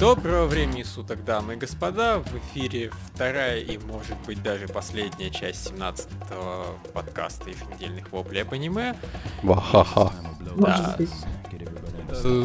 Доброго 0.00 0.46
времени 0.46 0.82
суток, 0.82 1.24
дамы 1.26 1.52
и 1.52 1.56
господа. 1.56 2.20
В 2.20 2.38
эфире 2.38 2.90
вторая 3.12 3.60
и, 3.60 3.76
может 3.76 4.16
быть, 4.26 4.42
даже 4.42 4.66
последняя 4.66 5.28
часть 5.28 5.70
17-го 5.70 6.64
подкаста 6.94 7.50
еженедельных 7.50 8.10
воплей 8.10 8.40
об 8.40 8.54
аниме. 8.54 8.96
Вахаха. 9.42 10.10
Да. 10.56 10.96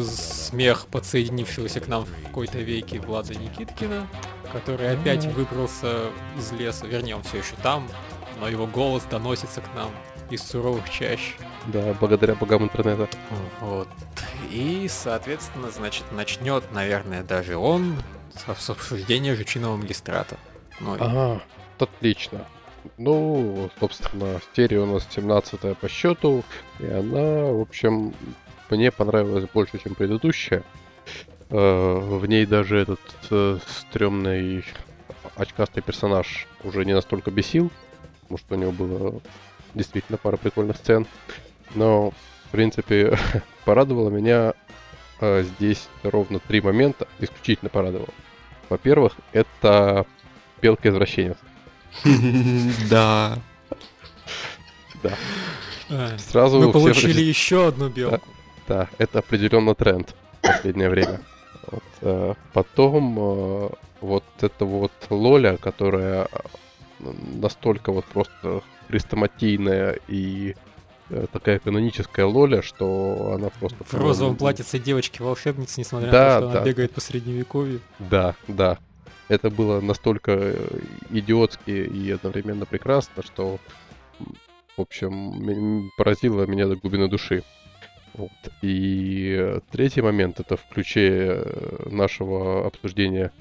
Смех 0.04 0.86
подсоединившегося 0.88 1.80
к 1.80 1.88
нам 1.88 2.04
в 2.04 2.10
какой-то 2.26 2.58
веке 2.58 3.00
Влада 3.00 3.34
Никиткина, 3.34 4.06
который 4.52 4.92
опять 4.92 5.24
выбрался 5.24 6.10
из 6.38 6.52
леса. 6.52 6.86
Вернее, 6.86 7.16
он 7.16 7.22
все 7.22 7.38
еще 7.38 7.54
там, 7.62 7.88
но 8.38 8.48
его 8.48 8.66
голос 8.66 9.04
доносится 9.10 9.62
к 9.62 9.74
нам 9.74 9.90
из 10.28 10.42
суровых 10.42 10.90
чащ. 10.90 11.36
Да, 11.68 11.94
благодаря 12.00 12.34
богам 12.34 12.64
интернета. 12.64 13.08
Вот. 13.60 13.88
И, 14.50 14.86
соответственно, 14.88 15.70
значит, 15.70 16.04
начнет, 16.12 16.70
наверное, 16.72 17.22
даже 17.24 17.56
он 17.56 17.96
с 18.34 18.68
обсуждения 18.70 19.34
жучиного 19.34 19.76
магистрата. 19.76 20.36
Ну, 20.80 20.94
и- 20.96 21.00
Ага, 21.00 21.40
отлично. 21.78 22.44
Ну, 22.98 23.68
собственно, 23.80 24.40
серия 24.54 24.80
у 24.80 24.86
нас 24.86 25.06
17 25.10 25.74
по 25.74 25.88
счету, 25.88 26.44
и 26.78 26.86
она, 26.86 27.50
в 27.52 27.60
общем, 27.62 28.14
мне 28.70 28.92
понравилась 28.92 29.46
больше, 29.52 29.78
чем 29.78 29.94
предыдущая. 29.94 30.62
Э, 31.50 31.94
В 31.98 32.26
ней 32.26 32.46
даже 32.46 32.78
этот 32.78 33.00
э, 33.30 33.58
стрёмный 33.66 34.64
очкастый 35.36 35.82
персонаж 35.82 36.46
уже 36.62 36.84
не 36.84 36.92
настолько 36.94 37.30
бесил, 37.30 37.70
потому 38.22 38.38
что 38.38 38.54
у 38.54 38.58
него 38.58 38.72
было 38.72 39.20
действительно 39.74 40.18
пара 40.18 40.36
прикольных 40.36 40.76
сцен. 40.76 41.06
Но, 41.74 42.10
в 42.46 42.50
принципе, 42.52 43.18
порадовало 43.64 44.10
меня 44.10 44.54
э, 45.20 45.42
здесь 45.42 45.88
ровно 46.02 46.38
три 46.38 46.60
момента, 46.60 47.06
исключительно 47.18 47.70
порадовало. 47.70 48.08
Во-первых, 48.68 49.14
это 49.32 50.06
белка-извращенец. 50.62 51.36
Да. 52.90 53.38
Да. 55.02 55.14
А, 55.90 56.18
Сразу 56.18 56.60
Мы 56.60 56.72
получили 56.72 57.20
еще 57.34 57.68
одну 57.68 57.88
белку. 57.88 58.26
Да, 58.68 58.88
это 58.98 59.20
определенно 59.20 59.74
тренд 59.74 60.14
в 60.38 60.42
последнее 60.42 60.90
время. 60.90 61.20
Вот, 61.70 61.84
э, 62.02 62.34
потом 62.52 63.16
э, 63.18 63.68
вот 64.00 64.24
эта 64.40 64.64
вот 64.64 64.92
Лоля, 65.10 65.56
которая 65.56 66.28
э, 66.30 67.12
настолько 67.40 67.92
вот 67.92 68.04
просто 68.06 68.62
хрестоматийная 68.88 69.98
и 70.08 70.50
э, 70.50 70.54
такая 71.32 71.58
каноническая 71.58 72.26
Лоля, 72.26 72.62
что 72.62 73.32
она 73.34 73.50
просто... 73.50 73.76
В 73.84 73.94
розовом 73.94 74.36
платьице 74.36 74.78
девочки-волшебницы, 74.78 75.80
несмотря 75.80 76.10
Да, 76.10 76.18
на 76.18 76.28
то, 76.28 76.36
что 76.38 76.52
да. 76.52 76.58
она 76.58 76.66
бегает 76.66 76.92
по 76.92 77.00
средневековью. 77.00 77.80
Да, 77.98 78.34
да. 78.48 78.78
Это 79.28 79.50
было 79.50 79.80
настолько 79.80 80.32
э, 80.32 80.78
идиотски 81.10 81.70
и 81.70 82.10
одновременно 82.12 82.64
прекрасно, 82.64 83.22
что, 83.24 83.58
в 84.76 84.80
общем, 84.80 85.90
поразило 85.96 86.44
меня 86.46 86.68
до 86.68 86.76
глубины 86.76 87.08
души. 87.08 87.42
Вот. 88.14 88.30
И 88.62 89.36
э, 89.38 89.60
третий 89.70 90.00
момент 90.00 90.40
это 90.40 90.56
в 90.56 90.64
ключе 90.68 91.42
э, 91.44 91.88
нашего 91.90 92.66
обсуждения 92.66 93.32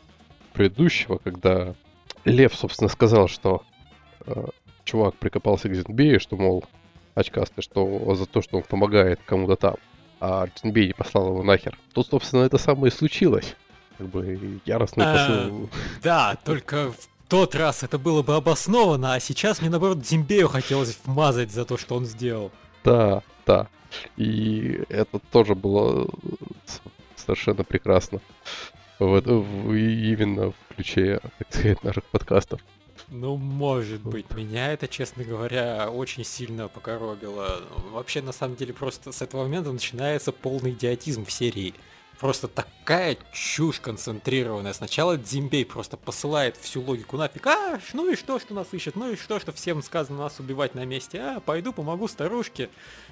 предыдущего, 0.53 1.17
когда 1.17 1.75
Лев, 2.25 2.55
собственно, 2.55 2.89
сказал, 2.89 3.27
что 3.27 3.63
э, 4.25 4.45
чувак 4.83 5.15
прикопался 5.15 5.69
к 5.69 5.75
Зенбею, 5.75 6.19
что, 6.19 6.35
мол, 6.35 6.65
очкастый, 7.15 7.63
что 7.63 8.13
за 8.15 8.25
то, 8.25 8.41
что 8.41 8.57
он 8.57 8.63
помогает 8.63 9.19
кому-то 9.25 9.55
там, 9.55 9.75
а 10.19 10.47
Зенбей 10.61 10.87
не 10.87 10.93
послал 10.93 11.27
его 11.29 11.43
нахер. 11.43 11.77
Тут, 11.93 12.07
собственно, 12.07 12.43
это 12.43 12.57
самое 12.57 12.91
и 12.91 12.95
случилось. 12.95 13.55
Как 13.97 14.07
бы 14.07 14.59
яростный 14.65 15.05
А, 15.05 15.13
посыл. 15.13 15.69
Да, 16.03 16.35
только 16.43 16.91
в 16.91 16.97
тот 17.29 17.55
раз 17.55 17.83
это 17.83 17.97
было 17.97 18.21
бы 18.21 18.35
обосновано, 18.35 19.13
а 19.13 19.19
сейчас 19.19 19.61
мне, 19.61 19.69
наоборот, 19.69 20.05
Зимбею 20.05 20.47
хотелось 20.49 20.97
вмазать 21.05 21.51
за 21.51 21.65
то, 21.65 21.77
что 21.77 21.95
он 21.95 22.05
сделал. 22.05 22.51
Да, 22.83 23.23
да. 23.45 23.67
И 24.17 24.83
это 24.89 25.19
тоже 25.31 25.55
было 25.55 26.07
с- 26.65 26.81
совершенно 27.15 27.63
прекрасно. 27.63 28.19
В, 28.99 29.13
это- 29.15 29.33
в- 29.35 29.73
и 29.73 30.11
именно 30.13 30.51
в 30.51 30.75
ключе, 30.75 31.19
так 31.39 31.47
сказать, 31.53 31.83
наших 31.83 32.03
подкастов. 32.05 32.59
Ну, 33.09 33.35
может 33.37 34.01
быть, 34.01 34.29
меня 34.31 34.71
это, 34.73 34.87
честно 34.87 35.23
говоря, 35.23 35.89
очень 35.91 36.23
сильно 36.23 36.67
покоробило. 36.67 37.61
Вообще, 37.91 38.21
на 38.21 38.31
самом 38.31 38.55
деле, 38.55 38.73
просто 38.73 39.11
с 39.11 39.21
этого 39.21 39.43
момента 39.43 39.71
начинается 39.71 40.31
полный 40.31 40.71
идиотизм 40.71 41.25
в 41.25 41.31
серии. 41.31 41.73
Просто 42.19 42.47
такая 42.47 43.17
чушь 43.33 43.81
концентрированная. 43.81 44.71
Сначала 44.71 45.17
Дзимбей 45.17 45.65
просто 45.65 45.97
посылает 45.97 46.55
всю 46.55 46.81
логику 46.81 47.17
нафиг. 47.17 47.45
А, 47.45 47.79
ну 47.93 48.09
и 48.09 48.15
что, 48.15 48.39
что 48.39 48.53
нас 48.53 48.67
ищет? 48.73 48.95
Ну 48.95 49.11
и 49.11 49.17
что, 49.17 49.39
что 49.39 49.51
всем 49.51 49.83
сказано 49.83 50.19
нас 50.19 50.39
убивать 50.39 50.75
на 50.75 50.85
месте? 50.85 51.19
А, 51.19 51.39
пойду 51.41 51.73
помогу 51.73 52.07
старушке. 52.07 52.69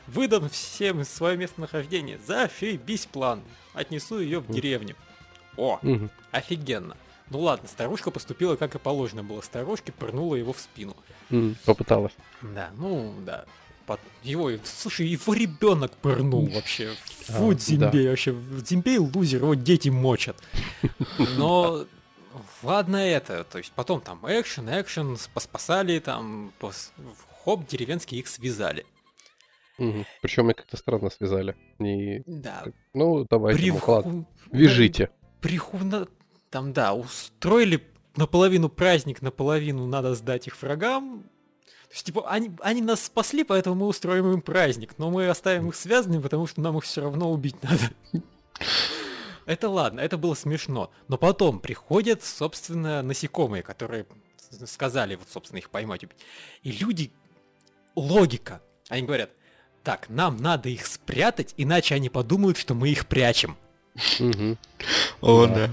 Выдам 0.07 0.47
всем 0.49 1.03
свое 1.03 1.35
местонахождение. 1.35 2.17
Зашибись 2.25 3.05
план. 3.05 3.41
Отнесу 3.73 4.19
ее 4.19 4.39
в 4.39 4.49
деревню. 4.49 4.95
О, 5.57 5.79
Мгм. 5.81 6.09
Офигенно. 6.31 6.95
Ну 7.33 7.39
ладно, 7.39 7.67
старушка 7.67 8.11
поступила 8.11 8.55
как 8.55 8.75
и 8.75 8.79
положено 8.79 9.23
было. 9.23 9.41
Старушке 9.41 9.91
пырнула 9.91 10.35
его 10.35 10.53
в 10.53 10.59
спину. 10.59 10.95
М, 11.31 11.55
Попыталась. 11.65 12.13
Да, 12.41 12.69
ну 12.77 13.15
да. 13.25 13.45
Пот- 13.87 13.99
Его, 14.21 14.51
слушай, 14.63 15.07
его 15.07 15.33
ребенок 15.33 15.91
пырнул 15.97 16.45
вообще. 16.47 16.93
Фу, 17.25 17.49
А, 17.49 17.53
Дзимбей 17.55 18.07
вообще. 18.07 18.33
Дзимбей 18.61 18.97
лузер, 18.99 19.41
его 19.41 19.55
дети 19.55 19.89
мочат. 19.89 20.37
Но 21.37 21.85
ладно 22.61 22.97
это, 22.97 23.43
то 23.43 23.57
есть 23.57 23.71
потом 23.73 23.99
там 23.99 24.21
экшен, 24.27 24.69
экшен, 24.69 25.15
спа- 25.15 25.41
спасали 25.41 25.99
там, 25.99 26.53
хоп, 27.43 27.67
деревенские 27.67 28.21
их 28.21 28.27
связали. 28.27 28.85
Причем 30.21 30.49
их 30.51 30.57
как-то 30.57 30.77
странно 30.77 31.09
связали. 31.09 31.55
Не... 31.79 32.23
Да, 32.27 32.63
Ну, 32.93 33.25
давайте, 33.29 33.71
мол, 33.71 33.81
ладно. 33.87 34.11
брехун- 34.11 34.25
Вяжите. 34.51 35.09
Прихуна... 35.41 36.07
Там, 36.53 36.71
да, 36.71 36.93
устроили 36.93 37.83
наполовину 38.15 38.69
праздник, 38.69 39.23
наполовину 39.23 39.87
надо 39.87 40.13
сдать 40.13 40.45
их 40.45 40.61
врагам. 40.61 41.23
То 41.63 41.93
есть, 41.93 42.05
типа, 42.05 42.29
они, 42.29 42.51
они 42.59 42.83
нас 42.83 43.03
спасли, 43.03 43.43
поэтому 43.43 43.75
мы 43.75 43.87
устроим 43.87 44.31
им 44.31 44.39
праздник, 44.39 44.99
но 44.99 45.09
мы 45.09 45.27
оставим 45.29 45.69
их 45.69 45.75
связанными, 45.75 46.21
потому 46.21 46.45
что 46.45 46.61
нам 46.61 46.77
их 46.77 46.83
все 46.83 47.01
равно 47.01 47.31
убить 47.31 47.55
надо. 47.63 47.89
Это 49.47 49.67
ладно, 49.67 49.99
это 49.99 50.15
было 50.19 50.35
смешно. 50.35 50.91
Но 51.07 51.17
потом 51.17 51.59
приходят, 51.59 52.23
собственно, 52.23 53.01
насекомые, 53.01 53.63
которые 53.63 54.05
сказали, 54.67 55.15
вот, 55.15 55.27
собственно, 55.33 55.57
их 55.57 55.71
поймать 55.71 56.03
убить. 56.03 56.17
И 56.61 56.71
люди... 56.71 57.11
Логика. 57.95 58.61
Они 58.89 59.01
говорят, 59.01 59.31
так, 59.83 60.07
нам 60.07 60.37
надо 60.37 60.69
их 60.69 60.85
спрятать, 60.85 61.55
иначе 61.57 61.95
они 61.95 62.09
подумают, 62.09 62.57
что 62.57 62.75
мы 62.75 62.89
их 62.89 63.07
прячем. 63.07 63.57
О, 65.19 65.47
Да. 65.47 65.71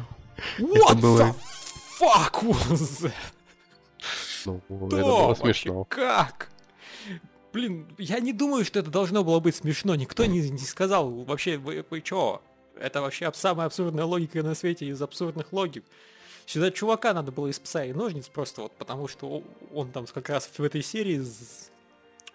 What 0.58 1.00
было- 1.00 1.18
the 1.18 1.34
fuck 1.98 2.42
was 2.42 3.02
that? 3.02 3.12
Ну, 4.46 4.60
Что 4.68 4.86
это 4.96 5.04
было 5.06 5.34
смешно. 5.34 5.84
Как? 5.84 6.48
Блин, 7.52 7.86
я 7.98 8.20
не 8.20 8.32
думаю, 8.32 8.64
что 8.64 8.78
это 8.78 8.90
должно 8.90 9.24
было 9.24 9.40
быть 9.40 9.56
смешно. 9.56 9.94
Никто 9.96 10.24
не, 10.24 10.48
не 10.50 10.58
сказал 10.64 11.10
вообще, 11.10 11.58
вы, 11.58 11.84
вы 11.90 12.00
чё? 12.00 12.40
Это 12.78 13.02
вообще 13.02 13.30
самая 13.34 13.66
абсурдная 13.66 14.04
логика 14.04 14.42
на 14.42 14.54
свете 14.54 14.86
из 14.86 15.02
абсурдных 15.02 15.52
логик. 15.52 15.84
Сюда 16.46 16.70
чувака 16.70 17.12
надо 17.12 17.32
было 17.32 17.48
из 17.48 17.58
пса 17.58 17.84
и 17.84 17.92
ножниц 17.92 18.28
просто 18.28 18.62
вот 18.62 18.72
потому, 18.72 19.08
что 19.08 19.42
он 19.74 19.90
там 19.92 20.06
как 20.06 20.28
раз 20.30 20.48
в 20.56 20.62
этой 20.62 20.82
серии 20.82 21.22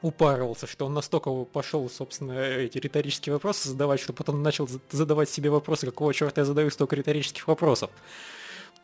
упарывался, 0.06 0.68
что 0.68 0.86
он 0.86 0.94
настолько 0.94 1.32
пошел, 1.46 1.90
собственно, 1.90 2.34
эти 2.40 2.78
риторические 2.78 3.34
вопросы 3.34 3.70
задавать, 3.70 4.00
что 4.00 4.14
потом 4.14 4.44
начал 4.44 4.68
за- 4.68 4.80
задавать 4.92 5.30
себе 5.30 5.50
вопросы, 5.50 5.88
какого 5.88 6.14
черта 6.14 6.42
я 6.42 6.46
задаю 6.46 6.70
столько 6.70 6.96
риторических 6.96 7.48
вопросов. 7.48 7.90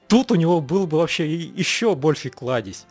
Тут 0.07 0.31
у 0.31 0.35
него 0.35 0.59
был 0.61 0.87
бы 0.87 0.97
вообще 0.97 1.29
еще 1.31 1.95
больший 1.95 2.31
кладезь. 2.31 2.85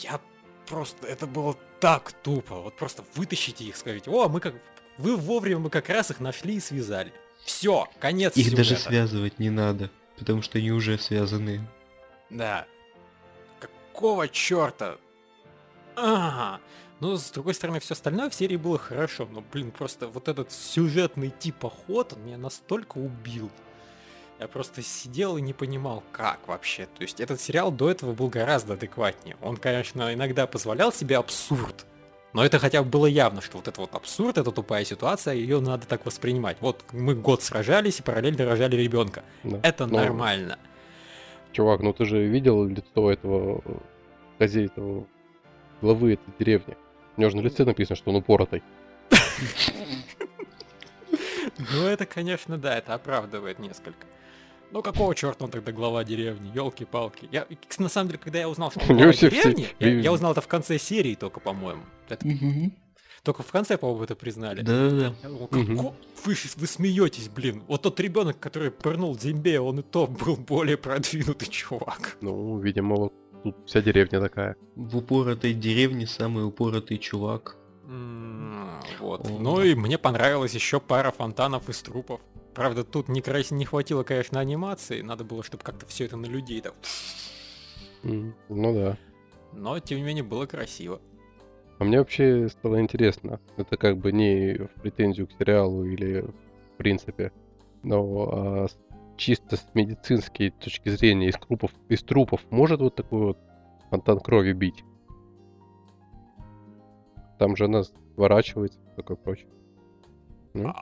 Я 0.00 0.20
просто... 0.66 1.06
Это 1.06 1.26
было 1.26 1.56
так 1.80 2.12
тупо. 2.12 2.60
Вот 2.60 2.76
просто 2.76 3.04
вытащите 3.14 3.64
их, 3.64 3.76
скажите, 3.76 4.10
о, 4.10 4.28
мы 4.28 4.40
как... 4.40 4.54
Вы 4.96 5.16
вовремя 5.16 5.58
мы 5.58 5.70
как 5.70 5.88
раз 5.88 6.10
их 6.10 6.20
нашли 6.20 6.56
и 6.56 6.60
связали. 6.60 7.12
Все, 7.44 7.86
конец 8.00 8.36
Их 8.36 8.50
даже 8.54 8.70
сюжета. 8.70 8.88
связывать 8.88 9.38
не 9.38 9.50
надо, 9.50 9.90
потому 10.18 10.40
что 10.40 10.58
они 10.58 10.70
уже 10.72 10.98
связаны. 10.98 11.60
Да. 12.30 12.66
Какого 13.60 14.28
черта? 14.28 14.96
Ага. 15.96 16.60
Но 17.00 17.16
с 17.16 17.30
другой 17.30 17.54
стороны, 17.54 17.80
все 17.80 17.94
остальное 17.94 18.30
в 18.30 18.34
серии 18.34 18.56
было 18.56 18.78
хорошо. 18.78 19.28
Но, 19.30 19.42
блин, 19.52 19.70
просто 19.70 20.08
вот 20.08 20.28
этот 20.28 20.52
сюжетный 20.52 21.32
тип 21.38 21.64
охот, 21.66 22.12
он 22.12 22.24
меня 22.24 22.38
настолько 22.38 22.98
убил. 22.98 23.50
Я 24.40 24.48
просто 24.48 24.82
сидел 24.82 25.36
и 25.36 25.42
не 25.42 25.52
понимал, 25.52 26.02
как 26.12 26.46
вообще. 26.48 26.86
То 26.86 27.02
есть 27.02 27.20
этот 27.20 27.40
сериал 27.40 27.70
до 27.70 27.90
этого 27.90 28.12
был 28.12 28.28
гораздо 28.28 28.74
адекватнее. 28.74 29.36
Он, 29.42 29.56
конечно, 29.56 30.12
иногда 30.12 30.46
позволял 30.46 30.92
себе 30.92 31.16
абсурд. 31.16 31.86
Но 32.32 32.44
это 32.44 32.58
хотя 32.58 32.82
бы 32.82 32.88
было 32.88 33.06
явно, 33.06 33.40
что 33.40 33.58
вот 33.58 33.68
это 33.68 33.80
вот 33.80 33.94
абсурд, 33.94 34.38
это 34.38 34.50
тупая 34.50 34.84
ситуация, 34.84 35.34
ее 35.34 35.60
надо 35.60 35.86
так 35.86 36.04
воспринимать. 36.04 36.56
Вот 36.60 36.84
мы 36.92 37.14
год 37.14 37.42
сражались 37.42 38.00
и 38.00 38.02
параллельно 38.02 38.44
рожали 38.44 38.74
ребенка. 38.74 39.22
Да. 39.44 39.60
Это 39.62 39.86
Но, 39.86 39.98
нормально. 39.98 40.58
Чувак, 41.52 41.80
ну 41.80 41.92
ты 41.92 42.04
же 42.04 42.26
видел 42.26 42.64
лицо 42.64 43.12
этого 43.12 43.62
э, 43.64 43.74
хозяина, 44.38 44.66
этого 44.66 45.06
главы 45.84 46.14
этой 46.14 46.32
деревни? 46.38 46.76
У 47.16 47.20
него 47.20 47.30
же 47.30 47.36
на 47.36 47.42
лице 47.42 47.64
написано, 47.64 47.96
что 47.96 48.10
он 48.10 48.16
упоротый. 48.16 48.62
Ну 51.72 51.82
это, 51.86 52.06
конечно, 52.06 52.56
да, 52.58 52.76
это 52.78 52.94
оправдывает 52.94 53.58
несколько. 53.58 54.06
Ну 54.72 54.82
какого 54.82 55.14
черта 55.14 55.44
он 55.44 55.50
тогда 55.50 55.70
глава 55.72 56.02
деревни? 56.04 56.50
Елки-палки. 56.54 57.28
Я, 57.30 57.46
на 57.78 57.88
самом 57.88 58.08
деле, 58.08 58.18
когда 58.18 58.38
я 58.40 58.48
узнал, 58.48 58.70
что 58.70 58.80
он 58.88 58.96
глава 58.96 59.12
деревни, 59.12 59.68
я, 59.78 60.12
узнал 60.12 60.32
это 60.32 60.40
в 60.40 60.48
конце 60.48 60.78
серии 60.78 61.14
только, 61.14 61.40
по-моему. 61.40 61.82
Это 62.08 62.26
только 63.22 63.42
в 63.42 63.50
конце, 63.52 63.78
по-моему, 63.78 64.04
это 64.04 64.16
признали. 64.16 64.62
Думал, 64.62 65.48
Мгм. 65.50 65.76
«Како- 65.76 65.94
Вы, 66.24 66.34
вы 66.56 66.66
смеетесь, 66.66 67.28
блин. 67.28 67.62
Вот 67.68 67.82
тот 67.82 67.98
ребенок, 68.00 68.38
который 68.40 68.70
пырнул 68.70 69.18
Зимбе, 69.18 69.60
он 69.60 69.80
и 69.80 69.82
то 69.82 70.06
был 70.06 70.36
более 70.36 70.76
продвинутый 70.76 71.48
чувак. 71.48 72.16
Ну, 72.20 72.58
видимо, 72.58 72.96
вот 72.96 73.14
тут 73.44 73.56
вся 73.66 73.80
деревня 73.82 74.20
такая. 74.20 74.56
В 74.74 74.96
упоротой 74.96 75.52
деревне 75.54 76.06
самый 76.06 76.44
упоротый 76.46 76.98
чувак. 76.98 77.56
Вот. 79.00 79.26
О. 79.30 79.38
Ну 79.38 79.62
и 79.62 79.74
мне 79.74 79.98
понравилась 79.98 80.54
еще 80.54 80.80
пара 80.80 81.10
фонтанов 81.10 81.68
из 81.68 81.80
трупов. 81.82 82.20
Правда, 82.54 82.82
тут 82.84 83.08
не, 83.08 83.20
крас- 83.20 83.50
не 83.52 83.64
хватило, 83.64 84.02
конечно, 84.04 84.40
анимации. 84.40 85.02
Надо 85.02 85.24
было, 85.24 85.42
чтобы 85.42 85.62
как-то 85.62 85.86
все 85.86 86.04
это 86.06 86.16
на 86.16 86.26
людей 86.26 86.60
так. 86.60 86.74
М, 88.02 88.34
Ну 88.48 88.74
да. 88.74 88.98
Но, 89.52 89.78
тем 89.78 89.98
не 89.98 90.04
менее, 90.04 90.24
было 90.24 90.46
красиво. 90.46 91.00
А 91.78 91.84
мне 91.84 91.98
вообще 91.98 92.48
стало 92.48 92.80
интересно. 92.80 93.40
Это 93.56 93.76
как 93.76 93.98
бы 93.98 94.12
не 94.12 94.54
в 94.76 94.80
претензию 94.80 95.26
к 95.26 95.32
сериалу 95.38 95.84
или 95.84 96.20
в 96.22 96.76
принципе, 96.78 97.32
но 97.82 98.28
а 98.32 98.66
чисто 99.16 99.56
с 99.56 99.66
медицинской 99.74 100.50
точки 100.50 100.88
зрения 100.88 101.28
из 101.28 101.34
трупов, 101.34 101.70
из 101.88 102.02
трупов 102.02 102.40
может 102.50 102.80
вот 102.80 102.94
такой 102.94 103.20
вот 103.20 103.38
фонтан 103.90 104.20
крови 104.20 104.52
бить? 104.52 104.84
Там 107.38 107.56
же 107.56 107.64
она 107.64 107.82
сворачивается, 108.14 108.78
такое 108.96 109.16
прочее. 109.16 109.48
Ну, 110.54 110.72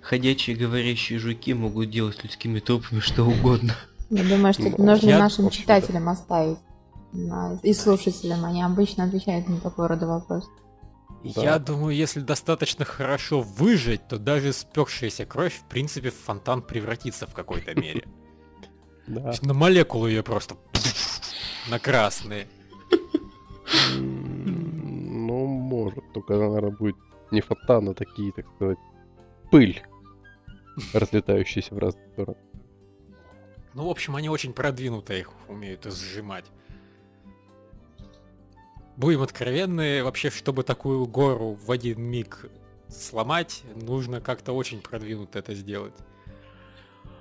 Ходячие 0.00 0.56
говорящие 0.56 1.18
жуки 1.18 1.54
могут 1.54 1.90
делать 1.90 2.16
с 2.16 2.24
людскими 2.24 2.58
трупами 2.58 3.00
что 3.00 3.24
угодно. 3.24 3.74
Я 4.10 4.24
думаю, 4.24 4.52
что 4.52 4.64
это 4.64 4.74
Ну, 4.76 4.86
нужно 4.86 5.08
я, 5.08 5.18
нашим 5.18 5.50
читателям 5.50 6.08
оставить. 6.08 6.58
И 7.62 7.72
слушателям. 7.72 8.44
Они 8.44 8.62
обычно 8.62 9.04
отвечают 9.04 9.48
на 9.48 9.60
такой 9.60 9.86
рода 9.86 10.06
вопрос. 10.06 10.48
Да. 11.22 11.42
Я 11.42 11.58
думаю, 11.58 11.94
если 11.94 12.20
достаточно 12.20 12.84
хорошо 12.84 13.42
выжить, 13.42 14.08
то 14.08 14.18
даже 14.18 14.52
спекшаяся 14.52 15.26
кровь, 15.26 15.54
в 15.54 15.64
принципе, 15.68 16.10
в 16.10 16.14
фонтан 16.14 16.62
превратится 16.62 17.26
в 17.26 17.34
какой-то 17.34 17.74
мере. 17.74 18.04
да. 19.06 19.32
На 19.42 19.52
молекулу 19.52 20.06
ее 20.06 20.22
просто 20.22 20.56
на 21.68 21.78
красные. 21.78 22.48
Ну, 23.98 25.46
может. 25.46 26.12
Только, 26.12 26.36
наверное, 26.36 26.70
будет 26.70 26.96
не 27.30 27.42
фонтан, 27.42 27.90
а 27.90 27.94
такие, 27.94 28.32
так 28.32 28.46
сказать, 28.56 28.78
пыль, 29.50 29.82
разлетающаяся 30.94 31.74
в 31.74 31.78
разные 31.78 32.08
стороны. 32.12 32.38
Ну, 33.74 33.86
в 33.86 33.90
общем, 33.90 34.16
они 34.16 34.28
очень 34.28 34.52
продвинуто 34.52 35.14
их 35.14 35.30
умеют 35.48 35.84
сжимать. 35.84 36.46
Будем 39.00 39.22
откровенны, 39.22 40.04
вообще, 40.04 40.28
чтобы 40.28 40.62
такую 40.62 41.06
гору 41.06 41.54
в 41.54 41.72
один 41.72 42.02
миг 42.02 42.44
сломать, 42.86 43.62
нужно 43.74 44.20
как-то 44.20 44.52
очень 44.52 44.82
продвинуто 44.82 45.38
это 45.38 45.54
сделать. 45.54 45.94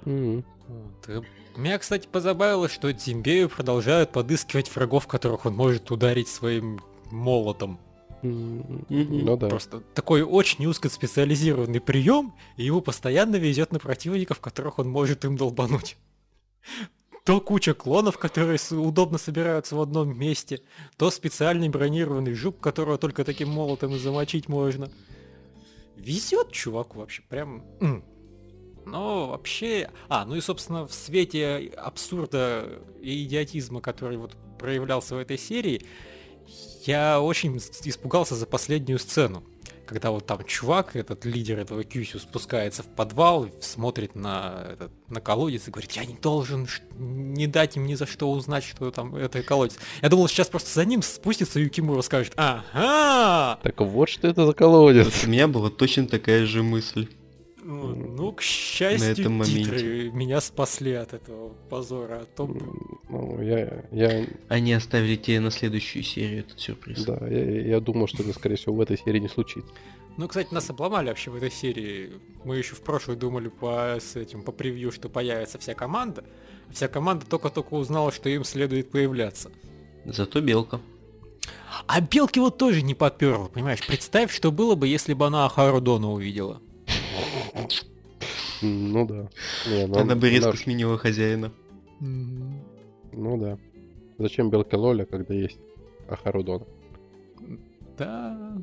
М, 0.06 0.44
Вот. 0.68 1.24
Меня, 1.56 1.78
кстати, 1.80 2.06
позабавило, 2.06 2.68
что 2.68 2.92
Зимбею 2.92 3.48
продолжают 3.48 4.12
подыскивать 4.12 4.76
врагов, 4.76 5.08
которых 5.08 5.46
он 5.46 5.56
может 5.56 5.90
ударить 5.90 6.28
своим 6.28 6.82
молотом. 7.12 7.80
Мгм. 8.24 8.86
Ну 8.90 9.38
да. 9.38 9.48
Просто 9.48 9.80
такой 9.96 10.22
очень 10.24 10.66
узкоспециализированный 10.66 11.80
прием, 11.80 12.34
и 12.58 12.66
ему 12.66 12.82
постоянно 12.82 13.38
везет 13.38 13.72
на 13.72 13.80
противников, 13.80 14.42
которых 14.42 14.80
он 14.80 14.90
может 14.90 15.24
им 15.24 15.38
долбануть. 15.38 15.96
То 17.30 17.40
куча 17.40 17.76
клонов, 17.76 18.18
которые 18.18 18.58
удобно 18.72 19.20
собираются 19.20 19.76
в 19.76 19.82
одном 19.82 20.18
месте, 20.18 20.62
то 20.98 21.12
специальный 21.12 21.70
бронированный 21.70 22.34
жук, 22.34 22.60
которого 22.60 22.98
только 22.98 23.24
таким 23.24 23.50
молотом 23.50 23.94
и 23.94 24.00
замочить 24.00 24.50
можно. 24.50 24.90
Везет 25.96 26.52
чуваку 26.52 26.98
вообще, 26.98 27.22
прям... 27.30 27.64
Но 28.84 29.28
вообще... 29.28 29.92
А, 30.08 30.26
ну 30.26 30.38
и, 30.38 30.42
собственно, 30.42 30.88
в 30.88 30.94
свете 30.96 31.72
абсурда 31.78 32.68
и 33.00 33.26
идиотизма, 33.26 33.80
который 33.80 34.18
вот 34.18 34.36
проявлялся 34.58 35.14
в 35.14 35.20
этой 35.20 35.38
серии, 35.38 35.86
я 36.88 37.22
очень 37.22 37.58
испугался 37.58 38.34
за 38.34 38.48
последнюю 38.48 38.98
сцену. 38.98 39.44
Когда 39.90 40.12
вот 40.12 40.28
там 40.28 40.46
чувак, 40.46 40.96
этот 40.96 41.26
лидер 41.26 41.58
этого 41.58 41.84
Кюсю, 41.84 42.20
спускается 42.20 42.84
в 42.84 42.86
подвал, 42.86 43.50
смотрит 43.60 44.14
на, 44.14 44.68
этот, 44.74 44.92
на 45.10 45.20
колодец 45.20 45.68
и 45.68 45.72
говорит, 45.72 45.94
я 45.94 46.06
не 46.06 46.14
должен 46.14 46.68
не 46.96 47.48
дать 47.48 47.76
им 47.76 47.88
ни 47.88 47.96
за 47.96 48.06
что 48.06 48.30
узнать, 48.32 48.64
что 48.64 48.92
там 48.92 49.16
это 49.16 49.42
колодец. 49.42 49.78
Я 50.04 50.10
думал, 50.10 50.28
сейчас 50.28 50.48
просто 50.48 50.70
за 50.76 50.86
ним 50.86 51.02
спустится 51.02 51.60
Юкимура 51.60 52.04
скажет, 52.04 52.34
ага! 52.36 53.60
Так 53.64 53.82
вот 53.82 54.10
что 54.10 54.28
это 54.28 54.46
за 54.46 54.54
колодец. 54.54 55.24
У 55.24 55.28
меня 55.28 55.48
была 55.48 55.72
точно 55.72 56.08
такая 56.08 56.46
же 56.46 56.62
мысль. 56.62 57.08
Ну, 57.62 57.96
ну, 57.96 58.32
к 58.32 58.42
счастью, 58.42 59.12
этом 59.12 59.34
моменте. 59.34 59.64
титры 59.64 60.12
меня 60.12 60.40
спасли 60.42 60.94
от 60.94 61.14
этого 61.14 61.50
позора. 61.70 62.22
А 62.22 62.26
то... 62.26 62.48
Ну, 63.10 63.42
я, 63.42 63.84
я, 63.92 64.26
Они 64.48 64.74
оставили 64.74 65.16
тебе 65.16 65.40
на 65.40 65.52
следующую 65.52 66.04
серию 66.04 66.40
этот 66.42 66.60
сюрприз. 66.60 67.04
да, 67.04 67.18
я, 67.28 67.62
я 67.62 67.80
думал, 67.80 68.08
что 68.08 68.24
это, 68.24 68.34
скорее 68.34 68.56
всего, 68.56 68.76
в 68.76 68.82
этой 68.82 68.98
серии 68.98 69.20
не 69.20 69.28
случится. 69.28 69.70
Ну, 70.18 70.28
кстати, 70.28 70.54
нас 70.54 70.70
обломали 70.70 71.10
вообще 71.10 71.32
в 71.32 71.36
этой 71.36 71.52
серии. 71.52 72.12
Мы 72.44 72.58
еще 72.58 72.76
в 72.76 72.82
прошлой 72.82 73.16
думали 73.16 73.50
по, 73.50 73.98
с 74.00 74.16
этим, 74.16 74.44
по 74.44 74.52
превью, 74.52 74.92
что 74.92 75.10
появится 75.10 75.58
вся 75.60 75.74
команда. 75.74 76.24
Вся 76.72 76.88
команда 76.88 77.26
только-только 77.26 77.74
узнала, 77.74 78.12
что 78.12 78.30
им 78.30 78.44
следует 78.44 78.92
появляться. 78.92 79.52
Зато 80.06 80.42
белка. 80.42 80.82
А 81.88 82.02
Белки 82.02 82.40
вот 82.40 82.58
тоже 82.58 82.82
не 82.82 82.96
поперла, 82.96 83.48
понимаешь? 83.48 83.86
Представь, 83.86 84.34
что 84.34 84.52
было 84.52 84.76
бы, 84.76 84.88
если 84.88 85.14
бы 85.14 85.28
она 85.28 85.48
Харудона 85.50 86.12
увидела. 86.12 86.62
Ну 88.62 89.06
да. 89.08 89.30
Не, 89.68 89.86
ну, 89.88 89.98
Она 90.00 90.16
бы 90.16 90.30
резко 90.30 90.50
она- 90.50 90.58
сменила 90.58 90.98
хозяина. 90.98 91.52
Ну 92.02 93.38
да. 93.38 93.58
Зачем 94.18 94.50
Белка 94.50 94.76
Лоля, 94.76 95.06
когда 95.06 95.34
есть 95.34 95.60
Ахарудон? 96.10 96.66
Да. 97.98 98.58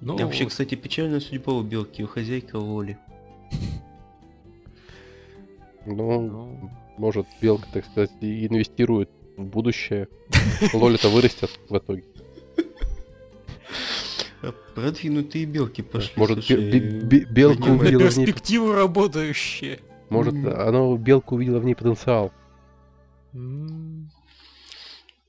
Ну, 0.00 0.18
И 0.18 0.22
вообще, 0.24 0.46
кстати, 0.46 0.74
печальная 0.74 1.20
судьба 1.20 1.52
у 1.52 1.62
белки, 1.62 2.02
у 2.02 2.06
хозяйка 2.06 2.56
Лоли. 2.56 2.96
Ну, 5.86 6.20
ну, 6.20 6.70
может, 6.98 7.26
Белка, 7.40 7.66
так 7.72 7.84
сказать, 7.86 8.10
и 8.20 8.46
инвестирует 8.46 9.10
в 9.36 9.44
будущее. 9.44 10.08
Лоля-то 10.72 11.08
вырастет 11.08 11.50
в 11.68 11.76
итоге. 11.76 12.04
Продвинутые 14.74 15.44
белки 15.44 15.82
пошли. 15.82 16.12
Может, 16.16 16.44
слушай, 16.44 16.70
бе- 16.70 17.00
бе- 17.00 17.24
белку 17.24 17.62
понимаю. 17.62 17.76
на 17.76 17.82
увидела 17.82 18.08
в 18.10 18.16
ней... 18.16 18.26
перспективу 18.26 18.72
работающие. 18.72 19.80
Может, 20.08 20.34
она 20.34 20.96
Белка 20.96 21.34
увидела 21.34 21.58
в 21.60 21.64
ней 21.64 21.74
потенциал. 21.74 22.32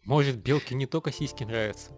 Может, 0.06 0.38
Белке 0.38 0.76
не 0.76 0.86
только 0.86 1.12
сиськи 1.12 1.44
нравятся. 1.44 1.92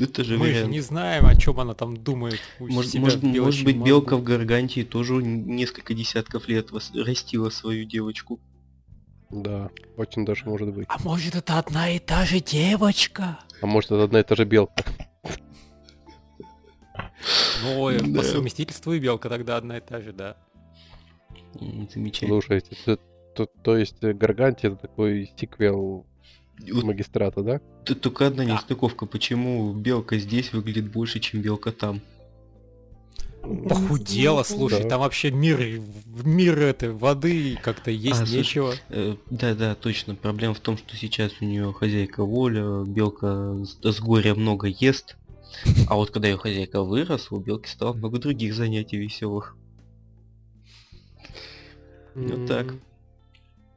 Это 0.00 0.24
же 0.24 0.36
Мы 0.38 0.46
же 0.46 0.52
вариант. 0.54 0.72
не 0.72 0.80
знаем, 0.80 1.24
о 1.26 1.34
чем 1.36 1.60
она 1.60 1.74
там 1.74 1.96
думает. 1.96 2.40
Может, 2.58 2.94
может, 2.94 3.22
может 3.22 3.64
быть, 3.64 3.76
мозгу. 3.76 3.84
белка 3.86 4.16
в 4.16 4.24
Гаргантии 4.24 4.82
тоже 4.82 5.14
несколько 5.14 5.94
десятков 5.94 6.48
лет 6.48 6.70
растила 6.94 7.48
свою 7.50 7.84
девочку. 7.84 8.40
Да, 9.30 9.70
очень 9.96 10.24
даже 10.24 10.44
может 10.46 10.72
быть. 10.74 10.86
А 10.88 10.98
может, 11.02 11.34
это 11.36 11.58
одна 11.58 11.90
и 11.90 11.98
та 12.00 12.24
же 12.24 12.40
девочка? 12.40 13.38
А 13.60 13.66
может, 13.66 13.92
это 13.92 14.02
одна 14.04 14.20
и 14.20 14.22
та 14.24 14.34
же 14.34 14.44
Белка. 14.44 14.84
Ну, 17.62 17.90
Да. 17.90 18.18
по 18.20 18.24
совместительству 18.24 18.92
и 18.92 18.98
белка 18.98 19.28
тогда 19.28 19.56
одна 19.56 19.78
и 19.78 19.80
та 19.80 20.00
же, 20.00 20.12
да. 20.12 20.36
Замечательно. 21.92 22.28
Слушайте, 22.40 22.76
то, 22.84 22.98
то- 23.34 23.46
то 23.62 23.76
есть 23.76 24.00
Гаргантия 24.02 24.68
это 24.72 24.76
такой 24.82 25.30
сиквел 25.38 26.04
Вот 26.72 26.84
магистрата, 26.84 27.42
да? 27.42 27.60
тут 27.84 28.00
только 28.00 28.26
одна 28.26 28.44
Да. 28.44 28.52
нестыковка. 28.54 29.06
Почему 29.06 29.72
белка 29.72 30.18
здесь 30.18 30.52
выглядит 30.52 30.90
больше, 30.90 31.20
чем 31.20 31.40
белка 31.42 31.72
там? 31.72 32.00
Похудела, 33.42 34.42
слушай, 34.42 34.82
Да. 34.84 34.88
там 34.88 35.00
вообще 35.00 35.30
мир, 35.30 35.80
мир 36.24 36.58
этой 36.60 36.92
воды 36.92 37.58
как-то 37.62 37.90
есть 37.90 38.16
слушай, 38.16 38.38
нечего. 38.38 38.74
Э, 38.88 39.16
Да, 39.28 39.54
да, 39.54 39.74
точно. 39.74 40.14
Проблема 40.14 40.54
в 40.54 40.60
том, 40.60 40.78
что 40.78 40.96
сейчас 40.96 41.32
у 41.42 41.44
нее 41.44 41.70
хозяйка 41.74 42.24
воля, 42.24 42.84
белка 42.84 43.54
с, 43.64 43.78
с 43.82 44.00
горя 44.00 44.34
много 44.34 44.68
ест. 44.68 45.16
А 45.88 45.96
вот 45.96 46.10
когда 46.10 46.28
ее 46.28 46.36
хозяйка 46.36 46.82
выросла, 46.82 47.36
у 47.36 47.40
белки 47.40 47.68
стало 47.68 47.92
много 47.92 48.18
других 48.18 48.54
занятий 48.54 48.96
веселых. 48.96 49.56
Вот 52.14 52.46
так. 52.46 52.74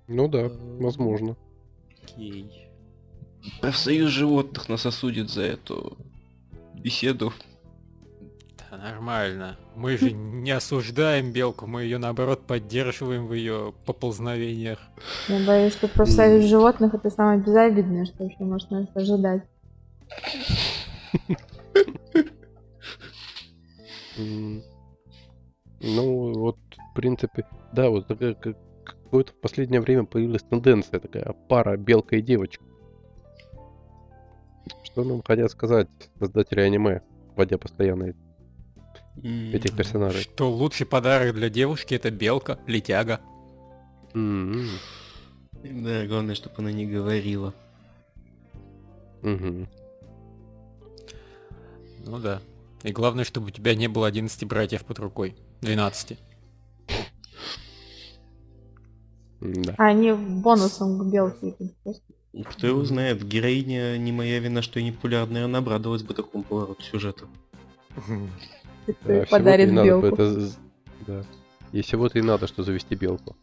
Ну 0.08 0.28
да, 0.28 0.50
возможно. 0.80 1.36
Окей. 2.04 2.68
Профсоюз 3.62 4.10
животных 4.10 4.70
нас 4.70 4.86
осудит 4.86 5.30
за 5.30 5.42
эту 5.44 5.98
беседу. 6.74 7.34
Да, 8.70 8.78
нормально. 8.78 9.58
Мы 9.76 9.98
же 9.98 10.12
не 10.12 10.52
осуждаем 10.52 11.32
белку, 11.32 11.68
мы 11.68 11.84
ее 11.84 11.98
наоборот 11.98 12.46
поддерживаем 12.46 13.28
в 13.28 13.34
ее 13.34 13.74
поползновениях. 13.86 14.80
Я 15.28 15.46
боюсь, 15.46 15.74
что 15.74 15.88
профсоюз 15.88 16.46
животных 16.46 16.94
это 16.94 17.10
самое 17.10 17.40
безобидное, 17.40 18.06
что 18.06 18.24
вообще 18.24 18.44
может 18.44 18.72
нас 18.72 18.88
ожидать. 18.96 19.44
Ну, 25.80 26.34
вот, 26.34 26.58
в 26.92 26.96
принципе, 26.96 27.46
да, 27.74 27.90
вот 27.90 28.08
такая, 28.08 28.34
как- 28.34 28.58
какое-то 28.84 29.32
в 29.32 29.36
последнее 29.36 29.80
время 29.82 30.06
появилась 30.06 30.44
тенденция 30.44 31.00
такая 31.00 31.34
пара 31.48 31.78
белка 31.78 32.16
и 32.16 32.22
девочка. 32.22 32.64
Что 34.84 35.04
нам 35.04 35.22
хотят 35.22 35.52
сказать 35.52 35.88
создатели 36.20 36.62
аниме, 36.62 37.02
вводя 37.36 37.58
постоянно 37.58 38.14
этих 39.54 39.76
персонажей? 39.76 40.22
Что 40.24 40.50
лучший 40.52 40.88
подарок 40.88 41.36
для 41.36 41.50
девушки 41.50 41.94
это 41.94 42.10
белка, 42.10 42.60
летяга. 42.66 43.20
М, 44.16 44.68
Да, 45.64 46.06
главное, 46.08 46.36
чтобы 46.36 46.56
она 46.58 46.72
не 46.72 46.86
говорила. 46.88 47.54
мгм. 49.22 49.68
Ну 52.08 52.20
да. 52.20 52.42
И 52.84 52.92
главное, 52.92 53.24
чтобы 53.26 53.48
у 53.48 53.50
тебя 53.50 53.76
не 53.76 53.88
было 53.88 54.08
11 54.08 54.44
братьев 54.46 54.86
под 54.86 55.00
рукой. 55.00 55.36
12. 55.62 56.18
Да. 59.42 59.76
А 59.78 59.86
они 59.88 60.14
бонусом 60.14 61.00
к 61.00 61.12
белке. 61.12 61.56
Кто 62.46 62.68
его 62.68 62.84
знает, 62.86 63.24
героиня 63.28 63.98
не 63.98 64.12
моя 64.12 64.40
вина, 64.40 64.62
что 64.62 64.80
я 64.80 64.86
не 64.86 64.92
популярна, 64.92 65.34
наверное, 65.34 65.60
обрадовалась 65.60 66.04
бы 66.04 66.14
такому 66.14 66.44
повороту 66.44 66.82
сюжета. 66.84 67.26
Подарит 69.30 69.74
белку. 69.74 70.08
это 70.08 70.32
з- 70.42 70.56
да. 71.06 71.24
И 71.72 71.82
всего-то 71.82 72.20
и 72.20 72.22
надо, 72.22 72.48
что 72.48 72.64
завести 72.64 72.96
белку. 72.96 73.36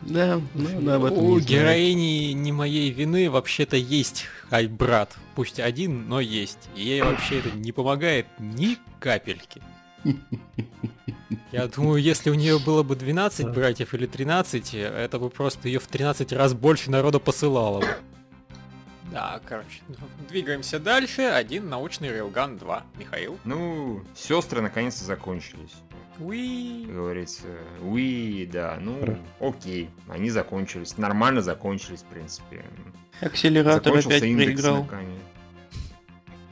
Да, 0.00 0.40
но 0.54 0.68
она 0.78 0.94
об 0.96 1.04
этом 1.04 1.18
У 1.18 1.38
не 1.38 1.44
героини 1.44 2.32
не 2.32 2.52
моей 2.52 2.90
вины 2.90 3.28
вообще-то 3.30 3.76
есть 3.76 4.26
хай-брат. 4.48 5.16
Пусть 5.34 5.58
один, 5.58 6.08
но 6.08 6.20
есть. 6.20 6.68
И 6.76 6.82
ей 6.82 7.02
вообще 7.02 7.40
это 7.40 7.50
не 7.50 7.72
помогает 7.72 8.26
ни 8.38 8.78
капельки. 9.00 9.60
Я 11.52 11.66
думаю, 11.66 12.00
если 12.02 12.30
у 12.30 12.34
нее 12.34 12.58
было 12.58 12.82
бы 12.82 12.94
12 12.94 13.46
Да. 13.46 13.52
братьев 13.52 13.94
или 13.94 14.06
13, 14.06 14.74
это 14.74 15.18
бы 15.18 15.30
просто 15.30 15.66
ее 15.68 15.80
в 15.80 15.86
13 15.86 16.32
раз 16.32 16.54
больше 16.54 16.90
народа 16.90 17.18
посылало 17.18 17.80
бы. 17.80 17.86
Да, 19.10 19.40
короче, 19.46 19.80
ну, 19.88 19.96
двигаемся 20.28 20.78
дальше. 20.78 21.22
Один 21.22 21.68
научный 21.70 22.10
рейлган 22.10 22.58
2. 22.58 22.82
Михаил. 22.98 23.38
Ну, 23.44 24.04
сестры 24.14 24.60
наконец-то 24.60 25.04
закончились. 25.04 25.72
Уи. 26.20 26.84
Как 26.86 26.94
говорится, 26.94 27.46
уи, 27.82 28.46
да, 28.46 28.78
ну, 28.80 28.98
Хорошо. 29.00 29.20
окей, 29.40 29.90
они 30.08 30.30
закончились, 30.30 30.96
нормально 30.98 31.42
закончились, 31.42 32.00
в 32.00 32.06
принципе. 32.06 32.64
Акселератор 33.20 33.82
Закончился 33.84 34.08
опять 34.16 34.22
индекс, 34.30 34.52
проиграл. 34.62 34.82
наконец. 34.84 35.20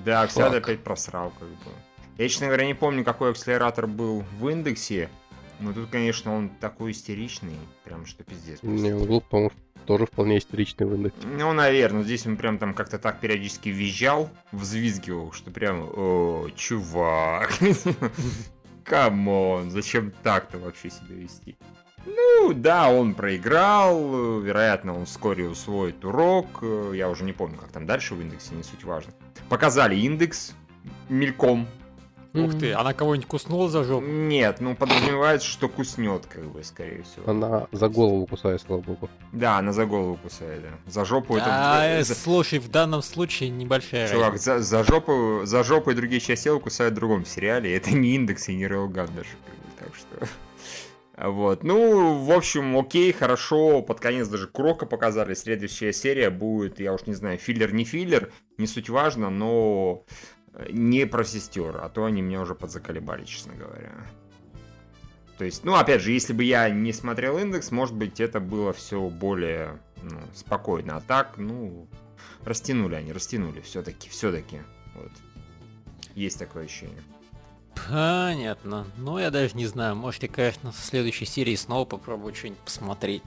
Да, 0.04 0.22
акселератор 0.22 0.60
Fuck. 0.60 0.68
опять 0.68 0.84
просрал, 0.84 1.32
как 1.38 1.48
бы. 1.48 1.70
Я, 2.18 2.28
честно 2.28 2.46
говоря, 2.46 2.66
не 2.66 2.74
помню, 2.74 3.04
какой 3.04 3.30
акселератор 3.30 3.86
был 3.86 4.24
в 4.38 4.48
индексе, 4.48 5.08
но 5.60 5.72
тут, 5.72 5.90
конечно, 5.90 6.34
он 6.34 6.48
такой 6.60 6.92
истеричный, 6.92 7.56
прям 7.84 8.06
что 8.06 8.22
пиздец. 8.24 8.60
Не, 8.62 8.92
он 8.94 9.06
был, 9.06 9.20
по-моему, 9.20 9.50
тоже 9.84 10.06
вполне 10.06 10.38
истеричный 10.38 10.86
в 10.86 10.94
индексе. 10.94 11.18
Ну, 11.26 11.52
наверное, 11.52 12.02
здесь 12.02 12.26
он 12.26 12.36
прям 12.36 12.58
там 12.58 12.72
как-то 12.74 12.98
так 12.98 13.20
периодически 13.20 13.68
визжал, 13.68 14.30
взвизгивал, 14.52 15.32
что 15.32 15.50
прям, 15.50 15.82
о, 15.92 16.48
чувак, 16.56 17.52
come 18.86 19.34
on, 19.34 19.70
зачем 19.70 20.12
так-то 20.22 20.58
вообще 20.58 20.90
себя 20.90 21.16
вести? 21.16 21.56
Ну, 22.06 22.52
да, 22.54 22.88
он 22.88 23.14
проиграл, 23.14 24.40
вероятно, 24.40 24.96
он 24.96 25.06
вскоре 25.06 25.48
усвоит 25.48 26.04
урок, 26.04 26.46
э, 26.62 26.92
я 26.94 27.10
уже 27.10 27.24
не 27.24 27.32
помню, 27.32 27.58
как 27.58 27.70
там 27.70 27.84
дальше 27.84 28.14
в 28.14 28.20
индексе, 28.20 28.54
не 28.54 28.62
суть 28.62 28.84
важно. 28.84 29.12
Показали 29.48 29.96
индекс 29.96 30.54
мельком. 31.08 31.66
Ух 32.44 32.58
ты, 32.58 32.72
она 32.72 32.92
кого-нибудь 32.92 33.28
куснула 33.28 33.68
за 33.68 33.84
жопу? 33.84 34.06
Нет, 34.06 34.60
ну, 34.60 34.74
подразумевается, 34.76 35.46
что 35.48 35.68
куснет, 35.68 36.26
как 36.26 36.44
бы, 36.50 36.62
скорее 36.64 37.02
всего. 37.02 37.30
Она 37.30 37.66
за 37.72 37.88
голову 37.88 38.26
кусает, 38.26 38.60
слава 38.60 38.80
богу. 38.80 39.08
Да, 39.32 39.58
она 39.58 39.72
за 39.72 39.86
голову 39.86 40.18
кусает, 40.22 40.62
да. 40.62 40.90
За 40.90 41.04
жопу 41.04 41.36
А, 41.40 41.84
это... 41.84 42.04
за- 42.04 42.14
слушай, 42.14 42.58
в 42.58 42.68
данном 42.70 43.02
случае 43.02 43.50
небольшая 43.50 44.08
Чувак, 44.08 44.38
за, 44.38 44.60
за 44.60 44.84
жопу, 44.84 45.40
за 45.44 45.64
жопу 45.64 45.90
и 45.90 45.94
другие 45.94 46.20
части 46.20 46.44
тела 46.44 46.58
кусают 46.58 46.92
в 46.94 46.96
другом 46.96 47.24
сериале. 47.24 47.74
Это 47.76 47.90
не 47.92 48.14
индекс 48.14 48.48
и 48.48 48.54
не 48.56 48.66
рейлган 48.68 49.08
даже. 49.14 49.30
как 49.46 49.54
бы, 49.54 49.70
Так 49.78 49.94
что... 49.94 50.28
Вот. 51.18 51.64
Ну, 51.64 52.22
в 52.24 52.30
общем, 52.30 52.76
окей, 52.76 53.10
хорошо. 53.10 53.80
Под 53.80 54.00
конец 54.00 54.28
даже 54.28 54.48
Крока 54.48 54.84
показали. 54.84 55.32
Следующая 55.32 55.94
серия 55.94 56.28
будет, 56.28 56.78
я 56.78 56.92
уж 56.92 57.06
не 57.06 57.14
знаю, 57.14 57.38
филлер, 57.38 57.72
не 57.72 57.84
филлер. 57.84 58.30
Не 58.58 58.66
суть 58.66 58.90
важно, 58.90 59.30
но 59.30 60.04
не 60.70 61.06
про 61.06 61.24
сестер. 61.24 61.78
А 61.82 61.88
то 61.88 62.04
они 62.04 62.22
меня 62.22 62.40
уже 62.40 62.54
подзаколебали, 62.54 63.24
честно 63.24 63.54
говоря. 63.54 63.92
То 65.38 65.44
есть, 65.44 65.64
ну, 65.64 65.74
опять 65.74 66.00
же, 66.00 66.12
если 66.12 66.32
бы 66.32 66.44
я 66.44 66.70
не 66.70 66.92
смотрел 66.92 67.38
индекс, 67.38 67.70
может 67.70 67.94
быть, 67.94 68.20
это 68.20 68.40
было 68.40 68.72
все 68.72 69.00
более 69.08 69.78
ну, 70.02 70.18
спокойно. 70.34 70.96
А 70.96 71.00
так, 71.00 71.36
ну, 71.36 71.86
растянули 72.44 72.94
они, 72.94 73.12
растянули 73.12 73.60
все-таки, 73.60 74.08
все-таки. 74.08 74.62
Вот. 74.94 75.12
Есть 76.14 76.38
такое 76.38 76.64
ощущение. 76.64 77.02
Понятно. 77.88 78.86
Ну, 78.96 79.18
я 79.18 79.30
даже 79.30 79.54
не 79.54 79.66
знаю. 79.66 79.94
Может, 79.96 80.22
я, 80.22 80.28
конечно, 80.30 80.72
в 80.72 80.76
следующей 80.76 81.26
серии 81.26 81.54
снова 81.54 81.84
попробую 81.84 82.34
что-нибудь 82.34 82.60
посмотреть. 82.60 83.22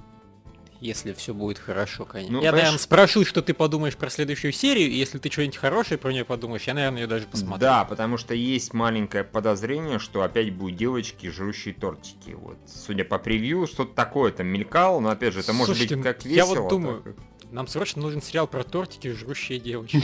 Если 0.82 1.12
все 1.12 1.34
будет 1.34 1.60
хорошо, 1.60 2.06
конечно. 2.06 2.32
Ну, 2.38 2.42
я, 2.42 2.52
понимаешь- 2.52 2.64
наверное, 2.68 2.80
спрошу, 2.84 3.26
что 3.26 3.42
ты 3.42 3.54
подумаешь 3.54 3.98
про 3.98 4.10
следующую 4.10 4.54
серию, 4.54 4.90
и 4.90 4.94
если 4.94 5.18
ты 5.18 5.30
что-нибудь 5.30 5.58
хорошее 5.58 5.98
про 5.98 6.14
нее 6.14 6.24
подумаешь, 6.24 6.64
я, 6.64 6.74
наверное, 6.74 7.02
ее 7.02 7.08
даже 7.08 7.26
посмотрю. 7.28 7.60
Да, 7.60 7.84
потому 7.84 8.18
что 8.18 8.34
есть 8.34 8.74
маленькое 8.74 9.26
подозрение, 9.26 10.00
что 10.00 10.22
опять 10.22 10.54
будут 10.54 10.78
девочки, 10.78 11.28
жрущие 11.30 11.74
тортики. 11.74 12.32
Вот, 12.32 12.58
судя 12.66 13.04
по 13.04 13.20
превью, 13.20 13.68
что-то 13.68 13.94
такое 13.94 14.32
там 14.32 14.48
мелькало, 14.48 15.02
но 15.02 15.10
опять 15.10 15.34
же, 15.34 15.42
это 15.42 15.52
может 15.52 15.76
Слушайте, 15.76 15.98
быть 15.98 16.06
как 16.06 16.24
я 16.26 16.46
весело. 16.46 16.62
вот 16.62 16.70
думаю, 16.70 17.02
так 17.04 17.16
Нам 17.52 17.68
срочно 17.68 18.02
нужен 18.02 18.22
сериал 18.22 18.48
про 18.48 18.64
тортики, 18.64 19.10
жрущие 19.12 19.60
девочки. 19.60 20.02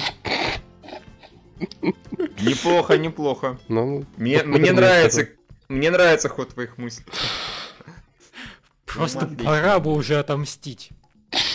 Неплохо, 2.42 2.98
неплохо. 2.98 3.58
Ну, 3.70 4.06
Мне, 4.18 4.44
нравится, 4.44 5.30
мне 5.70 5.90
нравится 5.90 6.28
ход 6.30 6.50
твоих 6.50 6.78
мыслей. 6.78 7.06
Просто 8.96 9.28
пора 9.28 9.80
бы 9.80 9.94
уже 9.94 10.18
отомстить. 10.18 10.90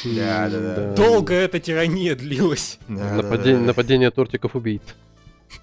Да, 0.04 0.49
да, 0.49 0.61
да. 0.61 0.94
Долго 0.94 1.32
эта 1.35 1.59
тирания 1.61 2.14
длилась. 2.14 2.78
Да, 2.88 3.14
Нападение, 3.14 3.54
да, 3.54 3.61
да. 3.61 3.66
нападение 3.66 4.11
тортиков 4.11 4.54
убийц. 4.54 4.82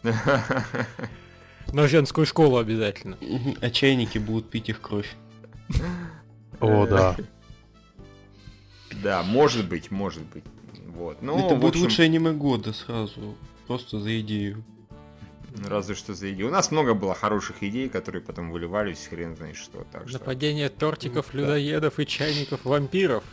На 1.74 1.88
женскую 1.88 2.26
школу 2.26 2.58
обязательно. 2.58 3.18
А 3.62 3.70
чайники 3.70 4.18
будут 4.18 4.50
пить 4.50 4.70
их 4.70 4.82
кровь. 4.82 5.16
О, 6.60 6.86
да. 6.90 7.16
Да, 9.04 9.22
может 9.24 9.68
быть, 9.68 9.92
может 9.92 10.24
быть. 10.24 10.44
Вот. 10.88 11.22
Ну, 11.22 11.38
Это 11.46 11.56
будет 11.56 11.72
общем, 11.72 11.84
лучшее 11.84 12.06
аниме 12.06 12.32
года 12.32 12.74
сразу. 12.74 13.36
Просто 13.68 14.00
за 14.00 14.20
идею. 14.22 14.64
Разве 15.66 15.96
что 15.96 16.14
за 16.14 16.32
идею. 16.32 16.50
У 16.50 16.52
нас 16.52 16.72
много 16.72 16.94
было 16.94 17.16
хороших 17.16 17.64
идей, 17.64 17.90
которые 17.90 18.22
потом 18.22 18.52
выливались 18.52 19.08
хрен 19.10 19.36
знает 19.36 19.56
что. 19.56 19.86
Так 19.92 20.08
что... 20.08 20.20
Нападение 20.20 20.70
тортиков, 20.70 21.28
Да. 21.32 21.40
людоедов 21.40 22.00
и 22.00 22.06
чайников 22.06 22.66
вампиров. 22.66 23.24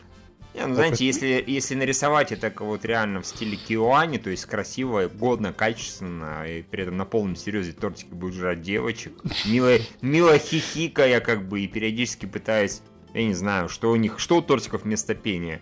Не, 0.55 0.67
ну, 0.67 0.75
знаете, 0.77 1.05
если, 1.05 1.43
если 1.45 1.75
нарисовать 1.75 2.31
это 2.31 2.53
вот 2.61 2.85
реально 2.85 3.21
в 3.23 3.27
стиле 3.27 3.57
Киоани, 3.57 4.19
то 4.19 4.31
есть 4.31 4.47
красиво, 4.47 5.09
годно, 5.09 5.53
качественно, 5.53 6.45
и 6.49 6.63
при 6.63 6.85
этом 6.85 6.97
на 6.97 7.05
полном 7.05 7.35
серьезе 7.35 7.73
тортики 7.73 8.11
будут 8.15 8.37
жрать 8.37 8.63
девочек, 8.63 9.15
мило, 9.47 9.79
мило 10.01 10.39
хихикая, 10.39 11.19
как 11.21 11.49
бы, 11.49 11.61
и 11.61 11.67
периодически 11.67 12.27
пытаясь, 12.27 12.83
я 13.15 13.25
не 13.25 13.35
знаю, 13.35 13.69
что 13.69 13.91
у 13.91 13.97
них, 13.97 14.21
что 14.21 14.37
у 14.37 14.43
тортиков 14.43 14.85
вместо 14.85 15.17
пения? 15.17 15.61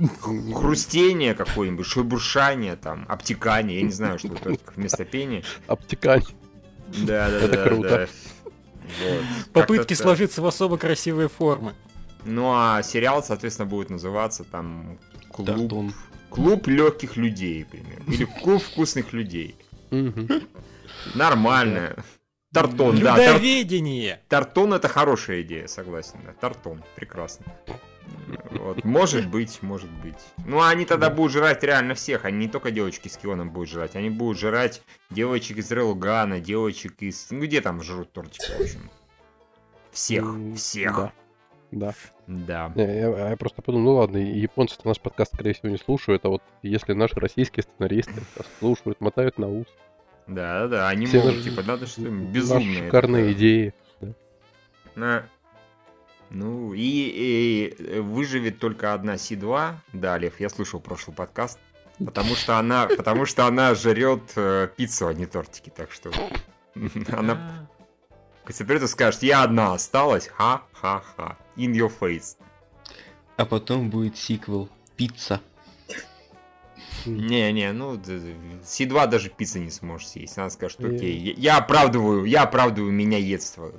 Хрустение 0.54 1.34
какое-нибудь, 1.34 1.86
шебуршание 1.86 2.76
там, 2.76 3.04
обтекание, 3.08 3.78
я 3.80 3.84
не 3.84 3.92
знаю, 3.92 4.18
что 4.18 4.28
тортиков 4.28 4.76
вместо 4.76 5.04
пения. 5.04 5.42
Обтекание. 5.66 6.28
Да, 6.88 7.28
да, 7.28 7.36
Это 7.38 7.56
да, 7.56 7.64
круто. 7.64 7.88
да. 7.88 8.08
Вот. 9.04 9.52
Попытки 9.52 9.94
сложиться 9.94 10.42
в 10.42 10.46
особо 10.46 10.76
красивые 10.76 11.28
формы. 11.28 11.74
Ну 12.24 12.52
а 12.52 12.82
сериал, 12.82 13.22
соответственно, 13.22 13.66
будет 13.66 13.90
называться 13.90 14.44
там 14.44 14.98
клуб, 15.30 15.92
клуб 16.28 16.66
легких 16.66 17.16
людей, 17.16 17.64
примерно. 17.64 18.10
Или 18.12 18.24
клуб 18.24 18.62
вкусных 18.62 19.12
людей. 19.12 19.56
Нормально. 21.14 21.96
Тартон, 22.52 22.98
да. 22.98 23.38
Тартон 24.28 24.74
это 24.74 24.88
хорошая 24.88 25.42
идея, 25.42 25.68
согласен. 25.68 26.18
Тартон, 26.40 26.82
прекрасно. 26.96 27.46
Вот. 28.50 28.84
Может 28.84 29.28
быть, 29.28 29.62
может 29.62 29.90
быть. 29.90 30.18
Ну, 30.46 30.60
они 30.62 30.84
тогда 30.84 31.10
будут 31.10 31.32
жрать 31.32 31.62
реально 31.62 31.94
всех. 31.94 32.24
Они 32.24 32.38
не 32.38 32.48
только 32.48 32.70
девочки 32.70 33.08
с 33.08 33.16
Кионом 33.16 33.50
будут 33.50 33.68
жрать. 33.70 33.96
Они 33.96 34.10
будут 34.10 34.38
жрать 34.38 34.82
девочек 35.10 35.58
из 35.58 35.70
Релгана, 35.70 36.40
девочек 36.40 36.94
из... 37.00 37.30
Ну, 37.30 37.40
где 37.42 37.60
там 37.60 37.82
жрут 37.82 38.12
тортики, 38.12 38.50
в 38.56 38.60
общем? 38.60 38.90
Всех. 39.92 40.24
Всех. 40.56 40.96
Да. 40.96 41.12
Да. 41.72 41.94
Да. 42.26 42.72
Не, 42.74 42.84
я, 42.84 43.30
я 43.30 43.36
просто 43.36 43.62
подумал, 43.62 43.84
ну 43.84 43.94
ладно, 43.98 44.16
и 44.18 44.38
японцы 44.38 44.76
наш 44.84 45.00
подкаст, 45.00 45.34
скорее 45.34 45.52
всего, 45.54 45.68
не 45.68 45.78
слушают, 45.78 46.24
а 46.24 46.28
вот 46.28 46.42
если 46.62 46.92
наши 46.92 47.14
российские 47.16 47.62
сценаристы 47.64 48.12
слушают, 48.58 49.00
мотают 49.00 49.38
на 49.38 49.48
ус, 49.48 49.66
Да, 50.26 50.62
да, 50.62 50.68
да. 50.68 50.88
Они 50.88 51.06
Все 51.06 51.18
могут, 51.18 51.36
наши- 51.36 51.50
типа, 51.50 51.62
надо 51.62 51.86
что 51.86 52.02
им 52.02 52.20
наши 52.20 52.32
безумно. 52.32 52.72
это, 52.72 52.84
шикарные 52.84 53.24
да. 53.24 53.32
идеи. 53.32 53.74
На. 54.96 55.24
Ну, 56.30 56.72
и, 56.74 56.78
и 57.76 57.98
выживет 57.98 58.58
только 58.60 58.94
одна 58.94 59.18
Си-2. 59.18 59.74
Да, 59.92 60.16
Лев, 60.16 60.38
я 60.38 60.48
слушал 60.48 60.80
прошлый 60.80 61.14
подкаст. 61.16 61.58
Потому 62.04 62.34
что 62.34 62.56
она, 62.58 62.86
потому 62.86 63.26
что 63.26 63.46
она 63.46 63.74
жрет 63.74 64.22
э, 64.36 64.68
пиццу, 64.74 65.08
а 65.08 65.12
не 65.14 65.26
тортики, 65.26 65.70
так 65.70 65.90
что 65.92 66.10
она 67.12 67.68
соберет 68.48 68.82
и 68.82 68.86
скажет, 68.86 69.22
я 69.22 69.42
одна 69.42 69.74
осталась, 69.74 70.28
ха-ха-ха, 70.28 71.36
in 71.56 71.72
your 71.72 71.92
face. 72.00 72.36
А 73.36 73.44
потом 73.44 73.90
будет 73.90 74.16
сиквел. 74.16 74.68
Пицца. 74.96 75.40
Не-не, 77.06 77.72
ну, 77.72 77.96
д- 77.96 78.18
д- 78.18 78.34
Си-2 78.64 79.06
даже 79.08 79.30
пиццы 79.30 79.58
не 79.60 79.70
сможет 79.70 80.08
съесть. 80.08 80.36
Она 80.38 80.50
скажет, 80.50 80.84
окей, 80.84 81.16
я, 81.18 81.32
я 81.32 81.58
оправдываю, 81.58 82.24
я 82.24 82.42
оправдываю 82.42 82.92
меня 82.92 83.18
едство. 83.18 83.72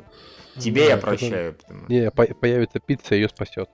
Тебе 0.59 0.81
Да, 0.81 0.87
я 0.87 0.93
это- 0.97 1.07
прощаю. 1.07 1.53
потому- 1.55 1.87
Не, 1.87 2.11
по- 2.11 2.25
появится 2.25 2.79
пицца, 2.79 3.15
ее 3.15 3.29
спасет. 3.29 3.69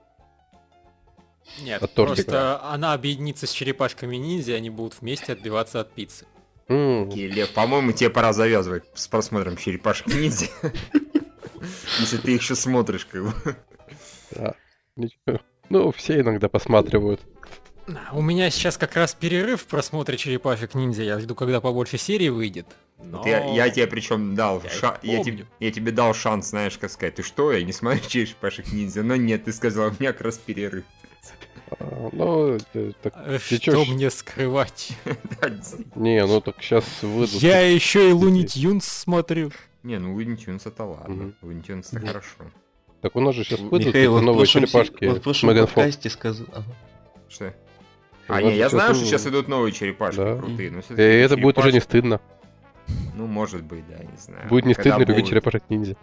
Нет, 1.62 1.82
От 1.82 1.94
тортика. 1.94 2.22
просто 2.30 2.62
она 2.62 2.92
объединится 2.92 3.46
с 3.46 3.50
черепашками 3.50 4.16
ниндзя, 4.16 4.52
и 4.52 4.54
они 4.56 4.70
будут 4.70 5.00
вместе 5.00 5.32
отбиваться 5.32 5.80
от 5.80 5.92
пиццы. 5.92 6.26
Окей, 6.66 7.28
Лев, 7.28 7.52
по-моему, 7.54 7.92
тебе 7.92 8.10
пора 8.10 8.32
завязывать 8.34 8.84
с 8.94 9.08
просмотром 9.08 9.56
черепашек 9.56 10.06
ниндзя. 10.08 10.46
Если 12.00 12.18
ты 12.18 12.34
их 12.34 12.42
еще 12.42 12.54
смотришь, 12.54 13.06
как 13.06 13.24
бы. 13.24 13.32
да, 14.32 14.54
ничего. 14.96 15.40
Ну, 15.70 15.90
все 15.92 16.20
иногда 16.20 16.48
посматривают. 16.48 17.20
У 18.12 18.22
меня 18.22 18.50
сейчас 18.50 18.76
как 18.76 18.94
раз 18.96 19.14
перерыв 19.14 19.62
в 19.62 19.66
просмотре 19.66 20.16
черепашек 20.16 20.74
ниндзя. 20.74 21.02
Я 21.02 21.18
жду, 21.20 21.34
когда 21.34 21.60
побольше 21.60 21.98
серий 21.98 22.28
выйдет. 22.30 22.66
Но... 23.02 23.18
Вот 23.18 23.26
Я, 23.26 23.44
я 23.54 23.70
тебе 23.70 23.86
причем 23.86 24.34
дал 24.34 24.60
Я 24.62 24.70
ша- 24.70 24.98
я, 25.02 25.22
тебе, 25.22 25.46
я 25.60 25.70
тебе 25.70 25.92
дал 25.92 26.12
шанс, 26.14 26.48
знаешь, 26.50 26.76
как 26.78 26.90
сказать, 26.90 27.14
ты 27.14 27.22
что, 27.22 27.52
я 27.52 27.62
не 27.64 27.72
смотрю 27.72 28.00
черепашек 28.08 28.72
ниндзя, 28.72 29.02
но 29.02 29.14
нет, 29.16 29.44
ты 29.44 29.52
сказал, 29.52 29.88
у 29.88 29.90
меня 30.00 30.12
как 30.12 30.22
раз 30.22 30.38
перерыв. 30.38 30.84
А, 31.78 32.08
Ну, 32.12 32.54
это 32.54 32.92
так- 33.02 33.14
Э, 33.24 33.38
Ты 33.48 33.58
чё 33.58 33.72
Что 33.72 33.84
ж- 33.84 33.88
мне 33.90 34.10
скрывать? 34.10 34.90
Не, 35.94 36.24
ну 36.26 36.40
так 36.40 36.56
сейчас 36.60 36.84
выйдут. 37.02 37.40
Я 37.42 37.60
еще 37.60 38.08
и 38.10 38.12
Луни 38.12 38.44
Тюнс 38.46 38.84
смотрю. 38.86 39.52
Не, 39.82 39.98
ну 39.98 40.14
Луни 40.14 40.36
Тюнс 40.36 40.66
это 40.66 40.84
ладно. 40.84 41.34
Луни 41.42 41.62
Тюнс 41.62 41.92
это 41.92 42.06
хорошо. 42.06 42.50
Так 43.00 43.14
у 43.14 43.20
нас 43.20 43.34
же 43.34 43.44
сейчас 43.44 43.60
выйдут 43.60 43.94
новые 43.94 44.46
черепашки. 44.46 45.04
он 45.04 45.16
в 45.16 45.22
прошлом 45.22 45.54
подкасте 45.56 46.10
сказал... 46.10 46.46
Что? 47.28 47.54
А, 48.28 48.42
не, 48.42 48.56
я 48.56 48.68
знаю, 48.68 48.94
что 48.94 49.04
сейчас 49.04 49.26
идут 49.26 49.48
новые 49.48 49.72
черепашки 49.72 50.16
Да. 50.18 50.36
крутые, 50.36 50.70
но 50.70 50.80
И 50.94 51.00
это 51.02 51.36
будет 51.36 51.58
уже 51.58 51.72
не 51.72 51.80
стыдно. 51.80 52.20
Ну, 53.14 53.26
может 53.26 53.62
быть, 53.64 53.84
да, 53.88 53.96
не 54.02 54.16
знаю. 54.18 54.48
Будет 54.48 54.64
не 54.66 54.74
Когда 54.74 54.94
стыдно 54.96 55.10
любить 55.12 55.28
черепашек 55.28 55.62
ниндзя. 55.68 55.96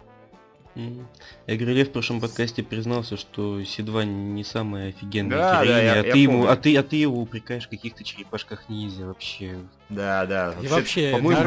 Я 1.46 1.56
говорю, 1.56 1.84
в 1.86 1.90
прошлом 1.90 2.20
подкасте 2.20 2.62
признался, 2.62 3.16
что 3.16 3.64
Си-2 3.64 4.04
не 4.04 4.44
самая 4.44 4.90
офигенная 4.90 5.38
Да, 5.38 5.58
да, 5.60 5.64
героиня, 5.64 5.82
я- 5.84 5.92
а, 5.92 5.96
я 6.04 6.12
ты 6.12 6.18
ему, 6.18 6.32
помню. 6.40 6.50
а, 6.52 6.56
ты, 6.56 6.76
а 6.76 6.82
ты 6.82 6.96
его 6.96 7.18
упрекаешь 7.22 7.64
в 7.66 7.70
каких-то 7.70 8.04
черепашках 8.04 8.68
ниндзя 8.68 9.06
вообще. 9.06 9.56
Да, 9.88 10.26
да. 10.26 10.54
И 10.60 10.66
вообще, 10.66 11.12
По-моему, 11.12 11.40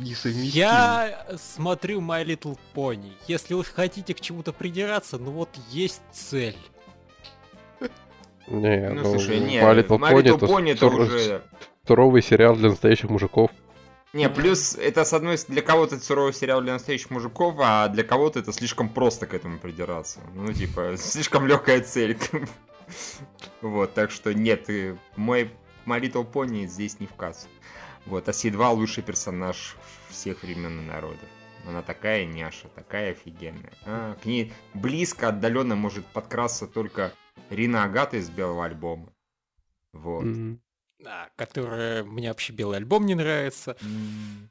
несовместимый. 0.00 0.46
я 0.50 1.26
смотрю 1.42 2.00
My 2.00 2.24
Little 2.24 2.56
Pony. 2.72 3.10
Если 3.26 3.54
уж 3.54 3.66
хотите 3.66 4.14
к 4.14 4.20
чему-то 4.20 4.52
придираться, 4.52 5.18
ну 5.18 5.32
вот 5.32 5.48
есть 5.70 6.00
цель. 6.12 6.56
Не, 8.50 8.88
Ну, 8.90 9.02
ну, 9.02 9.10
слушай, 9.10 9.40
не, 9.40 9.58
My 9.58 9.74
Little 9.74 9.98
My 9.98 10.12
Pony 10.12 10.22
Little 10.22 10.36
это 10.36 10.46
Pony 10.46 10.70
это 10.72 10.80
сур- 10.80 11.00
уже... 11.00 11.42
суровый 11.86 12.22
сериал 12.22 12.56
для 12.56 12.70
настоящих 12.70 13.10
мужиков. 13.10 13.50
Не, 14.14 14.30
плюс 14.30 14.74
это 14.74 15.04
с 15.04 15.12
одной 15.12 15.36
для 15.48 15.60
кого-то 15.60 15.96
это 15.96 16.04
суровый 16.04 16.32
сериал 16.32 16.62
для 16.62 16.72
настоящих 16.72 17.10
мужиков, 17.10 17.56
а 17.58 17.88
для 17.88 18.04
кого-то 18.04 18.38
это 18.38 18.52
слишком 18.52 18.88
просто 18.88 19.26
к 19.26 19.34
этому 19.34 19.58
придираться. 19.58 20.20
Ну, 20.34 20.52
типа, 20.52 20.94
слишком 20.98 21.46
легкая 21.46 21.80
цель. 21.80 22.16
Вот, 23.60 23.92
так 23.92 24.10
что 24.10 24.32
нет, 24.32 24.70
э, 24.70 24.96
мой 25.14 25.50
My 25.84 26.00
Little 26.00 26.26
Pony 26.30 26.66
здесь 26.66 27.00
не 27.00 27.06
в 27.06 27.12
кассу. 27.12 27.48
Вот, 28.06 28.26
а 28.26 28.32
Си-2 28.32 28.74
лучший 28.74 29.02
персонаж 29.02 29.76
всех 30.08 30.42
времен 30.42 30.80
и 30.80 30.84
народов. 30.86 31.28
Она 31.66 31.82
такая 31.82 32.24
няша, 32.24 32.68
такая 32.68 33.10
офигенная. 33.10 33.72
А, 33.84 34.14
к 34.14 34.24
ней 34.24 34.54
близко, 34.72 35.28
отдаленно 35.28 35.76
может 35.76 36.06
подкрасться 36.06 36.66
только 36.66 37.12
Рина 37.50 37.84
Агата 37.84 38.16
из 38.16 38.30
белого 38.30 38.64
альбома. 38.64 39.12
Вот. 39.92 40.24
М. 40.24 40.60
Да, 40.98 41.30
которая 41.36 42.04
мне 42.04 42.28
вообще 42.28 42.52
белый 42.52 42.78
альбом 42.78 43.06
не 43.06 43.14
нравится. 43.14 43.76
М. 43.82 44.50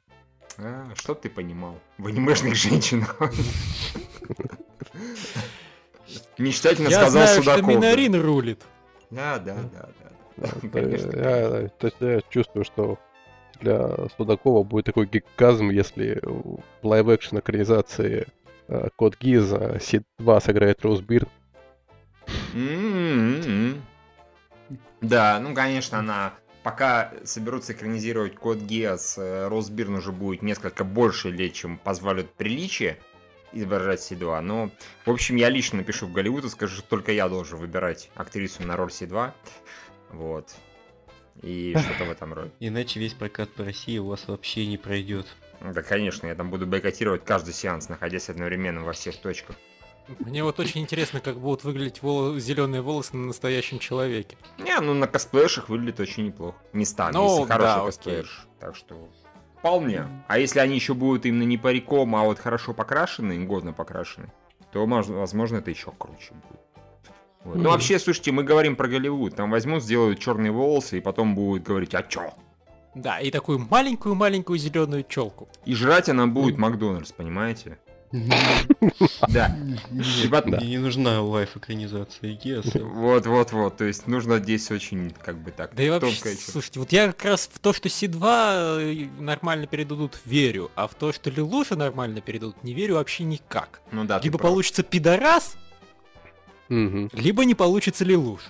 А, 0.58 0.92
что 0.94 1.14
ты 1.14 1.30
понимал 1.30 1.78
в 1.98 2.06
анимешных 2.06 2.54
женщинах? 2.56 3.16
Мечтательно 6.38 6.88
Я 6.88 6.96
сказал 6.96 7.10
знаю, 7.26 7.42
что 7.42 7.54
Судаков. 7.54 7.68
Минорин 7.68 8.14
рулит. 8.20 8.62
Да, 9.10 9.38
да, 9.38 9.56
да, 9.72 9.88
да. 10.36 10.48
Я, 10.78 11.68
то 11.68 11.86
есть 11.86 11.96
я 11.98 12.20
чувствую, 12.30 12.64
что 12.64 12.98
для 13.60 14.08
Судакова 14.16 14.62
будет 14.62 14.84
такой 14.84 15.06
гикгазм, 15.06 15.70
если 15.70 16.20
в 16.22 16.60
live-action 16.82 17.38
экранизации 17.40 18.26
э, 18.68 18.88
Код 18.94 19.16
Гиасс 19.18 19.78
Си-Ту 19.80 20.40
сыграет 20.44 20.82
Роуз 20.84 21.00
Бирн. 21.00 21.28
М-м-м. 22.54 23.82
Да, 25.00 25.38
ну, 25.40 25.54
конечно, 25.54 25.98
она... 25.98 26.34
Пока 26.62 27.12
соберутся 27.24 27.72
экранизировать 27.72 28.34
Код 28.34 28.58
Гиасс, 28.58 29.16
э, 29.16 29.48
Роуз 29.48 29.71
Бирн 29.71 29.94
уже 29.94 30.12
будет 30.12 30.42
несколько 30.42 30.84
больше 30.84 31.30
лет, 31.30 31.54
чем 31.54 31.78
позволят 31.78 32.34
приличие 32.34 32.98
изображать 33.52 34.02
Си-2. 34.02 34.40
Но, 34.40 34.70
в 35.06 35.10
общем, 35.10 35.36
я 35.36 35.48
лично 35.48 35.78
напишу 35.78 36.06
в 36.06 36.12
Голливуд 36.12 36.44
и 36.44 36.48
скажу, 36.48 36.78
что 36.78 36.88
только 36.88 37.12
я 37.12 37.28
должен 37.28 37.58
выбирать 37.58 38.10
актрису 38.14 38.64
на 38.64 38.76
роль 38.76 38.92
Си-2. 38.92 39.32
Вот. 40.10 40.54
И 41.42 41.74
что-то 41.78 42.04
в 42.04 42.10
этом 42.10 42.34
роде. 42.34 42.50
Иначе 42.60 43.00
весь 43.00 43.14
прокат 43.14 43.50
по 43.54 43.64
России 43.64 43.98
у 43.98 44.06
вас 44.08 44.26
вообще 44.26 44.66
не 44.66 44.76
пройдет. 44.76 45.26
Да, 45.60 45.82
конечно, 45.82 46.26
я 46.26 46.34
там 46.34 46.50
буду 46.50 46.66
бойкотировать 46.66 47.24
каждый 47.24 47.54
сеанс, 47.54 47.88
находясь 47.88 48.28
одновременно 48.28 48.82
во 48.82 48.92
всех 48.92 49.16
точках. 49.16 49.56
Мне 50.20 50.42
вот 50.42 50.58
очень 50.58 50.80
интересно, 50.80 51.20
как 51.20 51.38
будут 51.38 51.64
выглядеть 51.64 51.96
зеленые 52.42 52.82
волосы 52.82 53.16
на 53.16 53.26
настоящем 53.26 53.78
человеке. 53.78 54.36
Не, 54.58 54.78
ну 54.80 54.94
на 54.94 55.06
косплеершах 55.06 55.68
выглядит 55.68 56.00
очень 56.00 56.26
неплохо. 56.26 56.56
Местами, 56.72 57.12
Ну, 57.14 57.38
если 57.40 57.52
хороший 57.52 57.74
да, 57.76 57.84
косплеерш. 57.84 58.46
Так 58.60 58.74
что 58.76 59.08
вполне. 59.58 60.06
А 60.28 60.38
если 60.38 60.60
они 60.60 60.74
еще 60.76 60.94
будут 60.94 61.26
именно 61.26 61.42
не 61.42 61.58
париком, 61.58 62.14
а 62.16 62.22
вот 62.24 62.38
хорошо 62.38 62.72
покрашены, 62.74 63.44
годно 63.44 63.72
покрашены, 63.72 64.32
то, 64.72 64.84
мож- 64.86 65.12
возможно, 65.12 65.56
это 65.58 65.70
еще 65.70 65.92
круче 65.96 66.32
будет. 66.32 66.60
Вот. 67.44 67.54
Ну, 67.54 67.60
Мгм. 67.62 67.70
вообще, 67.70 67.98
слушайте, 67.98 68.32
мы 68.32 68.42
говорим 68.44 68.76
про 68.76 68.88
Голливуд. 68.88 69.36
Там 69.36 69.50
возьмут, 69.50 69.82
сделают 69.82 70.18
черные 70.18 70.52
волосы, 70.52 70.98
и 70.98 71.00
потом 71.00 71.34
будут 71.34 71.62
говорить, 71.62 71.94
а 71.94 72.02
чё? 72.02 72.32
Да, 72.94 73.20
и 73.20 73.30
такую 73.30 73.60
маленькую-маленькую 73.60 74.58
зеленую 74.58 75.04
челку. 75.08 75.48
И 75.64 75.74
жрать 75.74 76.08
она 76.08 76.26
будет 76.26 76.58
Макдональдс, 76.58 77.12
понимаете? 77.12 77.78
Да. 78.12 79.56
Нет, 79.90 80.46
мне 80.46 80.66
не 80.66 80.78
нужна 80.78 81.22
лайф-экранизация 81.22 82.32
Геса. 82.32 82.82
Вот, 82.82 83.26
вот, 83.26 83.52
вот. 83.52 83.76
То 83.76 83.84
есть 83.84 84.06
нужно 84.06 84.38
здесь 84.38 84.70
очень, 84.70 85.10
как 85.10 85.38
бы 85.38 85.50
так, 85.50 85.74
Да 85.74 85.82
и 85.82 85.90
вообще, 85.90 86.34
слушайте, 86.36 86.80
вот 86.80 86.92
я 86.92 87.08
как 87.08 87.24
раз 87.24 87.50
в 87.52 87.58
то, 87.58 87.72
что 87.72 87.88
Си-2 87.88 88.80
э, 88.80 89.22
нормально 89.22 89.66
передадут, 89.66 90.18
верю, 90.24 90.70
а 90.74 90.88
в 90.88 90.94
то, 90.94 91.12
что 91.12 91.30
Лилуша 91.30 91.76
нормально 91.76 92.20
передадут, 92.20 92.62
не 92.64 92.72
верю 92.72 92.94
вообще 92.94 93.24
никак. 93.24 93.80
Ну 93.92 94.04
да, 94.04 94.20
либо 94.22 94.38
получится 94.38 94.82
пидорас, 94.82 95.56
либо 96.68 97.44
не 97.44 97.54
получится 97.54 98.04
Лилуш. 98.04 98.42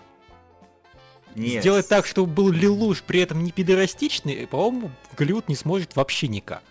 Нет. 1.35 1.62
Сделать 1.62 1.88
так, 1.88 2.07
чтобы 2.07 2.33
был 2.33 2.51
Лилуш, 2.51 3.03
при 3.03 3.21
этом 3.21 3.44
не 3.44 3.53
пидорастичный, 3.53 4.47
по-моему, 4.47 4.90
Голливуд 5.16 5.49
не 5.49 5.55
сможет 5.55 5.94
вообще 5.94 6.27
никак. 6.29 6.62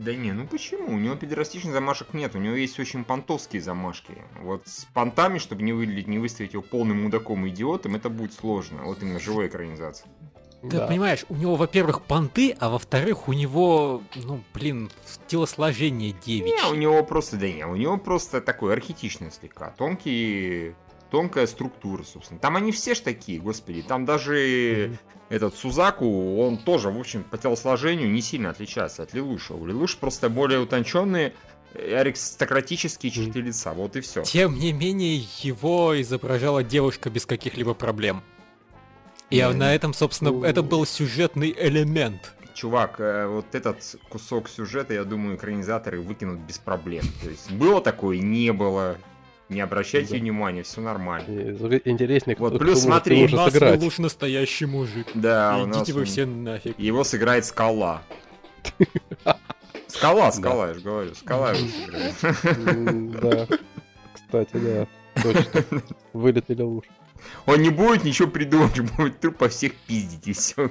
Да 0.00 0.14
не, 0.14 0.32
ну 0.32 0.46
почему? 0.46 0.94
У 0.94 0.98
него 0.98 1.14
педерастичных 1.14 1.74
замашек 1.74 2.14
нет, 2.14 2.34
у 2.34 2.38
него 2.38 2.54
есть 2.54 2.80
очень 2.80 3.04
понтовские 3.04 3.60
замашки. 3.60 4.14
Вот 4.40 4.66
с 4.66 4.86
понтами, 4.94 5.36
чтобы 5.36 5.62
не 5.62 5.74
выглядеть, 5.74 6.08
не 6.08 6.18
выставить 6.18 6.54
его 6.54 6.62
полным 6.62 7.02
мудаком 7.02 7.44
и 7.44 7.50
идиотом, 7.50 7.96
это 7.96 8.08
будет 8.08 8.32
сложно. 8.32 8.84
Вот 8.84 9.02
именно 9.02 9.20
живой 9.20 9.48
экранизация. 9.48 10.08
Ты 10.62 10.86
понимаешь, 10.86 11.26
у 11.28 11.36
него, 11.36 11.54
во-первых, 11.54 12.00
понты, 12.00 12.56
а 12.58 12.70
во-вторых, 12.70 13.28
у 13.28 13.34
него, 13.34 14.02
ну, 14.14 14.40
блин, 14.54 14.90
телосложение 15.26 16.12
девичье. 16.12 16.56
Не, 16.56 16.72
у 16.72 16.74
него 16.74 17.02
просто, 17.04 17.36
да 17.36 17.50
не, 17.50 17.66
у 17.66 17.76
него 17.76 17.98
просто 17.98 18.40
такой 18.40 18.72
архетичный 18.72 19.30
слегка, 19.30 19.70
тонкий, 19.70 20.74
тонкая 21.10 21.46
структура, 21.46 22.02
собственно. 22.02 22.40
Там 22.40 22.56
они 22.56 22.72
все 22.72 22.94
ж 22.94 23.00
такие, 23.00 23.40
господи, 23.40 23.82
там 23.82 24.04
даже 24.04 24.98
этот 25.28 25.56
Сузаку, 25.56 26.38
он 26.38 26.58
тоже, 26.58 26.90
в 26.90 26.98
общем, 26.98 27.24
по 27.24 27.38
телосложению 27.38 28.10
не 28.10 28.20
сильно 28.20 28.50
отличается 28.50 29.02
от 29.02 29.14
Лилуша. 29.14 29.54
У 29.54 29.66
Лилуша 29.66 29.96
просто 29.98 30.28
более 30.28 30.60
утонченные 30.60 31.34
аристократические 31.74 33.12
черты 33.12 33.40
лица, 33.40 33.72
вот 33.72 33.96
и 33.96 34.00
все. 34.00 34.22
Тем 34.22 34.58
не 34.58 34.72
менее, 34.72 35.24
его 35.42 36.00
изображала 36.00 36.64
девушка 36.64 37.10
без 37.10 37.26
каких-либо 37.26 37.74
проблем. 37.74 38.22
И 39.30 39.40
Ну, 39.40 39.52
на 39.52 39.74
этом, 39.74 39.94
собственно, 39.94 40.44
это 40.44 40.62
был 40.62 40.84
сюжетный 40.84 41.54
элемент. 41.56 42.34
Чувак, 42.52 42.96
э, 42.98 43.26
вот 43.26 43.54
этот 43.54 43.96
кусок 44.08 44.48
сюжета, 44.48 44.92
я 44.92 45.04
думаю, 45.04 45.36
экранизаторы 45.36 46.00
выкинут 46.00 46.40
без 46.40 46.58
проблем. 46.58 47.04
То 47.22 47.30
есть 47.30 47.50
было 47.52 47.80
такое, 47.80 48.18
не 48.18 48.52
было. 48.52 48.98
Не 49.50 49.60
обращайте 49.60 50.14
Да. 50.14 50.16
внимания, 50.20 50.62
все 50.62 50.80
нормально. 50.80 51.26
Интереснее, 51.84 52.36
Вот, 52.38 52.50
кто, 52.50 52.58
плюс 52.58 52.78
кто 52.78 52.88
смотри, 52.88 53.24
У 53.26 53.28
нас 53.36 53.52
сыграть. 53.52 53.80
Лелуш 53.80 53.98
настоящий 53.98 54.64
мужик. 54.66 55.08
Да, 55.14 55.58
у 55.62 55.66
нас 55.66 55.78
Идите 55.78 55.92
вы 55.92 56.00
он- 56.00 56.06
все 56.06 56.24
нафиг. 56.24 56.78
Его 56.78 57.04
сыграет 57.04 57.44
скала. 57.44 58.02
Скала, 59.88 60.30
скала, 60.32 60.68
я 60.68 60.74
же 60.74 60.80
говорю, 60.80 61.14
скала 61.14 61.52
его 61.52 61.68
сыграет. 61.68 63.20
Да. 63.20 63.46
Кстати, 64.14 64.52
да. 64.56 64.86
Точно. 65.22 65.64
Вылетели 66.12 66.62
луж. 66.62 66.84
Он 67.46 67.60
не 67.60 67.70
будет 67.70 68.04
ничего 68.04 68.28
придумывать, 68.28 68.78
будет 68.96 69.20
тупо 69.20 69.48
всех 69.48 69.74
пиздить 69.74 70.28
и 70.28 70.32
все. 70.32 70.70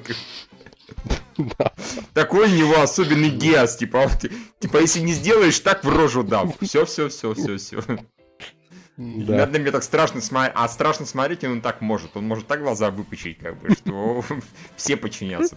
Да. 1.37 1.73
Такой 2.13 2.45
у 2.51 2.55
него 2.55 2.81
особенный 2.81 3.29
геос, 3.29 3.75
типа, 3.77 4.07
вот, 4.07 4.31
типа, 4.59 4.77
если 4.77 5.01
не 5.01 5.11
сделаешь, 5.13 5.59
так 5.59 5.83
в 5.83 5.89
рожу 5.95 6.23
дам. 6.23 6.53
Все, 6.61 6.85
все, 6.85 7.09
все, 7.09 7.33
все, 7.33 7.57
все. 7.57 7.81
Да. 8.99 9.33
Надо 9.37 9.59
мне 9.59 9.71
так 9.71 9.83
страшно 9.83 10.19
смотреть, 10.19 10.51
а 10.57 10.67
страшно 10.67 11.05
смотреть 11.05 11.45
он 11.45 11.61
так 11.61 11.79
может. 11.79 12.17
Он 12.17 12.27
может 12.27 12.47
так 12.47 12.59
глаза 12.59 12.91
выпучить, 12.91 13.37
как 13.37 13.57
бы, 13.57 13.71
что 13.71 14.25
все 14.75 14.97
подчинятся. 14.97 15.55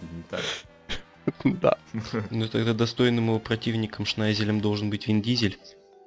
Да. 1.43 1.77
Ну 2.31 2.47
тогда 2.47 2.73
достойным 2.73 3.27
его 3.27 3.39
противником 3.39 4.05
Шнайзелем 4.05 4.61
должен 4.61 4.89
быть 4.89 5.07
Вин 5.07 5.21
Дизель. 5.21 5.57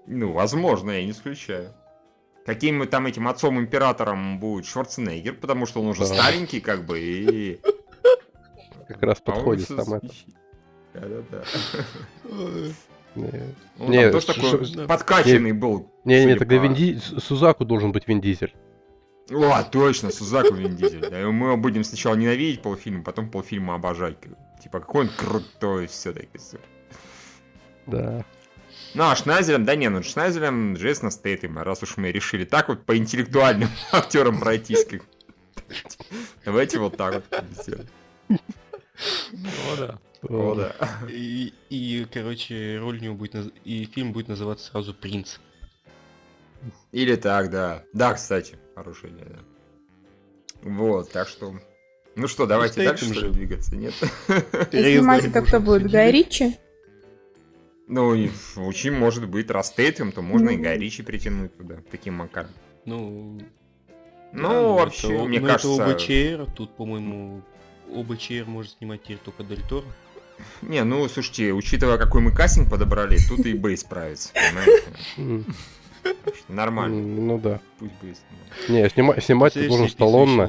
Ну, 0.07 0.33
возможно, 0.33 0.91
я 0.93 1.05
не 1.05 1.11
исключаю. 1.11 1.75
Каким 2.47 2.87
там 2.87 3.07
этим 3.07 3.29
отцом-императором 3.29 4.39
будет 4.41 4.67
Шварценеггер, 4.67 5.35
потому 5.35 5.67
что 5.67 5.81
он 5.81 5.89
уже 5.89 6.01
Да. 6.01 6.07
старенький, 6.07 6.61
как 6.61 6.85
бы, 6.87 6.99
и... 7.01 7.61
Как 8.89 9.03
раз 9.03 9.21
подходит 9.21 9.69
там 9.69 9.95
это. 9.95 10.11
Да-да-да. 10.95 11.45
Не, 13.17 13.31
Он 13.79 13.91
Не, 13.91 14.03
там 14.03 14.13
тоже 14.13 14.27
ш- 14.27 14.35
такой 14.35 14.65
ш- 14.67 14.87
подкачанный 14.87 15.53
был. 15.53 15.91
не, 16.05 16.25
не, 16.25 16.35
тогда 16.37 16.57
по- 16.59 16.63
Вин 16.63 16.75
Ди- 16.75 16.97
С- 16.99 17.21
Сузаку 17.25 17.65
должен 17.65 17.93
быть 17.93 18.07
Вин 18.07 18.21
Дизель. 18.21 18.55
О, 19.31 19.63
точно, 19.65 20.11
Сузаку 20.11 20.55
Вин 20.55 20.77
Дизель. 20.77 21.01
Да, 21.01 21.21
и 21.21 21.25
Мы 21.25 21.49
его 21.49 21.57
будем 21.57 21.83
сначала 21.85 22.15
ненавидеть 22.15 22.63
полфильма, 22.63 23.03
потом 23.03 23.31
полфильма 23.31 23.75
обожать. 23.75 24.17
Типа, 24.63 24.81
какой 24.81 25.07
он 25.07 25.11
крутой 25.17 25.87
все-таки. 25.89 26.39
Да. 27.87 28.25
Ну, 28.95 29.03
а 29.05 29.17
Шнайзелем, 29.17 29.65
да 29.65 29.75
не, 29.77 29.89
ну 29.91 30.03
Шнайзелем 30.03 30.75
Джейсона 30.75 31.11
Стейтема, 31.11 31.65
раз 31.65 31.83
уж 31.83 31.97
мы 31.97 32.13
решили 32.13 32.45
так 32.45 32.69
вот 32.69 32.85
по 32.85 32.97
интеллектуальным 32.97 33.69
актерам 33.93 34.39
пройтись. 34.39 34.85
Как... 34.85 35.03
Давайте 36.45 36.79
вот 36.79 36.97
так 36.97 37.15
вот 37.31 37.45
сделаем. 37.63 37.89
О, 38.31 39.77
да. 39.79 39.99
О, 40.29 40.55
да. 40.55 40.75
И, 41.11 41.53
и, 41.71 42.07
короче, 42.13 42.79
роль 42.79 42.99
у 42.99 43.03
него 43.03 43.15
будет 43.15 43.35
наз- 43.35 43.53
и 43.65 43.85
фильм 43.85 44.13
будет 44.13 44.29
называться 44.29 44.71
сразу 44.71 44.95
Принц. 44.95 45.39
Или 46.93 47.17
так, 47.17 47.51
да. 47.51 47.85
Да, 47.93 48.15
кстати, 48.15 48.59
хорошая 48.75 49.11
идея, 49.13 49.27
да. 49.29 49.39
Вот, 50.71 51.13
так 51.13 51.29
что... 51.29 51.55
Ну 52.17 52.29
что, 52.29 52.47
давайте 52.47 52.73
Стейтем 52.75 53.09
дальше 53.09 53.15
же. 53.27 53.31
двигаться, 53.31 53.77
нет? 53.77 53.95
И 54.73 54.97
снимать 54.97 55.25
это 55.27 55.43
кто 55.43 55.61
будет? 55.61 55.91
Гай 55.91 56.11
Ричи? 56.11 56.57
Ну, 57.89 58.15
и 58.15 58.31
очень 58.57 58.93
может 58.93 59.29
быть, 59.29 59.51
раз 59.51 59.69
Стейтем, 59.69 60.11
то 60.13 60.23
можно 60.23 60.49
и 60.51 60.57
Ну. 60.57 60.63
Гай 60.63 60.79
Ричи 60.79 61.03
притянуть 61.03 61.57
туда, 61.57 61.77
таким 61.91 62.15
макаром. 62.15 62.51
Ну, 62.85 63.39
Ну, 64.33 64.49
да, 64.49 64.63
вообще, 64.63 65.15
это, 65.15 65.25
мне 65.25 65.41
ну, 65.41 65.47
кажется... 65.47 65.83
Это 65.83 65.91
ОБЧР, 65.93 66.53
тут, 66.57 66.75
по-моему, 66.75 67.43
ОБЧР 67.95 68.45
может 68.47 68.73
снимать 68.73 69.03
теперь 69.03 69.19
только 69.19 69.45
Дель 69.45 69.63
Торо. 69.69 69.87
Не, 70.63 70.85
ну, 70.85 71.09
слушайте, 71.09 71.53
учитывая, 71.53 71.99
какой 71.99 72.21
мы 72.21 72.33
кастинг 72.33 72.71
подобрали, 72.71 73.19
тут 73.29 73.45
и 73.47 73.55
Бэй 73.55 73.77
справится, 73.77 74.31
понимаете? 74.35 75.45
Нормально, 76.49 77.03
Ну 77.21 77.39
да. 77.39 77.61
пусть 77.79 77.93
Бэй 78.01 78.15
снимает. 78.15 78.69
Не, 78.69 78.89
снима- 78.89 79.21
снимать 79.21 79.55
ты 79.55 79.69
должен 79.69 79.89
Сталлоне. 79.89 80.43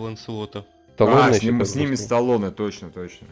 А, 1.00 1.34
с 1.65 1.76
ними. 1.76 1.95
Сталлоне, 1.95 2.52
точно, 2.52 2.89
точно. 2.89 3.28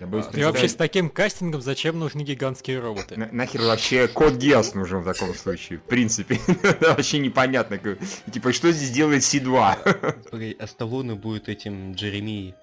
Я 0.00 0.06
боюсь 0.06 0.26
А, 0.32 0.38
И 0.38 0.44
вообще 0.44 0.68
с 0.68 0.74
таким 0.76 1.10
кастингом 1.10 1.60
зачем 1.60 1.98
нужны 1.98 2.22
гигантские 2.22 2.78
роботы? 2.78 3.16
на- 3.16 3.28
нахер 3.32 3.62
вообще 3.62 4.06
код 4.08 4.34
Геос 4.34 4.74
нужен 4.74 5.00
в 5.00 5.04
таком 5.04 5.34
случае, 5.34 5.78
в 5.78 5.82
принципе. 5.82 6.38
Вообще 6.80 7.18
непонятно. 7.18 7.80
Типа, 8.32 8.52
что 8.52 8.70
здесь 8.70 8.90
делает 8.90 9.24
Си-2? 9.24 10.22
Погоди, 10.30 10.56
а 10.58 10.66
Сталлоне 10.68 11.14
будет 11.14 11.48
этим 11.48 11.92
Джеремией. 11.94 12.54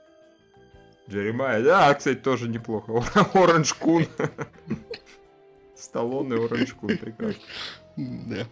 Джеремай, 1.09 1.61
да, 1.63 1.93
кстати, 1.93 2.17
тоже 2.17 2.47
неплохо. 2.49 3.03
Оранж 3.33 3.73
Кун. 3.73 4.07
Сталлоне 5.75 6.35
Оранж 6.35 6.73
Кун, 6.73 6.97
прекрасно. 6.97 7.41
Да. 7.95 8.47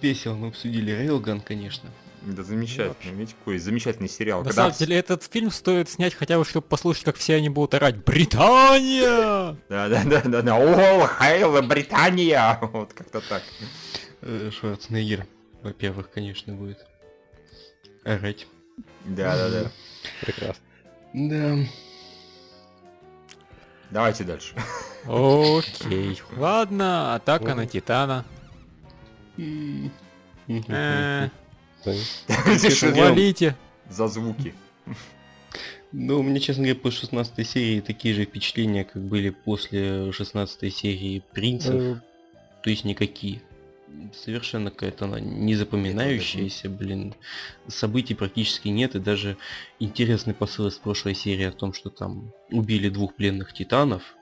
Весело 0.00 0.34
мы 0.34 0.48
обсудили 0.48 0.92
Рейлган, 0.92 1.40
конечно. 1.40 1.90
Да, 2.22 2.42
замечательно. 2.42 3.12
Видите, 3.12 3.36
какой 3.38 3.58
замечательный 3.58 4.08
сериал. 4.08 4.40
На 4.40 4.44
Когда 4.46 4.62
самом 4.62 4.76
деле, 4.78 4.96
этот 4.96 5.24
фильм 5.24 5.50
стоит 5.50 5.90
снять 5.90 6.14
хотя 6.14 6.38
бы, 6.38 6.44
чтобы 6.46 6.66
послушать, 6.66 7.04
как 7.04 7.16
все 7.16 7.34
они 7.34 7.50
будут 7.50 7.74
орать 7.74 7.96
«Британия!» 8.02 9.56
Да, 9.68 9.88
да, 9.88 10.02
да, 10.04 10.22
да, 10.24 10.42
да. 10.42 10.56
О, 10.56 11.06
Хейла, 11.06 11.60
Британия! 11.60 12.58
Вот 12.62 12.94
как-то 12.94 13.20
так. 13.20 13.42
Э, 14.22 14.50
Шварценеггер, 14.58 15.26
во-первых, 15.62 16.10
конечно, 16.10 16.54
будет. 16.54 16.78
Орать. 18.04 18.46
Да, 19.04 19.36
да, 19.36 19.50
да. 19.50 19.70
Прекрасно. 20.22 20.63
Да. 21.14 21.56
Давайте 23.90 24.24
дальше. 24.24 24.54
Окей. 25.06 26.20
Ладно, 26.36 27.14
атака 27.14 27.54
на 27.54 27.66
Титана. 27.66 28.24
Э, 29.38 31.28
Валите. 32.92 33.56
за 33.88 34.08
звуки? 34.08 34.54
Ну, 35.92 36.18
у 36.18 36.22
меня, 36.24 36.40
честно 36.40 36.64
говоря, 36.64 36.80
после 36.80 37.00
16 37.02 37.48
серии 37.48 37.80
такие 37.80 38.14
же 38.14 38.24
впечатления, 38.24 38.84
как 38.84 39.00
были 39.00 39.30
после 39.30 40.10
16 40.10 40.74
серии 40.74 41.22
Принцев. 41.32 41.74
Э, 41.74 42.00
То 42.62 42.70
есть 42.70 42.84
никакие. 42.84 43.40
Совершенно 44.12 44.70
какая-то 44.70 45.06
она 45.06 45.20
незапоминающаяся, 45.20 46.68
блин. 46.68 47.14
Событий 47.68 48.14
практически 48.14 48.68
нет, 48.68 48.94
и 48.94 49.00
даже 49.00 49.36
интересный 49.78 50.34
посыл 50.34 50.68
из 50.68 50.74
прошлой 50.74 51.14
серии 51.14 51.44
о 51.44 51.52
том, 51.52 51.72
что 51.72 51.90
там 51.90 52.32
убили 52.50 52.88
двух 52.88 53.14
пленных 53.14 53.52
титанов, 53.52 54.16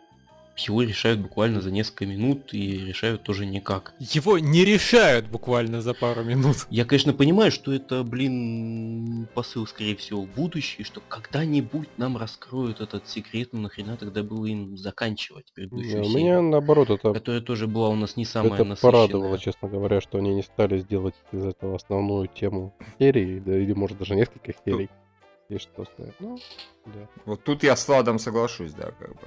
его 0.56 0.82
решают 0.82 1.20
буквально 1.20 1.60
за 1.60 1.70
несколько 1.70 2.06
минут 2.06 2.52
и 2.52 2.84
решают 2.84 3.22
тоже 3.22 3.46
никак. 3.46 3.94
Его 3.98 4.38
не 4.38 4.64
решают 4.64 5.26
буквально 5.28 5.80
за 5.80 5.94
пару 5.94 6.22
минут. 6.24 6.66
Я, 6.70 6.84
конечно, 6.84 7.12
понимаю, 7.12 7.50
что 7.50 7.72
это, 7.72 8.02
блин, 8.04 9.28
посыл, 9.34 9.66
скорее 9.66 9.96
всего, 9.96 10.22
в 10.22 10.28
будущее, 10.28 10.84
что 10.84 11.00
когда-нибудь 11.08 11.88
нам 11.96 12.16
раскроют 12.16 12.80
этот 12.80 13.08
секрет, 13.08 13.50
но 13.52 13.60
нахрена 13.60 13.96
тогда 13.96 14.22
было 14.22 14.46
им 14.46 14.76
заканчивать 14.76 15.46
не, 15.46 15.52
предыдущую 15.54 16.00
У 16.00 16.04
серию, 16.04 16.16
меня 16.16 16.42
наоборот 16.42 16.90
это, 16.90 17.12
которая 17.12 17.40
тоже 17.40 17.66
была 17.66 17.88
у 17.88 17.96
нас 17.96 18.16
не 18.16 18.24
самая 18.24 18.54
это 18.54 18.64
насыщенная. 18.64 18.92
порадовало, 18.92 19.38
честно 19.38 19.68
говоря, 19.68 20.00
что 20.00 20.18
они 20.18 20.34
не 20.34 20.42
стали 20.42 20.78
сделать 20.78 21.14
из 21.32 21.44
этого 21.44 21.76
основную 21.76 22.28
тему 22.28 22.74
серии, 22.98 23.40
да, 23.40 23.56
или 23.56 23.72
может 23.72 23.98
даже 23.98 24.14
нескольких 24.14 24.54
серий. 24.64 24.90
Есть 25.54 25.68
что. 25.72 25.86
Ну, 26.20 26.38
да. 26.86 27.08
Вот 27.24 27.44
тут 27.44 27.62
я 27.62 27.76
с 27.76 27.86
Владом 27.88 28.18
соглашусь, 28.18 28.72
да, 28.72 28.90
как 28.98 29.10
бы, 29.10 29.20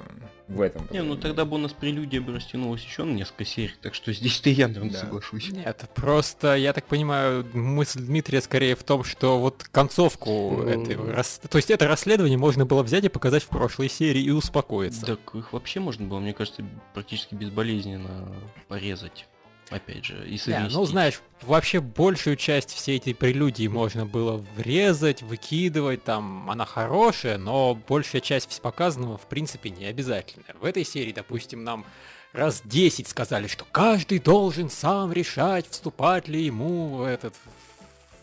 в 0.47 0.61
этом. 0.61 0.87
Не, 0.91 1.01
ну 1.03 1.15
тогда 1.15 1.45
бы 1.45 1.55
у 1.55 1.57
нас 1.57 1.73
прелюдия 1.73 2.21
бы 2.21 2.33
растянулась 2.33 2.83
еще 2.83 3.03
на 3.03 3.11
несколько 3.13 3.45
серий, 3.45 3.73
так 3.81 3.93
что 3.95 4.11
здесь-то 4.13 4.49
я, 4.49 4.67
наверное, 4.67 4.91
Да. 4.91 4.99
соглашусь. 4.99 5.49
Нет, 5.51 5.89
просто, 5.95 6.55
я 6.55 6.73
так 6.73 6.85
понимаю, 6.85 7.45
мысль 7.53 7.99
Дмитрия 8.01 8.41
скорее 8.41 8.75
в 8.75 8.83
том, 8.83 9.03
что 9.03 9.39
вот 9.39 9.63
концовку 9.71 10.61
М. 10.61 10.67
этой 10.67 10.95
рас- 11.11 11.39
То 11.49 11.57
есть 11.57 11.71
это 11.71 11.87
расследование 11.87 12.37
можно 12.37 12.65
было 12.65 12.83
взять 12.83 13.05
и 13.05 13.09
показать 13.09 13.43
в 13.43 13.47
прошлой 13.47 13.89
серии 13.89 14.21
и 14.21 14.31
успокоиться. 14.31 15.05
Так 15.05 15.35
их 15.35 15.53
вообще 15.53 15.79
можно 15.79 16.05
было, 16.07 16.19
мне 16.19 16.33
кажется, 16.33 16.65
практически 16.93 17.35
безболезненно 17.35 18.31
порезать. 18.67 19.27
Опять 19.69 20.05
же, 20.05 20.27
и 20.29 20.37
совместить. 20.37 20.73
ну 20.75 20.85
знаешь, 20.85 21.21
вообще 21.41 21.79
большую 21.79 22.35
часть 22.35 22.71
всей 22.71 22.97
этой 22.99 23.15
прелюдии 23.15 23.67
можно 23.67 24.05
было 24.05 24.37
врезать, 24.55 25.21
выкидывать, 25.23 26.03
там 26.03 26.49
она 26.51 26.65
хорошая, 26.65 27.37
но 27.39 27.73
большая 27.73 28.21
часть 28.21 28.61
показанного 28.61 29.17
в 29.17 29.25
принципе 29.27 29.71
не 29.71 29.85
обязательная. 29.85 30.53
В 30.59 30.65
этой 30.65 30.85
серии, 30.85 31.11
допустим, 31.11 31.63
нам 31.63 31.83
раз 32.31 32.61
10 32.63 33.07
сказали, 33.07 33.47
что 33.47 33.65
каждый 33.71 34.19
должен 34.19 34.69
сам 34.69 35.11
решать, 35.11 35.67
вступать 35.69 36.27
ли 36.27 36.43
ему 36.43 36.97
в 36.97 37.03
этот 37.03 37.33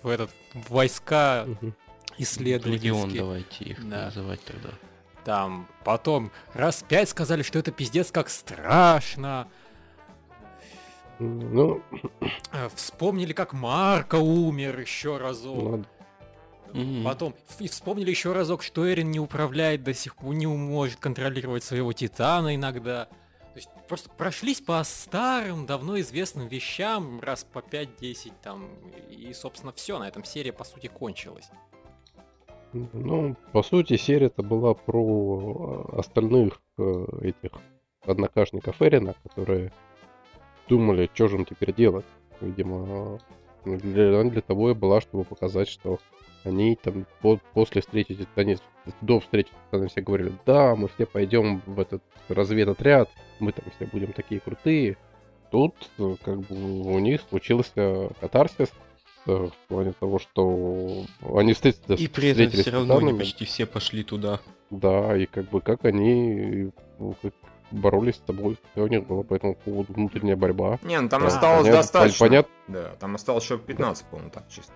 в 0.02 0.08
этот 0.08 0.30
в 0.54 0.70
войска 0.72 1.44
Мгм. 1.46 1.74
исследовательские. 2.18 2.92
Легион 2.92 3.14
давайте 3.14 3.64
их 3.64 3.88
Да. 3.88 4.04
называть 4.06 4.44
тогда. 4.44 4.70
Там 5.24 5.68
потом 5.84 6.30
раз 6.54 6.84
пять 6.88 7.08
сказали, 7.08 7.42
что 7.42 7.58
это 7.58 7.70
пиздец 7.70 8.10
как 8.10 8.28
страшно. 8.28 9.48
Ну, 11.18 11.82
Э, 12.52 12.68
Вспомнили, 12.74 13.32
как 13.32 13.52
Марка 13.52 14.16
умер 14.16 14.78
еще 14.80 15.16
разок. 15.16 15.62
ладно. 15.62 15.86
Потом 17.04 17.34
и 17.58 17.68
вспомнили 17.68 18.08
еще 18.10 18.32
разок, 18.32 18.62
что 18.62 18.90
Эрин 18.90 19.10
не 19.10 19.20
управляет 19.20 19.82
до 19.84 19.92
сих 19.92 20.16
пор, 20.16 20.34
не 20.34 20.46
может 20.46 20.98
контролировать 20.98 21.62
своего 21.64 21.92
Титана 21.92 22.54
иногда. 22.54 23.04
То 23.52 23.56
есть 23.56 23.68
просто 23.88 24.08
прошлись 24.08 24.62
по 24.62 24.82
старым, 24.82 25.66
давно 25.66 26.00
известным 26.00 26.48
вещам, 26.48 27.20
раз 27.20 27.44
по 27.44 27.58
5-10 27.58 28.32
там, 28.42 28.70
и, 29.10 29.34
собственно, 29.34 29.72
все, 29.74 29.98
на 29.98 30.08
этом 30.08 30.24
серия, 30.24 30.54
по 30.54 30.64
сути, 30.64 30.86
кончилась. 30.86 31.50
Ну, 32.72 33.36
по 33.52 33.62
сути, 33.62 33.98
серия-то 33.98 34.42
была 34.42 34.72
про 34.72 35.86
э, 35.92 35.98
остальных 35.98 36.62
э, 36.78 37.04
этих 37.20 37.52
однокашников 38.06 38.80
Эрина, 38.80 39.14
которые 39.22 39.72
думали, 40.68 41.10
что 41.14 41.28
же 41.28 41.36
им 41.36 41.44
теперь 41.44 41.74
делать. 41.74 42.04
Видимо, 42.40 43.18
э, 43.64 43.76
для, 43.78 44.22
для 44.24 44.40
того 44.40 44.70
и 44.70 44.74
была, 44.74 45.00
чтобы 45.00 45.24
показать, 45.24 45.68
что 45.68 45.98
они 46.44 46.76
там 46.76 47.06
по- 47.20 47.40
после 47.54 47.82
встречи 47.82 48.14
Титанис, 48.14 48.60
до 49.00 49.20
встречи 49.20 49.50
Титанов 49.66 49.92
все 49.92 50.00
говорили, 50.00 50.32
да, 50.46 50.74
мы 50.74 50.88
все 50.88 51.06
пойдем 51.06 51.62
в 51.66 51.78
этот 51.78 52.02
разведотряд, 52.28 53.08
мы 53.38 53.52
там 53.52 53.64
все 53.76 53.86
будем 53.86 54.12
такие 54.12 54.40
крутые. 54.40 54.96
Тут 55.50 55.74
э, 55.98 56.16
как 56.24 56.40
бы 56.40 56.56
у 56.56 56.98
них 56.98 57.20
случился 57.28 58.10
катарсис 58.20 58.70
э, 59.26 59.32
в 59.32 59.68
плане 59.68 59.92
того, 59.92 60.18
что 60.18 61.04
они 61.34 61.52
встретились, 61.52 62.00
И 62.00 62.08
при 62.08 62.30
этом 62.30 62.50
все 62.50 62.70
равно 62.70 62.98
они 62.98 63.18
почти 63.18 63.44
все 63.44 63.66
пошли 63.66 64.02
туда. 64.02 64.40
Да, 64.70 65.16
и 65.16 65.26
как 65.26 65.50
бы 65.50 65.60
как 65.60 65.84
они 65.84 66.70
ну, 66.98 67.14
как 67.20 67.34
боролись 67.72 68.16
с 68.16 68.26
собой, 68.26 68.56
у 68.76 68.86
них 68.86 69.06
была 69.06 69.22
по 69.22 69.34
этому 69.34 69.54
поводу 69.54 69.92
внутренняя 69.92 70.36
борьба. 70.36 70.78
Не, 70.82 71.00
ну 71.00 71.08
там 71.08 71.22
Да, 71.22 71.28
осталось 71.28 71.62
понятно, 71.62 71.72
достаточно. 71.78 72.26
понятно. 72.26 72.52
Да, 72.68 72.90
там 73.00 73.14
осталось 73.14 73.44
еще 73.44 73.58
15, 73.58 74.06
по-моему, 74.06 74.30
так 74.30 74.48
чисто. 74.48 74.72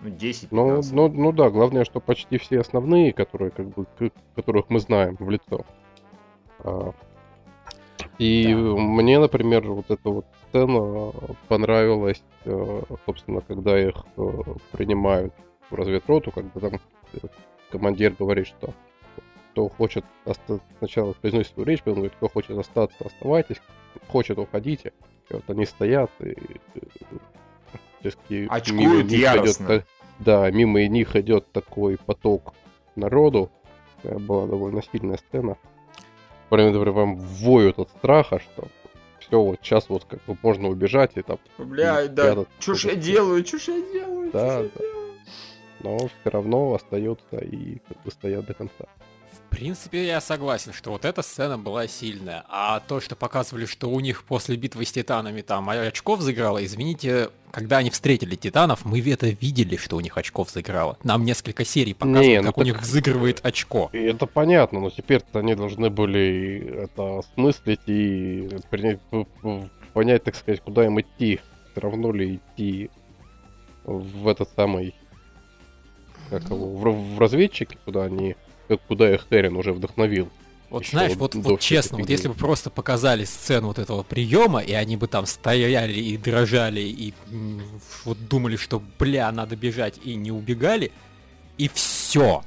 Ну, 0.00 0.10
10 0.10 0.52
Ну, 0.52 0.64
15. 0.68 0.92
ну, 0.92 1.08
ну 1.08 1.32
да, 1.32 1.50
главное, 1.50 1.84
что 1.84 2.00
почти 2.00 2.38
все 2.38 2.60
основные, 2.60 3.12
которые 3.12 3.50
как 3.50 3.66
бы, 3.68 3.84
к- 3.98 4.12
которых 4.36 4.70
мы 4.70 4.78
знаем 4.80 5.16
в 5.18 5.28
лицо. 5.28 5.64
А, 6.60 6.92
и 8.18 8.44
Да. 8.52 8.58
мне, 8.58 9.18
например, 9.18 9.62
вот 9.70 9.90
эта 9.90 10.08
вот 10.10 10.26
сцена 10.48 11.12
понравилась, 11.48 12.22
э, 12.44 12.82
собственно, 13.06 13.40
когда 13.40 13.78
их 13.80 13.94
э, 14.16 14.28
принимают 14.72 15.34
в 15.70 15.74
разведроту, 15.74 16.30
когда 16.32 16.60
там 16.70 16.80
э, 17.14 17.18
командир 17.70 18.14
говорит, 18.18 18.46
что 18.46 18.72
кто 19.52 19.68
хочет 19.68 20.04
оста- 20.24 20.60
сначала 20.78 21.12
произносит 21.14 21.52
свою 21.52 21.66
речь, 21.66 21.80
потом 21.80 21.94
говорит, 21.96 22.14
кто 22.16 22.28
хочет 22.28 22.56
остаться, 22.58 22.96
оставайтесь, 23.04 23.56
хочет, 24.08 24.38
уходите. 24.38 24.92
И 25.30 25.34
вот 25.34 25.44
они 25.48 25.66
стоят 25.66 26.10
и 26.20 26.34
э, 26.74 26.80
практически 28.00 28.46
Очкуют 28.50 29.10
мимо 29.10 29.22
яростно. 29.22 29.64
идет 29.64 29.86
да, 30.18 30.50
мимо 30.50 30.84
них 30.86 31.14
идет 31.16 31.50
такой 31.52 31.96
поток 31.96 32.54
народу. 32.96 33.50
Такая 34.02 34.18
была 34.18 34.46
довольно 34.46 34.82
сильная 34.82 35.16
сцена. 35.16 35.56
Прям, 36.50 36.72
прям 36.72 37.16
воют 37.16 37.78
от 37.78 37.90
страха, 37.90 38.38
что 38.40 38.68
все, 39.20 39.40
вот 39.42 39.58
сейчас 39.62 39.88
вот 39.88 40.04
как 40.04 40.24
бы 40.24 40.36
можно 40.42 40.68
убежать 40.68 41.12
и 41.16 41.22
там. 41.22 41.38
Блядь, 41.58 42.06
и 42.06 42.08
да, 42.08 42.44
чё 42.58 42.74
ж 42.74 42.84
я 42.86 42.94
делаю, 42.94 43.44
ж 43.58 43.68
я 43.68 43.80
делаю, 43.92 44.30
Да, 44.32 44.62
ж 44.62 44.64
я 44.64 44.70
да. 44.74 44.80
делаю? 44.80 45.14
Но 45.80 45.98
все 45.98 46.30
равно 46.30 46.74
остается 46.74 47.36
и 47.38 47.78
как 47.86 48.02
бы 48.02 48.10
стоят 48.10 48.46
до 48.46 48.54
конца. 48.54 48.86
В 49.50 49.56
принципе, 49.58 50.06
я 50.06 50.20
согласен, 50.20 50.72
что 50.72 50.90
вот 50.92 51.04
эта 51.06 51.22
сцена 51.22 51.58
была 51.58 51.88
сильная. 51.88 52.44
А 52.48 52.80
то, 52.80 53.00
что 53.00 53.16
показывали, 53.16 53.64
что 53.64 53.88
у 53.90 53.98
них 53.98 54.22
после 54.24 54.56
битвы 54.56 54.84
с 54.84 54.92
Титанами 54.92 55.40
там 55.40 55.68
очков 55.70 56.20
заиграло, 56.20 56.64
извините, 56.64 57.30
когда 57.50 57.78
они 57.78 57.88
встретили 57.90 58.36
Титанов, 58.36 58.84
мы 58.84 59.00
это 59.10 59.28
видели, 59.28 59.76
что 59.76 59.96
у 59.96 60.00
них 60.00 60.16
очков 60.18 60.50
заиграло. 60.50 60.98
Нам 61.02 61.24
несколько 61.24 61.64
серий 61.64 61.94
показывают, 61.94 62.28
Не, 62.28 62.40
ну 62.42 62.46
как 62.48 62.58
у 62.58 62.60
так- 62.60 62.66
них 62.66 62.80
взыгрывает 62.82 63.40
очко. 63.44 63.88
И 63.94 63.98
это 63.98 64.26
понятно, 64.26 64.80
но 64.80 64.90
теперь-то 64.90 65.38
они 65.40 65.54
должны 65.54 65.88
были 65.90 66.84
это 66.84 67.20
осмыслить 67.20 67.80
и 67.86 68.48
принять, 68.70 69.00
понять, 69.94 70.22
так 70.24 70.36
сказать, 70.36 70.60
куда 70.60 70.84
им 70.84 71.00
идти. 71.00 71.40
Все 71.72 71.80
равно 71.80 72.12
ли 72.12 72.36
идти 72.36 72.90
в 73.84 74.28
этот 74.28 74.50
самый, 74.54 74.94
как 76.30 76.44
его, 76.44 76.66
в, 76.66 77.14
в 77.16 77.18
разведчики, 77.18 77.78
куда 77.84 78.04
они, 78.04 78.36
как 78.68 78.80
куда 78.82 79.12
их 79.14 79.26
Эрин 79.30 79.56
уже 79.56 79.72
вдохновил. 79.72 80.28
Вот 80.70 80.82
Еще 80.82 80.90
знаешь, 80.90 81.16
вот 81.16 81.34
вот, 81.34 81.60
честно, 81.60 81.96
вот 81.96 82.10
если 82.10 82.28
бы 82.28 82.34
просто 82.34 82.68
показали 82.68 83.24
сцену 83.24 83.68
вот 83.68 83.78
этого 83.78 84.02
приема, 84.02 84.60
и 84.60 84.72
они 84.74 84.98
бы 84.98 85.06
там 85.08 85.24
стояли 85.24 85.98
и 85.98 86.18
дрожали, 86.18 86.80
и 86.80 87.14
вот 88.04 88.28
думали, 88.28 88.56
что, 88.56 88.82
бля, 88.98 89.32
надо 89.32 89.56
бежать, 89.56 89.98
и 90.04 90.14
не 90.14 90.30
убегали, 90.30 90.92
и 91.56 91.68
все. 91.72 92.42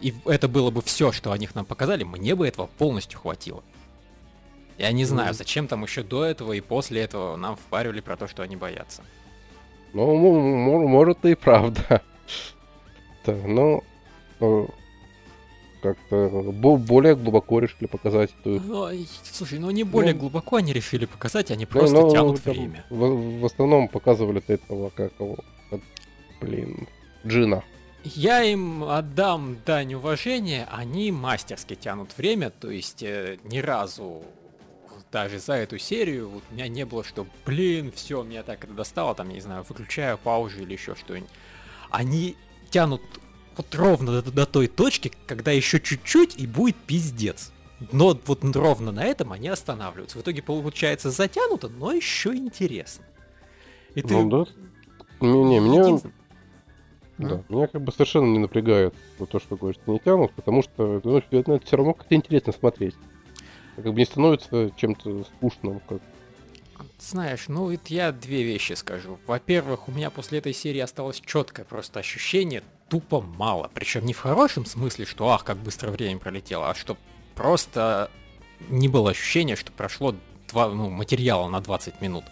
И 0.00 0.12
это 0.24 0.48
было 0.48 0.72
бы 0.72 0.82
все, 0.82 1.12
что 1.12 1.30
о 1.30 1.38
них 1.38 1.54
нам 1.54 1.64
показали, 1.64 2.02
мне 2.02 2.34
бы 2.34 2.48
этого 2.48 2.66
полностью 2.66 3.20
хватило. 3.20 3.62
Я 4.76 4.90
не 4.90 5.04
знаю, 5.04 5.28
Мгм. 5.28 5.36
зачем 5.36 5.68
там 5.68 5.84
еще 5.84 6.02
до 6.02 6.24
этого 6.24 6.54
и 6.54 6.60
после 6.60 7.02
этого 7.02 7.36
нам 7.36 7.54
впаривали 7.54 8.00
про 8.00 8.16
то, 8.16 8.26
что 8.26 8.42
они 8.42 8.56
боятся. 8.56 9.02
Ну, 9.92 10.88
может 10.88 11.24
и 11.24 11.34
правда. 11.34 12.02
Да, 13.26 13.34
но 13.34 13.84
э, 14.40 14.66
как-то 15.80 16.28
бо- 16.52 16.76
более 16.76 17.14
глубоко 17.16 17.58
решили 17.58 17.86
показать 17.86 18.30
эту 18.40 18.60
Ну, 18.60 18.90
и, 18.90 19.06
слушай, 19.24 19.58
ну 19.58 19.70
не 19.70 19.84
более 19.84 20.14
Ну, 20.14 20.20
глубоко 20.20 20.56
они 20.56 20.72
решили 20.72 21.06
показать, 21.06 21.50
они 21.50 21.64
Ну, 21.64 21.70
просто 21.80 22.00
ну, 22.00 22.10
тянут 22.12 22.42
там 22.42 22.54
время. 22.54 22.84
В, 22.90 23.40
в 23.40 23.44
основном 23.44 23.88
показывали 23.88 24.42
этого, 24.46 24.90
как 24.90 25.12
его, 25.18 25.36
как, 25.70 25.80
блин, 26.40 26.86
Джина. 27.26 27.62
Я 28.02 28.42
им 28.42 28.84
отдам 28.84 29.58
дань 29.66 29.94
уважения, 29.94 30.66
они 30.70 31.12
мастерски 31.12 31.74
тянут 31.74 32.16
время, 32.16 32.50
то 32.50 32.70
есть 32.70 33.02
э, 33.02 33.38
ни 33.44 33.58
разу 33.58 34.22
даже 35.12 35.38
за 35.38 35.54
эту 35.54 35.76
серию 35.78 36.28
вот 36.28 36.42
у 36.50 36.54
меня 36.54 36.68
не 36.68 36.86
было, 36.86 37.04
что, 37.04 37.26
блин, 37.44 37.92
все, 37.94 38.22
меня 38.22 38.42
так 38.42 38.64
это 38.64 38.72
достало, 38.72 39.14
там, 39.14 39.28
я 39.28 39.34
не 39.34 39.40
знаю, 39.40 39.64
выключаю 39.68 40.16
паузу 40.18 40.60
или 40.62 40.72
еще 40.72 40.94
что-нибудь. 40.94 41.28
Они 41.90 42.36
тянут 42.70 43.02
вот 43.56 43.74
ровно 43.74 44.22
до, 44.22 44.30
до 44.30 44.46
той 44.46 44.68
точки, 44.68 45.12
когда 45.26 45.50
еще 45.50 45.80
чуть-чуть 45.80 46.36
и 46.38 46.46
будет 46.46 46.76
пиздец. 46.76 47.52
Но 47.92 48.18
вот 48.26 48.44
ровно 48.54 48.92
на 48.92 49.04
этом 49.04 49.32
они 49.32 49.48
останавливаются. 49.48 50.18
В 50.18 50.22
итоге 50.22 50.42
получается 50.42 51.10
затянуто, 51.10 51.68
но 51.68 51.92
еще 51.92 52.34
интересно. 52.34 53.04
И 53.94 54.02
ты... 54.02 54.14
Ну 54.14 54.28
да. 54.28 54.50
Не, 55.20 55.44
не, 55.44 55.60
меня, 55.60 56.00
да, 57.20 57.42
меня 57.50 57.66
как 57.66 57.82
бы 57.82 57.92
совершенно 57.92 58.32
не 58.32 58.38
напрягает 58.38 58.94
вот 59.18 59.28
то, 59.28 59.38
что 59.38 59.56
говоришь, 59.56 59.80
не 59.86 59.98
тянут, 59.98 60.32
потому 60.32 60.62
что 60.62 61.00
ну, 61.04 61.18
это, 61.18 61.60
все 61.66 61.76
равно 61.76 61.92
как-то 61.92 62.14
интересно 62.14 62.54
смотреть. 62.54 62.94
Как 63.76 63.84
бы 63.84 63.92
не 63.92 64.06
становится 64.06 64.70
чем-то 64.76 65.24
скучным, 65.24 65.80
как 65.80 66.00
Знаешь, 66.98 67.48
ну 67.48 67.70
вот 67.70 67.88
я 67.88 68.12
две 68.12 68.42
вещи 68.42 68.72
скажу. 68.72 69.18
Во-первых, 69.26 69.88
у 69.88 69.92
меня 69.92 70.08
после 70.08 70.38
этой 70.38 70.54
серии 70.54 70.80
осталось 70.80 71.20
четкое 71.20 71.66
просто 71.66 72.00
ощущение 72.00 72.62
тупо 72.90 73.20
мало. 73.20 73.70
Причем 73.72 74.04
не 74.04 74.12
в 74.12 74.18
хорошем 74.18 74.66
смысле, 74.66 75.06
что 75.06 75.30
ах, 75.30 75.44
как 75.44 75.56
быстро 75.56 75.90
время 75.90 76.18
пролетело, 76.18 76.68
а 76.68 76.74
что 76.74 76.98
просто 77.34 78.10
не 78.68 78.88
было 78.88 79.12
ощущения, 79.12 79.56
что 79.56 79.72
прошло 79.72 80.14
два, 80.48 80.68
ну, 80.68 80.90
материала 80.90 81.48
на 81.48 81.60
20 81.60 82.00
минут. 82.02 82.24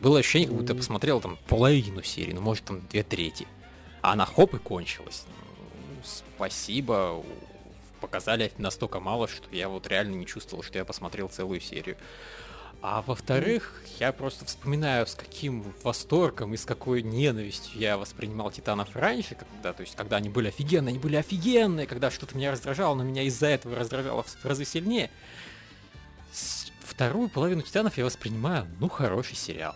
Было 0.00 0.20
ощущение, 0.20 0.48
как 0.48 0.56
будто 0.56 0.72
я 0.72 0.78
посмотрел 0.78 1.20
там 1.20 1.36
половину 1.48 2.02
серии, 2.02 2.32
ну 2.32 2.40
может 2.40 2.64
там 2.64 2.80
две 2.88 3.02
трети. 3.02 3.46
А 4.00 4.12
она 4.12 4.24
хоп 4.24 4.54
и 4.54 4.58
кончилась. 4.58 5.24
спасибо. 6.04 7.22
Показали 8.00 8.52
настолько 8.58 9.00
мало, 9.00 9.26
что 9.26 9.44
я 9.50 9.68
вот 9.68 9.88
реально 9.88 10.14
не 10.14 10.24
чувствовал, 10.26 10.62
что 10.62 10.78
я 10.78 10.84
посмотрел 10.84 11.28
целую 11.28 11.60
серию. 11.60 11.96
А 12.80 13.02
во-вторых, 13.02 13.82
я 13.98 14.12
просто 14.12 14.44
вспоминаю, 14.44 15.06
с 15.06 15.14
каким 15.14 15.64
восторгом 15.82 16.54
и 16.54 16.56
с 16.56 16.64
какой 16.64 17.02
ненавистью 17.02 17.78
я 17.80 17.98
воспринимал 17.98 18.52
Титанов 18.52 18.94
раньше, 18.94 19.34
когда, 19.34 19.72
то 19.72 19.80
есть, 19.82 19.96
когда 19.96 20.16
они 20.18 20.28
были 20.28 20.48
офигенные, 20.48 20.90
они 20.92 20.98
были 21.00 21.16
офигенные, 21.16 21.86
когда 21.88 22.10
что-то 22.12 22.36
меня 22.36 22.52
раздражало, 22.52 22.94
но 22.94 23.02
меня 23.02 23.22
из-за 23.24 23.48
этого 23.48 23.74
раздражало 23.74 24.22
в 24.22 24.44
разы 24.44 24.64
сильнее. 24.64 25.10
Вторую 26.80 27.28
половину 27.28 27.62
Титанов 27.62 27.98
я 27.98 28.04
воспринимаю, 28.04 28.66
ну, 28.78 28.88
хороший 28.88 29.36
сериал. 29.36 29.74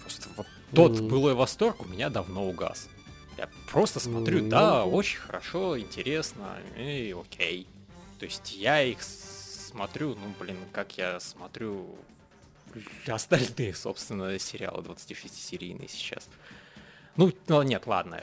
Просто 0.00 0.28
вот 0.36 0.46
тот 0.74 0.92
Мгм. 0.92 1.08
былой 1.08 1.34
восторг 1.34 1.82
у 1.82 1.84
меня 1.88 2.08
давно 2.10 2.46
угас. 2.48 2.88
Я 3.36 3.48
просто 3.70 4.00
смотрю, 4.00 4.44
Ну, 4.44 4.48
да, 4.50 4.84
ну. 4.84 4.92
очень 4.92 5.18
хорошо, 5.18 5.78
интересно, 5.78 6.56
и 6.76 7.14
окей. 7.18 7.66
То 8.18 8.26
есть 8.26 8.54
я 8.54 8.82
их 8.82 8.98
смотрю, 9.74 10.14
ну, 10.14 10.32
блин, 10.38 10.56
как 10.72 10.96
я 10.96 11.18
смотрю 11.18 11.96
остальные, 13.08 13.74
собственно, 13.74 14.38
сериалы 14.38 14.82
26-серийные 14.82 15.88
сейчас. 15.88 16.28
Ну, 17.16 17.32
ну, 17.48 17.62
нет, 17.62 17.86
ладно, 17.86 18.20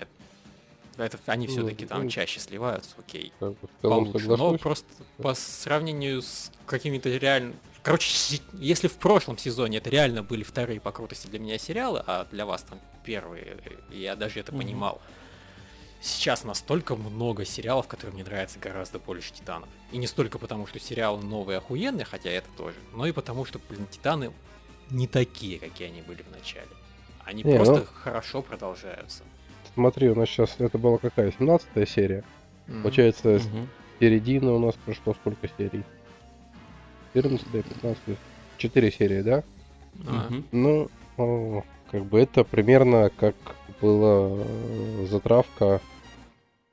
это, 0.98 1.20
они 1.26 1.48
Ну, 1.48 1.54
все-таки 1.54 1.86
там 1.86 2.04
ну. 2.04 2.10
чаще 2.10 2.40
сливаются, 2.40 2.96
окей 2.98 3.34
получше. 3.82 4.28
Но 4.28 4.58
просто 4.58 4.86
по 5.18 5.34
сравнению 5.34 6.22
с 6.22 6.52
какими-то 6.66 7.10
реально... 7.10 7.56
Короче, 7.84 8.40
если 8.54 8.88
в 8.88 8.94
прошлом 8.94 9.38
сезоне 9.38 9.80
это 9.80 9.90
реально 9.90 10.24
были 10.24 10.44
вторые 10.44 10.80
по 10.80 10.92
крутости 10.92 11.28
для 11.28 11.40
меня 11.40 11.58
сериалы, 11.58 12.04
а 12.06 12.28
для 12.32 12.46
вас 12.46 12.64
там 12.64 12.80
первые, 13.04 13.58
я 13.90 14.16
даже 14.16 14.40
это 14.40 14.52
понимал. 14.52 15.02
Сейчас 16.02 16.44
настолько 16.44 16.96
много 16.96 17.46
сериалов, 17.46 17.88
которые 17.88 18.16
мне 18.16 18.24
нравятся 18.24 18.58
гораздо 18.60 18.98
больше 18.98 19.32
Титанов. 19.34 19.70
И 19.92 19.98
не 19.98 20.08
столько 20.08 20.40
потому, 20.40 20.66
что 20.66 20.80
сериалы 20.80 21.22
новые 21.24 21.60
охуенные, 21.60 22.06
хотя 22.06 22.32
это 22.32 22.50
тоже, 22.58 22.76
но 22.94 23.06
и 23.06 23.12
потому, 23.12 23.46
что, 23.46 23.60
блин, 23.70 23.86
Титаны 23.90 24.32
не 24.90 25.08
такие, 25.08 25.60
какие 25.60 25.90
они 25.90 26.02
были 26.02 26.24
в 26.24 26.32
начале. 26.32 26.68
Они 27.24 27.44
Не, 27.44 27.56
просто 27.56 27.76
ну- 27.76 27.86
хорошо 27.94 28.42
продолжаются. 28.42 29.22
Смотри, 29.76 30.10
у 30.10 30.16
нас 30.16 30.28
сейчас 30.28 30.56
это 30.58 30.78
была 30.80 30.98
какая? 30.98 31.32
17 31.32 31.88
серия. 31.88 32.24
Мгм. 32.68 32.82
Получается, 32.82 33.40
с 33.40 33.46
Мгм. 33.46 33.70
середины 34.00 34.52
у 34.52 34.60
нас 34.60 34.74
прошло 34.84 35.14
сколько 35.14 35.48
серий? 35.56 35.84
14, 37.14 37.48
15, 37.52 38.18
4 38.58 38.92
серии, 38.92 39.22
да? 39.22 39.44
Мгм. 39.94 40.46
Ну, 40.52 40.90
о, 41.18 41.64
как 41.92 42.06
бы 42.06 42.20
это 42.20 42.44
примерно 42.44 43.12
как 43.12 43.36
была 43.82 44.30
э, 44.44 45.06
затравка 45.10 45.82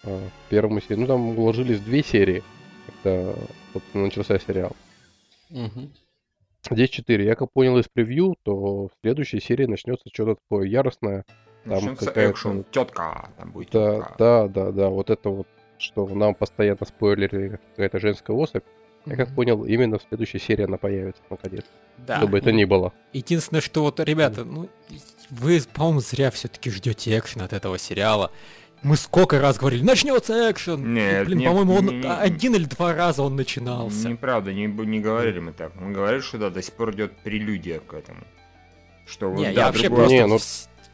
э, 0.05 0.19
в 0.47 0.51
первому 0.51 0.81
серии. 0.81 1.01
Ну, 1.01 1.07
там 1.07 1.39
уложились 1.39 1.81
две 1.81 2.03
серии, 2.03 2.43
когда, 2.87 3.33
собственно, 3.73 4.05
начался 4.05 4.39
сериал. 4.39 4.73
Мгм. 5.51 5.91
Здесь 6.71 6.91
4. 6.91 7.25
Я 7.25 7.35
как 7.35 7.51
понял 7.53 7.79
из 7.79 7.89
превью, 7.89 8.37
то 8.43 8.89
в 8.89 8.91
следующей 9.03 9.41
серии 9.41 9.67
начнется 9.67 10.09
что-то 10.13 10.35
такое 10.37 10.67
яростное. 10.67 11.25
Там 11.65 11.73
Начнется 11.75 12.13
экшен. 12.31 12.57
вот- 12.59 12.71
Тетка 12.71 13.31
там 13.39 13.53
будет. 13.53 13.71
Да, 13.71 13.97
тётка. 13.97 14.15
да, 14.19 14.49
да, 14.49 14.73
да. 14.73 14.89
Вот 14.89 15.11
это 15.11 15.31
вот, 15.31 15.47
что 15.79 16.07
нам 16.09 16.35
постоянно 16.35 16.85
спойлерили 16.87 17.59
какая-то 17.71 17.99
женская 17.99 18.37
особь. 18.37 18.65
Я 19.09 19.17
как 19.17 19.35
понял, 19.35 19.65
именно 19.65 19.99
в 19.99 20.03
следующей 20.09 20.39
серии 20.39 20.65
она 20.65 20.77
появится, 20.77 21.23
наконец. 21.31 21.65
Да. 21.99 22.19
Чтобы 22.19 22.39
это 22.39 22.53
ни 22.53 22.65
было. 22.65 22.93
Единственное, 23.13 23.61
что 23.61 23.83
вот, 23.83 24.01
ребята, 24.01 24.45
ну, 24.45 24.69
вы, 25.31 25.61
по-моему, 25.75 26.01
зря 26.01 26.31
все-таки 26.31 26.71
ждете 26.71 27.17
экшен 27.19 27.43
от 27.43 27.53
этого 27.53 27.79
сериала. 27.79 28.31
Мы 28.83 28.97
сколько 28.97 29.41
раз 29.41 29.59
говорили, 29.59 29.83
начнется 29.83 30.51
экшен! 30.53 30.85
И, 30.85 30.89
Нет, 31.01 31.27
блин, 31.27 31.39
нет, 31.39 31.49
по-моему, 31.49 31.75
он 31.75 31.87
не- 31.87 31.97
не- 31.97 32.07
один 32.09 32.55
или 32.55 32.65
два 32.65 32.95
раза 32.95 33.23
он 33.25 33.35
начинался. 33.35 34.09
Неправда, 34.09 34.53
не, 34.53 34.67
не 34.67 35.01
говорили 35.01 35.41
мы 35.41 35.53
так. 35.53 35.73
Мы 35.75 35.93
говорили, 35.93 36.21
что 36.21 36.39
да, 36.39 36.51
до 36.51 36.63
сих 36.63 36.75
пор 36.75 36.93
идет 36.95 37.17
прелюдия 37.19 37.81
к 37.81 37.93
этому. 37.93 38.21
Что 39.07 39.31
вот, 39.31 39.39
Не, 39.39 39.47
да, 39.47 39.51
я 39.51 39.67
вообще 39.67 39.89
другое- 39.89 39.99
просто, 40.07 40.15
Не, 40.15 40.27
ну- 40.27 40.39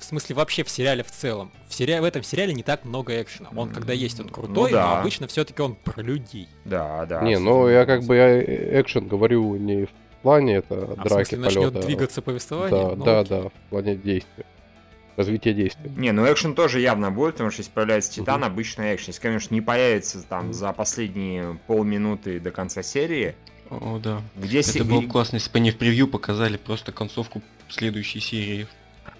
в, 0.05 0.07
в 0.07 0.09
смысле, 0.11 0.37
вообще 0.37 0.63
в 0.65 0.69
сериале 0.71 1.03
в 1.03 1.11
целом. 1.11 1.51
В, 1.69 1.75
сериале, 1.75 2.03
в 2.03 2.05
этом 2.05 2.23
сериале 2.23 2.53
не 2.55 2.63
так 2.63 2.85
много 2.85 3.21
экшена. 3.21 3.49
Он, 3.57 3.71
когда 3.71 3.93
есть, 3.93 4.21
он 4.21 4.27
Ну 4.27 4.33
крутой, 4.33 4.73
да. 4.73 4.87
но 4.95 5.01
обычно 5.01 5.27
все-таки 5.27 5.61
он 5.63 5.75
про 5.75 6.03
людей. 6.03 6.49
Да, 6.65 7.07
да. 7.07 7.23
не, 7.23 7.39
ну 7.39 7.69
я 7.69 7.87
как 7.87 8.05
бы 8.05 8.15
я 8.17 8.81
экшен 8.81 9.09
говорю 9.09 9.57
не 9.57 9.87
в 9.87 9.91
плане 10.23 10.57
это 10.57 10.75
А 10.75 10.87
в 10.87 11.09
драки, 11.09 11.29
смысле, 11.31 11.39
начнет 11.39 11.73
полета. 11.73 11.87
двигаться 11.87 12.23
повествование? 12.23 12.71
Да, 12.91 12.97
Ну, 12.97 13.05
да, 13.05 13.21
окей. 13.21 13.31
да, 13.31 13.49
в 13.49 13.53
плане 13.71 13.97
действия. 13.97 14.45
Развития 15.17 15.55
действия. 15.55 15.91
Не, 15.97 16.11
ну 16.13 16.31
экшен 16.31 16.55
тоже 16.55 16.81
явно 16.81 17.11
будет, 17.13 17.35
потому 17.35 17.51
что 17.51 17.61
если 17.61 17.71
появляется 17.73 18.13
Титан, 18.13 18.43
обычно 18.43 18.95
экшен. 18.95 19.09
Если, 19.09 19.21
конечно, 19.23 19.55
не 19.55 19.61
появится 19.61 20.23
там 20.23 20.53
за 20.53 20.73
последние 20.73 21.59
полминуты 21.69 22.41
до 22.41 22.51
конца 22.51 22.83
серии, 22.83 23.37
О, 23.71 24.01
да. 24.03 24.23
где 24.37 24.63
се- 24.63 24.81
Это 24.81 24.89
было 24.89 24.99
где- 24.99 25.07
бы 25.07 25.13
классно, 25.13 25.37
если 25.37 25.51
бы 25.51 25.59
они 25.59 25.71
в 25.71 25.79
превью 25.79 26.09
показали 26.09 26.57
просто 26.57 26.91
концовку 26.91 27.43
следующей 27.69 28.19
серии. 28.21 28.67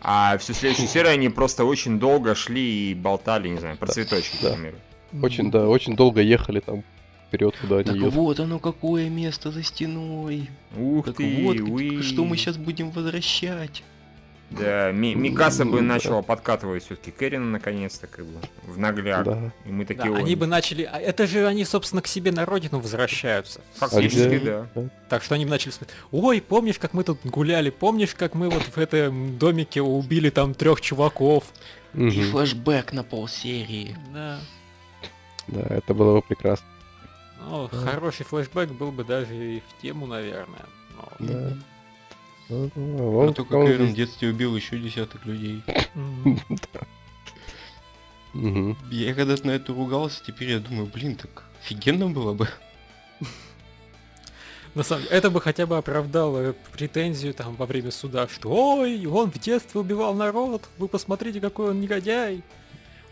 А 0.01 0.37
всю 0.39 0.53
следующую 0.53 0.89
серию 0.89 1.13
они 1.13 1.29
просто 1.29 1.65
очень 1.65 1.99
долго 1.99 2.35
шли 2.35 2.91
и 2.91 2.95
болтали, 2.95 3.49
не 3.49 3.59
знаю, 3.59 3.77
про 3.77 3.87
цветочки, 3.87 4.37
да. 4.43 4.51
к 4.51 4.55
примеру. 4.55 4.77
Очень, 5.23 5.51
да, 5.51 5.69
очень 5.69 5.97
долго 5.97 6.21
ехали 6.21 6.61
там 6.61 6.83
вперед, 7.29 7.55
куда 7.61 7.77
они 7.77 7.85
Так 7.85 7.97
едут. 7.97 8.15
вот 8.15 8.41
оно 8.41 8.59
какое 8.59 9.09
место 9.09 9.51
за 9.51 9.63
стеной. 9.63 10.51
Ух 10.77 11.07
Так 11.07 11.17
ты, 11.17 11.43
вот, 11.45 11.61
уи. 11.61 12.03
что 12.03 12.25
мы 12.25 12.37
сейчас 12.37 12.57
будем 12.57 12.91
возвращать. 12.91 13.83
Да, 14.59 14.93
Ми- 14.93 15.15
Микаса 15.15 15.65
бы 15.65 15.79
Да. 15.79 15.83
начала 15.83 16.23
подкатывать 16.23 16.85
все-таки 16.85 17.11
Кэрина 17.11 17.45
наконец-то, 17.47 18.07
как 18.07 18.25
бы, 18.27 18.41
в 18.65 18.79
нагляк. 18.79 19.25
Да. 19.25 19.53
И 19.65 19.71
мы 19.73 19.85
Да, 19.85 19.95
такие, 19.95 20.15
они 20.15 20.31
«Ой, 20.31 20.35
бы 20.35 20.47
начали... 20.47 20.83
а 20.91 20.99
Это 20.99 21.27
же 21.27 21.47
они, 21.47 21.65
собственно, 21.65 22.03
к 22.03 22.07
себе 22.07 22.33
на 22.33 22.45
родину 22.47 22.79
возвращаются. 22.81 23.61
фактически, 23.75 24.37
где- 24.39 24.67
да. 24.75 24.89
Так 25.09 25.23
что 25.23 25.35
они 25.35 25.45
бы 25.45 25.51
начали 25.51 25.71
смотреть, 25.73 25.99
ой, 26.13 26.41
помнишь, 26.41 26.79
как 26.79 26.93
мы 26.95 27.05
тут 27.05 27.19
гуляли, 27.25 27.71
помнишь, 27.71 28.15
как 28.15 28.35
мы 28.35 28.49
вот 28.51 28.63
в 28.63 28.79
этом 28.79 29.39
домике 29.39 29.83
убили 29.83 30.31
там 30.31 30.55
трех 30.55 30.81
чуваков? 30.81 31.45
И 31.95 31.99
Мгм. 31.99 32.11
флешбэк 32.33 32.93
на 32.93 33.05
полсерии. 33.05 33.97
Да. 34.13 34.41
Да, 35.47 35.61
это 35.75 35.95
было 35.95 36.17
бы 36.17 36.23
прекрасно. 36.23 36.67
Ну, 37.47 37.69
Да. 37.71 37.79
хороший 37.79 38.25
флешбэк 38.25 38.71
был 38.73 38.91
бы 38.91 39.05
даже 39.05 39.35
и 39.37 39.61
в 39.61 39.83
тему, 39.83 40.07
наверное. 40.07 40.65
Но... 40.97 41.09
Да. 41.27 41.53
Ну, 42.49 42.71
А 42.77 43.27
он- 43.27 43.35
только 43.35 43.55
он 43.55 43.67
Кэрин 43.67 43.93
в 43.93 43.95
детстве 43.95 44.29
убил 44.29 44.55
еще 44.57 44.79
десяток 44.79 45.25
людей. 45.25 45.63
Я 48.91 49.15
когда-то 49.15 49.47
на 49.47 49.53
это 49.53 49.73
ругался, 49.73 50.23
теперь 50.27 50.51
я 50.51 50.59
думаю, 50.59 50.87
блин, 50.93 51.15
так 51.17 51.45
офигенно 51.63 52.09
было 52.09 52.33
бы. 52.35 52.49
На 54.75 54.83
самом 54.83 55.05
деле, 55.05 55.15
это 55.17 55.31
бы 55.31 55.41
хотя 55.41 55.67
бы 55.67 55.77
оправдало 55.77 56.55
претензию 56.73 57.33
там 57.33 57.55
во 57.55 57.65
время 57.65 57.93
суда, 57.93 58.27
что 58.27 58.49
ой, 58.51 59.07
он 59.07 59.31
в 59.31 59.39
детстве 59.39 59.81
убивал 59.81 60.15
народ, 60.15 60.69
вы 60.79 60.89
посмотрите, 60.89 61.41
какой 61.41 61.71
он 61.71 61.81
негодяй. 61.81 62.43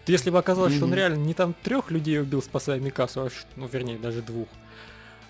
Если 0.09 0.31
бы 0.31 0.38
оказалось, 0.38 0.75
что 0.75 0.87
он 0.87 0.95
реально 0.95 1.18
не 1.25 1.35
там 1.35 1.55
трех 1.62 1.92
людей 1.92 2.21
убил, 2.21 2.42
спасая 2.42 2.81
Микасу, 2.81 3.21
а 3.21 3.29
ну 3.55 3.68
вернее 3.73 3.97
даже 3.99 4.23
двух. 4.23 4.49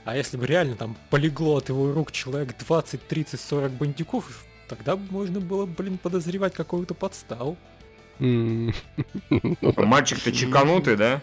А 0.04 0.16
если 0.16 0.36
бы 0.36 0.46
реально 0.46 0.74
там 0.76 0.96
полегло 1.10 1.58
от 1.58 1.68
его 1.68 1.92
рук 1.92 2.12
человек 2.12 2.56
20, 2.58 3.06
30, 3.06 3.40
40 3.40 3.72
бандюков, 3.72 4.44
тогда 4.68 4.96
бы 4.96 5.02
можно 5.10 5.40
было, 5.40 5.66
блин, 5.66 5.98
подозревать 5.98 6.54
какую-то 6.54 6.94
подставу. 6.94 7.56
Ну. 8.18 8.72
Мальчик-то 9.76 10.32
чеканутый, 10.32 10.96
да? 10.96 11.22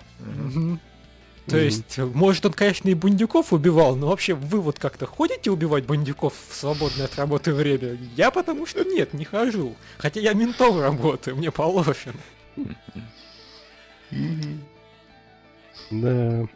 То 1.45 1.57
есть, 1.57 1.97
э, 1.97 2.05
может, 2.05 2.45
он, 2.45 2.53
конечно, 2.53 2.89
и 2.89 2.93
бандюков 2.93 3.51
убивал, 3.53 3.95
но 3.95 4.07
вообще 4.09 4.35
вы 4.35 4.61
вот 4.61 4.77
как-то 4.77 5.07
ходите 5.07 5.49
убивать 5.49 5.85
бандюков 5.85 6.33
в 6.49 6.55
свободное 6.55 7.05
от 7.05 7.15
работы 7.15 7.53
время? 7.53 7.97
Я 8.15 8.29
потому 8.29 8.67
что 8.67 8.83
нет, 8.83 9.13
не 9.13 9.25
хожу. 9.25 9.75
Хотя 9.97 10.19
я 10.19 10.33
ментом 10.33 10.79
работаю, 10.79 11.37
мне 11.37 11.49
положено. 11.51 12.13
Да. 15.91 16.47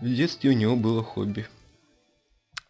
В 0.00 0.06
детстве 0.06 0.50
у 0.50 0.52
него 0.54 0.76
было 0.76 1.02
хобби. 1.02 1.46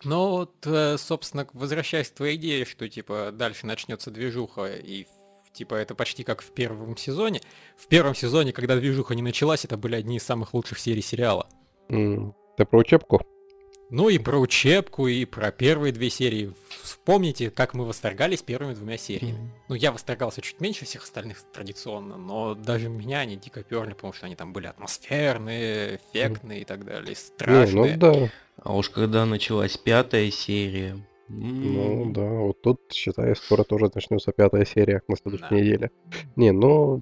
Но 0.04 0.30
вот, 0.30 0.66
э, 0.66 0.96
собственно, 0.98 1.46
возвращаясь 1.52 2.10
к 2.10 2.14
твоей 2.14 2.36
идее, 2.36 2.64
что, 2.64 2.88
типа, 2.88 3.30
дальше 3.32 3.66
начнется 3.66 4.10
движуха, 4.10 4.66
и, 4.66 5.06
типа, 5.52 5.74
это 5.74 5.94
почти 5.94 6.24
как 6.24 6.42
в 6.42 6.50
первом 6.52 6.96
сезоне. 6.96 7.40
В 7.76 7.86
первом 7.88 8.14
сезоне, 8.14 8.52
когда 8.52 8.76
движуха 8.76 9.14
не 9.14 9.22
началась, 9.22 9.64
это 9.64 9.76
были 9.76 9.96
одни 9.96 10.18
из 10.18 10.22
самых 10.22 10.52
лучших 10.52 10.78
серий 10.78 11.02
сериала. 11.02 11.48
М. 11.88 12.34
Ты 12.56 12.66
про 12.66 12.78
учебку? 12.78 13.22
Ну 13.90 14.08
и 14.08 14.18
про 14.18 14.38
учебку, 14.38 15.06
и 15.08 15.24
про 15.24 15.50
первые 15.50 15.92
две 15.92 16.10
серии. 16.10 16.52
Вспомните, 16.84 17.50
как 17.50 17.72
мы 17.72 17.86
восторгались 17.86 18.42
первыми 18.42 18.74
двумя 18.74 18.98
сериями. 18.98 19.50
Ну, 19.68 19.74
я 19.74 19.90
восторгался 19.90 20.42
чуть 20.42 20.60
меньше 20.60 20.84
всех 20.84 21.04
остальных 21.04 21.40
традиционно, 21.50 22.18
но 22.18 22.54
даже 22.54 22.90
меня 22.90 23.20
они 23.20 23.36
дико 23.36 23.62
перли, 23.62 23.94
потому 23.94 24.12
что 24.12 24.26
они 24.26 24.36
там 24.36 24.52
были 24.52 24.66
атмосферные, 24.66 25.96
эффектные 25.96 26.60
и 26.60 26.64
так 26.64 26.84
далее, 26.84 27.08
Не, 27.08 27.14
страшные. 27.14 27.92
ну 27.94 27.98
да. 27.98 28.30
А 28.62 28.76
уж 28.76 28.90
когда 28.90 29.24
началась 29.24 29.78
пятая 29.78 30.30
серия... 30.30 30.98
Ну 31.28 32.02
м, 32.02 32.12
да, 32.12 32.28
вот 32.28 32.60
тут, 32.60 32.82
считай, 32.92 33.34
скоро 33.34 33.64
тоже 33.64 33.90
начнется 33.94 34.30
пятая 34.32 34.66
серия 34.66 35.00
на 35.08 35.16
следующей 35.16 35.46
Да. 35.48 35.56
неделе. 35.56 35.90
Не, 36.36 36.52
ну... 36.52 37.00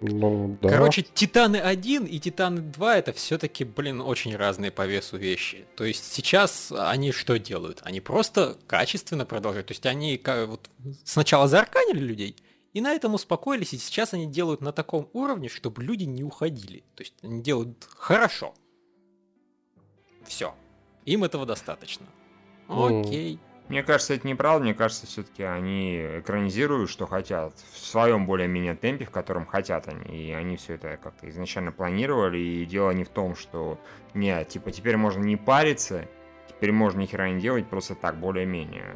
Ну, 0.00 0.58
да. 0.60 0.68
Короче, 0.68 1.02
Титаны 1.02 1.56
1 1.58 2.04
и 2.06 2.18
Титаны 2.18 2.60
2 2.60 2.96
это 2.98 3.12
все-таки, 3.12 3.64
блин, 3.64 4.00
очень 4.00 4.34
разные 4.36 4.70
по 4.70 4.86
весу 4.86 5.16
вещи. 5.16 5.66
То 5.76 5.84
есть 5.84 6.12
сейчас 6.12 6.72
они 6.76 7.12
что 7.12 7.38
делают? 7.38 7.80
Они 7.82 8.00
просто 8.00 8.58
качественно 8.66 9.24
продолжают. 9.24 9.68
То 9.68 9.72
есть 9.72 9.86
они 9.86 10.16
ка- 10.18 10.46
вот 10.46 10.68
сначала 11.04 11.48
заарканили 11.48 12.00
людей, 12.00 12.36
и 12.72 12.80
на 12.80 12.92
этом 12.92 13.14
успокоились, 13.14 13.72
и 13.72 13.78
сейчас 13.78 14.14
они 14.14 14.26
делают 14.26 14.60
на 14.60 14.72
таком 14.72 15.08
уровне, 15.12 15.48
чтобы 15.48 15.82
люди 15.82 16.04
не 16.04 16.24
уходили. 16.24 16.82
То 16.96 17.02
есть 17.02 17.14
они 17.22 17.42
делают 17.42 17.86
хорошо. 17.96 18.54
Все. 20.26 20.54
Им 21.04 21.24
этого 21.24 21.46
достаточно. 21.46 22.06
Окей. 22.68 23.38
Мне 23.74 23.82
кажется, 23.82 24.14
это 24.14 24.28
неправда. 24.28 24.62
Мне 24.62 24.72
кажется, 24.72 25.04
все-таки 25.04 25.42
они 25.42 25.96
экранизируют, 26.20 26.88
что 26.88 27.08
хотят, 27.08 27.54
в 27.72 27.76
своем 27.76 28.24
более-менее 28.24 28.76
темпе, 28.76 29.04
в 29.04 29.10
котором 29.10 29.46
хотят 29.46 29.88
они. 29.88 30.28
И 30.28 30.30
они 30.30 30.56
все 30.56 30.74
это 30.74 30.96
как-то 30.96 31.28
изначально 31.28 31.72
планировали. 31.72 32.38
И 32.38 32.66
дело 32.66 32.92
не 32.92 33.02
в 33.02 33.08
том, 33.08 33.34
что 33.34 33.80
нет, 34.14 34.46
типа 34.46 34.70
теперь 34.70 34.96
можно 34.96 35.24
не 35.24 35.36
париться, 35.36 36.06
теперь 36.48 36.70
можно 36.70 37.00
ни 37.00 37.06
хера 37.06 37.28
не 37.30 37.40
делать, 37.40 37.66
просто 37.66 37.96
так, 37.96 38.20
более-менее. 38.20 38.94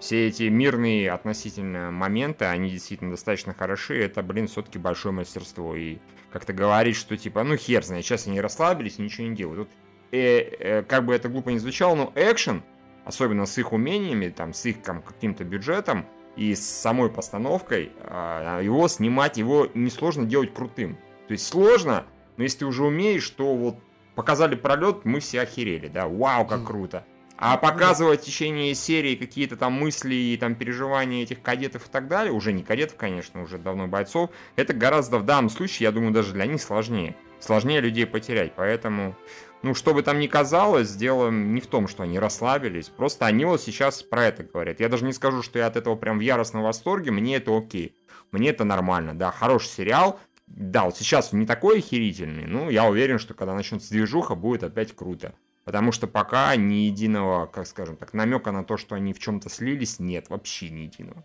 Все 0.00 0.28
эти 0.28 0.42
мирные 0.42 1.10
относительно 1.12 1.90
моменты, 1.90 2.44
они 2.44 2.68
действительно 2.68 3.12
достаточно 3.12 3.54
хороши. 3.54 4.04
Это, 4.04 4.22
блин, 4.22 4.48
все-таки 4.48 4.78
большое 4.78 5.14
мастерство. 5.14 5.74
И 5.74 5.96
как-то 6.30 6.52
говорить, 6.52 6.96
что 6.96 7.16
типа, 7.16 7.42
ну 7.42 7.56
хер 7.56 7.82
знает, 7.82 8.04
сейчас 8.04 8.26
они 8.26 8.38
расслабились 8.38 8.98
ничего 8.98 9.28
не 9.28 9.34
делают. 9.34 9.70
Тут, 9.70 9.78
э, 10.12 10.40
э, 10.40 10.82
как 10.82 11.06
бы 11.06 11.14
это 11.14 11.30
глупо 11.30 11.48
не 11.48 11.58
звучало, 11.58 11.94
но 11.94 12.12
экшен, 12.14 12.62
особенно 13.04 13.46
с 13.46 13.56
их 13.58 13.72
умениями, 13.72 14.28
там, 14.28 14.52
с 14.52 14.66
их 14.66 14.82
каким-то 14.82 15.44
бюджетом 15.44 16.06
и 16.36 16.54
с 16.54 16.66
самой 16.66 17.10
постановкой, 17.10 17.92
а, 18.00 18.60
его 18.60 18.88
снимать, 18.88 19.36
его 19.36 19.68
несложно 19.74 20.26
делать 20.26 20.54
крутым. 20.54 20.96
То 21.26 21.32
есть 21.32 21.46
сложно, 21.46 22.06
но 22.36 22.44
если 22.44 22.60
ты 22.60 22.66
уже 22.66 22.84
умеешь, 22.84 23.28
то 23.30 23.54
вот 23.54 23.76
показали 24.14 24.54
пролет, 24.54 25.04
мы 25.04 25.20
все 25.20 25.42
охерели, 25.42 25.88
да, 25.88 26.08
вау, 26.08 26.46
как 26.46 26.66
круто. 26.66 27.04
А 27.42 27.56
показывать 27.56 28.20
в 28.20 28.24
течение 28.24 28.74
серии 28.74 29.16
какие-то 29.16 29.56
там 29.56 29.72
мысли 29.72 30.14
и 30.14 30.36
там 30.36 30.54
переживания 30.54 31.22
этих 31.22 31.40
кадетов 31.40 31.86
и 31.86 31.90
так 31.90 32.06
далее, 32.06 32.34
уже 32.34 32.52
не 32.52 32.62
кадетов, 32.62 32.96
конечно, 32.96 33.42
уже 33.42 33.56
давно 33.56 33.86
бойцов, 33.86 34.28
это 34.56 34.74
гораздо 34.74 35.18
в 35.18 35.24
данном 35.24 35.48
случае, 35.48 35.84
я 35.84 35.92
думаю, 35.92 36.12
даже 36.12 36.34
для 36.34 36.44
них 36.44 36.60
сложнее. 36.60 37.16
Сложнее 37.38 37.80
людей 37.80 38.04
потерять, 38.04 38.52
поэтому, 38.54 39.16
ну, 39.62 39.74
что 39.74 39.92
бы 39.94 40.02
там 40.02 40.18
ни 40.18 40.26
казалось, 40.26 40.94
дело 40.94 41.30
не 41.30 41.60
в 41.60 41.66
том, 41.66 41.88
что 41.88 42.02
они 42.02 42.18
расслабились, 42.18 42.88
просто 42.88 43.26
они 43.26 43.44
вот 43.44 43.60
сейчас 43.60 44.02
про 44.02 44.26
это 44.26 44.44
говорят. 44.44 44.80
Я 44.80 44.88
даже 44.88 45.04
не 45.04 45.12
скажу, 45.12 45.42
что 45.42 45.58
я 45.58 45.66
от 45.66 45.76
этого 45.76 45.96
прям 45.96 46.18
в 46.18 46.22
яростном 46.22 46.62
восторге, 46.62 47.10
мне 47.10 47.36
это 47.36 47.56
окей. 47.56 47.96
Мне 48.32 48.50
это 48.50 48.64
нормально, 48.64 49.14
да, 49.14 49.30
хороший 49.30 49.68
сериал, 49.68 50.18
да, 50.46 50.84
вот 50.84 50.96
сейчас 50.96 51.32
не 51.32 51.46
такой 51.46 51.78
охерительный, 51.78 52.46
но 52.46 52.70
я 52.70 52.88
уверен, 52.88 53.18
что 53.18 53.34
когда 53.34 53.54
начнется 53.54 53.90
движуха, 53.90 54.34
будет 54.34 54.64
опять 54.64 54.94
круто. 54.94 55.34
Потому 55.64 55.92
что 55.92 56.06
пока 56.06 56.56
ни 56.56 56.86
единого, 56.86 57.46
как 57.46 57.66
скажем 57.66 57.96
так, 57.96 58.14
намека 58.14 58.50
на 58.50 58.64
то, 58.64 58.76
что 58.76 58.94
они 58.94 59.12
в 59.12 59.18
чем-то 59.18 59.48
слились, 59.48 60.00
нет, 60.00 60.28
вообще 60.28 60.70
ни 60.70 60.80
единого. 60.80 61.24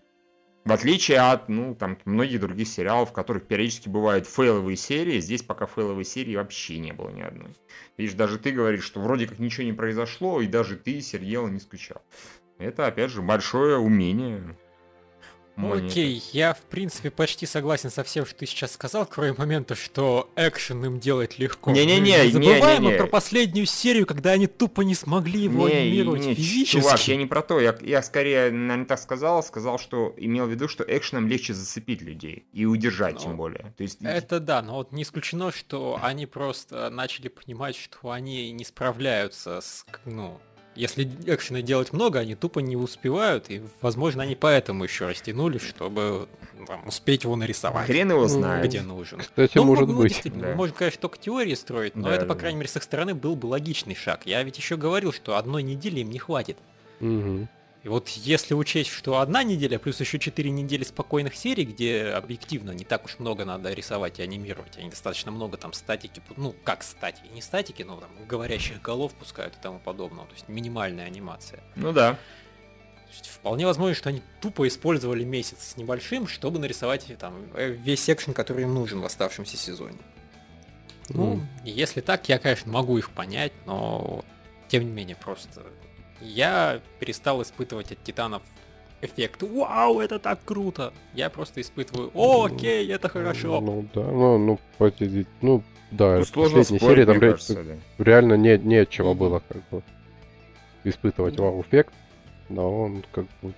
В 0.65 0.71
отличие 0.71 1.19
от, 1.19 1.47
ну, 1.47 1.75
там, 1.75 1.99
многих 2.05 2.39
других 2.39 2.67
сериалов, 2.67 3.11
в 3.11 3.13
которых 3.13 3.45
периодически 3.45 3.87
бывают 3.87 4.25
фейловые 4.25 4.75
серии, 4.75 5.19
здесь 5.19 5.43
пока 5.43 5.67
фейловой 5.67 6.05
серии 6.05 6.35
вообще 6.35 6.79
не 6.79 6.91
было 6.91 7.11
ни 7.11 7.21
одной. 7.21 7.55
Видишь, 7.97 8.15
даже 8.15 8.39
ты 8.39 8.49
говоришь, 8.49 8.83
что 8.83 8.99
вроде 8.99 9.27
как 9.27 9.37
ничего 9.37 9.63
не 9.63 9.73
произошло, 9.73 10.41
и 10.41 10.47
даже 10.47 10.75
ты, 10.75 11.01
Сергеева, 11.01 11.47
не 11.49 11.59
скучал. 11.59 12.01
Это, 12.57 12.87
опять 12.87 13.11
же, 13.11 13.21
большое 13.21 13.77
умение. 13.77 14.57
Монеты. 15.55 15.85
Окей, 15.87 16.23
я 16.33 16.53
в 16.53 16.61
принципе 16.61 17.11
почти 17.11 17.45
согласен 17.45 17.89
со 17.89 18.03
всем, 18.03 18.25
что 18.25 18.35
ты 18.39 18.45
сейчас 18.45 18.73
сказал, 18.73 19.05
кроме 19.05 19.33
момента, 19.33 19.75
что 19.75 20.29
экшен 20.35 20.83
им 20.85 20.99
делать 20.99 21.39
легко. 21.39 21.71
Не-не-не, 21.71 22.17
Мы 22.17 22.23
не 22.25 22.31
забываем 22.31 22.83
не-не-не. 22.83 22.97
про 22.97 23.07
последнюю 23.07 23.65
серию, 23.65 24.05
когда 24.05 24.31
они 24.31 24.47
тупо 24.47 24.81
не 24.81 24.95
смогли 24.95 25.41
его 25.41 25.67
Не, 25.67 25.75
анимировать 25.75 26.25
не, 26.25 26.35
физически. 26.35 26.77
Чувак, 26.81 27.07
я 27.07 27.15
не 27.15 27.25
про 27.25 27.41
то. 27.41 27.59
Я, 27.59 27.75
я 27.81 28.01
скорее, 28.01 28.51
наверное, 28.51 28.85
так 28.85 28.99
сказал, 28.99 29.43
сказал, 29.43 29.79
что 29.79 30.13
имел 30.17 30.45
в 30.45 30.49
виду, 30.49 30.67
что 30.67 30.83
экшеном 30.87 31.27
легче 31.27 31.53
зацепить 31.53 32.01
людей 32.01 32.45
и 32.53 32.65
удержать, 32.65 33.15
Ну, 33.15 33.19
тем 33.21 33.37
более. 33.37 33.73
То 33.77 33.83
есть, 33.83 33.99
Это 34.01 34.39
да, 34.39 34.61
но 34.61 34.75
вот 34.75 34.91
не 34.91 35.03
исключено, 35.03 35.51
что 35.51 35.99
они 36.01 36.25
просто 36.25 36.89
начали 36.89 37.27
понимать, 37.27 37.75
что 37.75 38.11
они 38.11 38.51
не 38.51 38.63
справляются 38.65 39.61
с, 39.61 39.85
ну, 40.05 40.39
если 40.75 41.09
экшена 41.25 41.61
делать 41.61 41.93
много, 41.93 42.19
они 42.19 42.35
тупо 42.35 42.59
не 42.59 42.75
успевают, 42.75 43.49
и, 43.49 43.61
возможно, 43.81 44.23
они 44.23 44.35
поэтому 44.35 44.83
еще 44.83 45.07
растянули, 45.07 45.57
чтобы 45.57 46.27
ну, 46.57 46.65
там, 46.65 46.87
успеть 46.87 47.23
его 47.23 47.35
нарисовать. 47.35 47.85
хрен 47.87 48.11
его 48.11 48.27
знает. 48.27 48.65
где 48.65 48.81
нужен. 48.81 49.19
Кстати, 49.19 49.57
Ну, 49.57 49.63
может 49.63 49.87
ну, 49.87 49.97
быть. 49.97 50.21
Да. 50.25 50.31
мы 50.47 50.55
можем, 50.55 50.75
конечно, 50.75 51.01
только 51.01 51.17
теории 51.17 51.53
строить, 51.55 51.95
но 51.95 52.09
Да, 52.09 52.15
это, 52.15 52.25
по 52.25 52.33
да, 52.33 52.39
крайней 52.41 52.57
мере, 52.57 52.69
с 52.69 52.75
их 52.75 52.83
стороны 52.83 53.13
был 53.15 53.35
бы 53.35 53.47
логичный 53.47 53.95
шаг. 53.95 54.21
Я 54.25 54.43
ведь 54.43 54.57
еще 54.57 54.77
говорил, 54.77 55.11
что 55.13 55.37
одной 55.37 55.63
недели 55.63 55.99
им 56.01 56.09
не 56.09 56.19
хватит. 56.19 56.57
Мгм. 56.99 57.47
И 57.85 57.87
вот 57.87 58.09
если 58.09 58.55
учесть, 58.55 58.89
что 58.89 59.19
одна 59.19 59.43
неделя, 59.43 59.77
плюс 59.77 59.99
еще 59.99 60.17
четыре 60.17 60.49
недели 60.49 60.83
спокойных 60.83 61.35
серий, 61.35 61.65
где 61.65 62.05
объективно 62.05 62.71
не 62.71 62.83
так 62.83 63.05
уж 63.05 63.19
много 63.19 63.45
надо 63.45 63.71
рисовать 63.73 64.17
и 64.17 64.23
анимировать, 64.23 64.75
они 64.79 64.89
достаточно 64.89 65.29
много 65.29 65.57
там 65.57 65.71
статики, 65.71 66.19
ну 66.35 66.55
как 66.63 66.81
статики, 66.81 67.27
не 67.31 67.43
статики, 67.43 67.83
но 67.83 67.97
там 67.97 68.09
говорящих 68.27 68.81
голов 68.81 69.13
пускают 69.13 69.53
и 69.53 69.57
тому 69.61 69.77
подобного, 69.77 70.27
то 70.27 70.33
есть 70.33 70.49
минимальная 70.49 71.05
анимация. 71.05 71.61
Ну 71.75 71.93
да. 71.93 72.17
Вполне 73.21 73.67
возможно, 73.67 73.93
что 73.93 74.09
они 74.09 74.23
тупо 74.41 74.67
использовали 74.67 75.23
месяц 75.23 75.73
с 75.73 75.77
небольшим, 75.77 76.27
чтобы 76.27 76.57
нарисовать 76.57 77.05
там 77.19 77.35
э, 77.53 77.69
весь 77.69 78.03
секшен, 78.03 78.33
который 78.33 78.63
им 78.63 78.73
нужен 78.73 78.99
в 78.99 79.05
оставшемся 79.05 79.57
сезоне. 79.57 79.99
Ну, 81.09 81.33
М. 81.33 81.47
если 81.63 82.01
так, 82.01 82.27
я, 82.29 82.39
конечно, 82.39 82.71
могу 82.71 82.97
их 82.97 83.11
понять, 83.11 83.53
но 83.67 84.25
тем 84.69 84.85
не 84.85 84.91
менее, 84.91 85.15
просто 85.15 85.61
я 86.21 86.81
перестал 86.99 87.41
испытывать 87.41 87.91
от 87.91 88.03
Титанов 88.03 88.41
эффект 89.01 89.43
«Вау, 89.43 89.99
это 89.99 90.19
так 90.19 90.39
круто!» 90.45 90.93
Я 91.13 91.29
просто 91.29 91.61
испытываю 91.61 92.11
«О, 92.13 92.45
окей, 92.45 92.89
это 92.91 93.09
хорошо!» 93.09 93.59
Ну 93.61 93.85
да, 93.93 94.01
ну, 94.03 94.37
ну, 94.37 94.59
поди- 94.77 95.27
ну, 95.41 95.63
да, 95.91 96.19
Тут 96.19 96.29
сложно 96.29 96.59
последняя 96.59 96.79
спорить, 96.79 96.95
серия 96.95 97.05
там 97.05 97.19
ре- 97.19 97.31
кажется, 97.31 97.63
да. 97.63 98.03
реально 98.03 98.33
не, 98.35 98.57
не 98.57 98.77
от 98.77 98.89
чего 98.89 99.11
Мгм. 99.11 99.19
было 99.19 99.41
как 99.47 99.61
бы 99.69 99.83
испытывать 100.83 101.37
вау-эффект, 101.37 101.93
но 102.49 102.81
он 102.83 103.03
как 103.11 103.25
бы 103.41 103.53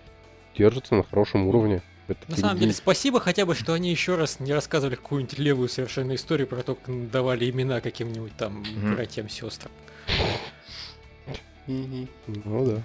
держится 0.58 0.96
на 0.96 1.04
хорошем 1.04 1.48
уровне. 1.48 1.82
Это 2.08 2.20
На 2.30 2.38
самом 2.38 2.58
деле, 2.58 2.72
спасибо 2.72 3.20
хотя 3.20 3.46
бы, 3.46 3.54
что 3.54 3.74
они 3.74 3.92
еще 3.92 4.16
раз 4.16 4.40
не 4.40 4.54
рассказывали 4.54 4.96
какую-нибудь 4.96 5.38
левую 5.40 5.68
совершенно 5.68 6.16
историю 6.16 6.48
про 6.48 6.64
то, 6.64 6.76
как 6.76 7.12
давали 7.12 7.50
имена 7.50 7.82
каким-нибудь 7.82 8.36
там 8.38 8.62
Мгм. 8.62 8.96
братьям, 8.96 9.28
сестрам. 9.30 9.72
Ну 11.68 12.66
да. 12.66 12.84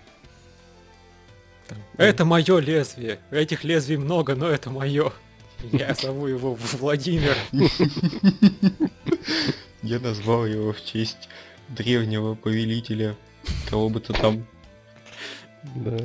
Это 1.97 2.25
мое 2.25 2.59
лезвие. 2.59 3.21
Этих 3.31 3.65
лезвий 3.65 3.97
много, 3.97 4.35
но 4.35 4.49
это 4.49 4.71
мое. 4.71 5.13
Я 5.71 5.95
зову 5.95 6.27
его 6.27 6.55
Владимир. 6.73 7.37
Я 9.83 10.01
назвал 10.01 10.47
его 10.47 10.73
в 10.73 10.85
честь 10.85 11.29
древнего 11.69 12.35
повелителя, 12.35 13.17
кого 13.69 13.89
бы 13.89 14.01
то 14.01 14.13
там. 14.13 14.47
Да. 15.77 15.99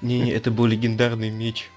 Не-не, 0.00 0.32
это 0.32 0.50
был 0.50 0.66
легендарный 0.66 1.30
меч. 1.30 1.70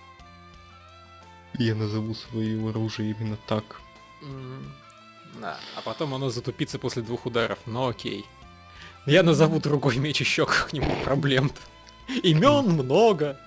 Я 1.57 1.76
назову 1.76 2.15
свое 2.15 2.69
оружие 2.69 3.11
именно 3.11 3.38
так. 3.47 3.82
Да, 5.39 5.59
а 5.76 5.82
потом 5.82 6.13
оно 6.13 6.30
затупится 6.30 6.80
после 6.80 7.01
двух 7.01 7.26
ударов, 7.26 7.59
но 7.65 7.88
окей. 7.88 8.26
Я 9.05 9.23
назову 9.23 9.59
другой 9.59 9.97
меч 9.97 10.19
еще 10.19 10.45
как-нибудь 10.45 11.03
проблем-то. 11.03 11.59
Имен 12.23 12.65
много. 12.71 13.37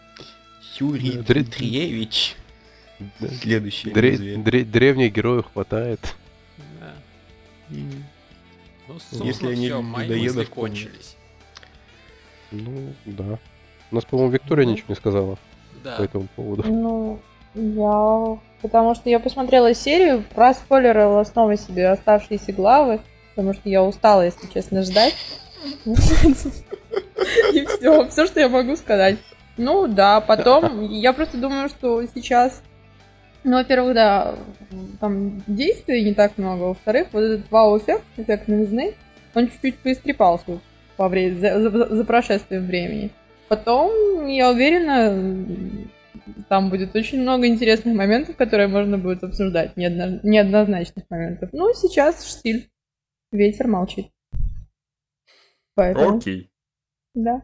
Юрий 0.78 1.12
Да, 1.12 1.22
дре- 1.22 1.42
Дмитриевич. 1.42 2.36
Да. 3.20 3.28
Следующее 3.28 3.92
Дре- 3.92 4.36
дре- 4.42 4.64
древних 4.64 5.12
героев 5.12 5.46
хватает. 5.52 6.00
Да. 6.80 6.92
М. 7.70 8.04
Ну, 8.88 9.24
Если 9.24 9.46
они 9.52 9.66
все, 9.66 9.82
мои 9.82 10.08
мысли 10.22 10.44
кончились. 10.44 11.16
Ну, 12.50 12.92
да. 13.04 13.38
У 13.90 13.94
нас, 13.94 14.04
по-моему, 14.04 14.32
Виктория 14.32 14.64
Ну. 14.66 14.72
ничего 14.72 14.86
не 14.88 14.94
сказала 14.94 15.38
Да. 15.84 15.96
по 15.96 16.02
этому 16.02 16.28
поводу. 16.36 16.62
Ну, 16.66 17.20
я... 17.54 18.38
Потому 18.62 18.94
что 18.94 19.08
я 19.10 19.20
посмотрела 19.20 19.74
серию, 19.74 20.24
проспойлерила 20.34 21.22
снова 21.24 21.56
себе 21.56 21.88
оставшиеся 21.90 22.52
главы, 22.52 23.00
потому 23.34 23.54
что 23.54 23.68
я 23.68 23.82
устала, 23.84 24.24
если 24.24 24.48
честно, 24.52 24.82
ждать. 24.82 25.14
И 27.52 27.64
все, 27.66 28.08
все, 28.08 28.26
что 28.26 28.40
я 28.40 28.48
могу 28.48 28.76
сказать. 28.76 29.16
Ну 29.56 29.86
да, 29.88 30.20
потом 30.20 30.88
я 30.90 31.12
просто 31.12 31.36
думаю, 31.36 31.68
что 31.68 32.02
сейчас, 32.14 32.62
ну, 33.42 33.56
во-первых, 33.56 33.94
да, 33.94 34.36
там 35.00 35.42
действий 35.46 36.04
не 36.04 36.14
так 36.14 36.38
много, 36.38 36.62
во-вторых, 36.62 37.08
вот 37.12 37.20
этот 37.22 37.50
вау-эффект, 37.50 38.04
эффект 38.16 38.46
новизны, 38.48 38.94
он 39.34 39.48
чуть-чуть 39.48 39.78
поистрепался 39.78 40.60
во 40.96 41.08
время, 41.08 41.38
за, 41.38 41.70
за- 41.70 41.94
за 41.96 42.04
прошествием 42.04 42.66
времени. 42.66 43.10
Потом, 43.48 44.26
я 44.26 44.50
уверена, 44.50 45.44
там 46.48 46.70
будет 46.70 46.94
очень 46.94 47.20
много 47.22 47.46
интересных 47.46 47.94
моментов, 47.96 48.36
которые 48.36 48.68
можно 48.68 48.96
будет 48.98 49.24
обсуждать, 49.24 49.76
неодно- 49.76 50.20
неоднозначных 50.22 51.04
моментов. 51.10 51.50
Ну, 51.52 51.72
сейчас 51.74 52.28
штиль. 52.28 52.68
Ветер 53.32 53.66
молчит. 53.66 54.06
Поэтому, 55.78 56.16
Окей. 56.16 56.50
да. 57.14 57.42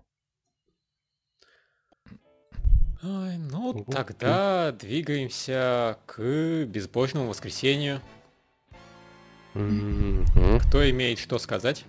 Ой, 3.00 3.36
ну, 3.38 3.72
Мгм. 3.72 3.84
тогда 3.84 4.72
двигаемся 4.72 5.98
к 6.04 6.64
безбожному 6.64 7.28
воскресенью. 7.28 8.00
Мгм. 9.54 10.24
Кто 10.66 10.90
имеет 10.90 11.20
что 11.20 11.38
сказать? 11.38 11.84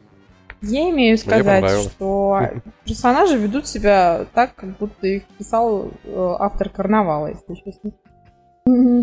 Я 0.61 0.91
имею 0.91 1.17
сказать, 1.17 1.65
что 1.81 2.61
персонажи 2.83 3.39
ведут 3.39 3.67
себя 3.67 4.27
так, 4.35 4.53
как 4.53 4.77
будто 4.77 5.07
их 5.07 5.23
писал 5.39 5.89
э, 6.03 6.35
автор 6.37 6.69
карнавала, 6.69 7.25
если 7.25 7.55
честно. 7.55 7.91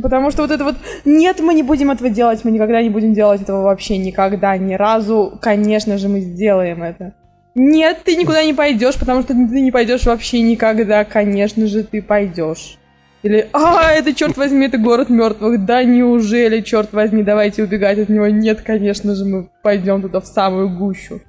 Потому 0.00 0.30
что 0.30 0.42
вот 0.42 0.52
это 0.52 0.62
вот 0.62 0.76
нет, 1.04 1.40
мы 1.40 1.54
не 1.54 1.64
будем 1.64 1.90
этого 1.90 2.08
делать, 2.08 2.44
мы 2.44 2.52
никогда 2.52 2.80
не 2.80 2.90
будем 2.90 3.14
делать 3.14 3.42
этого 3.42 3.62
вообще 3.62 3.98
никогда, 3.98 4.56
ни 4.56 4.74
разу, 4.74 5.36
конечно 5.42 5.98
же, 5.98 6.08
мы 6.08 6.20
сделаем 6.20 6.84
это. 6.84 7.14
Нет, 7.54 7.98
ты 8.04 8.16
никуда 8.16 8.44
не 8.44 8.54
пойдешь, 8.54 8.98
потому 8.98 9.22
что 9.22 9.34
ты 9.34 9.60
не 9.60 9.70
пойдешь 9.70 10.06
вообще 10.06 10.40
никогда, 10.40 11.04
конечно 11.04 11.66
же, 11.66 11.84
ты 11.84 12.00
пойдешь. 12.00 12.78
Или, 13.22 13.48
а, 13.52 13.92
это, 13.92 14.14
черт 14.14 14.36
возьми, 14.36 14.66
это 14.66 14.78
город 14.78 15.08
мертвых. 15.08 15.64
Да 15.64 15.84
неужели, 15.84 16.60
черт 16.60 16.92
возьми, 16.92 17.22
давайте 17.22 17.62
убегать 17.62 17.98
от 17.98 18.08
него. 18.08 18.26
Нет, 18.26 18.62
конечно 18.62 19.14
же, 19.14 19.24
мы 19.24 19.48
пойдем 19.62 20.02
туда 20.02 20.20
в 20.20 20.26
самую 20.26 20.76
гущу. 20.76 21.20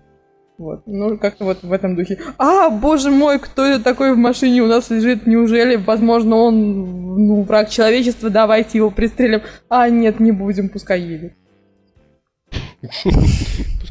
Вот, 0.57 0.83
ну, 0.85 1.17
как-то 1.17 1.45
вот 1.45 1.61
в 1.61 1.71
этом 1.71 1.95
духе. 1.95 2.17
А, 2.37 2.69
боже 2.69 3.11
мой, 3.11 3.39
кто 3.39 3.65
это 3.65 3.83
такой 3.83 4.13
в 4.13 4.17
машине 4.17 4.61
у 4.61 4.67
нас 4.67 4.89
лежит? 4.89 5.27
Неужели, 5.27 5.75
возможно, 5.75 6.37
он, 6.37 7.27
ну, 7.27 7.43
враг 7.43 7.69
человечества, 7.69 8.29
давайте 8.29 8.77
его 8.77 8.89
пристрелим. 8.89 9.41
А, 9.69 9.89
нет, 9.89 10.19
не 10.19 10.31
будем, 10.31 10.69
пускай 10.69 11.01
едет. 11.01 11.33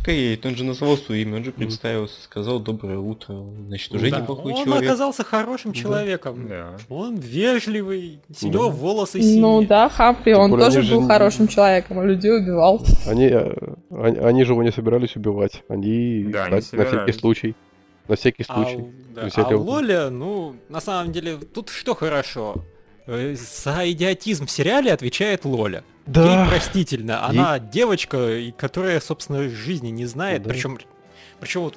Пускай 0.03 0.17
едет, 0.17 0.45
он 0.47 0.57
же 0.57 0.65
назвал 0.65 0.97
свое 0.97 1.23
имя, 1.23 1.37
он 1.37 1.45
же 1.45 1.53
представился, 1.53 2.21
сказал 2.23 2.59
доброе 2.59 2.99
утро, 2.99 3.37
значит, 3.69 3.95
уже 3.95 4.11
Да, 4.11 4.19
неплохой 4.19 4.53
Он 4.53 4.65
человек. 4.65 4.89
оказался 4.89 5.23
хорошим 5.23 5.71
Да. 5.71 5.79
человеком. 5.79 6.49
Да. 6.49 6.77
Он 6.89 7.15
вежливый, 7.15 8.19
у 8.29 8.33
Да. 8.43 8.49
него 8.49 8.69
волосы 8.71 9.23
синие. 9.23 9.41
Ну 9.41 9.63
да, 9.65 9.89
Хамфри, 9.89 10.35
он 10.35 10.51
тоже 10.59 10.83
был 10.83 11.03
не- 11.03 11.07
хорошим 11.07 11.47
человеком, 11.47 12.01
а 12.01 12.05
людей 12.05 12.37
убивал. 12.37 12.85
Они, 13.07 13.27
э, 13.27 13.55
они, 13.93 14.19
они 14.19 14.43
же 14.45 14.55
его 14.55 14.65
не 14.65 14.73
собирались 14.73 15.15
убивать. 15.15 15.63
Они 15.69 16.25
Да, 16.33 16.49
на, 16.49 16.57
не 16.57 16.79
на 16.79 16.85
всякий 16.85 17.13
случай. 17.13 17.55
На 18.09 18.17
всякий 18.17 18.45
А, 18.49 18.55
случай. 18.55 18.77
у- 18.79 18.91
да, 19.15 19.29
а. 19.37 19.57
Лоля, 19.57 20.11
ну, 20.11 20.57
на 20.69 20.81
самом 20.81 21.13
деле, 21.13 21.37
тут 21.37 21.69
что 21.69 21.95
хорошо? 21.95 22.57
Э, 23.07 23.37
За 23.37 23.89
идиотизм 23.89 24.47
в 24.47 24.51
сериале 24.51 24.93
отвечает 24.93 25.45
Лоля. 25.45 25.85
Ей 26.07 26.47
простительно. 26.49 27.25
Она 27.27 27.59
девочка, 27.59 28.37
и 28.37 28.51
которая, 28.53 29.01
собственно, 29.01 29.49
жизни 29.49 29.89
не 29.89 30.07
знает, 30.07 30.43
Да. 30.43 30.51
причем, 30.51 30.79
причем 31.41 31.63
вот 31.63 31.77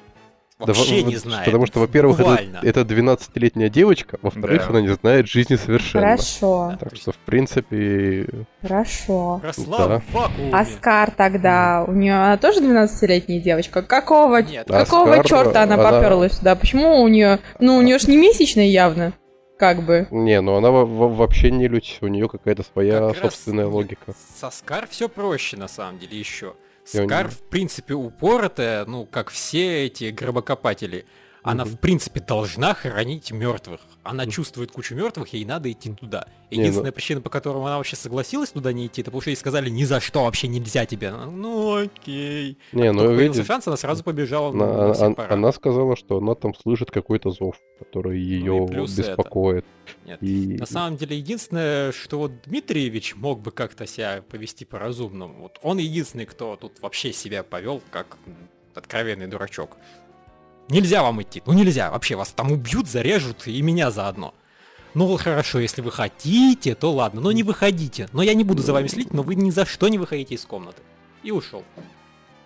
Да, 0.58 0.66
вообще 0.66 1.02
во- 1.02 1.08
не 1.10 1.16
знает. 1.16 1.44
Потому 1.44 1.66
что, 1.66 1.80
во-первых, 1.80 2.18
это, 2.18 2.30
Буквально. 2.30 2.60
это 2.62 2.80
12-летняя 2.84 3.68
девочка, 3.68 4.18
во-вторых, 4.22 4.62
Да. 4.62 4.70
она 4.70 4.80
не 4.80 4.88
знает 4.94 5.28
жизни 5.28 5.56
совершенно. 5.56 6.06
Хорошо, 6.06 6.76
Так 6.80 6.96
что, 6.96 7.12
в 7.12 7.16
принципе, 7.18 8.26
хорошо. 8.62 9.40
Росла 9.44 9.86
Да. 9.86 9.98
в 10.00 10.12
вакууме. 10.14 10.50
Аскар 10.52 11.10
тогда, 11.10 11.84
у 11.86 11.92
нее 11.92 12.14
она 12.14 12.36
тоже 12.38 12.60
12-летняя 12.60 13.38
девочка. 13.40 13.82
Какого, 13.82 14.38
Нет, 14.42 14.66
какого 14.66 15.10
Аскар, 15.16 15.26
черта 15.26 15.62
она, 15.64 15.74
она- 15.74 15.90
поперлась 15.90 16.32
сюда? 16.38 16.54
Почему 16.54 17.02
у 17.02 17.08
нее, 17.08 17.40
ну 17.60 17.76
у 17.76 17.82
нее 17.82 17.98
ж 17.98 18.06
не 18.08 18.16
месячная 18.16 18.66
явно, 18.66 19.12
как 19.58 19.82
бы. 19.84 20.06
не, 20.10 20.40
ну 20.40 20.56
она 20.56 20.70
во- 20.70 20.84
во- 20.86 21.08
вообще 21.08 21.50
не 21.50 21.68
людь, 21.68 21.98
у 22.00 22.06
нее 22.08 22.28
какая-то 22.28 22.62
своя 22.62 23.08
Как 23.08 23.16
собственная 23.18 23.66
логика. 23.66 24.14
Со 24.36 24.50
Скар 24.50 24.86
все 24.88 25.08
проще, 25.08 25.56
на 25.56 25.68
самом 25.68 25.98
деле, 25.98 26.18
еще. 26.18 26.54
Скар, 26.84 27.28
в 27.28 27.42
принципе, 27.48 27.94
упоротая, 27.94 28.84
ну, 28.84 29.06
как 29.06 29.30
все 29.30 29.86
эти 29.86 30.10
гробокопатели. 30.10 31.04
Она, 31.46 31.64
Мгм. 31.64 31.74
в 31.74 31.78
принципе, 31.80 32.20
должна 32.20 32.74
хоронить 32.74 33.30
мертвых. 33.30 33.80
Она 34.02 34.24
Мгм. 34.24 34.32
чувствует 34.32 34.72
кучу 34.72 34.94
мертвых, 34.96 35.28
ей 35.32 35.44
надо 35.44 35.70
идти 35.70 35.92
туда. 35.92 36.26
Не, 36.50 36.56
ну- 36.58 36.62
Единственная 36.62 36.92
причина, 36.92 37.20
по 37.20 37.30
которой 37.30 37.58
она 37.62 37.76
вообще 37.76 37.94
согласилась 37.96 38.50
туда 38.50 38.72
не 38.72 38.86
идти, 38.86 39.00
это 39.02 39.10
потому 39.10 39.20
что 39.20 39.30
ей 39.30 39.36
сказали, 39.36 39.70
ни 39.70 39.84
за 39.84 40.00
что 40.00 40.24
вообще 40.24 40.48
нельзя 40.48 40.86
тебе. 40.86 41.12
Ну, 41.12 41.84
окей. 41.84 42.58
Не, 42.72 42.92
ну 42.92 42.98
Только 43.00 43.14
появился 43.14 43.38
видишь, 43.40 43.46
шанс, 43.46 43.66
она 43.68 43.76
сразу 43.76 44.02
побежала 44.04 44.50
она, 44.50 44.88
на, 44.88 44.92
все 44.94 45.04
она- 45.06 45.26
она 45.28 45.52
сказала, 45.52 45.96
что 45.96 46.18
она 46.18 46.34
там 46.34 46.54
слышит 46.54 46.90
какой-то 46.90 47.30
зов, 47.30 47.56
который 47.78 48.20
ее 48.20 48.52
Ну 48.52 48.66
плюс 48.66 48.98
это. 48.98 49.10
беспокоит. 49.10 49.64
Нет. 50.04 50.18
И... 50.22 50.56
На 50.58 50.66
самом 50.66 50.96
деле, 50.96 51.16
единственное, 51.16 51.92
что 51.92 52.18
вот 52.18 52.32
Дмитриевич 52.44 53.14
мог 53.14 53.40
бы 53.40 53.52
как-то 53.52 53.86
себя 53.86 54.22
повести 54.28 54.64
по-разумному. 54.64 55.42
Вот 55.42 55.58
он 55.62 55.78
единственный, 55.78 56.26
кто 56.26 56.56
тут 56.56 56.80
вообще 56.80 57.12
себя 57.12 57.42
повел 57.44 57.80
как 57.92 58.16
откровенный 58.74 59.26
дурачок. 59.26 59.76
Нельзя 60.68 61.02
вам 61.02 61.22
идти. 61.22 61.42
Ну 61.46 61.52
нельзя. 61.52 61.90
Вообще 61.90 62.16
вас 62.16 62.30
там 62.30 62.50
убьют, 62.52 62.88
зарежут 62.88 63.46
и 63.46 63.60
меня 63.62 63.90
заодно. 63.90 64.34
Ну 64.94 65.16
хорошо, 65.16 65.58
если 65.60 65.82
вы 65.82 65.92
хотите, 65.92 66.74
то 66.74 66.90
ладно. 66.92 67.20
Но 67.20 67.32
не 67.32 67.42
выходите. 67.42 68.08
Но 68.12 68.22
я 68.22 68.34
не 68.34 68.44
буду 68.44 68.62
за 68.62 68.72
вами 68.72 68.86
следить, 68.88 69.12
но 69.12 69.22
вы 69.22 69.34
ни 69.34 69.50
за 69.50 69.64
что 69.66 69.88
не 69.88 69.98
выходите 69.98 70.34
из 70.34 70.44
комнаты. 70.44 70.82
И 71.22 71.30
ушел. 71.30 71.62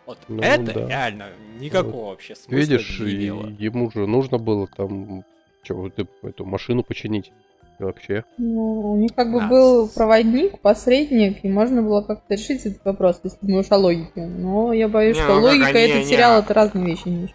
Вот 0.07 0.19
Ну, 0.29 0.43
это 0.43 0.73
да. 0.75 0.89
реально 0.89 1.27
никакого 1.61 2.11
вообще 2.11 2.35
смысла 2.35 2.57
Видишь, 2.57 2.99
не 3.01 3.13
имело. 3.13 3.47
ему 3.59 3.91
же 3.93 4.07
нужно 4.07 4.39
было 4.39 4.67
там 4.67 5.25
вот 5.69 5.93
э- 5.99 6.05
эту 6.23 6.45
машину 6.45 6.83
починить. 6.83 7.31
Вообще. 7.79 8.25
Ну, 8.37 8.93
у 8.93 8.97
них 8.97 9.15
как 9.15 9.33
бы 9.33 9.39
Да. 9.41 9.49
был 9.49 9.89
проводник, 9.89 10.61
посредник, 10.61 11.43
и 11.45 11.49
можно 11.49 11.81
было 11.81 12.03
как-то 12.03 12.35
решить 12.35 12.67
этот 12.67 12.85
вопрос, 12.85 13.21
если 13.25 13.39
думаешь 13.41 13.67
о 13.71 13.77
логике. 13.79 14.27
Но 14.27 14.73
я 14.75 14.87
боюсь, 14.89 15.17
Не, 15.17 15.23
что 15.23 15.37
ну 15.37 15.43
логика 15.47 15.79
и 15.79 15.83
этот 15.89 15.99
не, 16.01 16.05
сериал 16.05 16.33
а- 16.37 16.39
это 16.41 16.53
разные 16.53 16.85
вещи. 16.85 17.33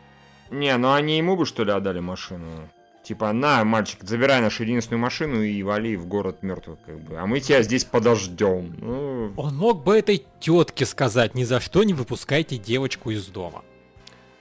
Не, 0.49 0.77
ну 0.77 0.93
они 0.93 1.17
ему 1.17 1.35
бы 1.35 1.45
что 1.45 1.63
ли 1.63 1.71
отдали 1.71 1.99
машину? 1.99 2.69
Типа, 3.03 3.31
на, 3.33 3.63
мальчик, 3.63 4.03
забирай 4.03 4.41
нашу 4.41 4.63
единственную 4.63 4.99
машину 4.99 5.43
и 5.43 5.61
вали 5.61 5.95
в 5.95 6.07
город 6.07 6.41
мертвых, 6.41 6.79
как 6.85 6.99
бы. 7.01 7.17
А 7.17 7.27
мы 7.27 7.39
тебя 7.39 7.61
здесь 7.61 7.85
подождем. 7.85 8.75
Ну, 8.79 9.31
Он 9.37 9.55
мог 9.55 9.83
бы 9.83 9.95
этой 9.95 10.25
тетке 10.39 10.87
сказать, 10.87 11.35
ни 11.35 11.43
за 11.43 11.59
что 11.59 11.83
не 11.83 11.93
выпускайте 11.93 12.57
девочку 12.57 13.11
из 13.11 13.27
дома. 13.27 13.63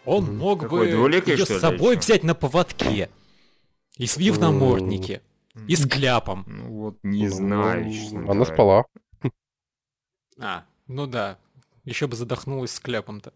Он 0.07 0.37
мог 0.39 0.61
Какой, 0.63 0.91
бы 0.93 1.11
ее 1.21 1.45
с 1.45 1.61
собой 1.61 1.97
взять 1.97 2.25
на 2.25 2.35
поводке. 2.35 3.11
И 3.99 4.07
с 4.07 4.17
в 4.17 4.39
наморднике. 4.39 5.21
И 5.69 5.77
с 5.77 5.87
кляпом. 5.87 6.45
ну 6.47 6.73
вот 6.73 6.99
не 7.03 7.29
Ну, 7.29 7.35
знаю, 7.35 7.93
честно 7.93 8.21
Она 8.21 8.33
говоря. 8.33 8.55
спала. 8.55 8.85
А, 10.41 10.65
ну 10.89 11.07
да. 11.07 11.39
Еще 11.85 12.07
бы 12.07 12.17
задохнулась 12.17 12.73
с 12.73 12.81
кляпом-то. 12.81 13.33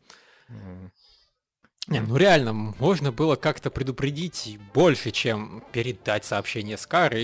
Не, 1.88 2.00
ну 2.00 2.16
реально, 2.16 2.52
можно 2.52 3.12
было 3.12 3.34
как-то 3.36 3.70
предупредить 3.70 4.58
больше, 4.74 5.10
чем 5.10 5.62
передать 5.72 6.24
сообщение 6.24 6.76
Скар 6.76 7.16
и, 7.16 7.22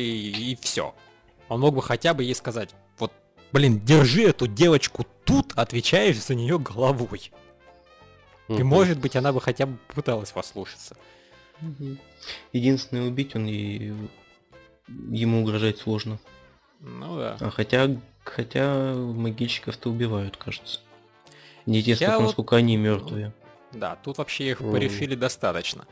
и 0.52 0.56
все. 0.60 0.94
Он 1.48 1.60
мог 1.60 1.74
бы 1.74 1.82
хотя 1.82 2.14
бы 2.14 2.24
ей 2.24 2.34
сказать, 2.34 2.70
вот, 2.98 3.12
блин, 3.52 3.78
держи 3.80 4.22
эту 4.22 4.46
девочку 4.46 5.06
тут, 5.24 5.52
отвечаешь 5.54 6.16
за 6.22 6.34
нее 6.34 6.58
головой. 6.58 7.30
И 8.48 8.52
Мгм. 8.54 8.66
может 8.66 8.98
быть 8.98 9.16
она 9.16 9.32
бы 9.34 9.40
хотя 9.40 9.66
бы 9.66 9.76
пыталась 9.94 10.32
послушаться. 10.32 10.96
Единственное, 12.52 13.06
убить 13.08 13.34
он 13.36 13.46
и 13.46 13.92
ему 15.10 15.42
угрожать 15.42 15.78
сложно. 15.78 16.18
Ну 16.80 17.16
да. 17.18 17.36
А 17.40 17.50
хотя, 17.50 17.90
хотя 18.24 18.94
магичиков-то 18.94 19.90
убивают, 19.90 20.36
кажется. 20.36 20.80
Неизвестно, 21.66 22.04
Я 22.04 22.18
вот- 22.18 22.24
насколько 22.26 22.56
они 22.56 22.76
мертвые. 22.76 23.32
Да, 23.74 23.96
тут 23.96 24.18
вообще 24.18 24.50
их 24.50 24.60
Мгм. 24.60 24.72
порешили 24.72 25.14
достаточно. 25.14 25.86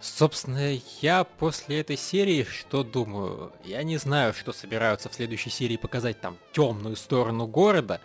Собственно, 0.00 0.78
я 1.00 1.24
после 1.24 1.80
этой 1.80 1.96
серии 1.96 2.44
что 2.44 2.84
думаю? 2.84 3.52
Я 3.64 3.82
не 3.82 3.96
знаю, 3.96 4.32
что 4.32 4.52
собираются 4.52 5.08
в 5.08 5.14
следующей 5.14 5.50
серии 5.50 5.76
показать 5.76 6.20
там 6.20 6.36
темную 6.52 6.94
сторону 6.96 7.46
города. 7.46 8.00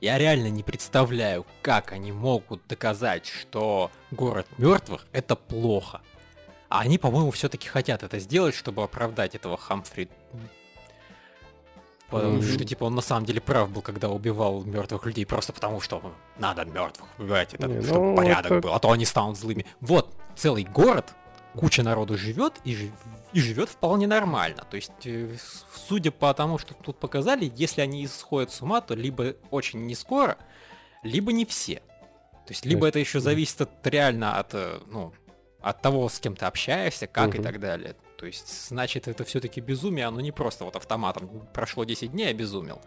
Я 0.00 0.18
реально 0.18 0.50
не 0.50 0.62
представляю, 0.62 1.44
как 1.62 1.92
они 1.92 2.12
могут 2.12 2.66
доказать, 2.68 3.26
что 3.26 3.90
город 4.12 4.46
мертвых 4.56 5.06
это 5.12 5.34
плохо. 5.34 6.00
А 6.68 6.80
они, 6.80 6.96
по-моему, 6.96 7.30
все-таки 7.32 7.68
хотят 7.68 8.02
это 8.02 8.18
сделать, 8.18 8.54
чтобы 8.54 8.82
оправдать 8.82 9.34
этого 9.34 9.56
Хамфри. 9.56 10.08
Потому 12.12 12.34
Мгм. 12.34 12.42
что, 12.42 12.64
типа, 12.64 12.84
он 12.84 12.94
на 12.94 13.00
самом 13.02 13.24
деле 13.24 13.40
прав 13.40 13.70
был, 13.70 13.80
когда 13.82 14.08
убивал 14.10 14.62
мертвых 14.64 15.06
людей, 15.06 15.24
просто 15.26 15.52
потому 15.52 15.80
что 15.80 16.00
ну, 16.02 16.12
надо 16.38 16.64
мертвых 16.64 17.08
убивать, 17.18 17.54
это, 17.54 17.66
Не, 17.66 17.82
чтобы 17.82 18.10
ну, 18.10 18.16
порядок 18.16 18.52
это- 18.52 18.60
был, 18.60 18.74
а 18.74 18.78
то 18.78 18.90
они 18.92 19.04
станут 19.06 19.38
злыми. 19.38 19.64
Вот, 19.80 20.14
целый 20.36 20.64
город, 20.64 21.14
куча 21.56 21.82
народу 21.82 22.16
живет 22.18 22.54
и, 22.64 22.90
и 23.32 23.40
живет 23.40 23.68
вполне 23.70 24.06
нормально. 24.06 24.64
То 24.70 24.76
есть, 24.76 24.92
э, 25.06 25.36
судя 25.88 26.10
по 26.10 26.32
тому, 26.34 26.58
что 26.58 26.74
тут 26.74 26.98
показали, 26.98 27.50
если 27.56 27.80
они 27.80 28.06
сходят 28.06 28.52
с 28.52 28.60
ума, 28.62 28.80
то 28.82 28.94
либо 28.94 29.34
очень 29.50 29.86
не 29.86 29.94
скоро, 29.94 30.36
либо 31.02 31.32
не 31.32 31.44
все. 31.46 31.76
То 32.46 32.50
есть, 32.50 32.66
либо 32.66 32.82
То 32.82 32.86
это 32.88 32.98
еще 32.98 33.20
зависит 33.20 33.60
от, 33.62 33.86
реально 33.86 34.38
от, 34.38 34.50
э, 34.54 34.80
ну, 34.86 35.12
от 35.62 35.80
того, 35.80 36.08
с 36.10 36.18
кем 36.18 36.36
ты 36.36 36.44
общаешься, 36.44 37.06
как 37.06 37.34
и 37.34 37.38
Мгм. 37.38 37.42
так 37.44 37.58
далее. 37.60 37.96
То 38.22 38.26
есть, 38.26 38.68
значит, 38.68 39.08
это 39.08 39.24
все-таки 39.24 39.60
безумие, 39.60 40.06
оно 40.06 40.20
не 40.20 40.30
просто 40.30 40.64
вот 40.64 40.76
автоматом 40.76 41.28
прошло 41.52 41.82
10 41.82 42.12
дней, 42.12 42.30
обезумел. 42.30 42.80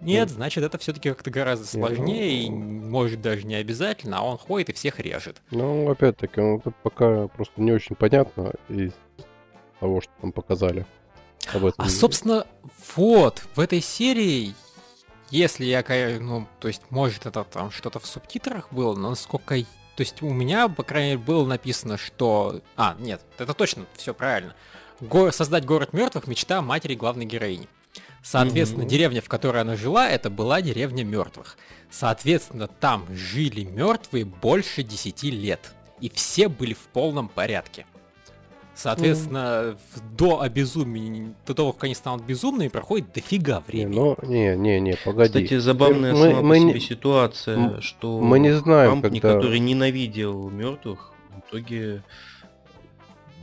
Нет, 0.00 0.30
Ну. 0.30 0.34
значит, 0.34 0.64
это 0.64 0.78
все-таки 0.78 1.10
как-то 1.10 1.30
гораздо 1.30 1.64
сложнее, 1.64 2.42
и 2.42 2.50
может 2.50 3.20
даже 3.20 3.46
не 3.46 3.54
обязательно, 3.54 4.18
а 4.18 4.22
он 4.22 4.36
ходит 4.36 4.70
и 4.70 4.72
всех 4.72 4.98
режет. 4.98 5.42
Ну, 5.52 5.88
опять-таки, 5.88 6.40
ну, 6.40 6.58
это 6.58 6.72
пока 6.82 7.28
просто 7.28 7.62
не 7.62 7.70
очень 7.70 7.94
понятно 7.94 8.54
из 8.68 8.90
того, 9.78 10.00
что 10.00 10.10
там 10.20 10.32
показали. 10.32 10.84
Об 11.54 11.66
этом. 11.66 11.84
А, 11.84 11.88
собственно, 11.88 12.44
вот, 12.96 13.44
в 13.54 13.60
этой 13.60 13.80
серии, 13.80 14.56
если 15.30 15.66
я, 15.66 15.84
ну, 16.18 16.48
то 16.58 16.66
есть, 16.66 16.82
может, 16.90 17.26
это 17.26 17.44
там 17.44 17.70
что-то 17.70 18.00
в 18.00 18.06
субтитрах 18.06 18.72
было, 18.72 18.96
но 18.96 19.10
насколько... 19.10 19.54
То 19.54 20.02
есть, 20.02 20.20
у 20.22 20.30
меня, 20.30 20.68
по 20.68 20.82
крайней 20.82 21.10
мере, 21.10 21.22
было 21.22 21.46
написано, 21.46 21.96
что... 21.96 22.60
А, 22.74 22.96
нет, 22.98 23.20
это 23.38 23.54
точно, 23.54 23.86
все 23.96 24.14
правильно. 24.14 24.56
Го- 25.00 25.30
Создать 25.30 25.64
город 25.64 25.92
мертвых 25.92 26.26
мечта 26.26 26.60
матери 26.62 26.94
главной 26.94 27.24
героини. 27.24 27.66
Соответственно, 28.22 28.82
Мгм. 28.82 28.90
деревня, 28.90 29.22
в 29.22 29.28
которой 29.28 29.62
она 29.62 29.76
жила, 29.76 30.08
это 30.08 30.28
была 30.30 30.60
деревня 30.60 31.04
мертвых. 31.04 31.56
Соответственно, 31.90 32.68
там 32.68 33.06
жили 33.14 33.64
мертвые 33.64 34.24
больше 34.26 34.82
10 34.82 35.30
лет. 35.30 35.72
И 36.00 36.08
все 36.10 36.48
были 36.48 36.74
в 36.74 36.86
полном 36.92 37.28
порядке. 37.28 37.86
Соответственно, 38.74 39.76
в- 39.94 40.16
до 40.16 40.40
обезумия, 40.40 41.34
до 41.46 41.54
того, 41.54 41.72
как 41.72 41.84
они 41.84 41.94
станут 41.94 42.24
безумными, 42.24 42.68
проходит 42.68 43.12
дофига 43.12 43.56
Не, 43.66 43.72
времени. 43.72 43.94
ну, 43.96 44.16
не, 44.22 44.56
не, 44.56 44.80
не, 44.80 44.96
погоди. 44.96 45.28
Кстати, 45.44 45.58
забавная 45.58 46.12
Мы- 46.14 46.30
сама 46.30 46.40
мы 46.42 46.56
по 46.56 46.60
не- 46.62 46.70
себе 46.70 46.80
ситуация, 46.80 47.56
м- 47.56 47.82
что 47.82 48.20
мы 48.20 48.38
не 48.38 48.52
знаем, 48.56 49.02
Кампни, 49.02 49.18
когда- 49.18 49.36
который 49.36 49.58
ненавидел 49.58 50.48
мертвых, 50.48 51.12
в 51.30 51.40
итоге 51.50 52.02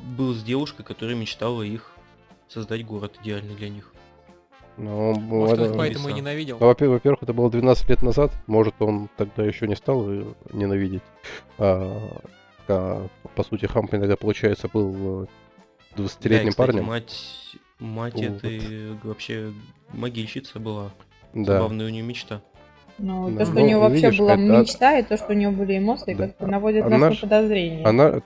был 0.08 0.34
с 0.34 0.44
девушкой, 0.44 0.84
которая 0.84 1.16
мечтала 1.16 1.62
их 1.62 1.92
создать 2.48 2.86
город 2.86 3.18
идеальный 3.22 3.56
для 3.56 3.70
них. 3.70 3.92
Ну, 4.78 5.14
Может, 5.20 5.72
он 5.72 5.78
поэтому 5.78 6.10
и 6.10 6.14
ненавидел. 6.14 6.58
Ну, 6.60 6.68
во- 6.68 6.76
Во-первых, 6.76 7.24
это 7.24 7.34
было 7.34 7.50
12 7.50 7.90
лет 7.90 8.04
назад. 8.04 8.32
Может, 8.46 8.76
он 8.80 9.10
тогда 9.18 9.44
еще 9.44 9.68
не 9.68 9.76
стал 9.76 10.06
ненавидеть. 10.54 11.02
А, 11.58 12.00
а, 12.68 13.08
по 13.36 13.44
сути, 13.44 13.66
Хампли 13.66 13.98
тогда, 13.98 14.16
получается, 14.16 14.70
был 14.72 15.24
э, 15.24 15.26
Да, 15.96 16.04
и, 16.04 16.06
20-летним 16.06 16.50
кстати, 16.52 16.68
парнем. 16.68 16.84
Мать, 16.86 17.16
мать 17.80 18.14
Вот. 18.14 18.24
этой 18.24 18.94
вообще 19.04 19.52
могильщица 19.94 20.60
была. 20.60 20.92
Да. 21.34 21.54
Забавная 21.56 21.88
у 21.88 21.90
нее 21.90 22.04
мечта. 22.04 22.42
Ну, 23.00 23.32
Да. 23.32 23.40
то, 23.40 23.46
что 23.46 23.56
Ну, 23.56 23.62
у 23.64 23.66
нее 23.66 23.78
вообще 23.80 23.96
видишь, 24.06 24.20
была 24.20 24.34
это- 24.34 24.42
мечта, 24.42 25.00
и 25.00 25.04
то, 25.04 25.18
что 25.18 25.28
у 25.30 25.34
нее 25.34 25.50
были 25.50 25.80
эмоции, 25.80 26.14
Да. 26.14 26.28
как-то 26.28 26.46
наводит 26.48 26.86
Она 26.86 26.98
нас 27.00 27.14
ж- 27.16 27.22
на 27.24 27.28
подозрение. 27.30 27.84
Она, 27.86 28.22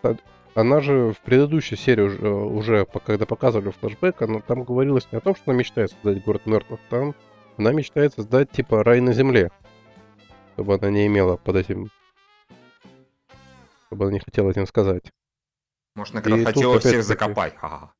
она 0.56 0.82
же 0.82 1.14
в 1.14 1.20
предыдущей 1.22 1.76
серии 1.76 2.02
уже, 2.02 2.28
уже 2.30 2.86
когда 3.06 3.26
показывали 3.26 3.72
флешбэк, 3.72 4.22
она, 4.22 4.42
там 4.42 4.64
говорилось 4.64 5.08
не 5.12 5.18
о 5.18 5.22
том, 5.22 5.36
что 5.36 5.52
она 5.52 5.60
мечтает 5.60 5.92
создать 5.92 6.24
город 6.24 6.46
мертвых, 6.46 6.80
там 6.90 7.16
она 7.58 7.72
мечтает 7.72 8.14
создать 8.14 8.52
типа 8.52 8.84
рай 8.84 9.02
на 9.02 9.14
земле, 9.14 9.52
чтобы 10.54 10.76
она 10.76 10.90
не 10.90 11.08
имела 11.08 11.38
под 11.38 11.56
этим, 11.58 11.90
чтобы 13.88 14.06
она 14.06 14.14
не 14.14 14.20
хотела 14.20 14.50
этим 14.52 14.68
сказать. 14.68 15.04
Может, 15.96 16.16
она 16.16 16.22
тут 16.38 16.46
хотела 16.46 16.80
всех 16.80 16.92
опять-таки- 16.92 17.02
закопать. 17.02 17.56
Ха-ха. 17.58 17.92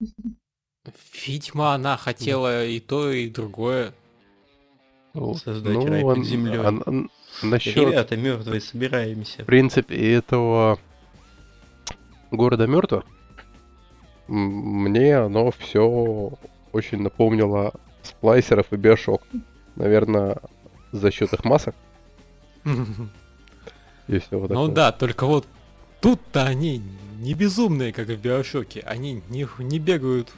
Видимо, 1.26 1.74
она 1.74 1.96
хотела 1.98 2.66
и 2.66 2.80
то, 2.80 3.12
и 3.12 3.30
другое. 3.30 3.94
Ну, 5.14 5.34
Создать 5.36 5.86
рай 5.86 6.02
под 6.02 6.24
землей. 6.26 7.10
насчет, 7.44 7.76
Ребята, 7.76 8.16
мертвые, 8.16 8.62
собираемся. 8.62 9.44
в 9.44 9.46
принципе, 9.46 10.14
этого 10.14 10.80
города 12.32 12.68
мертвых, 12.68 13.04
мне 14.28 15.18
оно 15.18 15.52
все 15.52 16.32
очень 16.72 17.02
напомнило 17.02 17.74
сплайсеров 18.02 18.72
и 18.72 18.78
биошок. 18.78 19.22
Наверное, 19.76 20.38
за 20.92 21.12
счет 21.12 21.32
их 21.34 21.46
масок 21.46 21.76
и 24.08 24.20
все 24.20 24.38
вот 24.38 24.50
Ну 24.50 24.68
да, 24.68 24.92
только 24.92 25.26
вот 25.26 25.48
тут-то 26.02 26.46
они 26.46 26.82
не 27.20 27.34
безумные, 27.34 27.94
как 27.94 28.08
в 28.08 28.16
Биошоке. 28.18 28.82
Они 28.82 29.22
не, 29.30 29.48
не 29.60 29.80
бегают, 29.80 30.30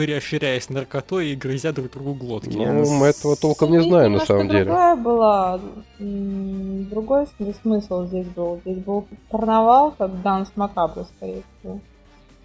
переоширяясь 0.00 0.70
наркотой 0.70 1.28
и 1.28 1.36
грызя 1.36 1.72
друг 1.72 1.90
другу 1.90 2.14
глотки. 2.14 2.56
Ну, 2.56 2.90
мы 2.90 3.08
этого 3.08 3.36
толком 3.36 3.70
не 3.70 3.82
знаем 3.82 4.14
на 4.14 4.20
самом 4.20 4.48
деле. 4.48 4.64
другая 4.64 4.96
была, 4.96 5.60
другой 5.98 7.26
смысл 7.60 8.06
здесь 8.06 8.26
был. 8.28 8.60
Здесь 8.64 8.78
был 8.78 9.06
карнавал, 9.30 9.90
как 9.90 10.22
Данс 10.22 10.52
Макабра, 10.56 11.04
скорее 11.16 11.42
всего. 11.60 11.80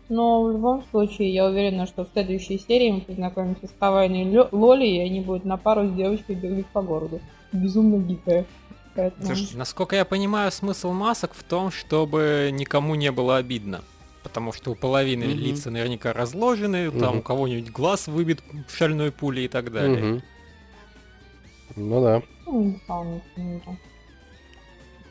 Но 0.09 0.43
в 0.43 0.51
любом 0.51 0.83
случае, 0.91 1.33
я 1.33 1.45
уверена, 1.45 1.87
что 1.87 2.03
в 2.03 2.09
следующей 2.11 2.59
серии 2.59 2.91
мы 2.91 3.01
познакомимся 3.01 3.67
с 3.67 3.73
Хавайной 3.79 4.49
Лоли, 4.51 4.85
и 4.85 4.99
они 4.99 5.21
будут 5.21 5.45
на 5.45 5.55
пару 5.55 5.87
с 5.87 5.93
девочкой 5.93 6.35
бегать 6.35 6.65
по 6.67 6.81
городу. 6.81 7.21
Безумно 7.53 7.99
дикая. 7.99 8.45
Поэтому... 8.95 9.25
Слушай, 9.27 9.55
Насколько 9.55 9.95
я 9.95 10.03
понимаю, 10.03 10.51
смысл 10.51 10.91
масок 10.91 11.33
в 11.33 11.43
том, 11.43 11.71
чтобы 11.71 12.49
никому 12.51 12.95
не 12.95 13.13
было 13.13 13.37
обидно. 13.37 13.81
Потому 14.25 14.51
что 14.53 14.71
у 14.71 14.75
половины 14.75 15.25
Мгм. 15.27 15.37
лица 15.37 15.69
наверняка 15.69 16.11
разложены, 16.11 16.89
там 16.89 17.09
Мгм. 17.09 17.17
у 17.19 17.21
кого-нибудь 17.21 17.71
глаз 17.71 18.07
выбит 18.07 18.41
шальной 18.67 19.11
пулей 19.11 19.45
и 19.45 19.47
так 19.47 19.71
далее. 19.71 20.03
Мгм. 20.03 20.23
Ну 21.75 22.01
да. 22.01 22.23
Ну, 22.47 22.79
знаю. 22.87 23.21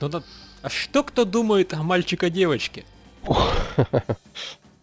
Ну 0.00 0.08
да- 0.08 0.22
а 0.62 0.68
что 0.68 1.04
кто 1.04 1.24
думает 1.24 1.72
о 1.74 1.82
мальчика-девочке? 1.84 2.84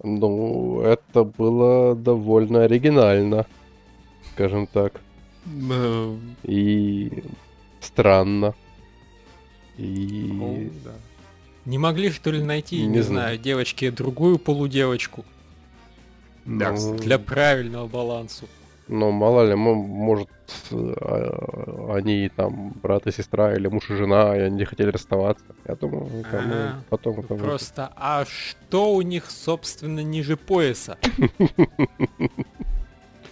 Ну, 0.04 0.82
это 0.82 1.24
было 1.24 1.94
довольно 1.96 2.64
оригинально, 2.64 3.46
скажем 4.34 4.66
так. 4.66 5.00
Э, 5.46 6.18
И 6.42 7.24
странно. 7.82 8.56
И... 9.78 10.72
Не 11.66 11.78
могли 11.78 12.10
что 12.12 12.32
ли 12.32 12.42
найти, 12.44 12.82
не, 12.82 12.88
Не 12.88 13.02
знаю, 13.02 13.06
знаю. 13.36 13.38
девочке 13.38 13.92
другую 13.92 14.40
полудевочку 14.40 15.24
Да, 16.46 16.72
ну, 16.72 16.96
для 16.98 17.20
правильного 17.20 17.88
балансу? 17.88 18.48
Ну, 18.88 19.12
мало 19.12 19.48
ли, 19.48 19.56
мо- 19.56 19.76
может, 19.76 20.28
а, 20.72 21.94
они 21.96 22.30
там 22.36 22.72
брат 22.82 23.06
и 23.08 23.12
сестра, 23.12 23.54
или 23.56 23.68
муж 23.68 23.90
и 23.90 23.96
жена, 23.96 24.36
и 24.36 24.40
они 24.42 24.58
не 24.58 24.66
хотели 24.66 24.90
расставаться. 24.90 25.46
Я 25.68 25.76
думаю, 25.76 26.10
там, 26.30 26.50
ну, 26.50 26.56
Ага. 26.56 26.84
потом 26.90 27.20
это 27.20 27.28
будет. 27.36 27.42
Просто, 27.42 27.94
а 27.96 28.26
что 28.26 28.94
у 28.94 29.02
них, 29.02 29.30
собственно, 29.32 30.02
ниже 30.02 30.36
пояса? 30.36 30.98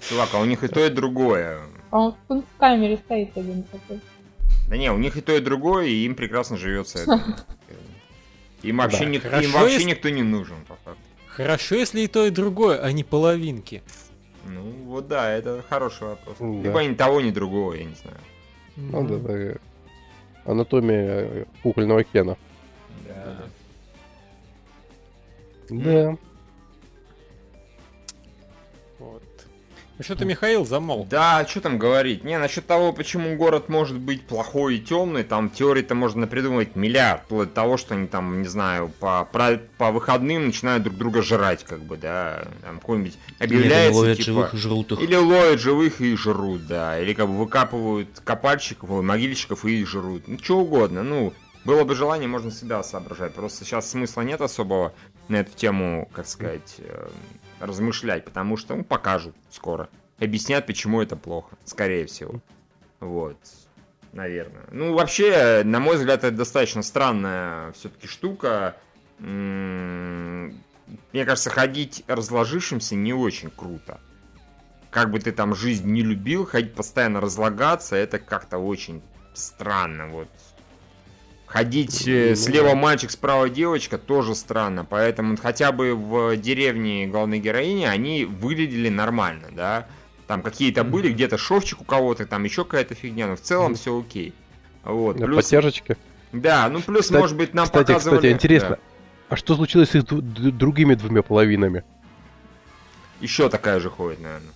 Чувак, 0.08 0.30
а 0.34 0.40
у 0.40 0.46
них 0.46 0.64
и 0.64 0.68
то, 0.68 0.86
и 0.86 0.90
другое. 0.90 1.60
А 1.92 2.14
он 2.30 2.42
в 2.44 2.60
камере 2.60 2.98
стоит 2.98 3.36
один 3.36 3.64
такой. 3.64 4.00
Да 4.70 4.78
не, 4.78 4.92
у 4.92 4.98
них 4.98 5.18
и 5.18 5.22
то, 5.22 5.36
и 5.36 5.40
другое, 5.42 5.88
и 5.88 6.06
им 6.06 6.16
прекрасно 6.16 6.58
живется. 6.58 7.06
Им 8.64 8.78
вообще, 8.78 9.00
Да. 9.00 9.06
ник- 9.06 9.24
им 9.26 9.30
Хорошо, 9.32 9.52
вообще 9.60 9.74
если- 9.76 9.90
никто 9.90 10.10
не 10.10 10.24
нужен, 10.24 10.58
по 10.68 10.76
факту. 10.84 11.02
Хорошо, 11.28 11.76
если 11.76 12.02
и 12.02 12.08
то, 12.08 12.26
и 12.26 12.30
другое, 12.32 12.80
а 12.82 12.92
не 12.92 13.04
половинки. 13.04 13.82
Ну, 14.46 14.62
вот 14.86 15.08
да, 15.08 15.32
это 15.32 15.64
хороший 15.70 16.08
вопрос. 16.08 16.36
М, 16.40 16.62
да. 16.62 16.68
Либо 16.70 16.84
ни 16.84 16.94
того, 16.96 17.22
ни 17.22 17.32
другого, 17.32 17.74
я 17.74 17.86
не 17.86 17.96
знаю. 17.96 18.18
Ну, 18.76 19.04
да, 19.08 19.16
Мгм. 19.16 19.54
да. 19.54 20.52
Анатомия 20.52 21.00
э, 21.22 21.46
кукольного 21.64 22.04
Кена. 22.04 22.38
Да. 23.08 23.38
Да. 25.70 26.18
Ну 30.00 30.06
что 30.06 30.16
ты, 30.16 30.24
Михаил, 30.24 30.66
замолк? 30.66 31.10
Да, 31.10 31.46
что 31.46 31.60
там 31.60 31.78
говорить? 31.78 32.24
Не, 32.24 32.40
насчет 32.40 32.66
того, 32.66 32.94
почему 32.94 33.36
город 33.36 33.68
может 33.68 33.98
быть 34.00 34.22
плохой 34.22 34.78
и 34.78 34.80
темный, 34.80 35.26
там 35.26 35.50
теории-то 35.50 35.94
можно 35.94 36.26
придумать 36.26 36.78
миллиард, 36.78 37.24
вплоть 37.24 37.50
до 37.50 37.54
того, 37.56 37.76
что 37.76 37.96
они 37.96 38.08
там, 38.08 38.42
не 38.42 38.48
знаю, 38.48 38.94
по, 39.02 39.26
про- 39.26 39.60
по 39.78 39.92
выходным 39.92 40.46
начинают 40.46 40.84
друг 40.84 40.96
друга 40.96 41.22
жрать, 41.22 41.66
как 41.66 41.82
бы, 41.84 41.98
да, 41.98 42.46
там 42.62 42.80
какой-нибудь 42.80 43.18
Или 43.42 43.44
объявляется, 43.44 44.00
ловят 44.00 44.18
типа, 44.20 44.26
живых 44.32 44.54
и 44.54 44.58
жрут 44.58 44.92
их. 44.94 45.02
или 45.02 45.16
ловят 45.16 45.60
живых 45.60 46.00
и 46.00 46.16
жрут, 46.16 46.66
да, 46.66 46.98
или 46.98 47.14
как 47.14 47.28
бы 47.28 47.38
выкапывают 47.38 48.22
копальщиков, 48.24 48.90
могильщиков 49.04 49.66
и 49.66 49.82
их 49.82 49.88
жрут, 49.90 50.30
ну, 50.30 50.40
что 50.42 50.60
угодно, 50.60 51.04
ну, 51.04 51.34
было 51.66 51.84
бы 51.84 51.94
желание, 51.94 52.30
можно 52.30 52.52
себя 52.52 52.84
соображать, 52.84 53.34
просто 53.34 53.66
сейчас 53.66 53.90
смысла 53.90 54.22
нет 54.22 54.40
особого 54.40 54.94
на 55.28 55.42
эту 55.42 55.52
тему, 55.58 56.10
как 56.14 56.26
сказать, 56.26 56.76
э, 56.78 57.10
размышлять, 57.60 58.26
потому 58.26 58.58
что, 58.58 58.76
ну, 58.76 58.84
покажут 58.84 59.36
скоро. 59.50 59.90
Объяснят, 60.20 60.66
почему 60.66 61.02
это 61.02 61.16
плохо, 61.16 61.58
скорее 61.66 62.06
всего. 62.06 62.42
Вот. 63.00 63.38
Наверное. 64.12 64.66
Ну, 64.72 64.94
вообще, 64.94 65.62
на 65.64 65.80
мой 65.80 65.98
взгляд, 65.98 66.24
это 66.24 66.36
достаточно 66.36 66.82
странная 66.82 67.72
все-таки 67.74 68.08
штука. 68.08 68.76
Мне 69.20 70.56
кажется, 71.14 71.50
ходить 71.50 72.04
разложившимся 72.08 72.96
не 72.96 73.14
очень 73.14 73.52
круто. 73.52 74.00
Как 74.90 75.12
бы 75.12 75.20
ты 75.20 75.32
там 75.32 75.54
жизнь 75.54 75.88
не 75.88 76.02
любил, 76.02 76.46
ходить 76.46 76.74
постоянно 76.74 77.22
разлагаться, 77.22 77.96
это 77.96 78.18
как-то 78.18 78.58
очень 78.58 79.04
странно, 79.36 80.08
вот. 80.08 80.28
Ходить 81.50 82.08
э, 82.08 82.30
Ну, 82.32 82.36
слева 82.36 82.70
да. 82.70 82.76
мальчик, 82.76 83.10
справа 83.10 83.50
девочка 83.50 83.98
тоже 83.98 84.36
странно. 84.36 84.86
Поэтому 84.86 85.36
хотя 85.36 85.72
бы 85.72 85.96
в 85.96 86.38
деревне 86.38 87.08
главной 87.08 87.40
героини 87.40 87.86
они 87.86 88.24
выглядели 88.26 88.90
нормально, 88.90 89.48
да. 89.52 89.88
Там 90.28 90.44
какие-то 90.44 90.84
были, 90.84 91.12
где-то 91.12 91.40
шовчик 91.40 91.82
у 91.82 91.84
кого-то, 91.86 92.28
там 92.28 92.44
еще 92.44 92.66
какая-то 92.66 92.94
фигня, 92.94 93.26
но 93.26 93.36
в 93.36 93.42
целом 93.42 93.72
Мгм. 93.72 93.76
все 93.76 94.00
окей. 94.00 94.34
Вот. 94.84 95.18
На 95.20 95.26
Плюс, 95.26 95.38
подтяжечке. 95.38 95.98
да, 96.32 96.70
ну 96.70 96.82
плюс, 96.82 97.06
Кстати- 97.06 97.20
может 97.20 97.36
быть, 97.36 97.54
нам 97.56 97.66
Кстати, 97.66 97.88
показывали... 97.88 98.18
кстати, 98.20 98.32
интересно, 98.34 98.70
Да. 98.70 98.78
а 99.30 99.36
что 99.36 99.56
случилось 99.56 99.90
с 99.90 99.96
их 99.96 100.06
ду- 100.06 100.22
ду- 100.22 100.52
другими 100.52 100.94
двумя 100.94 101.24
половинами? 101.24 101.84
Еще 103.22 103.50
такая 103.50 103.80
же 103.80 103.90
ходит, 103.90 104.20
наверное. 104.22 104.54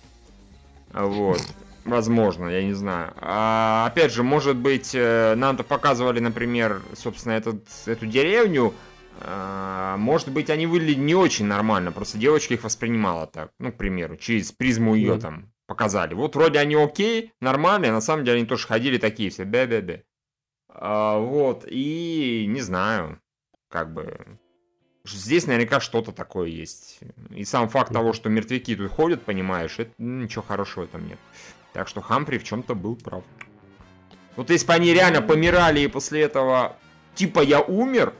Вот. 0.92 1.42
Возможно, 1.84 2.48
я 2.48 2.64
не 2.64 2.72
знаю. 2.72 3.12
А, 3.16 3.86
опять 3.86 4.12
же, 4.12 4.22
может 4.22 4.56
быть, 4.56 4.94
э, 4.94 5.34
нам-то 5.34 5.64
показывали, 5.64 6.18
например, 6.20 6.80
собственно, 6.94 7.32
этот, 7.32 7.66
эту 7.86 8.06
деревню. 8.06 8.72
А, 9.20 9.96
может 9.98 10.30
быть, 10.30 10.50
они 10.50 10.66
выглядели 10.66 10.98
не 11.00 11.14
очень 11.14 11.44
нормально. 11.46 11.92
Просто 11.92 12.18
девочка 12.18 12.54
их 12.54 12.64
воспринимала 12.64 13.26
так. 13.26 13.50
Ну, 13.58 13.70
к 13.70 13.76
примеру, 13.76 14.16
через 14.16 14.50
призму 14.50 14.94
ее 14.94 15.12
Мгм. 15.12 15.20
там 15.20 15.52
показали. 15.66 16.14
Вот 16.14 16.36
вроде 16.36 16.58
они 16.58 16.74
окей, 16.74 17.32
нормальные, 17.40 17.90
а 17.90 17.94
на 17.94 18.00
самом 18.00 18.24
деле 18.24 18.38
они 18.38 18.46
тоже 18.46 18.66
ходили 18.66 18.98
такие 18.98 19.30
все, 19.30 19.44
бе-бе-бе. 19.44 20.04
А, 20.68 21.18
вот, 21.18 21.64
и 21.68 22.46
не 22.48 22.60
знаю, 22.60 23.20
как 23.68 23.92
бы... 23.92 24.38
Здесь 25.06 25.46
наверняка 25.46 25.80
что-то 25.80 26.12
такое 26.12 26.48
есть. 26.48 27.00
И 27.28 27.44
сам 27.44 27.68
факт 27.68 27.92
того, 27.92 28.14
что 28.14 28.30
мертвяки 28.30 28.74
тут 28.74 28.90
ходят, 28.90 29.22
понимаешь, 29.22 29.78
это 29.78 29.92
ну, 29.98 30.22
ничего 30.22 30.40
хорошего 30.40 30.86
там 30.86 31.06
нет. 31.06 31.18
Так 31.74 31.88
что 31.88 32.00
Хамфри 32.00 32.38
в 32.38 32.44
чем-то 32.44 32.74
был 32.74 32.96
прав. 32.96 33.24
Вот 34.36 34.48
если 34.48 34.66
бы 34.66 34.72
они 34.74 34.94
реально 34.94 35.20
помирали 35.20 35.80
и 35.80 35.88
после 35.88 36.22
этого, 36.22 36.76
типа 37.14 37.40
я 37.40 37.60
умер, 37.60 38.14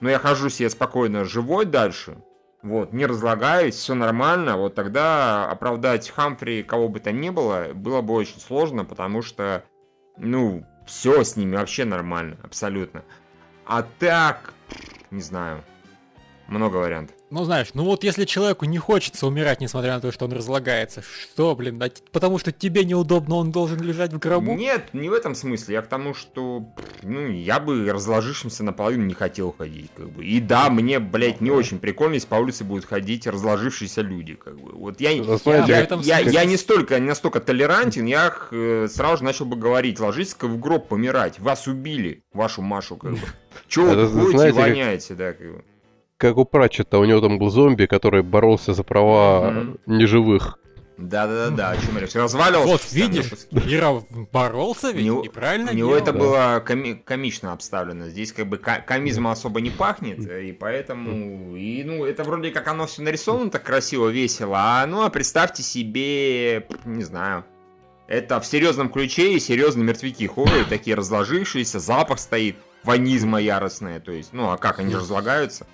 но 0.00 0.08
я 0.08 0.18
хожу 0.18 0.48
себе 0.48 0.70
спокойно 0.70 1.24
живой 1.24 1.66
дальше, 1.66 2.18
вот, 2.62 2.92
не 2.92 3.04
разлагаюсь, 3.06 3.74
все 3.74 3.94
нормально, 3.94 4.56
вот 4.56 4.76
тогда 4.76 5.50
оправдать 5.50 6.08
Хамфри 6.08 6.62
кого 6.62 6.88
бы 6.88 7.00
то 7.00 7.10
ни 7.12 7.30
было, 7.30 7.72
было 7.74 8.00
бы 8.00 8.14
очень 8.14 8.40
сложно, 8.40 8.84
потому 8.84 9.22
что, 9.22 9.64
ну, 10.16 10.64
все 10.86 11.24
с 11.24 11.36
ними 11.36 11.56
вообще 11.56 11.84
нормально, 11.84 12.36
абсолютно. 12.42 13.04
А 13.66 13.82
так, 13.82 14.54
не 15.10 15.20
знаю, 15.20 15.64
много 16.46 16.76
вариантов. 16.76 17.17
Ну, 17.30 17.44
знаешь, 17.44 17.68
ну 17.74 17.84
вот 17.84 18.04
если 18.04 18.24
человеку 18.24 18.64
не 18.64 18.78
хочется 18.78 19.26
умирать, 19.26 19.60
несмотря 19.60 19.94
на 19.94 20.00
то, 20.00 20.10
что 20.10 20.24
он 20.24 20.32
разлагается, 20.32 21.02
что, 21.02 21.54
блин, 21.54 21.78
да, 21.78 21.90
потому 22.10 22.38
что 22.38 22.52
тебе 22.52 22.84
неудобно, 22.84 23.36
он 23.36 23.52
должен 23.52 23.80
лежать 23.80 24.12
в 24.12 24.18
гробу? 24.18 24.54
Нет, 24.54 24.94
не 24.94 25.10
в 25.10 25.12
этом 25.12 25.34
смысле. 25.34 25.74
Я 25.74 25.82
к 25.82 25.88
тому, 25.88 26.14
что 26.14 26.64
ну, 27.02 27.28
я 27.28 27.60
бы 27.60 27.90
разложившимся 27.92 28.64
наполовину 28.64 29.04
не 29.04 29.14
хотел 29.14 29.54
ходить. 29.56 29.90
Как 29.94 30.08
бы. 30.08 30.24
И 30.24 30.40
да, 30.40 30.70
мне, 30.70 31.00
блядь, 31.00 31.40
не 31.42 31.50
очень 31.50 31.78
прикольно, 31.78 32.14
если 32.14 32.28
по 32.28 32.36
улице 32.36 32.64
будут 32.64 32.86
ходить 32.86 33.26
разложившиеся 33.26 34.00
люди. 34.00 34.34
Как 34.34 34.58
бы. 34.58 34.72
Вот 34.72 35.00
я, 35.00 35.10
Ну, 35.14 35.38
я, 35.44 35.66
я, 35.66 35.86
смысле- 35.86 36.32
я 36.32 36.44
не 36.46 36.56
столько, 36.56 36.98
не 36.98 37.08
настолько 37.08 37.40
толерантен, 37.40 38.06
я 38.06 38.34
э, 38.50 38.88
сразу 38.90 39.18
же 39.18 39.24
начал 39.24 39.44
бы 39.44 39.56
говорить, 39.56 40.00
ложитесь-ка 40.00 40.48
в 40.48 40.58
гроб 40.58 40.88
помирать. 40.88 41.38
Вас 41.40 41.66
убили, 41.66 42.22
вашу 42.32 42.62
Машу, 42.62 42.96
как 42.96 43.12
бы. 43.12 43.20
Чего 43.68 43.86
вы 43.86 44.32
ходите 44.32 44.48
и 44.48 44.52
воняете, 44.52 45.14
да, 45.14 45.32
как 45.34 45.46
бы. 45.52 45.64
Как 46.18 46.36
у 46.36 46.44
Пратчета, 46.44 46.98
у 46.98 47.04
него 47.04 47.20
там 47.20 47.38
был 47.38 47.48
зомби, 47.48 47.86
который 47.86 48.22
боролся 48.22 48.74
за 48.74 48.82
права 48.82 49.50
Мгм. 49.52 49.78
неживых. 49.86 50.58
Да-да-да, 50.96 51.70
о 51.70 51.76
чем 51.76 52.04
все 52.08 52.22
разваливался. 52.24 52.72
Вот, 52.72 52.92
видишь. 52.92 53.30
Ира 53.52 54.02
боролся 54.32 54.88
ведь, 54.90 55.02
У 55.02 55.06
него- 55.06 55.22
неправильно 55.22 55.70
У 55.70 55.74
него 55.74 55.90
делал. 55.90 56.02
это 56.02 56.12
да. 56.12 56.18
было 56.18 56.64
коми- 56.66 57.00
комично 57.04 57.52
обставлено. 57.52 58.08
Здесь 58.08 58.32
как 58.32 58.48
бы 58.48 58.58
ко- 58.58 58.82
комизма 58.84 59.30
особо 59.30 59.60
не 59.60 59.70
пахнет, 59.70 60.18
и 60.28 60.50
поэтому... 60.50 61.54
И, 61.54 61.84
ну, 61.84 62.04
это 62.04 62.24
вроде 62.24 62.50
как 62.50 62.66
оно 62.66 62.86
все 62.88 63.02
нарисовано 63.02 63.50
так 63.52 63.62
красиво, 63.62 64.08
весело, 64.08 64.56
а 64.58 64.86
ну, 64.86 65.02
а 65.04 65.10
представьте 65.10 65.62
себе, 65.62 66.66
не 66.84 67.04
знаю, 67.04 67.44
это 68.08 68.40
в 68.40 68.46
серьезном 68.46 68.88
ключе 68.88 69.34
и 69.34 69.38
серьезные 69.38 69.84
мертвяки 69.84 70.26
ходят, 70.26 70.68
такие 70.68 70.96
разложившиеся, 70.96 71.78
запах 71.78 72.18
стоит, 72.18 72.56
ванизма 72.82 73.40
яростная, 73.40 74.00
то 74.00 74.10
есть, 74.10 74.32
ну, 74.32 74.50
а 74.50 74.56
как 74.56 74.80
они 74.80 74.96
разлагаются? 74.96 75.64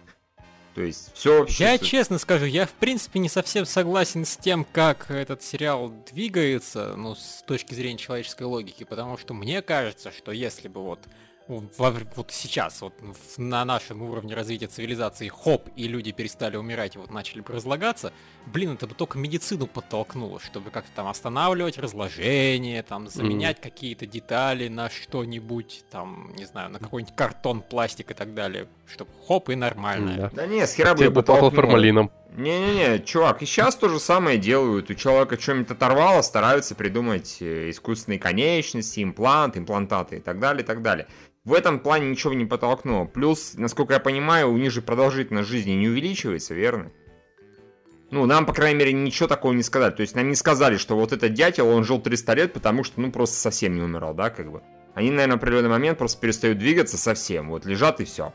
То 0.74 0.82
есть, 0.82 1.12
все 1.14 1.38
вообще... 1.38 1.64
Я 1.64 1.78
честно 1.78 2.18
скажу, 2.18 2.46
я 2.46 2.66
в 2.66 2.72
принципе 2.72 3.20
не 3.20 3.28
совсем 3.28 3.64
согласен 3.64 4.24
с 4.24 4.36
тем, 4.36 4.66
как 4.72 5.08
этот 5.08 5.42
сериал 5.42 5.92
двигается, 6.10 6.96
ну, 6.96 7.14
с 7.14 7.44
точки 7.46 7.74
зрения 7.74 7.98
человеческой 7.98 8.42
логики, 8.44 8.82
потому 8.82 9.16
что 9.16 9.34
мне 9.34 9.62
кажется, 9.62 10.10
что 10.10 10.32
если 10.32 10.66
бы 10.66 10.82
вот 10.82 10.98
во- 11.06 11.10
вот 11.48 12.30
сейчас, 12.30 12.80
вот 12.80 12.94
на 13.36 13.64
нашем 13.64 14.02
уровне 14.02 14.34
развития 14.34 14.66
цивилизации, 14.66 15.28
хоп, 15.28 15.68
и 15.76 15.86
люди 15.86 16.12
перестали 16.12 16.56
умирать 16.56 16.96
и 16.96 16.98
вот 16.98 17.10
начали 17.10 17.40
бы 17.40 17.52
разлагаться, 17.52 18.12
блин, 18.46 18.72
это 18.72 18.86
бы 18.86 18.94
только 18.94 19.18
медицину 19.18 19.66
подтолкнуло, 19.66 20.40
чтобы 20.40 20.70
как-то 20.70 20.90
там 20.94 21.06
останавливать 21.06 21.78
разложение, 21.78 22.82
там 22.82 23.08
заменять 23.08 23.60
какие-то 23.60 24.06
детали 24.06 24.68
на 24.68 24.88
что-нибудь, 24.88 25.84
там, 25.90 26.32
не 26.36 26.44
знаю, 26.46 26.70
на 26.70 26.78
какой-нибудь 26.78 27.14
картон, 27.14 27.62
пластик 27.62 28.10
и 28.10 28.14
так 28.14 28.34
далее, 28.34 28.68
чтобы 28.86 29.10
хоп 29.26 29.50
и 29.50 29.54
нормально. 29.54 30.16
Да. 30.16 30.30
Да 30.32 30.46
не, 30.46 30.66
с 30.66 30.74
хера 30.74 30.92
бы 30.92 30.98
Тебе 30.98 31.04
я 31.06 31.10
бы 31.10 31.22
попал 31.22 31.36
подтолкнул. 31.36 31.62
формалином. 31.62 32.10
Не-не-не, 32.36 32.98
чувак, 33.04 33.42
и 33.42 33.46
сейчас 33.46 33.76
то 33.76 33.88
же 33.88 34.00
самое 34.00 34.38
делают. 34.38 34.90
У 34.90 34.94
человека 34.94 35.40
что-нибудь 35.40 35.70
оторвало, 35.70 36.20
стараются 36.22 36.74
придумать 36.74 37.36
э, 37.40 37.70
искусственные 37.70 38.18
конечности, 38.18 39.02
имплант, 39.02 39.56
имплантаты 39.56 40.16
и 40.16 40.20
так 40.20 40.40
далее, 40.40 40.64
и 40.64 40.66
так 40.66 40.82
далее. 40.82 41.06
В 41.44 41.54
этом 41.54 41.78
плане 41.78 42.10
ничего 42.10 42.32
не 42.34 42.44
подтолкнуло. 42.44 43.04
Плюс, 43.04 43.54
насколько 43.54 43.94
я 43.94 44.00
понимаю, 44.00 44.50
у 44.50 44.56
них 44.56 44.72
же 44.72 44.82
продолжительность 44.82 45.48
жизни 45.48 45.72
не 45.72 45.88
увеличивается, 45.88 46.54
верно? 46.54 46.90
Ну, 48.10 48.26
нам, 48.26 48.46
по 48.46 48.52
крайней 48.52 48.78
мере, 48.78 48.92
ничего 48.92 49.28
такого 49.28 49.52
не 49.52 49.62
сказали. 49.62 49.92
То 49.92 50.02
есть 50.02 50.16
нам 50.16 50.28
не 50.28 50.34
сказали, 50.34 50.76
что 50.76 50.96
вот 50.96 51.12
этот 51.12 51.34
дятел, 51.34 51.68
он 51.68 51.84
жил 51.84 52.00
300 52.00 52.34
лет, 52.34 52.52
потому 52.52 52.82
что, 52.82 53.00
ну, 53.00 53.12
просто 53.12 53.36
совсем 53.36 53.76
не 53.76 53.82
умирал, 53.82 54.12
да, 54.12 54.30
как 54.30 54.50
бы. 54.50 54.62
Они, 54.94 55.10
наверное, 55.10 55.36
в 55.36 55.38
определенный 55.38 55.68
момент 55.68 55.98
просто 55.98 56.20
перестают 56.20 56.58
двигаться 56.58 56.96
совсем. 56.96 57.50
Вот 57.50 57.64
лежат 57.64 58.00
и 58.00 58.04
все. 58.04 58.32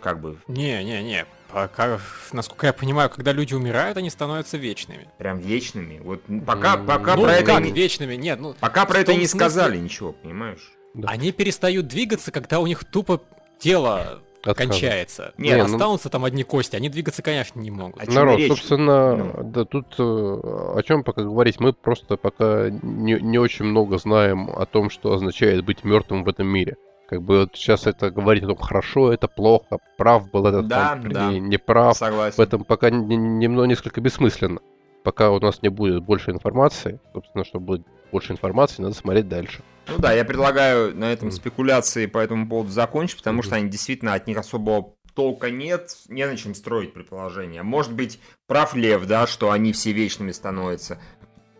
Как 0.00 0.20
бы, 0.20 0.36
Не-не-не, 0.48 1.26
пока, 1.52 2.00
насколько 2.32 2.66
я 2.66 2.72
понимаю, 2.72 3.10
когда 3.10 3.32
люди 3.32 3.54
умирают, 3.54 3.96
они 3.96 4.10
становятся 4.10 4.56
вечными. 4.56 5.08
прям 5.18 5.38
вечными. 5.38 6.00
Вот 6.02 6.22
пока, 6.46 6.76
пока 6.76 7.16
ну, 7.16 7.22
про 7.22 7.32
это 7.34 7.44
как 7.52 7.64
не... 7.64 7.70
вечными? 7.70 8.14
Нет, 8.16 8.40
ну, 8.40 8.54
Пока 8.60 8.84
про 8.86 8.98
это 9.00 9.12
не 9.12 9.26
смысле- 9.26 9.38
сказали 9.38 9.78
ничего, 9.78 10.12
понимаешь? 10.12 10.72
Да. 10.94 11.08
они 11.08 11.32
перестают 11.32 11.86
двигаться, 11.86 12.30
когда 12.30 12.60
у 12.60 12.66
них 12.66 12.84
тупо 12.84 13.22
тело 13.58 14.20
Отказывай. 14.44 14.66
кончается. 14.72 15.32
Не, 15.38 15.50
Нет, 15.50 15.68
ну- 15.68 15.74
останутся 15.74 16.08
там 16.10 16.24
одни 16.24 16.42
кости, 16.44 16.76
они 16.76 16.88
двигаться, 16.88 17.22
конечно, 17.22 17.60
не 17.60 17.70
могут. 17.70 18.04
Чё 18.04 18.12
Народ, 18.12 18.38
речь? 18.38 18.48
собственно, 18.48 19.16
Ну. 19.16 19.42
да 19.44 19.64
тут 19.64 19.86
э, 19.98 20.02
о 20.02 20.82
чем 20.84 21.04
пока 21.04 21.22
говорить, 21.22 21.60
мы 21.60 21.72
просто 21.72 22.16
пока 22.16 22.68
не, 22.70 23.14
не 23.20 23.38
очень 23.38 23.64
много 23.64 23.98
знаем 23.98 24.50
о 24.50 24.66
том, 24.66 24.90
что 24.90 25.12
означает 25.14 25.64
быть 25.64 25.84
мертвым 25.84 26.24
в 26.24 26.28
этом 26.28 26.46
мире. 26.48 26.76
Как 27.12 27.20
бы 27.20 27.40
вот 27.40 27.50
сейчас 27.52 27.86
это 27.86 28.10
говорить 28.10 28.42
о 28.44 28.46
том, 28.46 28.56
хорошо, 28.56 29.12
это 29.12 29.28
плохо, 29.28 29.76
прав 29.98 30.30
был 30.30 30.46
этот 30.46 30.66
Да, 30.66 30.88
Хамфри, 30.88 31.12
да. 31.12 31.30
не 31.30 31.58
прав. 31.58 31.94
В 31.94 31.98
Согласен. 31.98 32.42
этом 32.42 32.64
пока 32.64 32.88
не- 32.88 33.16
немного 33.16 33.66
несколько 33.66 34.00
бессмысленно. 34.00 34.60
Пока 35.04 35.30
у 35.30 35.38
нас 35.38 35.60
не 35.60 35.68
будет 35.68 36.02
больше 36.02 36.30
информации, 36.30 37.00
собственно, 37.12 37.44
чтобы 37.44 37.66
будет 37.66 37.86
больше 38.12 38.32
информации, 38.32 38.80
надо 38.80 38.94
смотреть 38.94 39.28
дальше. 39.28 39.62
Ну 39.88 39.98
да, 39.98 40.14
я 40.14 40.24
предлагаю 40.24 40.96
на 40.96 41.12
этом 41.12 41.30
спекуляции 41.32 42.06
по 42.06 42.16
этому 42.16 42.48
поводу 42.48 42.70
закончить, 42.70 43.18
потому 43.18 43.40
Мгм. 43.40 43.42
что 43.42 43.56
они 43.56 43.68
действительно 43.68 44.14
от 44.14 44.26
них 44.26 44.38
особого 44.38 44.94
толка 45.14 45.50
нет, 45.50 45.90
не 46.08 46.26
на 46.26 46.34
чем 46.38 46.54
строить 46.54 46.94
предположения. 46.94 47.62
Может 47.62 47.92
быть, 47.92 48.20
прав 48.46 48.74
Лев, 48.74 49.06
да, 49.06 49.26
что 49.26 49.50
они 49.50 49.74
все 49.74 49.92
вечными 49.92 50.32
становятся. 50.32 50.98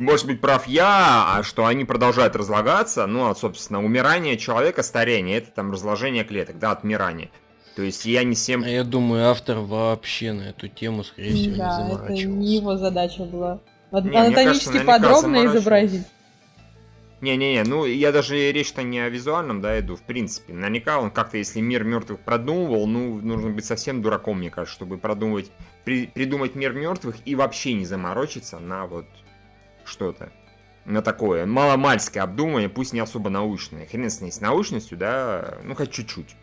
Может 0.02 0.26
быть, 0.26 0.40
прав 0.40 0.66
я, 0.66 1.36
а 1.36 1.42
что 1.44 1.64
они 1.66 1.84
продолжают 1.84 2.34
разлагаться, 2.34 3.06
ну, 3.06 3.28
а, 3.28 3.34
собственно, 3.36 3.84
умирание 3.84 4.36
человека, 4.36 4.82
старение, 4.82 5.38
это 5.38 5.52
там 5.52 5.70
разложение 5.70 6.24
клеток, 6.24 6.58
да, 6.58 6.72
отмирание. 6.72 7.30
То 7.76 7.82
есть 7.82 8.04
я 8.04 8.24
не 8.24 8.34
всем... 8.34 8.64
А 8.64 8.68
я 8.68 8.82
думаю, 8.82 9.30
автор 9.30 9.58
вообще 9.58 10.32
на 10.32 10.42
эту 10.42 10.66
тему, 10.68 11.04
скорее 11.04 11.34
всего, 11.34 11.52
не 11.52 11.58
Да, 11.58 11.86
это 11.86 11.94
заморачивался. 11.94 12.26
не 12.26 12.56
его 12.56 12.76
задача 12.76 13.22
была. 13.24 13.60
Вот 13.92 14.04
Не, 14.04 14.10
мне 14.10 14.18
кажется, 14.18 14.40
Анатомически 14.40 14.68
наверняка 14.68 14.92
подробно 14.98 15.46
изобразить. 15.46 16.06
Не-не-не, 17.20 17.62
ну 17.62 17.84
я 17.84 18.10
даже 18.10 18.50
речь-то 18.50 18.82
не 18.82 18.98
о 18.98 19.08
визуальном, 19.08 19.60
да, 19.60 19.78
иду, 19.78 19.94
в 19.94 20.02
принципе. 20.02 20.52
Наверняка 20.52 20.98
он 20.98 21.12
как-то, 21.12 21.38
если 21.38 21.60
мир 21.60 21.84
мертвых 21.84 22.18
продумывал, 22.18 22.88
ну, 22.88 23.20
нужно 23.20 23.50
быть 23.50 23.64
совсем 23.64 24.02
дураком, 24.02 24.38
мне 24.38 24.50
кажется, 24.50 24.74
чтобы 24.74 24.98
продумывать, 24.98 25.52
при- 25.84 26.06
придумать 26.08 26.56
мир 26.56 26.72
мертвых 26.72 27.16
и 27.24 27.36
вообще 27.36 27.74
не 27.74 27.84
заморочиться 27.86 28.58
на 28.58 28.86
вот 28.86 29.06
что-то. 29.84 30.30
На 30.84 31.00
такое 31.00 31.46
маломальское 31.46 32.22
обдумывание, 32.22 32.68
пусть 32.68 32.92
не 32.92 33.00
особо 33.00 33.30
научное. 33.30 33.86
Хрен 33.86 34.10
с 34.10 34.20
ней 34.20 34.32
с 34.32 34.40
научностью, 34.40 34.98
да, 34.98 35.58
ну 35.62 35.74
хоть 35.74 35.92
чуть-чуть. 35.92 36.34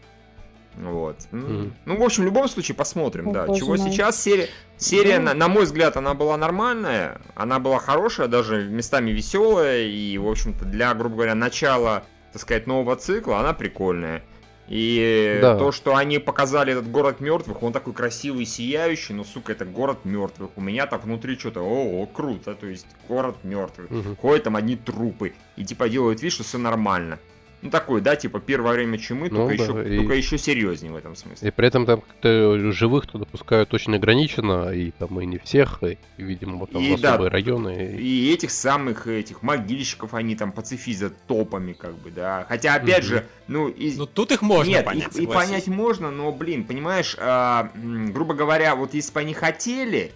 Вот. 0.78 1.18
Ну, 1.32 1.40
Мгм. 1.48 1.74
Ну, 1.86 1.98
в 1.98 2.04
общем, 2.04 2.24
в 2.24 2.26
любом 2.28 2.48
случае 2.48 2.76
посмотрим, 2.76 3.30
О, 3.30 3.34
да. 3.34 3.46
боже 3.46 3.60
Чего 3.60 3.76
мой. 3.76 3.80
сейчас 3.80 4.22
серия... 4.22 4.48
Серия, 4.78 5.20
Ну. 5.20 5.26
на, 5.26 5.34
на 5.34 5.48
мой 5.50 5.66
взгляд, 5.66 5.98
она 5.98 6.14
была 6.14 6.38
нормальная, 6.38 7.20
она 7.36 7.60
была 7.60 7.80
хорошая, 7.80 8.28
даже 8.28 8.64
местами 8.70 9.12
веселая, 9.12 9.82
и, 9.88 10.18
в 10.18 10.26
общем-то, 10.28 10.64
для, 10.64 10.94
грубо 10.94 11.16
говоря, 11.16 11.36
начала, 11.36 12.04
так 12.32 12.42
сказать, 12.42 12.66
нового 12.66 12.96
цикла 12.96 13.40
она 13.40 13.52
прикольная. 13.54 14.24
И 14.70 15.40
Да. 15.42 15.58
то, 15.58 15.72
что 15.72 15.96
они 15.96 16.20
показали 16.20 16.74
этот 16.74 16.92
город 16.92 17.20
мертвых, 17.20 17.64
он 17.64 17.74
такой 17.74 17.94
красивый, 17.94 18.46
сияющий, 18.46 19.14
но, 19.14 19.24
сука, 19.24 19.52
это 19.54 19.66
город 19.66 20.06
мертвых. 20.06 20.52
У 20.56 20.62
меня 20.62 20.86
так 20.86 21.06
внутри 21.06 21.38
что-то, 21.40 21.62
о, 21.62 22.06
круто, 22.06 22.54
то 22.54 22.68
есть 22.68 22.86
город 23.08 23.36
мертвых. 23.44 23.90
Мгм. 23.90 24.16
Ходят 24.16 24.44
там 24.44 24.56
одни 24.56 24.76
трупы. 24.76 25.34
И 25.58 25.66
типа 25.66 25.90
делают 25.90 26.22
вид, 26.22 26.32
что 26.32 26.44
все 26.44 26.60
нормально. 26.60 27.18
Ну 27.62 27.70
такой, 27.70 28.00
да, 28.02 28.16
типа 28.16 28.40
первое 28.40 28.74
время 28.74 28.98
чумы, 28.98 29.28
Ну 29.30 29.48
только, 29.48 29.58
да, 29.58 29.64
еще, 29.82 29.94
и- 29.94 29.98
только 29.98 30.14
еще 30.16 30.38
серьезнее 30.38 30.94
в 30.94 30.96
этом 30.96 31.16
смысле. 31.16 31.48
И 31.48 31.52
при 31.52 31.68
этом 31.68 31.86
там 31.86 32.02
как-то 32.02 32.72
живых 32.72 33.06
туда 33.08 33.26
пускают 33.26 33.74
очень 33.74 33.96
ограниченно, 33.96 34.70
и 34.72 34.92
там 34.92 35.20
и 35.20 35.26
не 35.26 35.38
всех, 35.40 35.84
и, 35.84 35.98
и, 36.18 36.24
видимо, 36.24 36.58
вот 36.58 36.72
там 36.72 36.82
И 36.82 36.96
в 36.96 37.02
да, 37.02 37.14
особые 37.16 37.30
районы. 37.32 37.96
и- 38.00 38.30
И 38.30 38.34
этих 38.34 38.52
самых 38.52 39.08
этих 39.08 39.44
могильщиков 39.44 40.14
они 40.14 40.36
там 40.36 40.52
пацифизят 40.54 41.14
топами, 41.28 41.74
как 41.74 41.96
бы, 41.98 42.12
да. 42.12 42.46
Хотя, 42.48 42.76
опять 42.76 43.00
Мгм. 43.04 43.08
же, 43.10 43.26
ну, 43.48 43.68
из... 43.68 43.98
Ну 43.98 44.06
тут 44.06 44.32
их 44.32 44.42
можно 44.42 44.70
Нет, 44.72 44.86
понять, 44.86 45.16
их 45.16 45.22
и 45.24 45.26
понять 45.28 45.68
можно, 45.68 46.12
но, 46.12 46.32
блин, 46.32 46.64
понимаешь, 46.64 47.16
а, 47.20 47.72
грубо 47.76 48.34
говоря, 48.36 48.76
вот 48.76 48.94
если 48.94 49.12
бы 49.14 49.20
они 49.20 49.34
хотели 49.34 50.12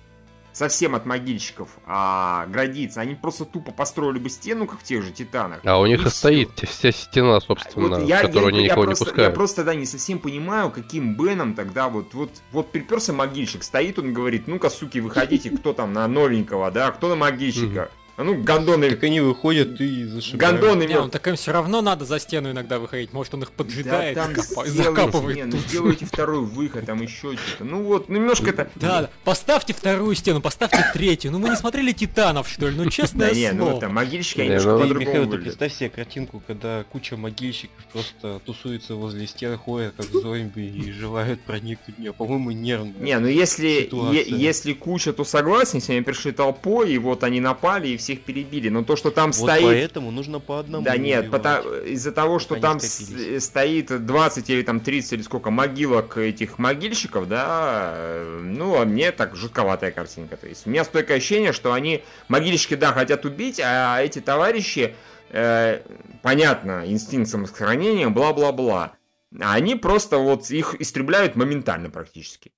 совсем 0.54 0.96
от 0.96 1.06
могильщиков 1.06 1.68
а, 1.86 2.46
градиться, 2.48 3.02
они 3.02 3.16
просто 3.16 3.44
тупо 3.44 3.72
построили 3.72 4.20
бы 4.20 4.30
стену, 4.30 4.68
как 4.68 4.80
в 4.80 4.84
тех 4.84 5.04
же 5.04 5.12
Титанах. 5.12 5.60
А 5.64 5.80
у 5.80 5.86
них 5.86 6.00
и 6.00 6.04
всё. 6.04 6.10
стоит 6.12 6.52
вся 6.70 6.92
стена, 6.92 7.40
собственно, 7.42 7.88
Вот 7.90 8.08
я, 8.08 8.22
которую 8.22 8.44
я- 8.44 8.50
они 8.50 8.58
я 8.60 8.66
никого 8.66 8.84
просто, 8.86 9.04
не 9.04 9.10
пускают. 9.10 9.30
Я 9.32 9.36
просто, 9.36 9.64
да, 9.64 9.76
не 9.76 9.86
совсем 9.86 10.20
понимаю, 10.20 10.70
каким 10.70 11.16
Беном 11.16 11.56
тогда 11.56 11.90
вот, 11.90 12.14
вот, 12.14 12.30
вот 12.52 12.72
приперся 12.72 13.14
могильщик, 13.14 13.64
стоит 13.64 14.00
он 14.00 14.14
говорит, 14.14 14.48
ну-ка, 14.48 14.70
суки, 14.70 15.00
выходите, 15.00 15.50
кто 15.50 15.74
там 15.74 15.92
на 15.92 16.08
новенького, 16.08 16.72
да, 16.72 16.92
кто 16.92 17.10
на 17.10 17.16
могильщика. 17.16 17.90
А 18.16 18.24
ну, 18.24 18.36
гондоны, 18.36 18.92
Так 18.92 19.04
они 19.04 19.22
выходят 19.22 19.82
и 19.82 20.06
зашибают. 20.06 20.60
гондоны 20.62 20.84
Не, 20.84 21.00
ну 21.00 21.10
так 21.10 21.28
им 21.28 21.36
все 21.36 21.52
равно 21.52 21.82
надо 21.82 22.06
за 22.06 22.20
стену 22.20 22.52
иногда 22.52 22.78
выходить. 22.78 23.12
Может, 23.12 23.34
он 23.34 23.42
их 23.42 23.52
поджидает, 23.52 24.16
Да, 24.16 24.26
там 24.26 24.36
сделайте, 24.36 24.72
закапывает 24.72 25.38
не, 25.38 25.44
ну 25.46 25.58
сделайте 25.58 26.06
второй 26.06 26.42
выход, 26.42 26.86
там 26.86 27.02
еще 27.02 27.36
что-то. 27.36 27.64
Ну 27.64 27.82
вот, 27.82 28.10
ну 28.10 28.16
немножко 28.18 28.52
это... 28.52 28.70
Да, 28.76 29.02
да, 29.02 29.10
поставьте 29.24 29.74
вторую 29.74 30.14
стену, 30.14 30.42
поставьте 30.42 30.86
третью. 30.94 31.32
Ну 31.32 31.40
мы 31.40 31.50
не 31.50 31.56
смотрели 31.56 31.92
Титанов, 31.92 32.48
что 32.48 32.70
ли? 32.70 32.76
Ну 32.76 32.88
честное 32.90 33.30
Да 33.30 33.36
не, 33.36 33.52
ну 33.52 33.80
там 33.80 33.96
могильщики, 33.96 34.42
они 34.42 34.50
Не, 34.52 34.56
немножко 34.58 34.94
ну- 34.94 35.00
Михаил, 35.00 35.30
ты 35.32 35.38
представь 35.40 35.74
себе 35.74 35.90
картинку, 35.90 36.44
когда 36.46 36.84
куча 36.92 37.18
могильщиков 37.18 37.84
просто 37.92 38.40
тусуются 38.46 38.94
возле 38.94 39.26
стен, 39.26 39.58
ходят 39.58 39.96
как 39.98 40.06
зомби 40.06 40.62
и 40.62 40.92
желают 40.92 41.42
проникнуть 41.42 41.98
в 41.98 42.00
нее. 42.00 42.14
По-моему, 42.14 42.52
нервно. 42.52 42.94
Не, 43.00 43.18
ну 43.18 43.28
если, 43.28 43.90
е- 44.14 44.26
если 44.28 44.74
куча, 44.74 45.14
то 45.14 45.24
согласен, 45.24 45.80
если 45.80 45.94
они 45.94 46.02
пришли 46.04 46.32
толпой, 46.32 46.94
и 46.94 46.98
вот 47.00 47.24
они 47.24 47.40
напали 47.40 47.88
и 47.88 47.98
всех 48.04 48.22
перебили. 48.22 48.70
Но 48.70 48.84
то, 48.84 48.96
что 48.96 49.10
там 49.12 49.32
Вот 49.32 49.50
стоит... 49.50 49.64
поэтому 49.64 50.12
нужно 50.12 50.40
по 50.40 50.60
одному. 50.60 50.84
Да 50.84 50.98
нет, 50.98 51.32
пота- 51.32 51.64
из-за 51.86 52.12
того, 52.12 52.40
что 52.40 52.56
там 52.56 52.80
с- 52.80 53.06
скопились. 53.06 53.44
стоит 53.44 54.06
20 54.06 54.50
или 54.50 54.62
там 54.62 54.80
30 54.80 55.14
или 55.14 55.22
сколько 55.22 55.50
могилок 55.50 56.18
этих 56.18 56.60
могильщиков, 56.60 57.28
да, 57.28 57.94
э, 57.96 58.42
ну, 58.44 58.80
а 58.80 58.86
мне 58.86 59.12
так 59.12 59.36
жутковатая 59.36 59.92
картинка. 59.92 60.38
То 60.38 60.48
есть 60.48 60.68
у 60.68 60.70
меня 60.70 60.84
стойкое 60.84 61.18
ощущение, 61.18 61.54
что 61.54 61.74
они, 61.74 62.04
могильщики, 62.28 62.76
да, 62.76 62.94
хотят 62.94 63.26
убить, 63.26 63.60
а 63.64 64.00
эти 64.02 64.20
товарищи, 64.20 64.96
э, 65.30 65.82
понятно, 66.22 66.84
инстинкт 66.86 67.30
самосохранения, 67.30 68.10
бла-бла-бла. 68.10 68.94
А 69.42 69.54
они 69.54 69.76
просто 69.76 70.18
вот 70.18 70.50
их 70.52 70.76
истребляют 70.80 71.36
моментально 71.36 71.90
практически. 71.90 72.52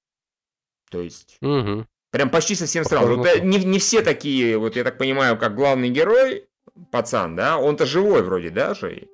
То 0.89 1.01
есть... 1.01 1.37
Мгм. 1.41 1.87
Прям 2.15 2.29
почти 2.29 2.55
совсем 2.55 2.85
сразу. 2.85 3.17
Вот, 3.17 3.27
э, 3.27 3.39
то. 3.39 3.45
не, 3.45 3.57
не 3.57 3.77
все 3.77 4.01
такие, 4.01 4.57
вот 4.57 4.77
я 4.77 4.85
так 4.85 4.97
понимаю, 4.97 5.37
как 5.37 5.53
главный 5.53 5.89
герой, 5.89 6.47
пацан, 6.89 7.35
да, 7.35 7.57
он-то 7.57 7.85
живой 7.85 8.23
вроде, 8.23 8.51
да, 8.51 8.73
же, 8.73 9.09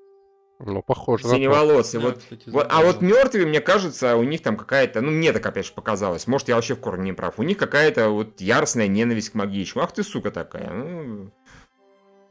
Ну, 0.59 0.83
похоже 0.83 1.27
синеволосый. 1.27 1.99
Да, 1.99 2.05
вот, 2.05 2.17
кстати, 2.19 2.49
вот, 2.51 2.67
а 2.69 2.83
вот 2.83 3.01
мертвые, 3.01 3.47
мне 3.47 3.59
кажется, 3.59 4.15
у 4.17 4.21
них 4.21 4.43
там 4.43 4.55
какая-то, 4.55 5.01
ну 5.01 5.09
мне 5.09 5.33
так 5.33 5.43
опять 5.43 5.65
же 5.65 5.73
показалось, 5.73 6.27
может 6.27 6.47
я 6.47 6.53
вообще 6.53 6.75
в 6.75 6.79
корне 6.79 7.05
не 7.05 7.13
прав, 7.13 7.39
у 7.39 7.43
них 7.43 7.57
какая-то 7.57 8.09
вот 8.09 8.39
яростная 8.39 8.87
ненависть 8.87 9.31
к 9.31 9.33
могильщику. 9.33 9.79
Ах 9.79 9.93
ты 9.93 10.03
сука 10.03 10.29
такая. 10.29 10.69
Ну, 10.71 11.31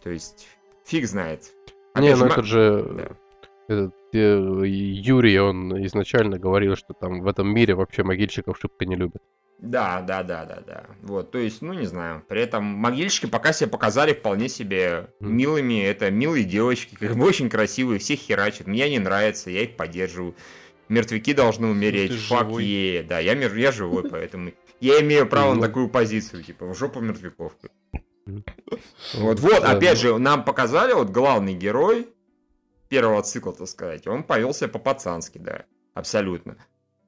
то 0.05 0.11
есть, 0.11 0.47
фиг 0.87 1.05
знает. 1.09 1.51
Не, 1.97 2.11
Опять 2.11 2.19
ну 2.19 2.27
ма- 2.27 2.33
этот 2.33 2.45
же... 2.45 2.87
Да. 2.97 3.75
этот, 3.75 3.95
э, 4.13 4.69
Юрий, 4.69 5.41
он 5.41 5.85
изначально 5.85 6.39
говорил, 6.39 6.77
что 6.77 6.95
там 6.95 7.23
в 7.23 7.27
этом 7.27 7.53
мире 7.53 7.75
вообще 7.75 8.05
могильщиков 8.05 8.57
шибко 8.57 8.87
не 8.87 8.95
любят. 8.95 9.21
Да, 9.63 10.01
да, 10.01 10.23
да, 10.23 10.47
да, 10.47 10.63
да. 10.67 10.87
Вот, 11.03 11.33
то 11.33 11.39
есть, 11.39 11.61
ну 11.61 11.75
не 11.75 11.85
знаю. 11.85 12.25
При 12.29 12.41
этом 12.41 12.65
могильщики 12.65 13.27
пока 13.27 13.53
себя 13.53 13.69
показали 13.69 14.15
вполне 14.15 14.49
себе 14.49 15.11
милыми. 15.21 15.83
Это 15.85 16.11
милые 16.11 16.45
девочки, 16.45 16.95
как 16.95 17.15
бы 17.17 17.27
очень 17.27 17.51
красивые, 17.51 17.99
всех 17.99 18.21
херачат. 18.21 18.67
Мне 18.67 18.85
они 18.85 18.99
нравятся, 18.99 19.51
я 19.51 19.63
их 19.63 19.77
поддерживаю. 19.77 20.35
Мертвяки 20.89 21.35
должны 21.35 21.69
умереть. 21.69 22.11
ты 22.11 22.17
Фак 22.17 22.49
е. 22.59 23.03
Да, 23.03 23.19
я, 23.19 23.35
мер- 23.35 23.55
я 23.55 23.71
живой, 23.71 24.09
поэтому 24.09 24.53
я 24.81 25.01
имею 25.03 25.27
право 25.29 25.51
на 25.51 25.57
Ну. 25.57 25.63
такую 25.63 25.89
позицию, 25.91 26.43
типа, 26.43 26.67
в 26.67 26.77
жопу 26.77 27.01
мертвяков. 27.01 27.53
Вот, 29.15 29.41
вот, 29.41 29.65
опять 29.65 30.03
ну, 30.03 30.15
же, 30.15 30.19
нам 30.19 30.45
показали, 30.45 30.93
вот 30.93 31.11
главный 31.11 31.55
герой 31.55 32.09
первого 32.89 33.23
цикла, 33.23 33.53
так 33.53 33.69
сказать, 33.69 34.07
он 34.07 34.23
повел 34.23 34.55
себя 34.55 34.69
по-пацански, 34.69 35.39
да, 35.39 35.65
абсолютно. 35.95 36.57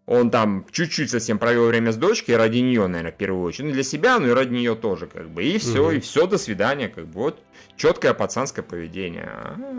Он 0.06 0.30
там 0.30 0.66
чуть-чуть 0.72 1.10
совсем 1.10 1.38
провел 1.38 1.66
время 1.66 1.92
с 1.92 1.96
дочкой, 1.96 2.36
ради 2.36 2.58
нее, 2.58 2.86
наверное, 2.88 3.12
в 3.12 3.16
первую 3.16 3.44
очередь. 3.44 3.66
Ну, 3.68 3.72
для 3.72 3.84
себя, 3.84 4.18
но 4.18 4.26
и 4.26 4.30
ради 4.32 4.52
нее 4.52 4.74
тоже, 4.74 5.06
как 5.06 5.30
бы. 5.30 5.44
И 5.44 5.58
все, 5.58 5.84
Мгм. 5.86 5.96
и 5.96 6.00
все, 6.00 6.26
до 6.26 6.38
свидания, 6.38 6.88
как 6.88 7.06
бы. 7.06 7.20
Вот 7.20 7.40
четкое 7.76 8.12
пацанское 8.12 8.64
поведение. 8.64 9.30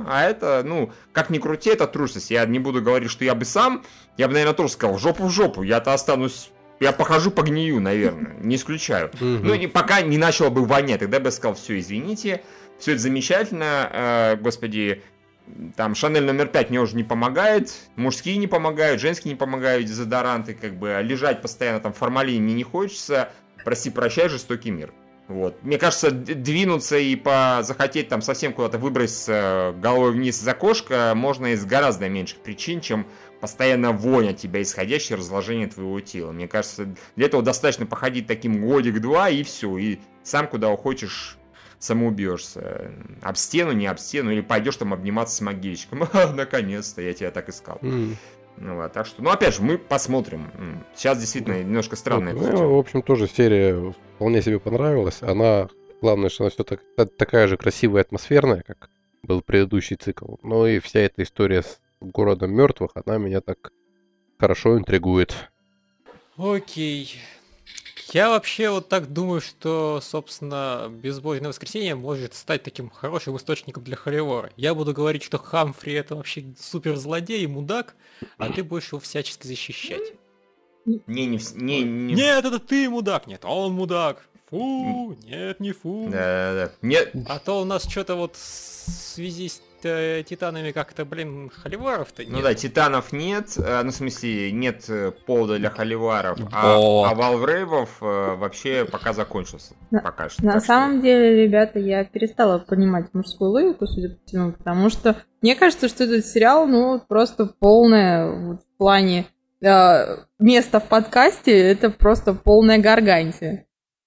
А, 0.07 0.23
это, 0.23 0.61
ну, 0.65 0.91
как 1.11 1.29
ни 1.29 1.39
крути, 1.39 1.71
это 1.71 1.87
трусость. 1.87 2.31
Я 2.31 2.45
не 2.45 2.59
буду 2.59 2.81
говорить, 2.81 3.11
что 3.11 3.25
я 3.25 3.35
бы 3.35 3.43
сам, 3.43 3.83
я 4.17 4.27
бы, 4.27 4.33
наверное, 4.33 4.55
тоже 4.55 4.71
сказал, 4.73 4.95
в 4.97 5.01
жопу 5.01 5.25
в 5.25 5.29
жопу, 5.29 5.61
я-то 5.61 5.93
останусь, 5.93 6.51
я 6.79 6.93
похожу 6.93 7.29
по 7.29 7.41
гнию, 7.43 7.81
наверное, 7.81 8.33
не 8.41 8.55
исключаю. 8.55 9.11
мгм. 9.19 9.41
Ну, 9.45 9.53
и 9.53 9.67
пока 9.67 10.01
не 10.01 10.17
начало 10.17 10.49
бы 10.49 10.63
вонять, 10.65 11.01
тогда 11.01 11.19
бы 11.19 11.25
я 11.25 11.31
сказал, 11.31 11.55
все, 11.55 11.77
извините, 11.79 12.41
все 12.79 12.93
это 12.93 13.01
замечательно, 13.01 13.89
э, 13.91 14.35
господи, 14.37 15.03
там 15.75 15.95
Шанель 15.95 16.23
номер 16.23 16.47
5 16.47 16.69
мне 16.69 16.79
уже 16.79 16.95
не 16.95 17.03
помогает, 17.03 17.73
мужские 17.95 18.37
не 18.37 18.47
помогают, 18.47 19.01
женские 19.01 19.33
не 19.33 19.37
помогают, 19.37 19.85
дезодоранты, 19.85 20.53
как 20.53 20.75
бы, 20.75 20.93
а 20.93 21.01
лежать 21.01 21.41
постоянно 21.41 21.79
там 21.79 21.93
в 21.93 21.97
формалине 21.97 22.41
мне 22.41 22.53
не 22.53 22.63
хочется, 22.63 23.29
прости, 23.63 23.89
прощай, 23.89 24.29
жестокий 24.29 24.71
мир. 24.71 24.93
Вот. 25.27 25.63
Мне 25.63 25.77
кажется, 25.77 26.11
двинуться 26.11 26.97
и 26.97 27.15
по 27.15 27.59
захотеть 27.63 28.09
там 28.09 28.21
совсем 28.21 28.51
куда-то 28.51 28.77
выброситься 28.77 29.73
головой 29.77 30.11
вниз 30.11 30.41
из 30.41 30.47
окошка 30.47 31.13
можно 31.15 31.53
из 31.53 31.65
гораздо 31.65 32.09
меньших 32.09 32.39
причин, 32.39 32.81
чем 32.81 33.07
постоянно 33.39 33.93
вонь 33.93 34.29
от 34.29 34.37
тебя 34.37 34.61
исходящее 34.61 35.17
разложение 35.17 35.67
твоего 35.67 35.99
тела. 36.01 36.31
Мне 36.31 36.47
кажется, 36.47 36.93
для 37.15 37.27
этого 37.27 37.41
достаточно 37.41 37.85
походить 37.85 38.27
таким 38.27 38.61
годик-два 38.61 39.29
и 39.29 39.43
все, 39.43 39.77
и 39.77 39.99
сам 40.23 40.47
куда 40.47 40.75
хочешь 40.75 41.37
самоубьешься. 41.83 42.91
Об 43.21 43.35
стену, 43.35 43.73
не 43.73 43.87
об 43.87 43.99
стену, 43.99 44.31
или 44.31 44.41
пойдешь 44.41 44.77
там 44.77 44.93
обниматься 44.93 45.35
с 45.35 45.41
могильщиком. 45.41 46.03
«А, 46.13 46.31
Наконец-то, 46.31 47.01
я 47.01 47.13
тебя 47.13 47.31
так 47.31 47.49
искал. 47.49 47.77
М. 47.81 48.15
Ну, 48.57 48.75
вот, 48.75 48.93
так 48.93 49.05
что, 49.05 49.21
ну, 49.21 49.29
опять 49.31 49.55
же, 49.55 49.63
мы 49.63 49.77
посмотрим. 49.77 50.47
Сейчас 50.95 51.19
действительно 51.19 51.59
немножко 51.61 51.95
странная 51.95 52.33
ну, 52.33 52.39
всё. 52.41 52.69
в 52.69 52.77
общем, 52.77 53.01
тоже 53.01 53.27
серия 53.27 53.93
вполне 54.15 54.41
себе 54.41 54.59
понравилась. 54.59 55.21
Она, 55.21 55.67
главное, 56.01 56.29
что 56.29 56.43
она 56.43 56.51
все 56.51 56.63
так, 56.63 56.79
та- 56.95 57.05
такая 57.05 57.47
же 57.47 57.57
красивая 57.57 58.01
и 58.03 58.05
атмосферная, 58.05 58.61
как 58.61 58.89
был 59.23 59.41
предыдущий 59.41 59.97
цикл. 59.97 60.35
Ну 60.43 60.65
и 60.67 60.79
вся 60.79 60.99
эта 60.99 61.23
история 61.23 61.63
с 61.63 61.79
городом 61.99 62.53
мертвых, 62.53 62.91
она 62.93 63.17
меня 63.17 63.41
так 63.41 63.71
хорошо 64.39 64.77
интригует. 64.77 65.35
Окей. 66.37 67.15
Я 68.13 68.29
вообще 68.29 68.69
вот 68.69 68.89
так 68.89 69.11
думаю, 69.11 69.41
что, 69.41 69.99
собственно, 69.99 70.87
безбожное 70.87 71.49
воскресенье 71.49 71.95
может 71.95 72.35
стать 72.35 72.61
таким 72.61 72.91
хорошим 72.91 73.35
источником 73.37 73.83
для 73.83 73.95
Холивора. 73.95 74.51
Я 74.55 74.75
буду 74.75 74.93
говорить, 74.93 75.23
что 75.23 75.39
Хамфри 75.39 75.93
это 75.93 76.15
вообще 76.15 76.45
супер 76.59 76.95
злодей 76.95 77.43
и 77.43 77.47
мудак, 77.47 77.95
а 78.37 78.49
ты 78.49 78.63
будешь 78.63 78.89
его 78.89 78.99
всячески 78.99 79.47
защищать. 79.47 80.13
Не, 80.85 81.01
не, 81.07 81.39
не, 81.55 81.83
не- 81.83 82.13
Нет, 82.13 82.45
это 82.45 82.59
ты 82.59 82.87
мудак, 82.87 83.25
нет, 83.25 83.45
он 83.45 83.73
мудак. 83.73 84.27
Фу, 84.51 85.17
нет, 85.23 85.59
не 85.59 85.71
фу. 85.71 86.07
Да, 86.11 86.53
да, 86.53 86.53
да. 86.67 86.71
Нет, 86.83 87.15
А 87.27 87.39
то 87.39 87.61
у 87.61 87.65
нас 87.65 87.89
что-то 87.89 88.13
вот 88.15 88.35
в 88.35 88.39
связи 88.39 89.49
с 89.49 89.59
Титанами 89.83 90.71
как-то, 90.71 91.05
блин, 91.05 91.49
Холиваров-то 91.53 92.23
ну 92.27 92.35
нет. 92.35 92.43
да, 92.43 92.53
титанов 92.53 93.11
нет, 93.11 93.53
э, 93.57 93.81
ну, 93.83 93.91
в 93.91 93.93
смысле, 93.95 94.51
нет 94.51 94.85
э, 94.89 95.11
повода 95.25 95.57
для 95.57 95.69
холиваров, 95.69 96.39
а, 96.51 96.75
а 97.11 97.13
Валврейвов 97.15 97.97
э, 98.01 98.35
вообще 98.35 98.85
пока 98.89 99.13
закончился. 99.13 99.73
На- 99.91 100.01
Пока 100.01 100.29
что. 100.29 100.43
На 100.45 100.53
Так 100.53 100.63
что- 100.63 100.67
самом 100.73 101.01
деле, 101.01 101.43
ребята, 101.43 101.79
я 101.79 102.03
перестала 102.05 102.59
понимать 102.59 103.13
мужскую 103.13 103.51
логику, 103.51 103.85
судя 103.87 104.09
по 104.09 104.25
всему, 104.25 104.51
потому 104.53 104.89
что 104.89 105.17
мне 105.41 105.55
кажется, 105.55 105.87
что 105.87 106.05
этот 106.05 106.25
сериал, 106.25 106.67
ну, 106.67 107.01
просто 107.07 107.45
полное 107.45 108.31
вот, 108.31 108.61
в 108.61 108.77
плане 108.77 109.25
э, 109.61 110.17
места 110.39 110.79
в 110.79 110.87
подкасте, 110.87 111.51
это 111.57 111.89
просто 111.89 112.33
полная 112.33 112.79
гаргантия. 112.79 113.65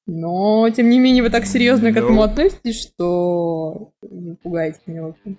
Но, 0.09 0.71
тем 0.71 0.89
не 0.89 1.01
менее, 1.01 1.23
вы 1.25 1.31
так 1.31 1.47
серьезно 1.47 1.91
к 1.91 1.97
Ну. 1.97 2.01
этому 2.01 2.23
относитесь, 2.23 2.81
что 2.81 3.91
вы 4.03 4.37
пугаете 4.37 4.79
меня, 4.87 5.03
в 5.03 5.07
общем. 5.09 5.39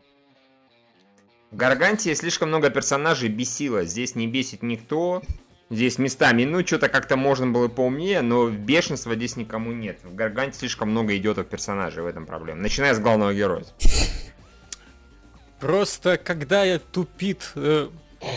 В 1.51 1.55
Гаргантии 1.55 2.13
слишком 2.13 2.49
много 2.49 2.69
персонажей 2.69 3.29
бесило. 3.29 3.85
Здесь 3.85 4.15
не 4.15 4.27
бесит 4.27 4.63
никто. 4.63 5.21
Здесь 5.69 5.97
местами, 5.97 6.45
ну, 6.45 6.65
что-то 6.65 6.87
как-то 6.87 7.17
можно 7.17 7.47
было 7.47 7.67
поумнее, 7.67 8.21
но 8.21 8.49
бешенства 8.49 9.15
здесь 9.15 9.35
никому 9.35 9.73
нет. 9.73 9.99
В 10.03 10.15
Гарганте 10.15 10.57
слишком 10.57 10.91
много 10.91 11.17
идиотов 11.17 11.47
персонажей, 11.47 12.03
в 12.03 12.05
этом 12.05 12.25
проблема. 12.25 12.61
Начиная 12.61 12.93
с 12.93 12.99
главного 12.99 13.33
героя. 13.33 13.65
Просто 15.59 16.17
когда 16.17 16.63
я 16.63 16.79
тупит 16.79 17.51
э, 17.55 17.89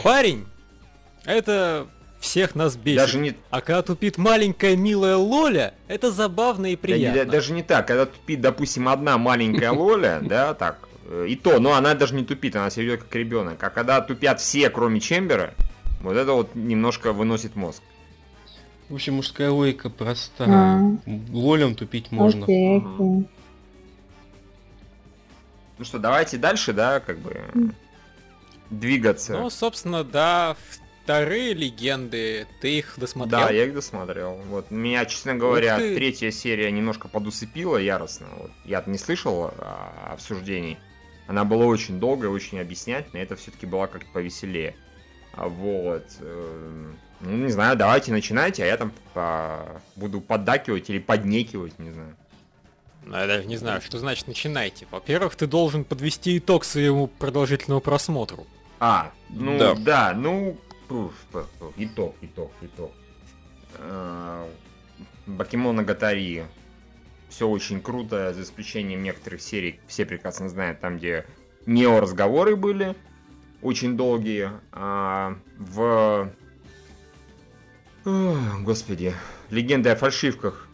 парень, 0.02 0.46
это 1.24 1.86
всех 2.18 2.56
нас 2.56 2.76
бесит. 2.76 2.98
Даже 2.98 3.18
не, 3.18 3.36
А 3.50 3.60
когда 3.60 3.82
тупит 3.82 4.18
маленькая 4.18 4.74
милая 4.74 5.16
Лоля, 5.16 5.74
это 5.86 6.10
забавно 6.10 6.66
и 6.72 6.76
да, 6.76 6.82
приятно. 6.82 7.24
да, 7.24 7.30
даже 7.30 7.52
не 7.52 7.62
так. 7.62 7.86
Когда 7.86 8.06
тупит, 8.06 8.40
допустим, 8.40 8.88
одна 8.88 9.18
маленькая 9.18 9.70
Лоля, 9.72 10.18
да, 10.20 10.54
так, 10.54 10.88
и 11.10 11.36
то, 11.36 11.58
но 11.58 11.74
она 11.74 11.94
даже 11.94 12.14
не 12.14 12.24
тупит, 12.24 12.56
она 12.56 12.70
себя 12.70 12.84
ведет 12.84 13.02
как 13.02 13.14
ребенок. 13.14 13.62
А 13.62 13.70
когда 13.70 14.00
тупят 14.00 14.40
все, 14.40 14.70
кроме 14.70 15.00
Чембера, 15.00 15.54
вот 16.00 16.16
это 16.16 16.32
вот 16.32 16.54
немножко 16.54 17.12
выносит 17.12 17.56
мозг. 17.56 17.82
В 18.88 18.94
общем, 18.94 19.14
мужская 19.14 19.50
логика 19.50 19.90
проста. 19.90 20.44
А. 20.48 20.80
Лолем 21.32 21.74
тупить 21.74 22.10
можно. 22.10 22.44
Окей, 22.44 22.78
окей. 22.78 23.28
Ну 25.78 25.84
что, 25.84 25.98
давайте 25.98 26.36
дальше, 26.36 26.72
да, 26.72 27.00
как 27.00 27.18
бы 27.20 27.40
двигаться. 28.68 29.32
Ну, 29.38 29.48
собственно, 29.48 30.04
да, 30.04 30.56
вторые 31.02 31.54
легенды, 31.54 32.46
ты 32.60 32.78
их 32.78 32.94
досмотрел? 32.96 33.40
Да, 33.40 33.50
я 33.50 33.64
их 33.64 33.74
досмотрел. 33.74 34.34
Вот 34.48 34.70
меня, 34.70 35.04
честно 35.06 35.34
говоря, 35.34 35.78
ты. 35.78 35.94
третья 35.94 36.30
серия 36.30 36.70
немножко 36.70 37.08
подусыпила 37.08 37.78
яростно. 37.78 38.26
Вот. 38.38 38.50
Я 38.64 38.82
не 38.86 38.98
слышал 38.98 39.52
а, 39.58 40.10
обсуждений. 40.12 40.78
Она 41.30 41.44
была 41.44 41.66
очень 41.66 42.00
долгая, 42.00 42.28
очень 42.28 42.58
объяснятельная. 42.58 43.22
Это 43.22 43.36
все-таки 43.36 43.64
была 43.64 43.86
как-то 43.86 44.10
повеселее. 44.12 44.74
А 45.32 45.46
вот. 45.48 46.04
эм, 46.18 46.98
Ну, 47.20 47.30
не 47.36 47.52
знаю, 47.52 47.76
давайте 47.76 48.10
начинайте, 48.10 48.64
а 48.64 48.66
я 48.66 48.76
там 48.76 48.90
по- 49.14 49.80
буду 49.94 50.20
поддакивать 50.20 50.90
или 50.90 50.98
поднекивать, 50.98 51.78
не 51.78 51.92
знаю. 51.92 52.16
Ну, 53.04 53.16
я 53.16 53.26
даже 53.28 53.46
не 53.46 53.56
знаю, 53.58 53.80
что 53.80 53.96
значит 54.00 54.26
начинайте. 54.26 54.88
Во-первых, 54.90 55.36
ты 55.36 55.46
должен 55.46 55.84
подвести 55.84 56.36
итог 56.38 56.64
своему 56.64 57.06
продолжительному 57.06 57.80
просмотру. 57.80 58.44
А, 58.80 59.12
ну 59.28 59.56
Да. 59.56 59.74
да, 59.76 60.12
ну, 60.16 60.56
итог, 61.76 62.16
итог, 62.22 62.50
итог. 62.60 62.90
Э, 63.78 64.48
Бакимон 65.26 65.76
Нагатари. 65.76 66.44
Все 67.30 67.48
очень 67.48 67.80
круто, 67.80 68.34
за 68.34 68.42
исключением 68.42 69.02
некоторых 69.02 69.40
серий, 69.40 69.80
все 69.86 70.04
прекрасно 70.04 70.48
знают, 70.48 70.80
там, 70.80 70.98
где 70.98 71.24
нео 71.64 72.00
разговоры 72.00 72.56
были, 72.56 72.96
очень 73.62 73.96
долгие. 73.96 74.50
А 74.72 75.36
в... 75.56 76.30
Господи, 78.04 79.14
легенды 79.50 79.90
о 79.90 79.96
фальшивках. 79.96 80.66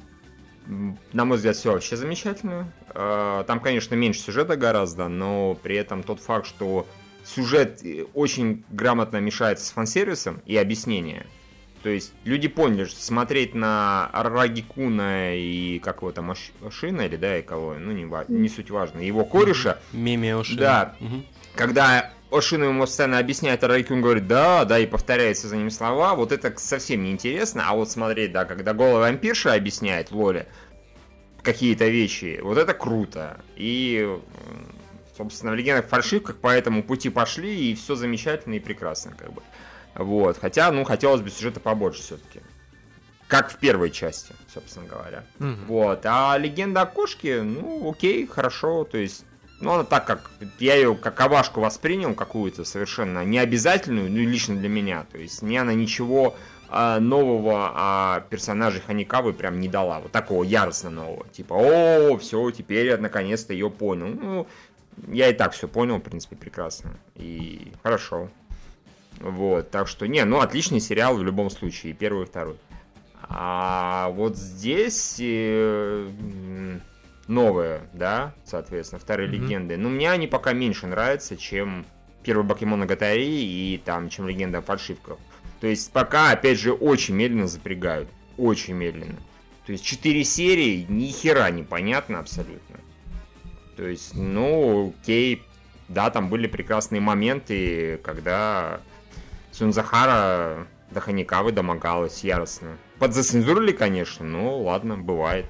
На 1.12 1.24
мой 1.24 1.36
взгляд, 1.36 1.56
все 1.56 1.72
вообще 1.72 1.96
замечательно. 1.96 2.72
А, 2.88 3.44
Там, 3.44 3.60
конечно, 3.60 3.94
меньше 3.94 4.20
сюжета 4.20 4.56
гораздо, 4.56 5.08
но 5.08 5.54
при 5.62 5.76
этом 5.76 6.02
тот 6.02 6.20
факт, 6.20 6.46
что 6.46 6.86
сюжет 7.24 7.84
э, 7.84 8.04
очень 8.14 8.64
грамотно 8.70 9.18
мешается 9.18 9.64
с 9.66 9.70
фан-сервисом 9.70 10.40
и 10.46 10.56
объяснение. 10.56 11.26
То 11.86 11.90
есть 11.90 12.14
люди 12.24 12.48
поняли, 12.48 12.86
что 12.86 13.00
смотреть 13.00 13.54
на 13.54 14.10
Рагикуна 14.12 15.36
и 15.36 15.78
как 15.78 15.98
его 15.98 16.10
там 16.10 16.32
Ашина 16.32 17.02
или 17.02 17.14
да, 17.14 17.38
и 17.38 17.42
кого, 17.42 17.74
ну 17.74 17.92
не, 17.92 18.10
не 18.26 18.48
суть 18.48 18.70
важно, 18.70 18.98
его 18.98 19.24
кореша, 19.24 19.78
Меми 19.92 20.30
Оши. 20.30 20.56
Да. 20.56 20.96
Мгм. 20.98 21.24
когда 21.54 22.10
Ошина 22.32 22.64
ему 22.64 22.80
постоянно 22.80 23.20
объясняет, 23.20 23.62
а 23.62 23.68
Райкун 23.68 24.02
говорит, 24.02 24.26
да, 24.26 24.64
да, 24.64 24.80
и 24.80 24.86
повторяется 24.86 25.46
за 25.46 25.56
ним 25.56 25.70
слова, 25.70 26.16
вот 26.16 26.32
это 26.32 26.52
совсем 26.58 27.04
не 27.04 27.12
интересно, 27.12 27.62
а 27.68 27.76
вот 27.76 27.88
смотреть, 27.88 28.32
да, 28.32 28.46
когда 28.46 28.74
голая 28.74 29.12
вампирша 29.12 29.54
объясняет 29.54 30.10
Лоле 30.10 30.48
какие-то 31.42 31.86
вещи, 31.86 32.40
вот 32.42 32.58
это 32.58 32.74
круто. 32.74 33.38
И, 33.54 34.12
собственно, 35.16 35.52
в 35.52 35.54
легендах 35.54 35.86
фальшивках 35.86 36.38
по 36.38 36.48
этому 36.48 36.82
пути 36.82 37.10
пошли, 37.10 37.70
и 37.70 37.76
все 37.76 37.94
замечательно 37.94 38.54
и 38.54 38.58
прекрасно, 38.58 39.14
как 39.16 39.32
бы. 39.32 39.40
Вот, 39.98 40.38
хотя, 40.38 40.70
ну, 40.70 40.84
хотелось 40.84 41.22
бы 41.22 41.30
сюжета 41.30 41.60
побольше 41.60 42.02
все-таки. 42.02 42.40
Как 43.28 43.50
в 43.50 43.56
первой 43.56 43.90
части, 43.90 44.34
собственно 44.52 44.86
говоря. 44.86 45.24
Мгм. 45.38 45.66
Вот. 45.66 46.00
А 46.04 46.36
легенда 46.38 46.82
о 46.82 46.86
кошке, 46.86 47.42
ну, 47.42 47.90
окей, 47.90 48.26
хорошо. 48.26 48.84
То 48.84 48.98
есть, 48.98 49.24
ну, 49.60 49.72
она 49.72 49.84
так 49.84 50.06
как... 50.06 50.30
Я 50.60 50.76
ее 50.76 50.94
как 50.94 51.20
овашку 51.20 51.60
воспринял, 51.60 52.14
какую-то 52.14 52.64
совершенно 52.64 53.24
необязательную, 53.24 54.10
ну, 54.10 54.18
лично 54.18 54.56
для 54.56 54.68
меня. 54.68 55.06
То 55.10 55.18
есть, 55.18 55.42
мне 55.42 55.60
она 55.60 55.74
ничего 55.74 56.36
а, 56.68 57.00
нового 57.00 57.72
о 57.74 58.20
персонаже 58.28 58.80
Ханикавы 58.80 59.32
прям 59.32 59.60
не 59.60 59.68
дала. 59.68 60.00
Вот 60.00 60.12
такого 60.12 60.44
яростно 60.44 60.90
нового. 60.90 61.26
Типа, 61.28 61.54
о, 61.54 62.16
все, 62.18 62.50
теперь 62.50 62.86
я 62.86 62.98
наконец-то 62.98 63.52
ее 63.52 63.70
понял. 63.70 64.06
Ну, 64.06 64.46
я 65.08 65.28
и 65.28 65.32
так 65.32 65.52
все 65.52 65.68
понял, 65.68 65.98
в 65.98 66.02
принципе, 66.02 66.36
прекрасно. 66.36 66.90
И 67.14 67.72
хорошо. 67.82 68.30
Вот, 69.20 69.70
так 69.70 69.88
что, 69.88 70.06
не, 70.06 70.24
ну, 70.24 70.40
отличный 70.40 70.80
сериал 70.80 71.16
в 71.16 71.24
любом 71.24 71.50
случае, 71.50 71.92
и 71.92 71.94
первый, 71.94 72.24
и 72.24 72.26
второй. 72.26 72.56
А 73.28 74.10
вот 74.10 74.36
здесь 74.36 75.16
э, 75.18 76.08
новые, 77.26 77.80
да, 77.92 78.34
соответственно, 78.44 79.00
вторые 79.00 79.28
Мгм. 79.28 79.42
легенды. 79.42 79.76
Ну, 79.76 79.88
мне 79.88 80.10
они 80.10 80.26
пока 80.26 80.52
меньше 80.52 80.86
нравятся, 80.86 81.36
чем 81.36 81.86
первый 82.22 82.46
Покемон 82.46 82.80
Нагатари 82.80 83.24
и 83.24 83.80
там, 83.84 84.08
чем 84.08 84.28
легенда 84.28 84.58
о 84.58 84.62
фальшивках. 84.62 85.18
То 85.60 85.66
есть 85.66 85.92
пока, 85.92 86.30
опять 86.32 86.58
же, 86.58 86.72
очень 86.72 87.14
медленно 87.14 87.46
запрягают. 87.46 88.08
Очень 88.36 88.74
медленно. 88.74 89.16
То 89.64 89.72
есть 89.72 89.84
четыре 89.84 90.22
серии, 90.22 90.86
ни 90.88 91.06
хера 91.06 91.50
непонятно 91.50 92.18
абсолютно. 92.20 92.76
То 93.76 93.86
есть, 93.86 94.14
ну, 94.14 94.94
окей, 95.02 95.42
да, 95.88 96.10
там 96.10 96.28
были 96.28 96.46
прекрасные 96.46 97.00
моменты, 97.00 97.98
когда 98.04 98.80
Сунзахара 99.56 100.66
до 100.90 101.00
Ханикавы 101.00 101.50
домогалась 101.50 102.22
яростно. 102.22 102.76
Подзацензурили, 102.98 103.72
конечно, 103.72 104.24
но 104.26 104.60
ладно, 104.60 104.98
бывает. 104.98 105.46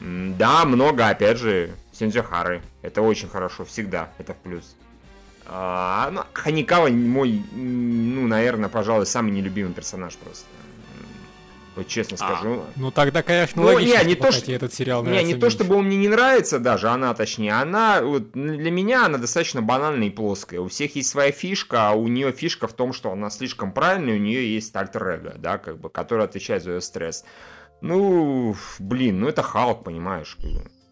Да, 0.00 0.64
много, 0.66 1.08
опять 1.08 1.38
же, 1.38 1.70
Синзюхары. 1.92 2.62
Это 2.82 3.00
очень 3.00 3.28
хорошо, 3.28 3.64
всегда, 3.64 4.10
это 4.18 4.34
в 4.34 4.36
плюс. 4.36 4.76
А, 5.46 6.10
ну, 6.12 6.22
Ханикава 6.34 6.88
мой, 6.88 7.42
ну, 7.52 8.26
наверное, 8.26 8.68
пожалуй, 8.68 9.06
самый 9.06 9.32
нелюбимый 9.32 9.72
персонаж 9.72 10.16
просто. 10.16 10.44
Вот 11.78 11.86
честно 11.86 12.16
А, 12.20 12.34
скажу. 12.34 12.64
Ну 12.74 12.90
тогда, 12.90 13.22
конечно, 13.22 13.62
Ну, 13.62 13.68
логично, 13.68 14.02
не, 14.02 14.08
не 14.08 14.14
то, 14.16 14.32
что- 14.32 14.50
этот 14.50 14.74
сериал 14.74 15.04
Не, 15.04 15.22
не 15.22 15.34
то 15.34 15.48
чтобы 15.48 15.76
он 15.76 15.84
мне 15.84 15.96
не 15.96 16.08
нравится 16.08 16.58
даже, 16.58 16.88
она 16.88 17.14
точнее, 17.14 17.52
она 17.52 18.02
вот, 18.02 18.32
для 18.32 18.70
меня 18.72 19.06
она 19.06 19.16
достаточно 19.16 19.62
банальная 19.62 20.08
и 20.08 20.10
плоская. 20.10 20.60
У 20.60 20.66
всех 20.66 20.96
есть 20.96 21.08
своя 21.08 21.30
фишка, 21.30 21.90
а 21.90 21.92
у 21.92 22.08
нее 22.08 22.32
фишка 22.32 22.66
в 22.66 22.72
том, 22.72 22.92
что 22.92 23.12
она 23.12 23.30
слишком 23.30 23.70
правильная, 23.70 24.16
у 24.16 24.18
нее 24.18 24.52
есть 24.54 24.74
альтер 24.74 25.34
да, 25.38 25.58
как 25.58 25.78
бы, 25.78 25.88
который 25.88 26.24
отвечает 26.24 26.64
за 26.64 26.72
ее 26.72 26.80
стресс. 26.80 27.24
Ну, 27.80 28.56
блин, 28.80 29.20
ну 29.20 29.28
это 29.28 29.42
Халк, 29.42 29.84
понимаешь. 29.84 30.36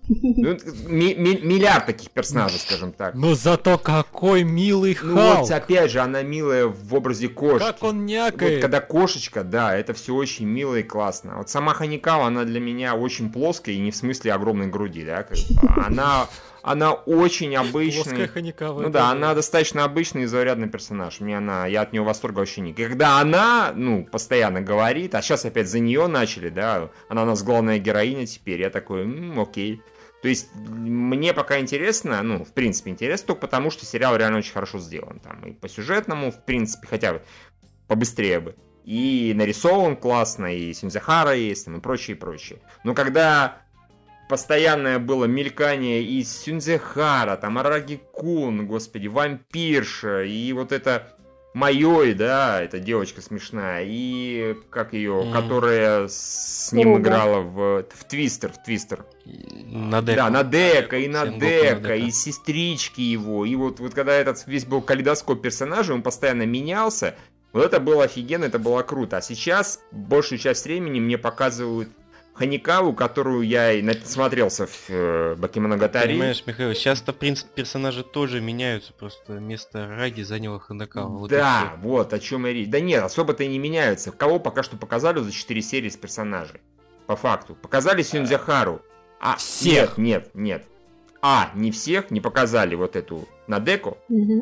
Ну, 0.09 0.57
ми- 0.88 1.14
ми- 1.16 1.40
миллиард 1.42 1.86
таких 1.86 2.11
персонажей, 2.11 2.59
скажем 2.61 2.92
так. 2.92 3.14
Но 3.14 3.34
зато 3.34 3.78
какой 3.78 4.44
милый 4.44 4.96
Ну 5.02 5.16
Халк! 5.16 5.40
вот, 5.40 5.50
опять 5.50 5.90
же, 5.90 6.00
она 6.00 6.22
милая 6.22 6.66
в 6.66 6.94
образе 6.94 7.28
кошки. 7.28 7.66
как 7.66 7.82
он 7.82 8.00
Вот 8.00 8.07
някает! 8.09 8.62
когда 8.62 8.80
кошечка, 8.80 9.42
да, 9.42 9.76
это 9.76 9.94
все 9.94 10.14
очень 10.14 10.46
мило 10.46 10.76
и 10.76 10.82
классно. 10.82 11.38
Вот 11.38 11.50
сама 11.50 11.74
Ханикава, 11.74 12.26
она 12.26 12.44
для 12.44 12.61
меня 12.61 12.94
очень 12.94 13.32
плоская, 13.32 13.74
и 13.74 13.78
не 13.78 13.90
в 13.90 13.96
смысле 13.96 14.32
огромной 14.32 14.68
груди, 14.68 15.04
да. 15.04 15.26
Она, 15.76 16.28
она 16.62 16.92
очень 16.92 17.57
обычная. 17.57 18.28
Ну 18.61 18.90
да, 18.90 19.11
она 19.11 19.34
достаточно 19.34 19.84
обычный 19.84 20.22
и 20.22 20.26
заурядный 20.26 20.68
персонаж. 20.68 21.20
Мне 21.20 21.38
она, 21.38 21.66
я 21.66 21.82
от 21.82 21.92
нее 21.92 22.02
восторга 22.02 22.38
вообще 22.40 22.61
не. 22.61 22.72
Когда 22.72 23.18
она, 23.20 23.72
ну, 23.74 24.04
постоянно 24.04 24.61
говорит, 24.61 25.14
а 25.14 25.22
сейчас 25.22 25.44
опять 25.44 25.68
за 25.68 25.78
нее 25.80 26.07
начали, 26.07 26.48
да, 26.48 26.90
она 27.09 27.22
у 27.22 27.26
нас 27.26 27.42
главная 27.42 27.78
героиня 27.78 28.26
теперь, 28.26 28.61
я 28.61 28.70
такой, 28.70 29.02
«М, 29.02 29.40
окей. 29.40 29.82
То 30.27 30.31
есть 30.31 30.49
мне 30.57 31.33
пока 31.33 31.61
интересно, 31.61 32.20
ну, 32.20 32.45
в 32.45 32.53
принципе, 32.53 32.91
интересно 32.91 33.29
только 33.29 33.43
потому, 33.43 33.70
что 33.70 33.87
сериал 33.87 34.16
реально 34.16 34.39
очень 34.39 34.55
хорошо 34.55 34.81
сделан. 34.81 35.20
Там 35.20 35.41
и 35.43 35.53
по 35.53 35.68
сюжетному, 35.68 36.33
в 36.33 36.45
принципе, 36.45 36.89
хотя 36.89 37.12
бы 37.12 37.22
побыстрее 37.87 38.41
бы. 38.41 38.57
И 38.83 39.33
нарисован 39.37 39.95
классно, 39.95 40.53
и 40.53 40.74
Синзахара 40.74 41.33
есть, 41.33 41.66
там, 41.66 41.77
и 41.77 41.81
прочее, 41.81 42.16
и 42.16 42.18
прочее. 42.18 42.59
Но 42.83 42.93
когда 42.93 43.59
постоянное 44.29 44.99
было 44.99 45.27
мелькание 45.27 46.03
из 46.03 46.37
Сюнзехара, 46.37 47.37
там 47.37 47.59
Араги 47.59 48.01
Кун, 48.12 48.66
господи, 48.66 49.07
вампирша, 49.07 50.24
и 50.24 50.53
вот 50.53 50.72
это 50.72 51.15
Майой, 51.57 52.12
да, 52.12 52.61
эта 52.61 52.78
девочка 52.78 53.22
смешная, 53.22 53.82
и 53.86 54.59
как 54.68 54.92
ее, 54.92 55.22
М. 55.22 55.32
которая 55.32 56.07
с 56.07 56.70
ним 56.70 56.96
Круга. 56.96 57.00
играла 57.09 57.40
в, 57.40 57.82
в 57.94 58.04
Твистер, 58.04 58.52
в 58.52 58.62
Твистер. 58.62 59.07
На 59.24 60.02
дека. 60.02 60.16
Да, 60.18 60.28
на 60.28 60.44
Дека, 60.44 60.98
и 60.98 61.09
на 61.09 61.24
Дека. 61.24 61.96
и 61.96 62.11
сестрички 62.11 63.00
его. 63.00 63.46
И 63.46 63.57
вот, 63.57 63.80
вот 63.80 63.94
когда 63.94 64.12
этот 64.12 64.46
весь 64.46 64.66
был 64.66 64.82
калейдоскоп 64.82 65.40
персонажей, 65.40 65.94
он 65.94 66.02
постоянно 66.02 66.42
менялся. 66.42 67.14
Вот 67.54 67.64
это 67.64 67.80
было 67.80 68.04
офигенно, 68.04 68.44
это 68.44 68.59
было 68.59 68.82
круто. 68.82 69.16
А 69.16 69.22
сейчас 69.22 69.80
большую 69.92 70.38
часть 70.38 70.66
времени 70.66 71.00
мне 71.00 71.16
показывают 71.16 71.88
Ханикаву, 72.37 72.93
которую 72.93 73.43
я 73.43 73.72
и 73.72 73.82
насмотрелся 73.82 74.66
в 74.66 74.91
э, 74.91 75.34
Бакимоногатари. 75.37 76.12
Понимаешь, 76.12 76.43
Михаил, 76.47 76.74
сейчас-то, 76.74 77.12
в 77.12 77.16
принципе, 77.16 77.49
персонажи 77.55 78.05
тоже 78.05 78.41
меняются, 78.41 78.93
просто 78.93 79.34
вместо 79.34 79.87
Раги 79.89 80.22
заняла 80.22 80.59
Ханакава. 80.59 81.09
вот 81.09 81.30
да, 81.30 81.72
вот 81.78 82.12
о 82.12 82.18
чем 82.18 82.45
я 82.47 82.53
речь. 82.53 82.68
Да 82.68 82.80
нет, 82.80 83.03
особо-то 83.03 83.43
и 83.45 83.49
не 83.49 83.59
меняются. 83.59 84.12
Кого 84.12 84.39
пока 84.39 84.62
что 84.62 84.76
показали 84.76 85.20
за 85.20 85.32
4 85.32 85.62
серии 85.62 85.89
с 85.89 85.97
персонажей? 85.97 86.61
По 87.07 87.16
факту. 87.16 87.55
Показали 87.55 88.03
Сюнзяхару. 88.03 88.82
А, 89.20 89.37
Всех. 89.37 89.97
Нет, 89.97 90.34
нет, 90.34 90.34
нет. 90.34 90.66
А, 91.22 91.51
не 91.55 91.70
всех, 91.70 92.11
не 92.11 92.20
показали 92.20 92.74
вот 92.74 92.97
эту 92.97 93.26
Надеку. 93.47 93.97
А, 94.09 94.12
Ее 94.12 94.37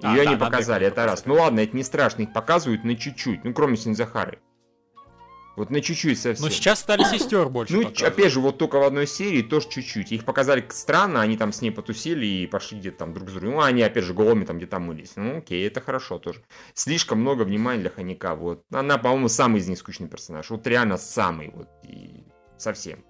да, 0.00 0.10
не 0.12 0.16
Надеку 0.16 0.38
показали, 0.40 0.86
это 0.86 1.04
раз. 1.04 1.24
Ну 1.24 1.34
ладно, 1.34 1.60
это 1.60 1.76
не 1.76 1.84
страшно, 1.84 2.22
их 2.22 2.32
показывают 2.32 2.84
на 2.84 2.96
чуть-чуть. 2.96 3.44
Ну, 3.44 3.52
кроме 3.54 3.76
Синзахары. 3.76 4.40
Вот 5.58 5.70
на 5.70 5.80
чуть-чуть 5.80 6.18
совсем. 6.18 6.46
Но 6.46 6.50
сейчас 6.50 6.80
стали 6.80 7.02
сестер 7.04 7.48
больше 7.48 7.74
Ну, 7.74 7.82
показывать. 7.82 8.12
опять 8.12 8.32
же, 8.32 8.40
вот 8.40 8.58
только 8.58 8.78
в 8.78 8.82
одной 8.84 9.06
серии 9.06 9.42
тоже 9.42 9.68
чуть-чуть. 9.68 10.12
Их 10.12 10.24
показали 10.24 10.64
странно, 10.70 11.20
они 11.20 11.36
там 11.36 11.52
с 11.52 11.60
ней 11.60 11.70
потусили 11.70 12.24
и 12.24 12.46
пошли 12.46 12.78
где-то 12.78 12.98
там 12.98 13.12
друг 13.12 13.28
с 13.28 13.32
другом. 13.32 13.56
Ну, 13.56 13.60
они 13.62 13.82
опять 13.82 14.04
же 14.04 14.14
голыми 14.14 14.44
там 14.44 14.58
где-то 14.58 14.78
мылись. 14.78 15.12
Ну, 15.16 15.38
окей, 15.38 15.66
это 15.66 15.80
хорошо 15.80 16.18
тоже. 16.18 16.42
Слишком 16.74 17.20
много 17.20 17.42
внимания 17.42 17.80
для 17.80 17.90
Ханика. 17.90 18.34
Вот. 18.34 18.64
Она, 18.72 18.98
по-моему, 18.98 19.28
самый 19.28 19.60
из 19.60 19.68
них 19.68 19.78
скучный 19.78 20.08
персонаж. 20.08 20.48
Вот 20.50 20.66
реально 20.66 20.96
самый. 20.96 21.50
Вот. 21.52 21.68
И 21.84 22.24
совсем. 22.56 23.04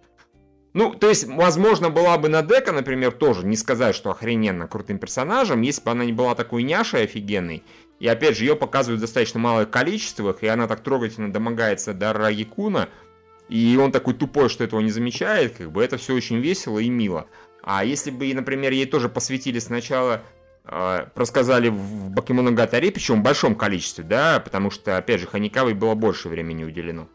Ну, 0.74 0.94
то 0.94 1.08
есть, 1.08 1.26
возможно, 1.26 1.90
была 1.90 2.16
бы 2.18 2.28
Надека, 2.28 2.72
например, 2.72 3.12
тоже, 3.12 3.44
не 3.44 3.56
сказать, 3.56 3.94
что 3.96 4.10
охрененно 4.10 4.68
крутым 4.68 4.98
персонажем, 4.98 5.62
если 5.62 5.82
бы 5.82 5.90
она 5.90 6.04
не 6.04 6.12
была 6.12 6.34
такой 6.34 6.62
няшей 6.62 7.04
офигенной, 7.04 7.64
и 7.98 8.06
опять 8.06 8.36
же, 8.36 8.44
ее 8.44 8.56
показывают 8.56 8.98
в 8.98 9.02
достаточно 9.02 9.40
малых 9.40 9.70
количествах, 9.70 10.42
и 10.42 10.46
она 10.46 10.68
так 10.68 10.80
трогательно 10.80 11.32
домогается 11.32 11.94
до 11.94 12.12
Рагикуна, 12.12 12.88
и 13.48 13.78
он 13.80 13.92
такой 13.92 14.14
тупой, 14.14 14.48
что 14.48 14.64
этого 14.64 14.80
не 14.80 14.90
замечает, 14.90 15.56
как 15.56 15.72
бы 15.72 15.82
это 15.82 15.96
все 15.96 16.14
очень 16.14 16.38
весело 16.38 16.78
и 16.78 16.88
мило. 16.88 17.26
А 17.62 17.84
если 17.84 18.10
бы, 18.10 18.32
например, 18.32 18.72
ей 18.72 18.86
тоже 18.86 19.08
посвятили 19.08 19.58
сначала, 19.58 20.22
э, 20.64 21.06
рассказали 21.14 21.68
в 21.68 22.10
Бакимоногатаре, 22.10 22.92
причем 22.92 23.20
в 23.20 23.24
большом 23.24 23.56
количестве, 23.56 24.04
да, 24.04 24.38
потому 24.38 24.70
что, 24.70 24.96
опять 24.96 25.20
же, 25.20 25.26
Ханикавой 25.26 25.74
было 25.74 25.94
больше 25.94 26.28
времени 26.28 26.64
уделено. 26.64 27.08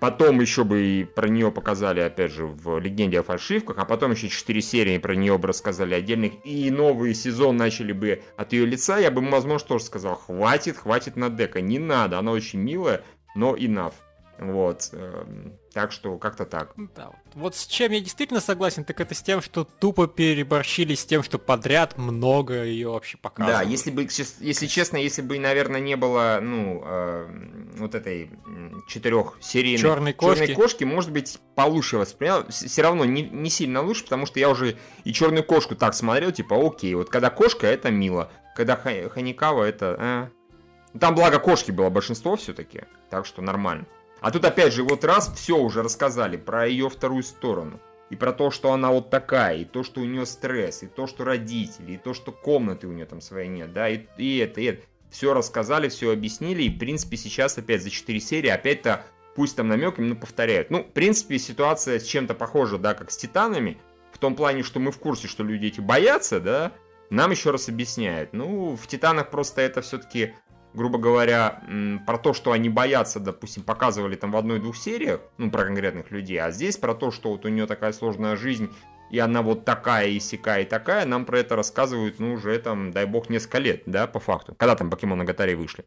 Потом 0.00 0.40
еще 0.40 0.62
бы 0.62 0.80
и 0.80 1.04
про 1.04 1.28
нее 1.28 1.50
показали, 1.50 2.00
опять 2.00 2.30
же, 2.30 2.46
в 2.46 2.78
«Легенде 2.78 3.18
о 3.18 3.22
фальшивках», 3.24 3.78
а 3.78 3.84
потом 3.84 4.12
еще 4.12 4.28
4 4.28 4.62
серии 4.62 4.98
про 4.98 5.16
нее 5.16 5.36
бы 5.38 5.48
рассказали 5.48 5.94
отдельных, 5.94 6.34
и 6.44 6.70
новый 6.70 7.14
сезон 7.14 7.56
начали 7.56 7.92
бы 7.92 8.22
от 8.36 8.52
ее 8.52 8.64
лица, 8.64 8.98
я 8.98 9.10
бы, 9.10 9.20
возможно, 9.28 9.66
тоже 9.66 9.84
сказал, 9.84 10.14
хватит, 10.14 10.76
хватит 10.76 11.16
на 11.16 11.30
дека, 11.30 11.60
не 11.60 11.80
надо, 11.80 12.18
она 12.18 12.30
очень 12.30 12.60
милая, 12.60 13.02
но 13.34 13.56
enough. 13.56 13.94
Вот, 14.38 14.90
эм, 14.92 15.58
так 15.72 15.90
что 15.90 16.16
как-то 16.16 16.44
так. 16.44 16.72
Да, 16.94 17.10
вот. 17.34 17.56
с 17.56 17.66
чем 17.66 17.90
я 17.90 18.00
действительно 18.00 18.40
согласен, 18.40 18.84
так 18.84 19.00
это 19.00 19.12
с 19.14 19.22
тем, 19.22 19.42
что 19.42 19.64
тупо 19.64 20.06
переборщили 20.06 20.94
с 20.94 21.04
тем, 21.04 21.24
что 21.24 21.38
подряд 21.38 21.98
много 21.98 22.62
ее 22.62 22.88
вообще 22.90 23.18
показывают. 23.18 23.64
Да, 23.64 23.68
если 23.68 23.90
бы, 23.90 24.02
если 24.02 24.66
честно, 24.66 24.96
если 24.96 25.22
бы, 25.22 25.40
наверное, 25.40 25.80
не 25.80 25.96
было, 25.96 26.38
ну, 26.40 26.82
э, 26.84 27.28
вот 27.78 27.96
этой 27.96 28.30
четырех 28.86 29.38
серийной 29.40 29.78
Чёрной 29.78 30.12
кошки. 30.12 30.38
черной 30.38 30.54
кошки, 30.54 30.84
может 30.84 31.10
быть, 31.10 31.38
получше 31.56 31.98
воспринял. 31.98 32.46
Все 32.48 32.82
равно 32.82 33.04
не, 33.04 33.22
не 33.22 33.50
сильно 33.50 33.82
лучше, 33.82 34.04
потому 34.04 34.24
что 34.24 34.38
я 34.38 34.50
уже 34.50 34.76
и 35.02 35.12
черную 35.12 35.42
кошку 35.42 35.74
так 35.74 35.94
смотрел, 35.94 36.30
типа, 36.30 36.54
окей, 36.54 36.94
вот 36.94 37.08
когда 37.08 37.30
кошка, 37.30 37.66
это 37.66 37.90
мило, 37.90 38.30
когда 38.54 38.76
Ха- 38.76 39.08
Ханикава, 39.08 39.64
это... 39.64 40.30
э. 40.94 40.98
Там, 40.98 41.14
благо, 41.14 41.38
кошки 41.38 41.70
было 41.70 41.90
большинство 41.90 42.36
все-таки, 42.36 42.84
так 43.10 43.26
что 43.26 43.42
нормально. 43.42 43.86
А 44.20 44.30
тут, 44.30 44.44
опять 44.44 44.72
же, 44.72 44.82
вот 44.82 45.04
раз 45.04 45.32
все 45.34 45.56
уже 45.56 45.82
рассказали 45.82 46.36
про 46.36 46.66
ее 46.66 46.88
вторую 46.88 47.22
сторону. 47.22 47.80
И 48.10 48.16
про 48.16 48.32
то, 48.32 48.50
что 48.50 48.72
она 48.72 48.90
вот 48.90 49.10
такая, 49.10 49.58
и 49.58 49.64
то, 49.64 49.82
что 49.82 50.00
у 50.00 50.04
нее 50.04 50.24
стресс, 50.24 50.82
и 50.82 50.86
то, 50.86 51.06
что 51.06 51.24
родители, 51.24 51.92
и 51.92 51.98
то, 51.98 52.14
что 52.14 52.32
комнаты 52.32 52.86
у 52.86 52.92
нее 52.92 53.04
там 53.04 53.20
своей 53.20 53.48
нет, 53.48 53.72
да, 53.74 53.88
и, 53.90 54.06
и 54.16 54.38
это, 54.38 54.60
и 54.60 54.64
это. 54.64 54.86
Все 55.10 55.34
рассказали, 55.34 55.88
все 55.88 56.12
объяснили, 56.12 56.62
и, 56.62 56.70
в 56.70 56.78
принципе, 56.78 57.16
сейчас 57.16 57.58
опять 57.58 57.82
за 57.82 57.90
4 57.90 58.18
серии 58.20 58.48
опять-то, 58.48 59.04
пусть 59.34 59.56
там 59.56 59.68
намеками, 59.68 60.08
но 60.08 60.16
повторяют. 60.16 60.70
Ну, 60.70 60.82
в 60.82 60.92
принципе, 60.92 61.38
ситуация 61.38 61.98
с 61.98 62.04
чем-то 62.04 62.34
похожа, 62.34 62.78
да, 62.78 62.94
как 62.94 63.10
с 63.10 63.16
Титанами, 63.16 63.78
в 64.10 64.18
том 64.18 64.34
плане, 64.34 64.62
что 64.62 64.80
мы 64.80 64.90
в 64.90 64.98
курсе, 64.98 65.28
что 65.28 65.44
люди 65.44 65.66
эти 65.66 65.80
боятся, 65.80 66.40
да, 66.40 66.72
нам 67.10 67.30
еще 67.30 67.50
раз 67.50 67.68
объясняют. 67.68 68.32
Ну, 68.32 68.76
в 68.76 68.86
Титанах 68.86 69.30
просто 69.30 69.60
это 69.60 69.80
все-таки 69.82 70.34
грубо 70.74 70.98
говоря, 70.98 71.62
про 72.06 72.18
то, 72.18 72.32
что 72.32 72.52
они 72.52 72.68
боятся, 72.68 73.20
допустим, 73.20 73.62
показывали 73.62 74.16
там 74.16 74.32
в 74.32 74.36
одной-двух 74.36 74.76
сериях, 74.76 75.20
ну, 75.38 75.50
про 75.50 75.64
конкретных 75.64 76.10
людей, 76.10 76.38
а 76.38 76.50
здесь 76.50 76.76
про 76.76 76.94
то, 76.94 77.10
что 77.10 77.30
вот 77.30 77.44
у 77.44 77.48
нее 77.48 77.66
такая 77.66 77.92
сложная 77.92 78.36
жизнь, 78.36 78.70
и 79.10 79.18
она 79.18 79.42
вот 79.42 79.64
такая, 79.64 80.08
и 80.08 80.20
сякая, 80.20 80.62
и 80.62 80.64
такая, 80.64 81.06
нам 81.06 81.24
про 81.24 81.38
это 81.38 81.56
рассказывают, 81.56 82.20
ну, 82.20 82.34
уже 82.34 82.58
там, 82.58 82.90
дай 82.90 83.06
бог, 83.06 83.30
несколько 83.30 83.58
лет, 83.58 83.82
да, 83.86 84.06
по 84.06 84.20
факту. 84.20 84.54
Когда 84.54 84.76
там 84.76 84.90
Покемон 84.90 85.24
Гатари 85.24 85.54
вышли. 85.54 85.84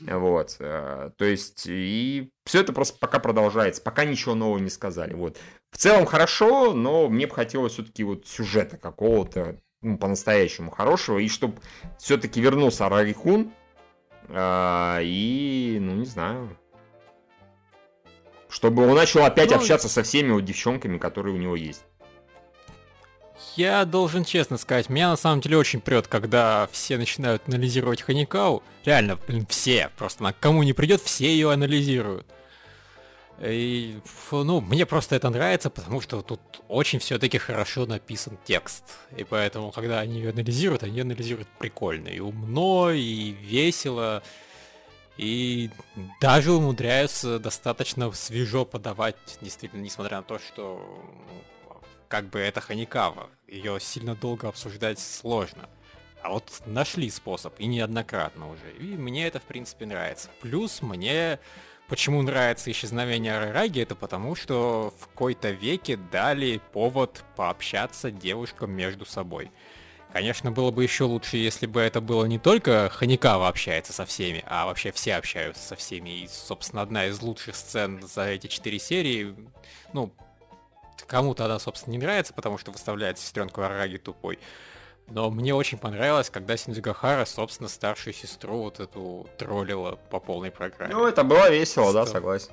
Вот, 0.00 0.56
э, 0.58 1.12
то 1.16 1.24
есть, 1.24 1.66
и 1.68 2.30
все 2.44 2.60
это 2.60 2.72
просто 2.72 2.98
пока 2.98 3.20
продолжается, 3.20 3.80
пока 3.80 4.04
ничего 4.04 4.34
нового 4.34 4.58
не 4.58 4.70
сказали, 4.70 5.14
вот. 5.14 5.38
В 5.70 5.78
целом 5.78 6.04
хорошо, 6.04 6.72
но 6.72 7.08
мне 7.08 7.28
бы 7.28 7.34
хотелось 7.34 7.74
все-таки 7.74 8.02
вот 8.02 8.26
сюжета 8.26 8.76
какого-то, 8.76 9.60
ну, 9.82 9.96
по-настоящему 9.96 10.72
хорошего, 10.72 11.18
и 11.18 11.28
чтобы 11.28 11.60
все-таки 11.98 12.40
вернулся 12.40 12.88
Рарихун, 12.88 13.52
а, 14.28 15.00
и, 15.02 15.78
ну, 15.80 15.94
не 15.94 16.06
знаю. 16.06 16.56
Чтобы 18.48 18.86
он 18.86 18.94
начал 18.94 19.24
опять 19.24 19.50
Ну, 19.50 19.56
общаться 19.56 19.88
со 19.88 20.02
всеми 20.02 20.30
вот 20.32 20.44
девчонками, 20.44 20.98
которые 20.98 21.34
у 21.34 21.38
него 21.38 21.56
есть. 21.56 21.84
Я 23.56 23.84
должен 23.84 24.24
честно 24.24 24.58
сказать, 24.58 24.88
меня 24.88 25.10
на 25.10 25.16
самом 25.16 25.40
деле 25.40 25.56
очень 25.58 25.80
прет, 25.80 26.06
когда 26.06 26.68
все 26.72 26.96
начинают 26.96 27.42
анализировать 27.48 28.02
Ханикау. 28.02 28.62
Реально, 28.84 29.18
блин, 29.26 29.46
все. 29.48 29.90
Просто 29.96 30.22
на 30.22 30.32
кому 30.32 30.62
не 30.62 30.72
придет, 30.72 31.00
все 31.00 31.26
ее 31.26 31.52
анализируют. 31.52 32.26
И, 33.40 34.00
ну, 34.30 34.60
мне 34.60 34.86
просто 34.86 35.16
это 35.16 35.28
нравится, 35.28 35.68
потому 35.68 36.00
что 36.00 36.22
тут 36.22 36.40
очень 36.68 37.00
все-таки 37.00 37.38
хорошо 37.38 37.84
написан 37.84 38.38
текст. 38.44 38.84
И 39.16 39.24
поэтому, 39.24 39.72
когда 39.72 40.00
они 40.00 40.20
ее 40.20 40.30
анализируют, 40.30 40.84
они 40.84 41.00
анализируют 41.00 41.48
прикольно. 41.58 42.08
И 42.08 42.20
умно, 42.20 42.90
и 42.92 43.32
весело. 43.32 44.22
И 45.16 45.70
даже 46.20 46.52
умудряются 46.52 47.38
достаточно 47.38 48.10
свежо 48.12 48.64
подавать, 48.64 49.16
действительно, 49.40 49.82
несмотря 49.82 50.18
на 50.18 50.22
то, 50.22 50.38
что 50.38 50.80
ну, 51.28 51.80
как 52.08 52.30
бы 52.30 52.38
это 52.38 52.60
Ханикава. 52.60 53.28
Ее 53.48 53.78
сильно 53.80 54.14
долго 54.14 54.48
обсуждать 54.48 54.98
сложно. 55.00 55.68
А 56.22 56.30
вот 56.30 56.62
нашли 56.64 57.10
способ, 57.10 57.52
и 57.58 57.66
неоднократно 57.66 58.50
уже. 58.50 58.72
И 58.78 58.96
мне 58.96 59.26
это, 59.26 59.40
в 59.40 59.42
принципе, 59.42 59.84
нравится. 59.84 60.30
Плюс 60.40 60.80
мне 60.80 61.38
Почему 61.88 62.22
нравится 62.22 62.70
исчезновение 62.70 63.36
Арараги, 63.36 63.80
это 63.80 63.94
потому, 63.94 64.34
что 64.34 64.94
в 64.98 65.08
какой-то 65.08 65.50
веке 65.50 65.96
дали 65.96 66.60
повод 66.72 67.22
пообщаться 67.36 68.10
девушкам 68.10 68.72
между 68.72 69.04
собой. 69.04 69.50
Конечно, 70.14 70.50
было 70.50 70.70
бы 70.70 70.82
еще 70.82 71.04
лучше, 71.04 71.36
если 71.36 71.66
бы 71.66 71.80
это 71.80 72.00
было 72.00 72.24
не 72.24 72.38
только 72.38 72.88
Ханикава 72.88 73.48
общается 73.48 73.92
со 73.92 74.06
всеми, 74.06 74.42
а 74.46 74.64
вообще 74.64 74.92
все 74.92 75.16
общаются 75.16 75.62
со 75.62 75.76
всеми. 75.76 76.22
И, 76.22 76.28
собственно, 76.28 76.82
одна 76.82 77.06
из 77.06 77.20
лучших 77.20 77.54
сцен 77.54 78.00
за 78.00 78.28
эти 78.28 78.46
четыре 78.46 78.78
серии, 78.78 79.34
ну, 79.92 80.14
кому-то 81.06 81.44
она, 81.44 81.58
собственно, 81.58 81.92
не 81.92 81.98
нравится, 81.98 82.32
потому 82.32 82.58
что 82.58 82.70
выставляет 82.70 83.18
сестренку 83.18 83.60
Арараги 83.60 83.98
тупой. 83.98 84.38
Но 85.08 85.30
мне 85.30 85.54
очень 85.54 85.78
понравилось, 85.78 86.30
когда 86.30 86.56
Синдзюгахара, 86.56 87.24
собственно, 87.24 87.68
старшую 87.68 88.14
сестру 88.14 88.62
вот 88.62 88.80
эту 88.80 89.28
троллила 89.36 89.98
по 90.10 90.18
полной 90.18 90.50
программе. 90.50 90.94
Ну, 90.94 91.06
это 91.06 91.24
было 91.24 91.50
весело, 91.50 91.92
да, 91.92 92.06
согласен. 92.06 92.50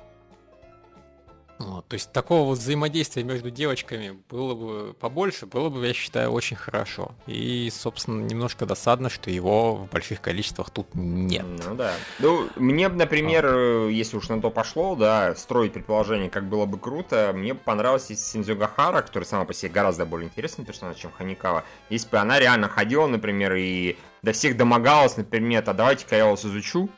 Вот, 1.66 1.88
то 1.88 1.94
есть 1.94 2.12
такого 2.12 2.46
вот 2.46 2.58
взаимодействия 2.58 3.22
между 3.22 3.50
девочками 3.50 4.18
было 4.30 4.54
бы 4.54 4.94
побольше, 4.94 5.46
было 5.46 5.68
бы, 5.68 5.86
я 5.86 5.94
считаю, 5.94 6.30
очень 6.30 6.56
хорошо. 6.56 7.12
И, 7.26 7.70
собственно, 7.72 8.22
немножко 8.22 8.66
досадно, 8.66 9.08
что 9.08 9.30
его 9.30 9.76
в 9.76 9.88
больших 9.90 10.20
количествах 10.20 10.70
тут 10.70 10.88
нет. 10.94 11.44
Ну 11.68 11.74
да. 11.74 11.92
Ну, 12.18 12.48
мне, 12.56 12.88
например, 12.88 13.46
а. 13.46 13.88
если 13.88 14.16
уж 14.16 14.28
на 14.28 14.40
то 14.40 14.50
пошло, 14.50 14.96
да, 14.96 15.34
строить 15.34 15.72
предположение, 15.72 16.30
как 16.30 16.48
было 16.48 16.66
бы 16.66 16.78
круто, 16.78 17.32
мне 17.34 17.54
понравилась 17.54 18.06
Синдзю 18.06 18.56
Гахара, 18.56 19.02
который 19.02 19.24
сама 19.24 19.44
по 19.44 19.54
себе 19.54 19.70
гораздо 19.70 20.06
более 20.06 20.28
интересный 20.28 20.64
персонаж, 20.64 20.96
чем 20.96 21.12
Ханикава. 21.12 21.64
Если 21.90 22.08
бы 22.08 22.18
она 22.18 22.38
реально 22.38 22.68
ходила, 22.68 23.06
например, 23.06 23.54
и 23.54 23.96
до 24.22 24.32
всех 24.32 24.56
домогалась, 24.56 25.16
например, 25.16 25.62
а 25.66 25.74
давайте-ка 25.74 26.16
я 26.16 26.26
вас 26.26 26.44
изучу, 26.44 26.88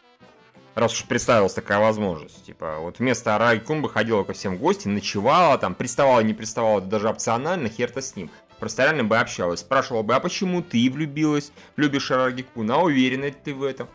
раз 0.74 0.94
уж 0.94 1.04
представилась 1.04 1.54
такая 1.54 1.78
возможность. 1.78 2.44
Типа, 2.44 2.78
вот 2.78 2.98
вместо 2.98 3.34
Араги 3.34 3.60
Кумбы 3.60 3.88
ходила 3.88 4.24
ко 4.24 4.32
всем 4.32 4.56
в 4.56 4.60
гости, 4.60 4.88
ночевала, 4.88 5.58
там, 5.58 5.74
приставала, 5.74 6.20
не 6.20 6.34
приставала, 6.34 6.80
даже 6.80 7.08
опционально, 7.08 7.68
хер-то 7.68 8.00
с 8.00 8.16
ним. 8.16 8.30
Просто 8.58 8.84
реально 8.84 9.04
бы 9.04 9.18
общалась, 9.18 9.60
спрашивала 9.60 10.02
бы, 10.02 10.14
а 10.14 10.20
почему 10.20 10.62
ты 10.62 10.90
влюбилась, 10.90 11.52
любишь 11.76 12.10
Араги 12.10 12.42
Кун, 12.42 12.70
а 12.70 12.78
уверена 12.78 13.26
ли 13.26 13.34
ты 13.44 13.54
в 13.54 13.62
этом? 13.62 13.88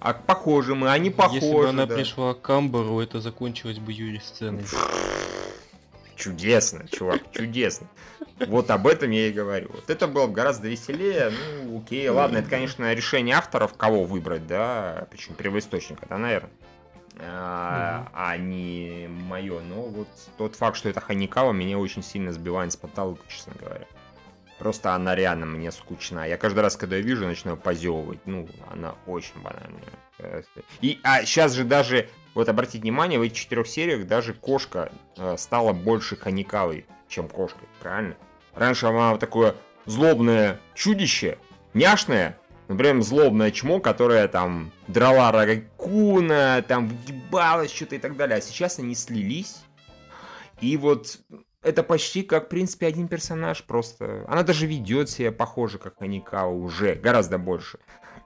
А 0.00 0.14
похожи 0.14 0.74
мы, 0.74 0.90
а 0.90 0.98
не 0.98 1.10
похожи, 1.10 1.44
Если 1.44 1.52
бы 1.54 1.68
она 1.68 1.86
да. 1.86 1.94
пришла 1.94 2.34
к 2.34 2.48
Амбару, 2.50 3.00
это 3.00 3.20
закончилось 3.20 3.78
бы 3.78 3.92
Юрий 3.92 4.20
сценой. 4.20 4.64
Чудесно, 6.16 6.88
чувак, 6.88 7.20
чудесно. 7.32 7.88
Вот 8.46 8.70
об 8.70 8.86
этом 8.86 9.10
я 9.10 9.28
и 9.28 9.32
говорю. 9.32 9.70
Вот 9.72 9.90
это 9.90 10.06
было 10.08 10.26
гораздо 10.26 10.68
веселее. 10.68 11.30
Ну, 11.64 11.78
окей, 11.78 12.08
ладно, 12.08 12.38
это, 12.38 12.50
конечно, 12.50 12.92
решение 12.92 13.36
авторов, 13.36 13.74
кого 13.74 14.04
выбрать, 14.04 14.46
да, 14.46 15.06
причем 15.10 15.34
первоисточника, 15.34 16.06
да, 16.08 16.18
наверное. 16.18 16.50
А, 17.18 18.08
а 18.12 18.36
не 18.36 19.08
мое. 19.08 19.60
Но 19.60 19.82
вот 19.82 20.08
тот 20.36 20.56
факт, 20.56 20.76
что 20.76 20.88
это 20.88 21.00
Ханикава, 21.00 21.52
меня 21.52 21.78
очень 21.78 22.02
сильно 22.02 22.32
сбивает 22.32 22.72
с 22.72 22.76
потолка, 22.76 23.22
честно 23.28 23.54
говоря. 23.58 23.86
Просто 24.58 24.94
она 24.94 25.14
реально 25.14 25.46
мне 25.46 25.70
скучна. 25.70 26.26
Я 26.26 26.36
каждый 26.36 26.60
раз, 26.60 26.76
когда 26.76 26.96
я 26.96 27.02
вижу, 27.02 27.26
начинаю 27.26 27.56
позевывать. 27.56 28.20
Ну, 28.26 28.48
она 28.70 28.94
очень 29.06 29.40
банальная. 29.42 29.82
И 30.80 30.98
а 31.02 31.24
сейчас 31.24 31.52
же 31.52 31.64
даже 31.64 32.08
вот 32.36 32.50
обратите 32.50 32.82
внимание, 32.82 33.18
в 33.18 33.22
этих 33.22 33.38
четырех 33.38 33.66
сериях 33.66 34.06
даже 34.06 34.34
кошка 34.34 34.92
э, 35.16 35.36
стала 35.38 35.72
больше 35.72 36.16
ханикавой, 36.16 36.86
чем 37.08 37.28
кошкой, 37.28 37.66
правильно? 37.80 38.14
Раньше 38.54 38.86
она 38.86 39.12
вот 39.12 39.20
такое 39.20 39.54
злобное 39.86 40.60
чудище, 40.74 41.38
няшное, 41.72 42.38
ну 42.68 42.76
прям 42.76 43.02
злобное 43.02 43.50
чмо, 43.50 43.80
которое 43.80 44.28
там 44.28 44.70
драла 44.86 45.32
Рагакуна, 45.32 46.62
там 46.68 46.88
въебалось 46.88 47.72
что-то 47.72 47.94
и 47.94 47.98
так 47.98 48.16
далее. 48.16 48.36
А 48.36 48.40
сейчас 48.42 48.78
они 48.78 48.94
слились. 48.94 49.62
И 50.60 50.76
вот 50.76 51.18
это 51.62 51.82
почти 51.82 52.22
как, 52.22 52.46
в 52.46 52.48
принципе, 52.48 52.86
один 52.86 53.08
персонаж 53.08 53.62
просто. 53.64 54.26
Она 54.28 54.42
даже 54.42 54.66
ведет 54.66 55.08
себя 55.08 55.32
похоже, 55.32 55.78
как 55.78 56.02
Аникао 56.02 56.54
уже, 56.54 56.96
гораздо 56.96 57.38
больше. 57.38 57.78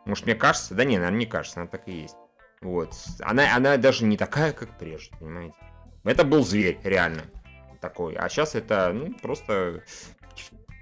Может, 0.05 0.27
мне 0.27 0.35
кажется? 0.35 0.75
Да 0.75 0.85
не, 0.85 0.97
наверное, 0.99 1.19
не 1.21 1.27
кажется, 1.27 1.61
она 1.61 1.69
так 1.69 1.87
и 1.87 1.93
есть. 1.93 2.17
Вот. 2.61 2.95
Она, 3.21 3.55
она 3.57 3.77
даже 3.77 4.05
не 4.05 4.17
такая, 4.17 4.53
как 4.53 4.79
прежде, 4.79 5.17
понимаете? 5.19 5.55
Это 6.05 6.25
был 6.25 6.45
зверь, 6.45 6.79
реально. 6.85 7.23
Такой. 7.81 8.15
А 8.15 8.29
сейчас 8.29 8.55
это, 8.55 8.93
ну, 8.93 9.15
просто 9.15 9.83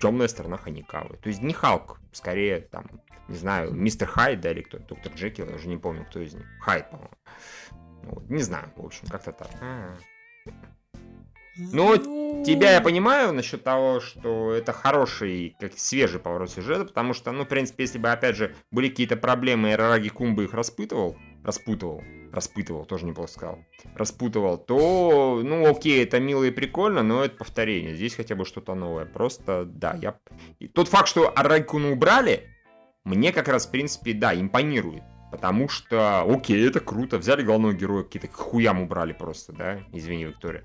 темная 0.01 0.29
сторона 0.29 0.57
Ханикавы. 0.57 1.17
То 1.19 1.29
есть 1.29 1.43
не 1.43 1.53
Халк, 1.53 2.01
скорее, 2.13 2.61
там, 2.61 2.87
не 3.29 3.37
знаю, 3.37 3.73
мистер 3.73 4.09
Хайд, 4.09 4.41
да, 4.41 4.51
или 4.51 4.63
кто, 4.63 4.79
доктор 4.79 5.13
Джекил, 5.13 5.49
я 5.49 5.55
уже 5.55 5.69
не 5.69 5.77
помню, 5.77 6.05
кто 6.05 6.21
из 6.21 6.35
них. 6.35 6.47
Хайд, 6.61 6.91
по-моему. 6.91 7.13
Вот. 8.03 8.29
Не 8.31 8.43
знаю, 8.43 8.73
в 8.75 8.85
общем, 8.85 9.07
как-то 9.09 9.33
так. 9.33 9.49
А-а-а. 9.61 9.97
Ну, 11.59 12.45
тебя 12.45 12.73
я 12.73 12.81
понимаю 12.81 13.33
насчет 13.33 13.65
того, 13.65 13.99
что 13.99 14.53
это 14.53 14.73
хороший, 14.73 15.57
как 15.59 15.77
свежий 15.77 16.21
поворот 16.21 16.51
сюжета, 16.51 16.85
потому 16.85 17.15
что, 17.15 17.33
ну, 17.33 17.45
в 17.45 17.49
принципе, 17.49 17.83
если 17.83 17.99
бы, 17.99 18.11
опять 18.11 18.37
же, 18.37 18.55
были 18.71 18.89
какие-то 18.89 19.17
проблемы, 19.17 19.73
и 19.73 19.75
Рараги 19.75 20.09
Кумба 20.09 20.45
их 20.45 20.55
распытывал, 20.55 21.19
распутывал, 21.49 22.05
распытывал, 22.31 22.85
тоже 22.85 23.07
неплохо 23.07 23.33
сказал, 23.33 23.59
распутывал, 23.95 24.59
то, 24.59 25.41
ну, 25.43 25.67
окей, 25.67 26.05
это 26.05 26.21
мило 26.21 26.45
и 26.45 26.51
прикольно, 26.51 27.03
но 27.03 27.25
это 27.25 27.37
повторение. 27.37 27.95
Здесь 27.95 28.15
хотя 28.15 28.35
бы 28.35 28.45
что-то 28.45 28.75
новое. 28.75 29.07
Просто, 29.07 29.65
да, 29.65 29.95
я... 29.95 30.19
И 30.59 30.69
тот 30.69 30.89
факт, 30.89 31.09
что 31.09 31.33
Арайкуну 31.35 31.93
убрали, 31.93 32.47
мне 33.05 33.33
как 33.33 33.49
раз, 33.49 33.67
в 33.67 33.71
принципе, 33.71 34.13
да, 34.13 34.39
импонирует. 34.39 35.03
Потому 35.33 35.69
что, 35.71 36.21
окей, 36.21 36.69
это 36.69 36.81
круто. 36.81 37.17
Взяли 37.17 37.43
главного 37.43 37.73
героя, 37.73 38.05
какие-то 38.05 38.29
хуям 38.29 38.83
убрали 38.83 39.15
просто, 39.15 39.55
да? 39.55 39.81
Извини, 39.93 40.27
Виктория. 40.27 40.65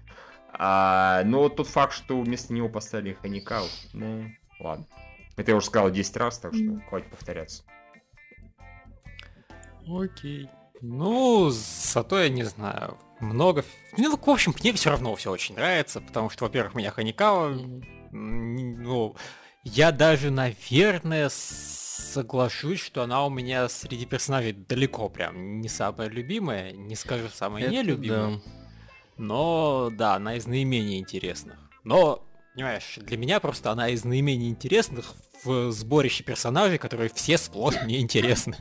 А, 0.51 1.23
но 1.23 1.47
тот 1.47 1.67
факт, 1.67 1.93
что 1.93 2.19
вместо 2.19 2.53
него 2.53 2.67
поставили 2.67 3.13
Ханикау, 3.13 3.65
ну, 3.93 4.25
ладно. 4.59 4.85
Это 5.37 5.51
я 5.51 5.57
уже 5.57 5.67
сказал 5.67 5.91
10 5.91 6.17
раз, 6.17 6.39
так 6.39 6.53
что 6.53 6.81
хватит 6.89 7.09
повторяться. 7.09 7.63
Окей. 9.87 10.49
Ну, 10.85 11.49
зато 11.49 12.19
я 12.19 12.29
не 12.29 12.43
знаю. 12.43 12.97
Много... 13.21 13.63
Ну, 13.97 14.17
в 14.17 14.29
общем, 14.29 14.53
мне 14.59 14.73
все 14.73 14.89
равно 14.89 15.15
все 15.15 15.31
очень 15.31 15.55
нравится, 15.55 16.01
потому 16.01 16.29
что, 16.29 16.43
во-первых, 16.43 16.75
меня 16.75 16.91
Ханикава... 16.91 17.57
Ну, 18.11 19.15
я 19.63 19.93
даже, 19.93 20.29
наверное, 20.29 21.29
соглашусь, 21.29 22.81
что 22.81 23.01
она 23.01 23.25
у 23.25 23.29
меня 23.29 23.69
среди 23.69 24.05
персонажей 24.05 24.51
далеко 24.51 25.07
прям 25.07 25.61
не 25.61 25.69
самая 25.69 26.09
любимая, 26.09 26.73
не 26.73 26.95
скажу 26.95 27.29
самая 27.33 27.63
Это 27.63 27.71
нелюбимая. 27.71 28.35
Да. 28.35 28.41
Но 29.15 29.89
да, 29.89 30.15
она 30.15 30.35
из 30.35 30.47
наименее 30.47 30.99
интересных. 30.99 31.57
Но, 31.85 32.27
понимаешь, 32.55 32.99
для 33.01 33.15
меня 33.15 33.39
просто 33.39 33.71
она 33.71 33.87
из 33.87 34.03
наименее 34.03 34.49
интересных 34.49 35.13
в 35.45 35.71
сборище 35.71 36.25
персонажей, 36.25 36.77
которые 36.77 37.09
все 37.09 37.37
сплошь 37.37 37.81
мне 37.83 38.01
интересны. 38.01 38.57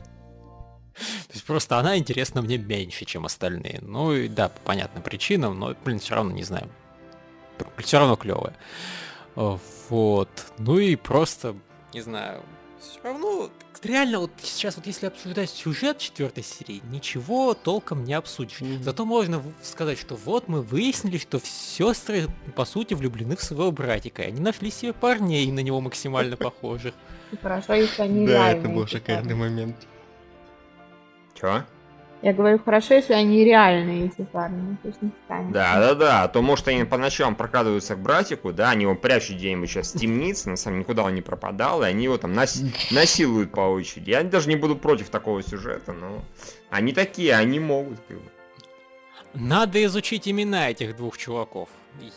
То 1.27 1.33
есть 1.33 1.45
просто 1.45 1.77
она 1.77 1.97
интересна 1.97 2.41
мне 2.41 2.57
меньше, 2.57 3.05
чем 3.05 3.25
остальные. 3.25 3.79
Ну 3.81 4.13
и 4.13 4.27
да, 4.27 4.49
по 4.49 4.59
понятным 4.61 5.03
причинам, 5.03 5.59
но, 5.59 5.75
блин, 5.83 5.99
все 5.99 6.15
равно 6.15 6.31
не 6.31 6.43
знаю. 6.43 6.69
Все 7.77 7.99
равно 7.99 8.15
клевая. 8.15 8.55
Вот. 9.35 10.29
Ну 10.57 10.77
и 10.77 10.95
просто, 10.95 11.55
не 11.93 12.01
знаю, 12.01 12.43
все 12.79 12.99
равно 13.03 13.49
реально 13.85 14.19
вот 14.19 14.31
сейчас 14.41 14.75
вот 14.75 14.87
если 14.87 15.07
обсуждать 15.07 15.49
сюжет 15.49 15.97
четвертой 15.97 16.43
серии, 16.43 16.81
ничего 16.89 17.53
толком 17.53 18.03
не 18.03 18.13
обсудишь. 18.13 18.61
Mm-hmm. 18.61 18.83
Зато 18.83 19.05
можно 19.05 19.41
сказать, 19.61 19.99
что 19.99 20.15
вот 20.15 20.47
мы 20.47 20.61
выяснили, 20.61 21.17
что 21.17 21.39
сестры 21.43 22.27
по 22.55 22.65
сути 22.65 22.93
влюблены 22.93 23.35
в 23.35 23.43
своего 23.43 23.71
братика, 23.71 24.21
и 24.23 24.27
они 24.27 24.39
нашли 24.39 24.71
себе 24.71 24.93
парней 24.93 25.51
на 25.51 25.59
него 25.59 25.81
максимально 25.81 26.37
похожих. 26.37 26.93
Хорошо, 27.41 27.73
если 27.73 28.01
они 28.03 28.27
Да, 28.27 28.51
это 28.51 28.67
был 28.67 28.87
шикарный 28.87 29.35
момент. 29.35 29.75
Чё? 31.43 31.63
Я 32.21 32.31
говорю, 32.31 32.57
хорошо, 32.57 32.93
если 32.93 33.11
они 33.11 33.43
реальные, 33.43 34.05
эти 34.05 34.23
парни, 34.23 34.77
не 35.01 35.11
станет. 35.25 35.51
Да, 35.51 35.77
да, 35.77 35.93
да, 35.93 36.23
а 36.23 36.27
то 36.29 36.41
может 36.41 36.65
они 36.69 36.85
по 36.85 36.97
ночам 36.97 37.35
прокрадываются 37.35 37.95
к 37.95 37.99
братику, 37.99 38.53
да, 38.53 38.69
они 38.69 38.83
его 38.83 38.95
прячут 38.95 39.35
где-нибудь 39.35 39.69
сейчас 39.69 39.93
в 39.93 39.99
темнице, 39.99 40.49
на 40.49 40.55
самом 40.55 40.77
деле 40.77 40.83
никуда 40.85 41.03
он 41.03 41.15
не 41.15 41.21
пропадал, 41.21 41.83
и 41.83 41.85
они 41.85 42.05
его 42.05 42.17
там 42.17 42.31
нас... 42.31 42.61
насилуют 42.91 43.51
по 43.51 43.59
очереди. 43.59 44.11
Я 44.11 44.23
даже 44.23 44.47
не 44.47 44.55
буду 44.55 44.77
против 44.77 45.09
такого 45.09 45.43
сюжета, 45.43 45.91
но 45.91 46.23
они 46.69 46.93
такие, 46.93 47.35
они 47.35 47.59
могут. 47.59 47.99
Надо 49.33 49.83
изучить 49.83 50.25
имена 50.25 50.69
этих 50.69 50.95
двух 50.95 51.17
чуваков. 51.17 51.67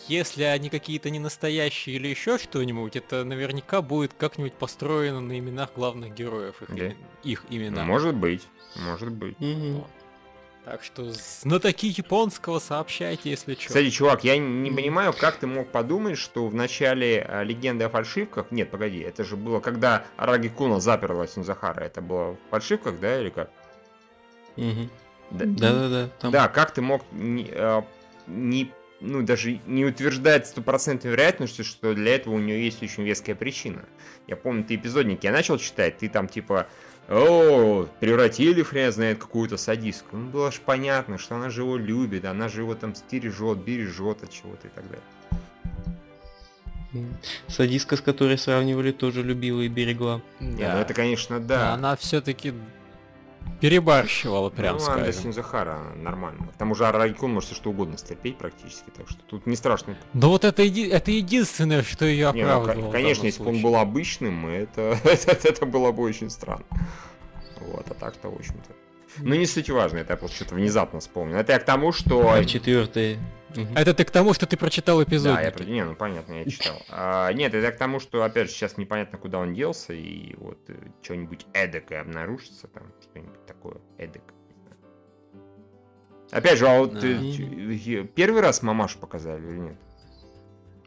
Если 0.09 0.43
они 0.43 0.70
какие-то 0.70 1.11
не 1.11 1.19
настоящие 1.19 1.97
или 1.97 2.09
еще 2.09 2.39
что-нибудь, 2.39 2.97
это 2.97 3.24
наверняка 3.24 3.82
будет 3.82 4.15
как-нибудь 4.15 4.55
построено 4.55 5.20
на 5.20 5.39
именах 5.39 5.70
главных 5.74 6.15
героев, 6.15 6.62
их, 6.62 6.70
yeah. 6.70 6.97
их 7.23 7.44
имена. 7.51 7.85
Может 7.85 8.15
быть, 8.15 8.47
может 8.77 9.12
быть. 9.12 9.36
Mm-hmm. 9.39 9.85
Так 10.66 10.82
что 10.82 11.12
знатоки 11.12 11.86
японского 11.97 12.59
сообщайте, 12.59 13.31
если 13.31 13.55
что. 13.55 13.69
Кстати, 13.69 13.89
чувак, 13.89 14.24
я 14.24 14.36
не 14.36 14.73
понимаю, 14.73 15.12
как 15.12 15.36
ты 15.36 15.47
мог 15.47 15.69
подумать, 15.70 16.19
что 16.19 16.48
в 16.48 16.55
начале 16.57 17.23
а, 17.23 17.44
легенды 17.44 17.85
о 17.85 17.89
фальшивках. 17.89 18.51
Нет, 18.51 18.73
погоди, 18.73 18.98
это 18.98 19.23
же 19.23 19.36
было, 19.36 19.61
когда 19.61 20.05
Араги 20.16 20.48
Куна 20.48 20.81
заперла 20.81 21.28
Синзахара. 21.28 21.85
Это 21.85 22.01
было 22.01 22.32
в 22.32 22.39
фальшивках, 22.51 22.98
да, 22.98 23.20
или 23.20 23.31
как? 23.31 23.48
Угу. 24.57 24.90
Да, 25.31 25.44
да, 25.47 25.89
да. 25.89 26.09
Там... 26.19 26.32
Да, 26.32 26.48
как 26.48 26.73
ты 26.73 26.82
мог 26.82 27.05
не, 27.12 27.48
а, 27.53 27.85
не 28.27 28.73
ну, 29.01 29.23
даже 29.23 29.60
не 29.66 29.85
утверждает 29.85 30.47
стопроцентной 30.47 31.10
вероятностью, 31.12 31.64
что 31.64 31.94
для 31.94 32.16
этого 32.16 32.35
у 32.35 32.39
нее 32.39 32.64
есть 32.64 32.82
очень 32.82 33.05
веская 33.05 33.35
причина. 33.35 33.85
Я 34.27 34.36
помню, 34.36 34.64
ты 34.64 34.77
эпизодники 34.77 35.27
я 35.27 35.32
начал 35.32 35.59
читать, 35.59 35.98
ты 35.98 36.09
там 36.09 36.28
типа 36.28 36.66
о, 37.09 37.86
превратили 38.01 38.62
хрен 38.62 38.90
знает 38.90 39.18
какую-то 39.18 39.56
садистку. 39.56 40.16
Ну, 40.16 40.31
было 40.31 40.51
ж 40.51 40.60
понятно, 40.64 41.18
что 41.18 41.36
она 41.36 41.51
же 41.51 41.62
его 41.62 41.77
любит, 41.77 42.24
она 42.24 42.48
же 42.48 42.62
его 42.62 42.74
там 42.74 42.94
стережет, 42.94 43.59
бережет 43.59 44.23
от 44.23 44.31
чего-то 44.31 44.66
и 44.66 44.70
так 44.70 44.85
далее. 44.85 45.02
Садистка, 47.48 47.97
с 47.97 48.01
которой 48.01 48.39
сравнивали, 48.39 48.90
тоже 48.90 49.23
любила 49.23 49.60
и 49.60 49.68
берегла. 49.68 50.23
Да, 50.40 50.74
ну, 50.74 50.81
это, 50.81 50.94
конечно, 50.94 51.39
да. 51.40 51.68
Но 51.68 51.74
она 51.74 51.97
все-таки 51.97 52.55
перебарщивала, 53.60 54.50
прям 54.50 54.76
ну, 54.76 54.86
Анда 54.86 55.04
скажем. 55.04 55.22
Синзахара 55.22 55.78
нормально. 55.96 56.46
К 56.54 56.56
тому 56.56 56.74
же 56.74 56.86
Арайкун 56.86 57.32
может 57.32 57.54
что 57.54 57.70
угодно 57.70 57.96
стерпеть 57.98 58.38
практически, 58.38 58.90
так 58.96 59.08
что 59.08 59.20
тут 59.22 59.46
не 59.46 59.56
страшно. 59.56 59.96
Но 60.12 60.30
вот 60.30 60.44
это, 60.44 60.62
еди- 60.62 60.88
это 60.88 61.10
единственное, 61.10 61.82
что 61.82 62.04
ее 62.04 62.30
Не, 62.34 62.44
ну, 62.44 62.60
оправдывало. 62.60 62.92
конечно, 62.92 63.24
если 63.26 63.42
бы 63.42 63.50
он 63.50 63.62
был 63.62 63.76
обычным, 63.76 64.46
это, 64.46 64.98
это, 65.04 65.48
это 65.48 65.66
было 65.66 65.92
бы 65.92 66.02
очень 66.02 66.30
странно. 66.30 66.64
Вот, 67.60 67.90
а 67.90 67.94
так-то, 67.94 68.30
в 68.30 68.34
общем-то. 68.34 68.70
Ну, 69.18 69.34
не 69.34 69.46
суть 69.46 69.70
важно, 69.70 69.98
это 69.98 70.12
я 70.12 70.16
просто 70.16 70.36
что-то 70.36 70.54
внезапно 70.56 71.00
вспомнил. 71.00 71.36
Это 71.38 71.52
я 71.52 71.58
к 71.58 71.64
тому, 71.64 71.90
что... 71.92 72.30
А 72.32 72.44
четвертое. 72.44 73.18
Это 73.74 73.94
ты 73.94 74.04
к 74.04 74.10
тому, 74.10 74.34
что 74.34 74.46
ты 74.46 74.58
прочитал 74.58 75.02
эпизод. 75.02 75.34
Да, 75.36 75.40
я... 75.40 75.50
про- 75.50 75.64
Не, 75.64 75.82
ну 75.84 75.94
понятно, 75.94 76.34
я 76.34 76.44
читал. 76.50 76.76
А, 76.90 77.32
нет, 77.32 77.54
это 77.54 77.72
к 77.72 77.78
тому, 77.78 78.00
что, 78.00 78.22
опять 78.22 78.48
же, 78.48 78.54
сейчас 78.54 78.76
непонятно, 78.76 79.16
куда 79.16 79.38
он 79.38 79.54
делся, 79.54 79.94
и 79.94 80.34
вот 80.36 80.58
э, 80.68 80.74
что-нибудь 81.00 81.46
эдакое 81.54 82.02
обнаружится, 82.02 82.68
там, 82.68 82.82
что-нибудь 83.00 83.45
такое 83.70 83.82
эдакое. 83.98 84.36
Опять 86.32 86.59
же, 86.59 86.66
а 86.68 86.78
вот 86.80 86.94
э, 86.97 87.14
Да. 87.14 87.20
ч- 87.20 88.01
э, 88.01 88.05
первый 88.05 88.40
раз 88.43 88.62
мамашу 88.62 88.98
показали 88.98 89.43
или 89.47 89.59
нет? 89.59 89.76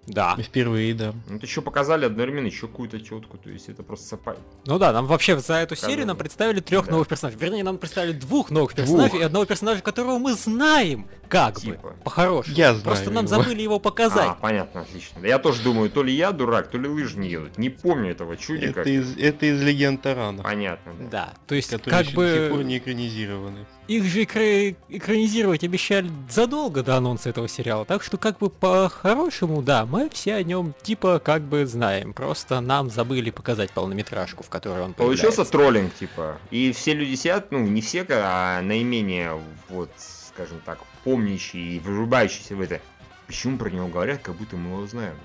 Да. 0.09 0.35
Впервые, 0.37 0.93
да. 0.93 1.13
Ну, 1.27 1.37
это 1.37 1.45
еще 1.45 1.61
показали 1.61 2.05
одновременно 2.05 2.47
еще 2.47 2.67
какую-то 2.67 2.99
тетку, 2.99 3.37
то 3.37 3.49
есть 3.49 3.69
это 3.69 3.83
просто 3.83 4.07
совпадение. 4.07 4.45
Ну 4.65 4.77
да, 4.79 4.91
нам 4.91 5.05
вообще 5.05 5.37
за 5.39 5.55
эту 5.55 5.75
серию 5.75 5.89
Показали. 5.91 6.03
нам 6.07 6.17
представили 6.17 6.59
трех 6.59 6.85
Да. 6.85 6.91
новых 6.91 7.07
персонажей. 7.07 7.39
Вернее, 7.39 7.63
нам 7.63 7.77
представили 7.77 8.13
двух 8.13 8.49
новых 8.51 8.73
персонажей 8.73 9.19
и 9.19 9.23
одного 9.23 9.45
персонажа, 9.45 9.81
которого 9.81 10.17
мы 10.19 10.33
знаем, 10.33 11.07
как 11.27 11.55
бы, 11.55 11.61
Типа. 11.61 11.95
по-хорошему. 12.03 12.55
Я 12.55 12.71
знаю 12.73 12.83
Просто 12.83 13.11
нам 13.11 13.25
его. 13.25 13.35
забыли 13.35 13.61
его 13.61 13.79
показать. 13.79 14.29
А, 14.29 14.33
понятно, 14.33 14.81
отлично. 14.81 15.21
Да 15.21 15.27
я 15.27 15.37
тоже 15.39 15.61
думаю, 15.63 15.89
то 15.91 16.01
ли 16.03 16.13
я 16.13 16.31
дурак, 16.31 16.69
то 16.69 16.77
ли 16.77 16.87
лыжи 16.87 17.17
не 17.19 17.29
едут. 17.29 17.57
Не 17.57 17.69
помню 17.69 18.11
этого 18.11 18.35
чудика. 18.35 18.81
Это 18.81 18.89
из, 18.89 19.15
это 19.17 19.45
из 19.45 19.61
легенд 19.61 20.01
Тарана. 20.01 20.41
Понятно, 20.43 20.91
да. 20.99 21.09
Да, 21.09 21.33
то 21.47 21.55
есть 21.55 21.69
Которые 21.69 21.91
как 21.99 22.07
еще 22.07 22.15
до 22.15 22.33
сих 22.35 22.49
пор 22.49 22.57
бы 22.59 22.63
не 22.63 22.77
экранизированы. 22.77 23.65
их 23.87 24.03
же 24.05 24.23
экра- 24.23 24.75
экранизировать 24.89 25.63
обещали 25.63 26.09
задолго 26.29 26.81
до 26.83 26.95
анонса 26.97 27.29
этого 27.29 27.47
сериала, 27.47 27.85
так 27.85 28.01
что 28.03 28.17
как 28.17 28.39
бы 28.39 28.49
по-хорошему, 28.49 29.61
да, 29.61 29.85
мы 29.85 29.98
все 30.07 30.35
о 30.35 30.43
нем 30.43 30.73
типа 30.83 31.19
как 31.19 31.41
бы 31.41 31.65
знаем, 31.65 32.13
просто 32.13 32.61
нам 32.61 32.89
забыли 32.89 33.31
показать 33.31 33.71
полнометражку, 33.71 34.43
в 34.43 34.49
которой 34.49 34.83
он 34.83 34.93
Получился 34.93 35.43
троллинг, 35.43 35.93
типа. 35.95 36.37
И 36.51 36.71
все 36.71 36.93
люди 36.93 37.15
сидят, 37.15 37.51
ну, 37.51 37.59
не 37.59 37.81
все, 37.81 38.05
а 38.09 38.61
наименее, 38.61 39.41
вот, 39.67 39.89
скажем 39.97 40.61
так, 40.65 40.79
помнящие 41.03 41.63
и 41.75 41.79
врубающиеся 41.79 42.55
в 42.55 42.61
это. 42.61 42.79
Почему 43.27 43.57
про 43.57 43.69
него 43.69 43.87
говорят, 43.87 44.21
как 44.21 44.35
будто 44.35 44.55
мы 44.55 44.71
его 44.75 44.87
знаем? 44.87 45.15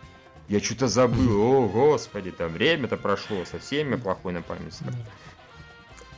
Я 0.48 0.60
что-то 0.60 0.88
забыл, 0.88 1.40
о, 1.64 1.68
господи, 1.68 2.30
там 2.30 2.52
время-то 2.52 2.96
прошло, 2.96 3.44
совсем 3.44 3.92
я 3.92 3.98
плохой 3.98 4.32
на 4.32 4.42
память. 4.42 4.78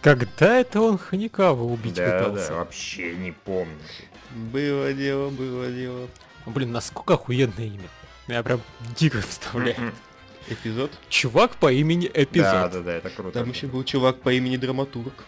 Когда 0.03 0.59
это 0.59 0.81
он 0.81 0.99
Ханикава 0.99 1.63
убить 1.63 1.95
Да, 1.95 2.19
пытался? 2.19 2.49
да, 2.51 2.55
вообще 2.57 3.15
не 3.17 3.33
помню. 3.33 3.77
Было 4.53 4.93
дело, 4.93 5.31
было 5.31 5.69
дело. 5.71 6.09
Блин, 6.47 6.73
насколько 6.73 7.15
охуенное 7.15 7.67
имя. 7.67 7.89
Я 8.29 8.43
прям 8.43 8.61
дико 8.97 9.21
вставляю. 9.21 9.75
Мгм. 9.79 9.95
Эпизод. 10.49 10.93
Чувак 11.09 11.57
по 11.57 11.73
имени 11.73 12.07
Да, 12.13 12.23
Эпизод. 12.23 12.73
да, 12.73 12.81
да, 12.81 12.93
это 12.95 13.11
круто. 13.11 13.39
Там 13.41 13.51
еще 13.51 13.67
был 13.67 13.83
чувак 13.85 14.21
по 14.21 14.33
имени 14.33 14.57
Драматург. 14.57 15.25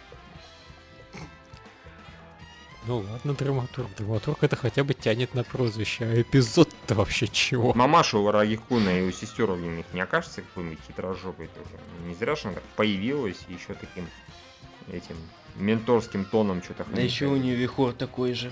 Ну 2.86 3.00
ладно, 3.00 3.34
драматург. 3.34 3.88
Драматург 3.98 4.42
это 4.42 4.56
хотя 4.56 4.82
бы 4.82 4.94
тянет 4.94 5.34
на 5.34 5.44
прозвище, 5.44 6.04
а 6.06 6.22
эпизод-то 6.22 6.94
вообще 6.94 7.28
чего? 7.28 7.74
Мамаша 7.74 8.16
у 8.16 8.30
Рагикуна 8.30 9.00
и 9.00 9.02
у 9.02 9.12
сестер 9.12 9.50
огненных 9.50 9.84
не 9.92 10.00
окажется 10.00 10.40
какой-нибудь 10.40 10.78
хитрожопой 10.86 11.48
тоже. 11.48 11.68
Не 12.06 12.14
зря 12.14 12.34
же 12.34 12.42
она 12.44 12.54
так 12.54 12.62
появилась 12.76 13.44
еще 13.50 13.74
таким 13.74 14.06
этим 14.90 15.16
менторским 15.56 16.24
тоном 16.24 16.62
что-то 16.62 16.86
Да 16.90 17.02
еще 17.02 17.26
у 17.26 17.36
нее 17.36 17.56
вихор 17.56 17.92
такой 17.92 18.32
же. 18.32 18.50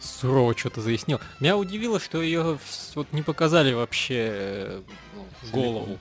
Сурово 0.00 0.56
что-то 0.56 0.80
заяснил. 0.80 1.20
Меня 1.40 1.56
удивило, 1.56 1.98
что 2.00 2.20
ее 2.22 2.58
вот 2.94 3.12
не 3.12 3.22
показали 3.22 3.72
вообще 3.72 4.82
ну, 5.14 5.26
голову. 5.52 5.98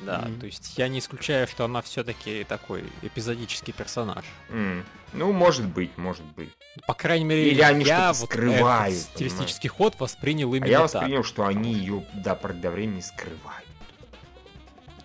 Да, 0.00 0.18
Мгм. 0.26 0.40
то 0.40 0.46
есть 0.46 0.74
я 0.76 0.88
не 0.88 0.98
исключаю, 0.98 1.46
что 1.48 1.64
она 1.64 1.80
все-таки 1.80 2.44
такой 2.44 2.84
эпизодический 3.02 3.72
персонаж. 3.72 4.24
М, 4.50 4.84
Ну, 5.14 5.32
может 5.32 5.64
быть, 5.66 5.96
может 5.96 6.24
быть. 6.36 6.50
По 6.86 6.92
крайней 6.92 7.24
мере, 7.24 7.50
Или 7.50 7.62
они 7.62 7.84
я 7.86 8.12
вот 8.12 8.28
скрывают, 8.28 8.94
этот 8.94 9.08
стилистический 9.14 9.68
ход 9.70 9.94
воспринял 9.98 10.52
А 10.52 10.56
именно 10.58 10.68
я 10.70 10.86
так. 10.86 10.94
воспринял, 10.94 11.24
что 11.24 11.46
они 11.46 11.72
ее 11.72 12.04
до 12.12 12.34
поры 12.34 12.52
до 12.54 12.70
времени 12.70 13.00
скрывают. 13.00 13.65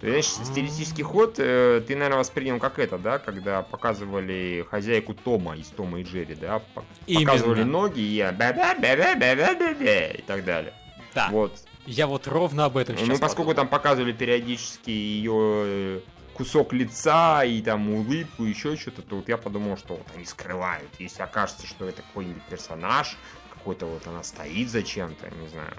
То 0.01 0.07
есть, 0.07 0.43
стилистический 0.47 1.03
ход 1.03 1.35
э, 1.37 1.83
ты, 1.87 1.95
наверное, 1.95 2.17
воспринял 2.17 2.57
как 2.57 2.79
это, 2.79 2.97
да, 2.97 3.19
когда 3.19 3.61
показывали 3.61 4.65
хозяйку 4.67 5.13
Тома 5.13 5.55
из 5.55 5.67
Тома 5.67 5.99
и 5.99 6.03
Джерри, 6.03 6.33
да, 6.33 6.57
по- 6.73 6.83
Именно. 7.05 7.25
показывали 7.27 7.63
ноги 7.63 7.99
и 7.99 8.17
бя 8.17 10.11
и 10.11 10.21
так 10.23 10.43
далее. 10.43 10.73
Да, 11.13 11.27
Вот. 11.29 11.53
я 11.85 12.07
вот 12.07 12.27
ровно 12.27 12.65
об 12.65 12.77
этом 12.77 12.97
сейчас 12.97 13.09
Ну, 13.09 13.17
поскольку 13.19 13.53
там 13.53 13.67
показывали 13.67 14.11
периодически 14.11 14.89
ее 14.89 16.01
кусок 16.33 16.73
лица 16.73 17.43
и 17.43 17.61
там 17.61 17.87
улыбку, 17.93 18.43
еще 18.45 18.75
что-то, 18.77 19.03
то 19.03 19.17
вот 19.17 19.29
я 19.29 19.37
подумал, 19.37 19.77
что 19.77 19.93
вот 19.93 20.07
они 20.15 20.25
скрывают. 20.25 20.89
Если 20.97 21.21
окажется, 21.21 21.67
что 21.67 21.87
это 21.87 22.01
какой-нибудь 22.01 22.43
персонаж, 22.49 23.15
какой-то 23.53 23.85
вот 23.85 24.07
она 24.07 24.23
стоит 24.23 24.69
зачем-то, 24.71 25.29
не 25.29 25.47
знаю. 25.49 25.75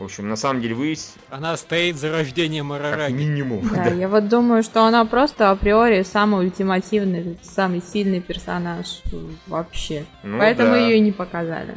В 0.00 0.04
общем, 0.04 0.30
на 0.30 0.36
самом 0.36 0.62
деле 0.62 0.74
вы 0.74 0.96
Она 1.28 1.54
стоит 1.58 1.96
за 1.96 2.10
рождением 2.10 2.70
как 2.70 2.80
Арараги. 2.80 3.12
минимум. 3.12 3.68
Да, 3.68 3.84
я 3.88 4.08
вот 4.08 4.28
думаю, 4.28 4.62
что 4.62 4.84
она 4.86 5.04
просто 5.04 5.50
априори 5.50 6.02
самый 6.04 6.46
ультимативный, 6.46 7.38
самый 7.42 7.82
сильный 7.82 8.22
персонаж 8.22 9.02
вообще. 9.46 10.06
Ну 10.22 10.38
Поэтому 10.38 10.70
да, 10.70 10.78
ее 10.78 10.96
и 10.96 11.00
не 11.00 11.12
показали. 11.12 11.74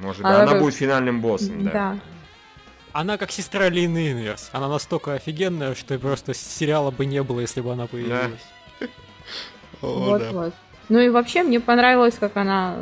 Может, 0.00 0.24
Она 0.24 0.38
да, 0.38 0.42
она 0.44 0.52
как- 0.52 0.62
будет 0.62 0.74
финальным 0.74 1.20
боссом, 1.20 1.64
да. 1.64 1.70
Да. 1.72 1.98
Она 2.92 3.18
как 3.18 3.32
сестра 3.32 3.68
Лины 3.68 4.12
Инверс. 4.12 4.48
Она 4.52 4.66
настолько 4.68 5.12
офигенная, 5.12 5.74
что 5.74 5.98
просто 5.98 6.32
сериала 6.32 6.90
бы 6.90 7.04
не 7.04 7.22
было, 7.22 7.40
если 7.40 7.60
бы 7.60 7.70
она 7.70 7.86
появилась. 7.86 8.30
Да. 8.80 8.86
Вот-вот. 9.82 10.54
Ну 10.88 10.98
и 11.00 11.10
вообще 11.10 11.42
мне 11.42 11.60
понравилось, 11.60 12.16
как 12.18 12.38
она 12.38 12.76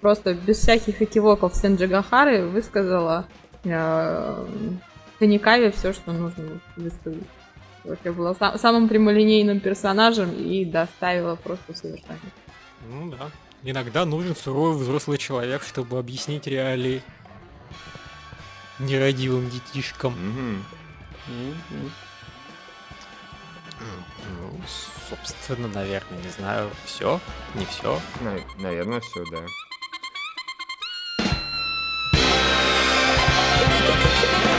просто 0.00 0.34
без 0.34 0.58
всяких 0.58 1.00
экивоков 1.00 1.54
Сенджигахары 1.54 2.44
высказала 2.48 3.26
э, 3.28 3.41
Ханикаве 5.18 5.70
все, 5.70 5.92
что 5.92 6.12
нужно 6.12 6.60
высказать. 6.76 7.22
Вот 7.84 7.98
я 8.04 8.12
была 8.12 8.32
са- 8.32 8.58
самым 8.58 8.88
прямолинейным 8.88 9.60
персонажем 9.60 10.32
и 10.32 10.64
доставила 10.64 11.36
просто 11.36 11.74
совершенно. 11.74 12.18
Ну 12.88 13.10
да. 13.10 13.30
Иногда 13.64 14.04
нужен 14.04 14.34
суровый 14.34 14.78
взрослый 14.82 15.18
человек, 15.18 15.62
чтобы 15.62 15.98
объяснить 15.98 16.46
реалии 16.46 17.02
нерадивым 18.80 19.48
детишкам. 19.50 20.12
Мгм. 20.12 20.64
М-м. 21.28 21.90
Ну, 24.40 24.60
собственно, 25.08 25.68
наверное, 25.68 26.18
не 26.22 26.28
знаю, 26.30 26.70
все, 26.84 27.20
не 27.54 27.64
все. 27.64 28.00
На- 28.20 28.38
Наверное, 28.62 29.00
все, 29.00 29.24
да. 29.30 29.38
Bye. 34.22 34.51